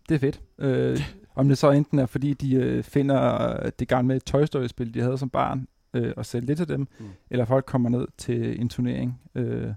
Det 0.10 0.16
er 0.16 0.20
fedt. 0.20 0.42
Øh, 0.58 1.00
om 1.36 1.48
det 1.48 1.58
så 1.58 1.72
enten 1.72 2.00
er, 2.00 2.06
fordi 2.06 2.34
de 2.34 2.56
øh, 2.56 2.84
finder 2.84 3.70
det 3.70 3.88
gamle 3.88 4.20
Toy 4.20 4.46
Story-spil, 4.46 4.94
de 4.94 5.02
havde 5.02 5.18
som 5.18 5.30
barn, 5.30 5.68
øh, 5.94 6.14
og 6.18 6.26
sælge 6.26 6.48
det 6.48 6.58
til 6.58 6.68
dem, 6.68 6.88
Mm. 7.00 7.06
eller 7.30 7.46
folk 7.46 7.66
kommer 7.66 7.90
ned 7.90 8.08
til 8.18 8.62
en 8.62 8.70
turnering 8.70 9.22
øh, 9.36 9.74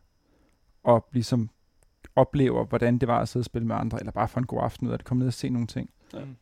og 0.85 1.09
ligesom 1.13 1.51
oplever, 2.17 2.65
hvordan 2.65 2.99
det 2.99 3.09
var 3.09 3.19
at 3.21 3.29
sidde 3.29 3.43
og 3.43 3.47
spille 3.47 3.69
med 3.69 3.77
andre, 3.77 3.99
eller 4.01 4.13
bare 4.13 4.29
få 4.29 4.39
en 4.41 4.47
god 4.47 4.61
aften 4.63 4.87
ud 4.87 4.93
af 4.93 4.95
at 4.99 5.05
komme 5.05 5.19
ned 5.19 5.27
og 5.27 5.33
se 5.35 5.49
nogle 5.49 5.67
ting. 5.67 5.91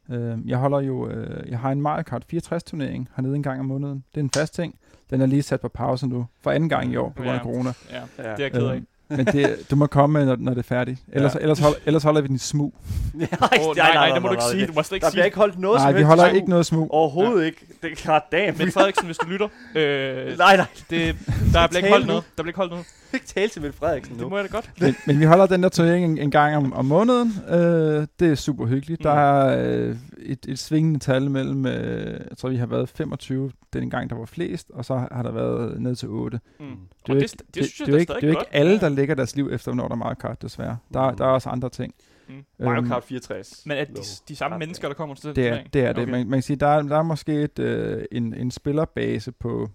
Mm. 0.08 0.14
Øh, 0.14 0.38
jeg 0.48 0.58
holder 0.58 0.80
jo, 0.80 1.08
øh, 1.08 1.50
jeg 1.50 1.58
har 1.58 1.72
en 1.72 1.82
Mario 1.82 2.02
Kart 2.02 2.24
64 2.28 2.64
turnering 2.64 3.08
hernede 3.16 3.36
en 3.36 3.42
gang 3.42 3.60
om 3.60 3.66
måneden. 3.66 4.04
Det 4.14 4.20
er 4.20 4.24
en 4.24 4.30
fast 4.30 4.54
ting. 4.54 4.78
Den 5.10 5.20
er 5.20 5.26
lige 5.26 5.42
sat 5.42 5.60
på 5.60 5.68
pause 5.68 6.06
nu, 6.06 6.26
for 6.40 6.50
anden 6.50 6.68
gang 6.68 6.92
i 6.92 6.96
år, 6.96 7.08
på 7.08 7.14
grund 7.22 7.30
af 7.30 7.34
Ja. 7.34 7.42
corona. 7.42 7.72
Ja, 7.90 7.96
Ja. 7.96 8.02
det 8.22 8.26
er 8.26 8.36
jeg 8.38 8.52
ked 8.52 8.66
af. 8.66 8.74
Øhm, 8.76 8.86
men 9.08 9.26
det, 9.26 9.56
du 9.70 9.76
må 9.76 9.86
komme, 9.86 10.24
når, 10.24 10.36
når 10.38 10.52
det 10.52 10.58
er 10.58 10.62
færdigt. 10.62 11.00
Ellers, 11.12 11.34
Ja. 11.34 11.38
ja. 11.38 11.42
ellers, 11.42 11.58
hold, 11.58 11.74
ellers 11.86 12.02
holder 12.02 12.20
vi 12.20 12.28
den 12.28 12.38
smug. 12.38 12.74
nej, 13.14 13.28
Åh, 13.60 13.76
nej, 13.76 13.94
nej, 13.94 14.10
det 14.14 14.22
må 14.22 14.28
du 14.28 14.34
ikke 14.34 14.44
sige. 14.50 14.66
Du 14.66 14.72
må 14.72 14.82
slet 14.82 14.96
ikke 14.96 15.04
Der 15.04 15.10
sige 15.10 15.14
bliver 15.16 15.24
ikke 15.24 15.36
holdt 15.36 15.58
noget 15.58 15.80
Nej, 15.80 15.92
vi 15.92 16.02
holder 16.02 16.24
smug. 16.28 16.36
ikke 16.36 16.48
noget 16.50 16.66
smug. 16.66 16.90
Overhovedet 16.90 17.46
ikke. 17.46 17.66
Det 17.82 17.92
er 17.92 17.96
klart, 17.96 18.22
damn. 18.32 18.58
Men 18.58 18.72
Frederiksen, 18.72 19.06
hvis 19.06 19.16
du 19.16 19.26
lytter, 19.28 19.48
øh, 19.74 20.38
nej, 20.38 20.56
nej. 20.56 20.66
det, 20.90 21.16
der 21.52 21.66
bliver 21.66 21.76
ikke 21.76 21.90
holdt 21.90 22.06
noget. 22.06 22.24
Der 22.36 22.42
bliver 22.42 22.48
ikke 22.50 22.56
holdt 22.58 22.70
noget. 22.72 22.86
Ikke 23.14 23.26
tale 23.26 23.48
til 23.48 23.62
Mette 23.62 23.78
Frederiksen 23.78 24.14
Det 24.14 24.22
nu. 24.22 24.28
må 24.28 24.36
jeg 24.36 24.44
da 24.44 24.56
godt. 24.56 24.70
Men, 24.80 24.96
men 25.06 25.20
vi 25.20 25.24
holder 25.24 25.46
den 25.46 25.62
der 25.62 25.68
turnering 25.68 26.04
en, 26.04 26.18
en 26.18 26.30
gang 26.30 26.56
om, 26.56 26.72
om 26.72 26.84
måneden. 26.84 27.32
Øh, 27.50 28.06
det 28.20 28.30
er 28.30 28.34
super 28.34 28.66
hyggeligt. 28.66 29.00
Mm. 29.00 29.02
Der 29.02 29.12
er 29.12 29.64
øh, 29.88 29.96
et, 30.18 30.38
et 30.48 30.58
svingende 30.58 30.98
tal 30.98 31.30
mellem, 31.30 31.66
øh, 31.66 32.20
jeg 32.30 32.36
tror 32.38 32.48
vi 32.48 32.56
har 32.56 32.66
været 32.66 32.88
25 32.88 33.50
den 33.72 33.90
gang, 33.90 34.10
der 34.10 34.16
var 34.16 34.24
flest, 34.24 34.70
og 34.74 34.84
så 34.84 34.96
har 35.12 35.22
der 35.22 35.32
været 35.32 35.80
ned 35.80 35.96
til 35.96 36.08
8. 36.08 36.40
Mm. 36.60 36.66
Det 37.06 37.10
Og 37.10 37.16
er 37.16 37.20
det, 37.20 37.32
ikke- 37.32 37.44
det, 37.46 37.54
det, 37.54 37.64
synes 37.64 37.80
jeg 37.80 37.86
det, 37.86 37.94
er 37.94 37.98
ikke, 37.98 38.12
det 38.14 38.24
er 38.24 38.28
ikke 38.28 38.54
alle, 38.54 38.72
Ja. 38.72 38.78
der 38.78 38.88
lægger 38.88 39.14
deres 39.14 39.36
liv 39.36 39.48
efter, 39.52 39.74
når 39.74 39.88
der 39.88 39.94
er 39.94 39.98
Mario 39.98 40.14
Kart, 40.14 40.42
desværre. 40.42 40.76
Der, 40.94 41.10
Mm. 41.10 41.16
der 41.16 41.24
er 41.24 41.28
også 41.28 41.48
andre 41.48 41.68
ting. 41.70 41.94
Mm. 42.28 42.34
Mario 42.58 42.78
Øhm, 42.78 42.88
Kart 42.88 43.04
64. 43.04 43.62
Men 43.66 43.76
er 43.78 43.84
de, 43.84 43.94
de 44.28 44.36
samme 44.36 44.52
Kart, 44.52 44.58
mennesker, 44.58 44.88
der 44.88 44.94
kommer 44.94 45.14
til 45.14 45.24
den 45.26 45.36
Det 45.36 45.48
er 45.48 45.62
det. 45.72 45.84
Er 45.84 45.92
det. 45.92 46.02
Okay. 46.02 46.10
Man, 46.12 46.28
man 46.28 46.36
kan 46.36 46.42
sige, 46.42 46.56
der 46.56 46.66
er, 46.66 46.82
der 46.82 46.98
er 46.98 47.02
måske 47.02 47.42
et, 47.42 47.58
øh, 47.58 48.04
en, 48.12 48.34
en 48.34 48.50
spillerbase 48.50 49.32
på 49.32 49.70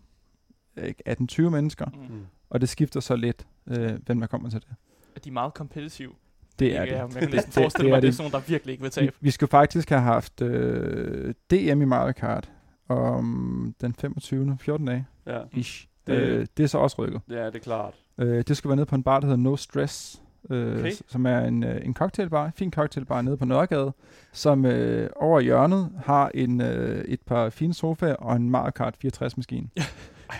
øh, 0.78 0.94
18-20 1.10 1.42
mennesker, 1.42 1.86
Mm. 1.86 2.16
Mm. 2.16 2.26
og 2.50 2.62
det 2.62 2.70
skifter 2.70 3.00
så 3.00 3.16
lidt, 3.16 3.48
øh, 3.68 3.92
hvem 4.06 4.20
der 4.20 4.28
kommer 4.28 4.50
til 4.50 4.60
det. 4.60 4.70
Er 5.16 5.20
de 5.20 5.32
meget 5.32 5.54
competitive? 5.54 6.12
Det 6.60 6.76
er 6.78 6.86
det. 6.86 6.92
jeg 6.92 7.10
kan 7.10 7.30
næsten 7.30 7.36
det, 7.38 7.54
forestille 7.54 7.84
det 7.86 7.90
mig, 7.90 7.94
er 7.94 7.98
at 7.98 8.02
det 8.02 8.08
er 8.08 8.12
det. 8.12 8.16
sådan 8.16 8.32
nogle, 8.32 8.44
der 8.46 8.50
virkelig 8.52 8.72
ikke 8.72 8.82
vil 8.82 8.88
Vi, 8.88 9.06
tabe. 9.06 9.12
vi 9.22 9.32
skulle 9.32 9.50
faktisk 9.50 9.90
have 9.90 10.02
haft 10.02 10.42
øh, 10.42 11.34
DM 11.52 11.82
i 11.82 11.86
Mario 11.86 12.14
Kart 12.14 12.52
om 12.90 13.76
den 13.82 13.94
25. 13.94 14.58
14 14.62 14.88
dage. 14.88 15.06
Ja. 15.28 15.40
Ish. 15.54 15.88
Det- 16.10 16.22
øh, 16.22 16.46
det 16.58 16.64
er 16.64 16.68
så 16.68 16.78
også 16.78 16.96
rykket. 17.00 17.22
ja, 17.30 17.46
det 17.46 17.56
er 17.56 17.60
klart. 17.60 17.94
Øh, 18.18 18.44
det 18.48 18.58
skulle 18.58 18.70
være 18.72 18.76
nede 18.76 18.86
på 18.86 18.96
en 18.96 19.04
bar, 19.04 19.20
der 19.20 19.28
hedder 19.28 19.38
No 19.44 19.56
Stress, 19.56 20.22
øh, 20.50 20.80
Okay. 20.80 20.92
som 21.08 21.26
er 21.26 21.40
en, 21.40 21.64
øh, 21.64 21.86
en 21.86 21.94
cocktailbar, 21.94 22.46
en 22.46 22.52
fin 22.56 22.72
cocktailbar 22.72 23.22
nede 23.22 23.38
på 23.38 23.46
Nørregade, 23.46 23.94
som 24.34 24.66
øh, 24.66 25.10
over 25.16 25.40
hjørnet 25.40 25.92
har 26.06 26.32
en, 26.34 26.62
øh, 26.62 27.06
et 27.06 27.22
par 27.22 27.50
fine 27.50 27.74
sofaer 27.74 28.16
og 28.16 28.36
en 28.36 28.50
Mario 28.50 28.72
Kart 28.72 28.96
64-maskine. 29.06 29.70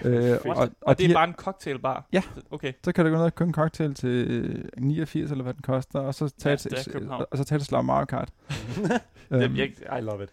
øh, 0.06 0.14
fedt. 0.14 0.46
og, 0.46 0.56
Og, 0.56 0.70
og 0.82 0.98
det 0.98 1.04
er 1.04 1.08
de, 1.08 1.14
bare 1.14 1.28
en 1.28 1.34
cocktailbar? 1.34 2.08
Ja. 2.14 2.22
Okay. 2.52 2.74
så 2.84 2.92
kan 2.92 3.06
du 3.06 3.12
gå 3.12 3.18
ned 3.18 3.24
og 3.26 3.36
købe 3.36 3.48
en 3.48 3.54
cocktail 3.54 3.94
til 3.94 4.10
øh, 4.30 4.66
89, 4.78 5.32
eller 5.32 5.44
hvad 5.44 5.54
den 5.54 5.62
koster, 5.62 6.00
og 6.00 6.16
så 6.16 6.30
tage, 6.38 6.58
Ja, 6.72 6.78
er 6.78 6.92
København. 6.94 7.26
og 7.32 7.38
så 7.38 7.44
tage 7.44 7.58
et 7.60 7.66
slag 7.66 7.86
Mario 7.86 8.06
Kart. 8.06 8.30
er 9.30 9.48
virkelig, 9.48 9.88
I 10.00 10.02
love 10.02 10.24
it. 10.24 10.30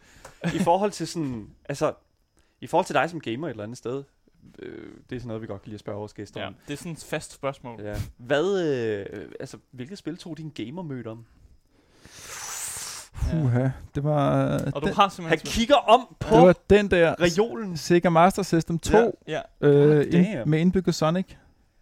I 0.55 0.59
forhold 0.59 0.91
til 0.91 1.07
sådan, 1.07 1.47
altså, 1.69 1.93
i 2.61 2.67
forhold 2.67 2.87
til 2.87 2.95
dig 2.95 3.11
som 3.11 3.21
gamer 3.21 3.47
et 3.47 3.51
eller 3.51 3.63
andet 3.65 3.79
sted, 3.79 4.03
øh, 4.63 4.89
det 5.11 5.17
er 5.17 5.21
sådan 5.21 5.27
noget, 5.29 5.43
vi 5.43 5.47
godt 5.47 5.63
kan 5.63 5.69
lide 5.69 5.75
at 5.77 5.81
spørge 5.81 5.99
vores 5.99 6.15
gæster 6.15 6.41
Ja, 6.41 6.47
om. 6.47 6.55
det 6.67 6.73
er 6.73 6.77
sådan 6.79 6.93
et 6.93 7.05
fast 7.09 7.33
spørgsmål. 7.33 7.81
Ja. 7.81 7.95
Hvad, 8.17 8.63
øh, 8.65 9.07
altså, 9.41 9.57
hvilket 9.71 9.99
spil 9.99 10.17
tog 10.17 10.39
din 10.39 10.51
gamer 10.51 11.07
om? 11.07 11.25
Puha, 13.31 13.69
det 13.95 14.05
var, 14.05 14.45
Og 14.75 14.83
du 14.83 14.87
den, 14.87 14.95
har 14.95 15.03
Han 15.03 15.11
simpelthen... 15.11 15.47
kigger 15.47 15.75
om 15.75 16.17
på 16.21 16.35
det 16.37 16.43
var 16.43 16.55
den 16.71 16.91
der 16.91 17.15
reolen. 17.21 17.77
Sega 17.77 18.09
Master 18.09 18.43
System 18.43 18.79
2 18.79 18.97
Ja, 19.29 19.41
ja. 19.61 19.69
øh, 19.69 20.07
ind, 20.15 20.45
med 20.47 20.61
indbygget 20.61 20.95
Sonic. 20.95 21.27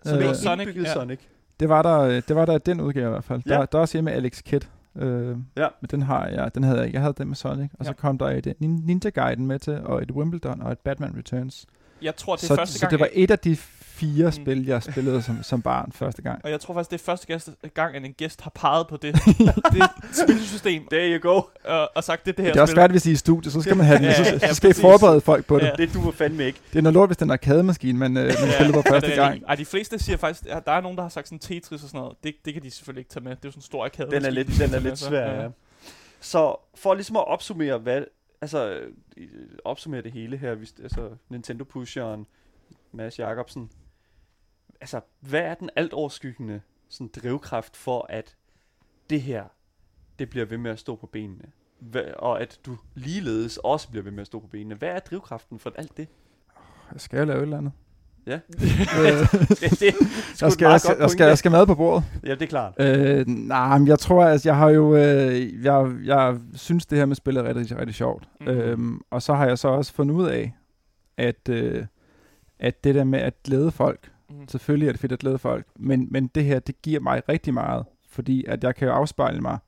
Så 0.03 0.13
Øh, 0.15 0.19
med 0.21 0.27
Med 0.27 0.35
Sonic, 0.35 0.67
indbygget 0.67 0.85
ja. 0.89 0.93
Sonic. 0.93 1.19
Det 1.61 1.69
var 1.69 1.83
der, 1.83 1.99
øh, 2.01 2.23
det 2.29 2.37
var 2.37 2.47
der 2.47 2.59
den 2.59 2.81
udgave 2.81 3.07
i 3.07 3.11
hvert 3.11 3.25
fald. 3.25 3.43
Ja. 3.47 3.55
Der, 3.55 3.67
der 3.67 3.79
er 3.79 3.83
også 3.83 3.95
hjemme 3.99 4.11
med 4.11 4.17
Alex 4.19 4.43
Kidd. 4.43 4.65
Øh, 4.97 5.37
Ja. 5.57 5.69
Men 5.81 5.89
den 5.91 6.03
har 6.03 6.27
jeg, 6.27 6.55
den 6.55 6.63
havde 6.63 6.77
jeg 6.79 6.87
ikke. 6.87 6.95
Jeg 6.97 7.03
havde 7.03 7.15
den 7.19 7.29
med 7.29 7.37
Sonic. 7.37 7.71
Og 7.79 7.85
Ja. 7.85 7.85
så 7.85 7.93
kom 7.93 8.19
der 8.19 8.27
et 8.27 8.47
øh, 8.47 8.53
Nin- 8.63 8.87
Ninja 8.87 9.11
Gaiden 9.11 9.47
med 9.47 9.59
til, 9.59 9.81
og 9.85 10.03
et 10.03 10.11
Wimbledon 10.11 10.63
og 10.63 10.73
et 10.73 10.79
Batman 10.79 11.15
Returns. 11.19 11.67
Jeg 12.03 12.17
tror, 12.17 12.37
det 12.37 12.43
er 12.43 12.47
så, 12.47 12.55
første 12.57 12.75
så 12.75 12.81
gang... 12.81 12.91
det 12.91 13.01
var 13.01 13.09
et 13.13 13.31
af 13.31 13.39
de 13.39 13.57
fire 13.97 14.25
Mm. 14.27 14.33
spil, 14.33 14.67
jeg 14.67 14.83
spillede 14.83 15.23
som, 15.23 15.43
som 15.43 15.63
barn 15.63 15.93
første 15.93 16.23
gang. 16.23 16.41
Og 16.45 16.51
jeg 16.51 16.61
tror 16.61 16.75
faktisk, 16.75 16.91
det 16.91 17.01
er 17.01 17.05
første 17.05 17.27
gæst- 17.35 17.75
gang, 17.75 17.97
at 17.97 18.05
en 18.05 18.13
gæst 18.13 18.41
har 18.41 18.51
peget 18.55 18.87
på 18.89 18.97
det, 18.97 19.15
det 19.73 19.83
spilsystem, 20.13 20.87
There 20.91 21.19
you 21.19 21.31
go. 21.33 21.41
og, 21.65 21.91
og 21.97 22.05
sagt, 22.05 22.25
det 22.27 22.33
er 22.33 22.37
det 22.37 22.45
her 22.45 22.53
Det 22.53 22.59
er 22.59 22.63
også 22.63 22.73
spil. 22.73 22.77
svært, 22.81 22.91
hvis 22.91 23.07
I 23.07 23.09
er 23.11 23.13
i 23.13 23.17
studiet, 23.17 23.53
så 23.53 23.63
skal 23.63 23.77
man 23.77 23.87
have 23.87 23.99
den. 23.99 24.05
Ja, 24.15 24.25
så, 24.25 24.39
ja, 24.43 24.49
så 24.49 24.55
skal 24.55 24.69
I 24.71 24.73
præcis. 24.73 24.81
forberede 24.81 25.21
folk 25.21 25.47
på 25.47 25.59
det. 25.59 25.65
Ja. 25.67 25.71
Det 25.79 25.95
du 25.95 26.11
fandme 26.11 26.45
ikke. 26.47 26.59
Det 26.73 26.79
er 26.79 26.83
noget 26.83 26.95
lort, 26.95 27.09
hvis 27.09 27.17
den 27.17 27.31
er 27.31 27.35
arcade-maskine, 27.35 27.99
man, 27.99 28.17
øh, 28.17 28.25
man 28.25 28.35
spiller 28.53 28.73
på 28.73 28.83
første 28.89 29.11
det 29.11 29.19
er 29.19 29.23
gang. 29.23 29.43
Ej, 29.49 29.55
de 29.55 29.65
fleste 29.65 29.99
siger 29.99 30.17
faktisk, 30.17 30.47
at 30.51 30.67
der 30.67 30.73
er 30.73 30.81
nogen, 30.81 30.97
der 30.97 31.03
har 31.03 31.11
sagt 31.11 31.29
sådan 31.29 31.39
Tetris 31.39 31.83
og 31.83 31.89
sådan 31.89 31.99
noget. 32.01 32.17
Det, 32.25 32.35
det 32.45 32.53
kan 32.55 32.63
de 32.63 32.71
selvfølgelig 32.71 33.01
ikke 33.01 33.11
tage 33.11 33.25
med. 33.25 33.31
Det 33.31 33.37
er 33.45 33.49
jo 33.49 33.51
sådan 33.51 33.59
en 33.59 33.63
stor 33.63 33.85
arcade. 33.85 34.11
Den 34.11 34.25
er 34.25 34.31
lidt, 34.31 34.49
den 34.59 34.75
er 34.75 34.79
lidt 34.81 34.99
svær, 34.99 35.43
ja. 35.43 35.49
Så 36.21 36.57
for 36.77 36.95
ligesom 36.95 37.17
at 37.17 37.29
opsummere, 37.29 37.79
hvad, 37.79 38.03
altså 38.45 38.91
øh, 39.17 39.29
opsummere 39.65 40.03
det 40.03 40.13
hele 40.13 40.37
her, 40.37 40.55
hvis, 40.55 40.75
altså 40.83 41.17
Nintendo 41.29 41.65
pusheren, 41.65 42.27
Mads 42.93 43.19
Jacobsen, 43.19 43.71
altså 44.81 45.01
hvad 45.21 45.41
er 45.41 45.55
den 45.55 45.71
alt 45.77 45.93
overskyggende 45.93 46.61
sådan 46.89 47.11
drivkraft 47.17 47.77
for, 47.77 48.07
at 48.09 48.37
det 49.11 49.23
her, 49.23 49.45
det 50.19 50.31
bliver 50.31 50.47
ved 50.47 50.59
med 50.59 50.71
at 50.71 50.79
stå 50.79 50.97
på 50.97 51.07
benene? 51.07 51.53
Hva, 51.79 52.13
og 52.13 52.41
at 52.41 52.61
du 52.67 52.77
ligeledes 52.95 53.57
også 53.57 53.91
bliver 53.91 54.03
ved 54.03 54.13
med 54.13 54.21
at 54.21 54.27
stå 54.27 54.41
på 54.41 54.47
benene. 54.47 54.75
Hvad 54.75 54.89
er 54.89 54.99
drivkraften 54.99 55.59
for 55.59 55.73
alt 55.77 55.97
det? 55.97 56.09
Jeg 56.93 57.01
skal 57.01 57.19
jo 57.19 57.25
lave 57.25 57.39
et 57.39 57.43
eller 57.43 57.59
andet. 57.59 57.73
Ja. 58.27 58.39
Øh, 59.01 59.33
det, 59.49 59.61
det 59.61 59.83
jeg, 59.83 59.89
et 59.89 59.97
skal, 60.37 60.45
jeg, 60.45 60.53
skal, 60.53 60.67
jeg, 60.71 60.81
skal, 60.81 60.97
pointe. 60.99 61.25
jeg 61.25 61.39
skal 61.39 61.51
mad 61.51 61.67
på 61.67 61.75
bordet. 61.75 62.05
Ja, 62.27 62.31
det 62.35 62.43
er 62.43 62.47
klart. 62.47 62.75
Øh, 62.81 63.27
nej, 63.29 63.79
men 63.79 63.89
jeg 63.89 63.99
tror, 63.99 64.25
at 64.25 64.47
jeg 64.47 64.57
har 64.57 64.71
jo, 64.71 64.97
øh, 64.97 65.65
jeg, 65.65 65.93
jeg 66.05 66.37
synes 66.55 66.87
det 66.87 66.99
her 66.99 67.07
med 67.07 67.17
spil 67.17 67.37
er 67.37 67.45
rigtig, 67.45 67.79
rigtig 67.79 67.95
sjovt. 67.95 68.29
Mhm. 68.41 68.51
Mm. 68.51 68.59
Øhm, 68.59 69.01
og 69.11 69.23
så 69.23 69.35
har 69.35 69.47
jeg 69.47 69.59
så 69.59 69.69
også 69.69 69.93
fundet 69.95 70.15
ud 70.15 70.27
af, 70.27 70.55
at, 71.17 71.49
øh, 71.49 71.85
at 72.59 72.85
det 72.85 72.95
der 72.95 73.05
med 73.05 73.19
at 73.19 73.43
glæde 73.45 73.71
folk, 73.71 74.11
Mm. 74.31 74.49
selvfølgelig 74.49 74.89
er 74.89 74.93
det 74.93 75.01
fedt 75.01 75.13
at 75.13 75.19
glæde 75.19 75.39
folk, 75.39 75.67
men, 75.79 76.09
men 76.11 76.27
det 76.27 76.45
her, 76.45 76.59
det 76.59 76.83
giver 76.83 77.01
mig 77.01 77.23
rigtig 77.29 77.55
meget, 77.55 77.85
fordi 78.09 78.45
at 78.49 78.65
jeg 78.65 78.75
kan 78.75 78.89
jo 78.89 78.95
afspejle 78.95 79.41
mig 79.41 79.59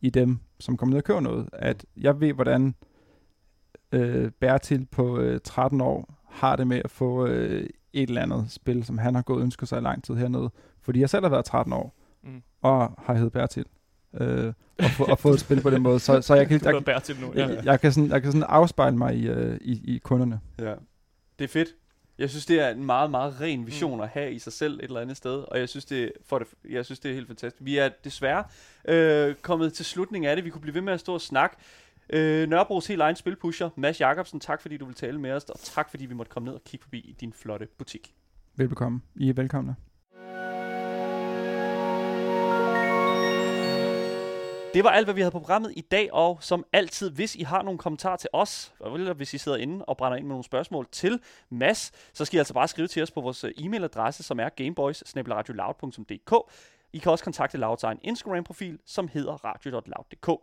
i 0.00 0.10
dem, 0.10 0.38
som 0.60 0.76
kommer 0.76 0.90
ned 0.90 0.98
og 0.98 1.04
køber 1.04 1.20
noget. 1.20 1.48
At 1.52 1.84
jeg 1.96 2.20
ved, 2.20 2.32
hvordan 2.32 2.74
øh, 3.92 4.30
Bertil 4.40 4.86
på 4.90 5.18
øh, 5.18 5.40
13 5.44 5.80
år 5.80 6.14
har 6.30 6.56
det 6.56 6.66
med 6.66 6.80
at 6.84 6.90
få 6.90 7.26
øh, 7.26 7.66
et 7.92 8.08
eller 8.08 8.22
andet 8.22 8.46
spil, 8.48 8.84
som 8.84 8.98
han 8.98 9.14
har 9.14 9.22
gået 9.22 9.38
og 9.38 9.42
ønsket 9.44 9.68
sig 9.68 9.78
i 9.78 9.82
lang 9.82 10.04
tid 10.04 10.14
hernede. 10.14 10.50
Fordi 10.82 11.00
jeg 11.00 11.10
selv 11.10 11.24
har 11.24 11.30
været 11.30 11.44
13 11.44 11.72
år, 11.72 11.94
Mm. 12.24 12.42
og 12.62 12.94
har 12.98 13.14
heddet 13.14 13.32
Bertil. 13.32 13.64
Øh, 14.20 14.52
og, 14.78 14.84
få, 14.90 15.04
og 15.04 15.18
fået 15.18 15.34
et 15.34 15.40
spil 15.40 15.60
på 15.60 15.70
den 15.70 15.82
måde. 15.82 16.00
Så, 16.00 16.20
så 16.22 16.34
jeg, 16.34 16.46
kan, 16.48 16.60
jeg, 16.86 17.02
til 17.02 17.16
nu. 17.20 17.32
Ja. 17.34 17.46
jeg, 17.46 17.64
jeg, 17.64 17.80
kan 17.80 17.92
sådan, 17.92 18.10
jeg 18.10 18.22
kan 18.22 18.32
sådan 18.32 18.46
afspejle 18.48 18.96
mig 18.96 19.16
i, 19.16 19.28
øh, 19.28 19.58
i, 19.60 19.94
i 19.94 19.98
kunderne. 19.98 20.40
Ja. 20.58 20.74
Det 21.38 21.44
er 21.44 21.48
fedt. 21.48 21.68
Jeg 22.18 22.30
synes, 22.30 22.46
det 22.46 22.60
er 22.60 22.68
en 22.68 22.84
meget, 22.84 23.10
meget 23.10 23.40
ren 23.40 23.66
vision 23.66 23.96
mm. 23.96 24.00
at 24.02 24.08
have 24.08 24.32
i 24.32 24.38
sig 24.38 24.52
selv 24.52 24.74
et 24.74 24.82
eller 24.84 25.00
andet 25.00 25.16
sted, 25.16 25.34
og 25.34 25.58
jeg 25.58 25.68
synes, 25.68 25.84
det, 25.84 26.12
for 26.26 26.38
det, 26.38 26.48
jeg 26.70 26.84
synes, 26.84 27.00
det 27.00 27.10
er 27.10 27.14
helt 27.14 27.26
fantastisk. 27.26 27.64
Vi 27.64 27.78
er 27.78 27.88
desværre 28.04 28.44
øh, 28.88 29.34
kommet 29.34 29.72
til 29.72 29.84
slutningen 29.84 30.30
af 30.30 30.36
det. 30.36 30.44
Vi 30.44 30.50
kunne 30.50 30.60
blive 30.60 30.74
ved 30.74 30.82
med 30.82 30.92
at 30.92 31.00
stå 31.00 31.14
og 31.14 31.20
snakke. 31.20 31.56
Øh, 32.12 32.48
Nørrebros 32.48 32.86
helt 32.86 33.00
egen 33.00 33.16
spilpusher, 33.16 33.70
Mads 33.76 34.00
Jacobsen, 34.00 34.40
tak 34.40 34.60
fordi 34.60 34.76
du 34.76 34.84
vil 34.84 34.94
tale 34.94 35.20
med 35.20 35.32
os, 35.32 35.44
og 35.44 35.58
tak 35.58 35.90
fordi 35.90 36.06
vi 36.06 36.14
måtte 36.14 36.30
komme 36.30 36.46
ned 36.46 36.54
og 36.54 36.64
kigge 36.64 36.84
forbi 36.84 36.98
i 36.98 37.12
din 37.12 37.32
flotte 37.32 37.68
butik. 37.78 38.14
Velbekomme. 38.56 39.00
I 39.16 39.28
er 39.28 39.32
velkomne. 39.32 39.76
Det 44.74 44.84
var 44.84 44.90
alt, 44.90 45.06
hvad 45.06 45.14
vi 45.14 45.20
havde 45.20 45.30
på 45.30 45.38
programmet 45.38 45.72
i 45.76 45.80
dag, 45.80 46.12
og 46.12 46.38
som 46.40 46.64
altid, 46.72 47.10
hvis 47.10 47.34
I 47.34 47.42
har 47.42 47.62
nogle 47.62 47.78
kommentarer 47.78 48.16
til 48.16 48.30
os, 48.32 48.74
eller 48.84 49.14
hvis 49.14 49.34
I 49.34 49.38
sidder 49.38 49.58
inde 49.58 49.84
og 49.84 49.96
brænder 49.96 50.16
ind 50.18 50.26
med 50.26 50.32
nogle 50.32 50.44
spørgsmål 50.44 50.86
til 50.92 51.20
Mads, 51.50 51.92
så 52.12 52.24
skal 52.24 52.36
I 52.36 52.38
altså 52.38 52.54
bare 52.54 52.68
skrive 52.68 52.88
til 52.88 53.02
os 53.02 53.10
på 53.10 53.20
vores 53.20 53.44
øh, 53.44 53.50
e-mailadresse, 53.58 54.22
som 54.22 54.40
er 54.40 54.48
gameboys 54.48 55.02
I 56.92 56.98
kan 56.98 57.12
også 57.12 57.24
kontakte 57.24 57.58
Louds 57.58 57.82
egen 57.84 57.98
Instagram-profil, 58.02 58.78
som 58.86 59.08
hedder 59.08 59.32
radio.loud.dk. 59.44 60.40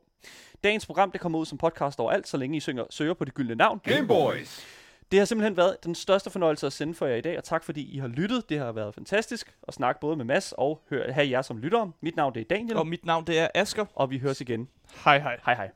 Dagens 0.64 0.86
program 0.86 1.12
det 1.12 1.22
kommer 1.22 1.39
ud 1.39 1.45
som 1.45 1.58
podcast 1.58 2.00
overalt, 2.00 2.28
så 2.28 2.38
længe 2.38 2.58
I 2.58 2.60
synger, 2.60 2.84
søger 2.89 3.14
på 3.14 3.26
det 3.26 3.34
gyldne 3.34 3.56
navn. 3.56 3.82
Gameboys. 3.84 4.66
Det 5.12 5.20
har 5.20 5.26
simpelthen 5.26 5.58
været 5.58 5.84
den 5.84 5.95
største 5.95 6.30
fornøjelse 6.30 6.68
at 6.68 6.74
sende 6.74 6.93
for 6.93 7.06
jer 7.06 7.16
i 7.16 7.22
dag, 7.22 7.38
og 7.38 7.43
tak 7.43 7.64
fordi 7.64 7.95
I 7.95 7.97
har 7.97 8.08
lyttet. 8.08 8.50
Det 8.50 8.60
har 8.60 8.72
været 8.72 8.95
fantastisk 8.95 9.54
at 9.68 9.74
snakke 9.74 10.00
både 10.02 10.16
med 10.18 10.26
Mads 10.26 10.54
og 10.58 10.82
høre, 10.89 11.12
have 11.12 11.30
jer 11.30 11.41
som 11.41 11.58
lyttere. 11.58 11.91
Mit 12.02 12.16
navn 12.16 12.34
det 12.34 12.41
er 12.41 12.45
Daniel, 12.56 12.78
Og 12.78 12.88
mit 12.88 13.06
navn, 13.06 13.28
det 13.28 13.39
er 13.39 13.47
Asker. 13.56 13.86
og 13.95 14.10
vi 14.10 14.18
høres 14.20 14.41
igen. 14.41 14.68
Hej 15.04 15.20
hej. 15.20 15.39
Hej 15.45 15.56
hej. 15.56 15.72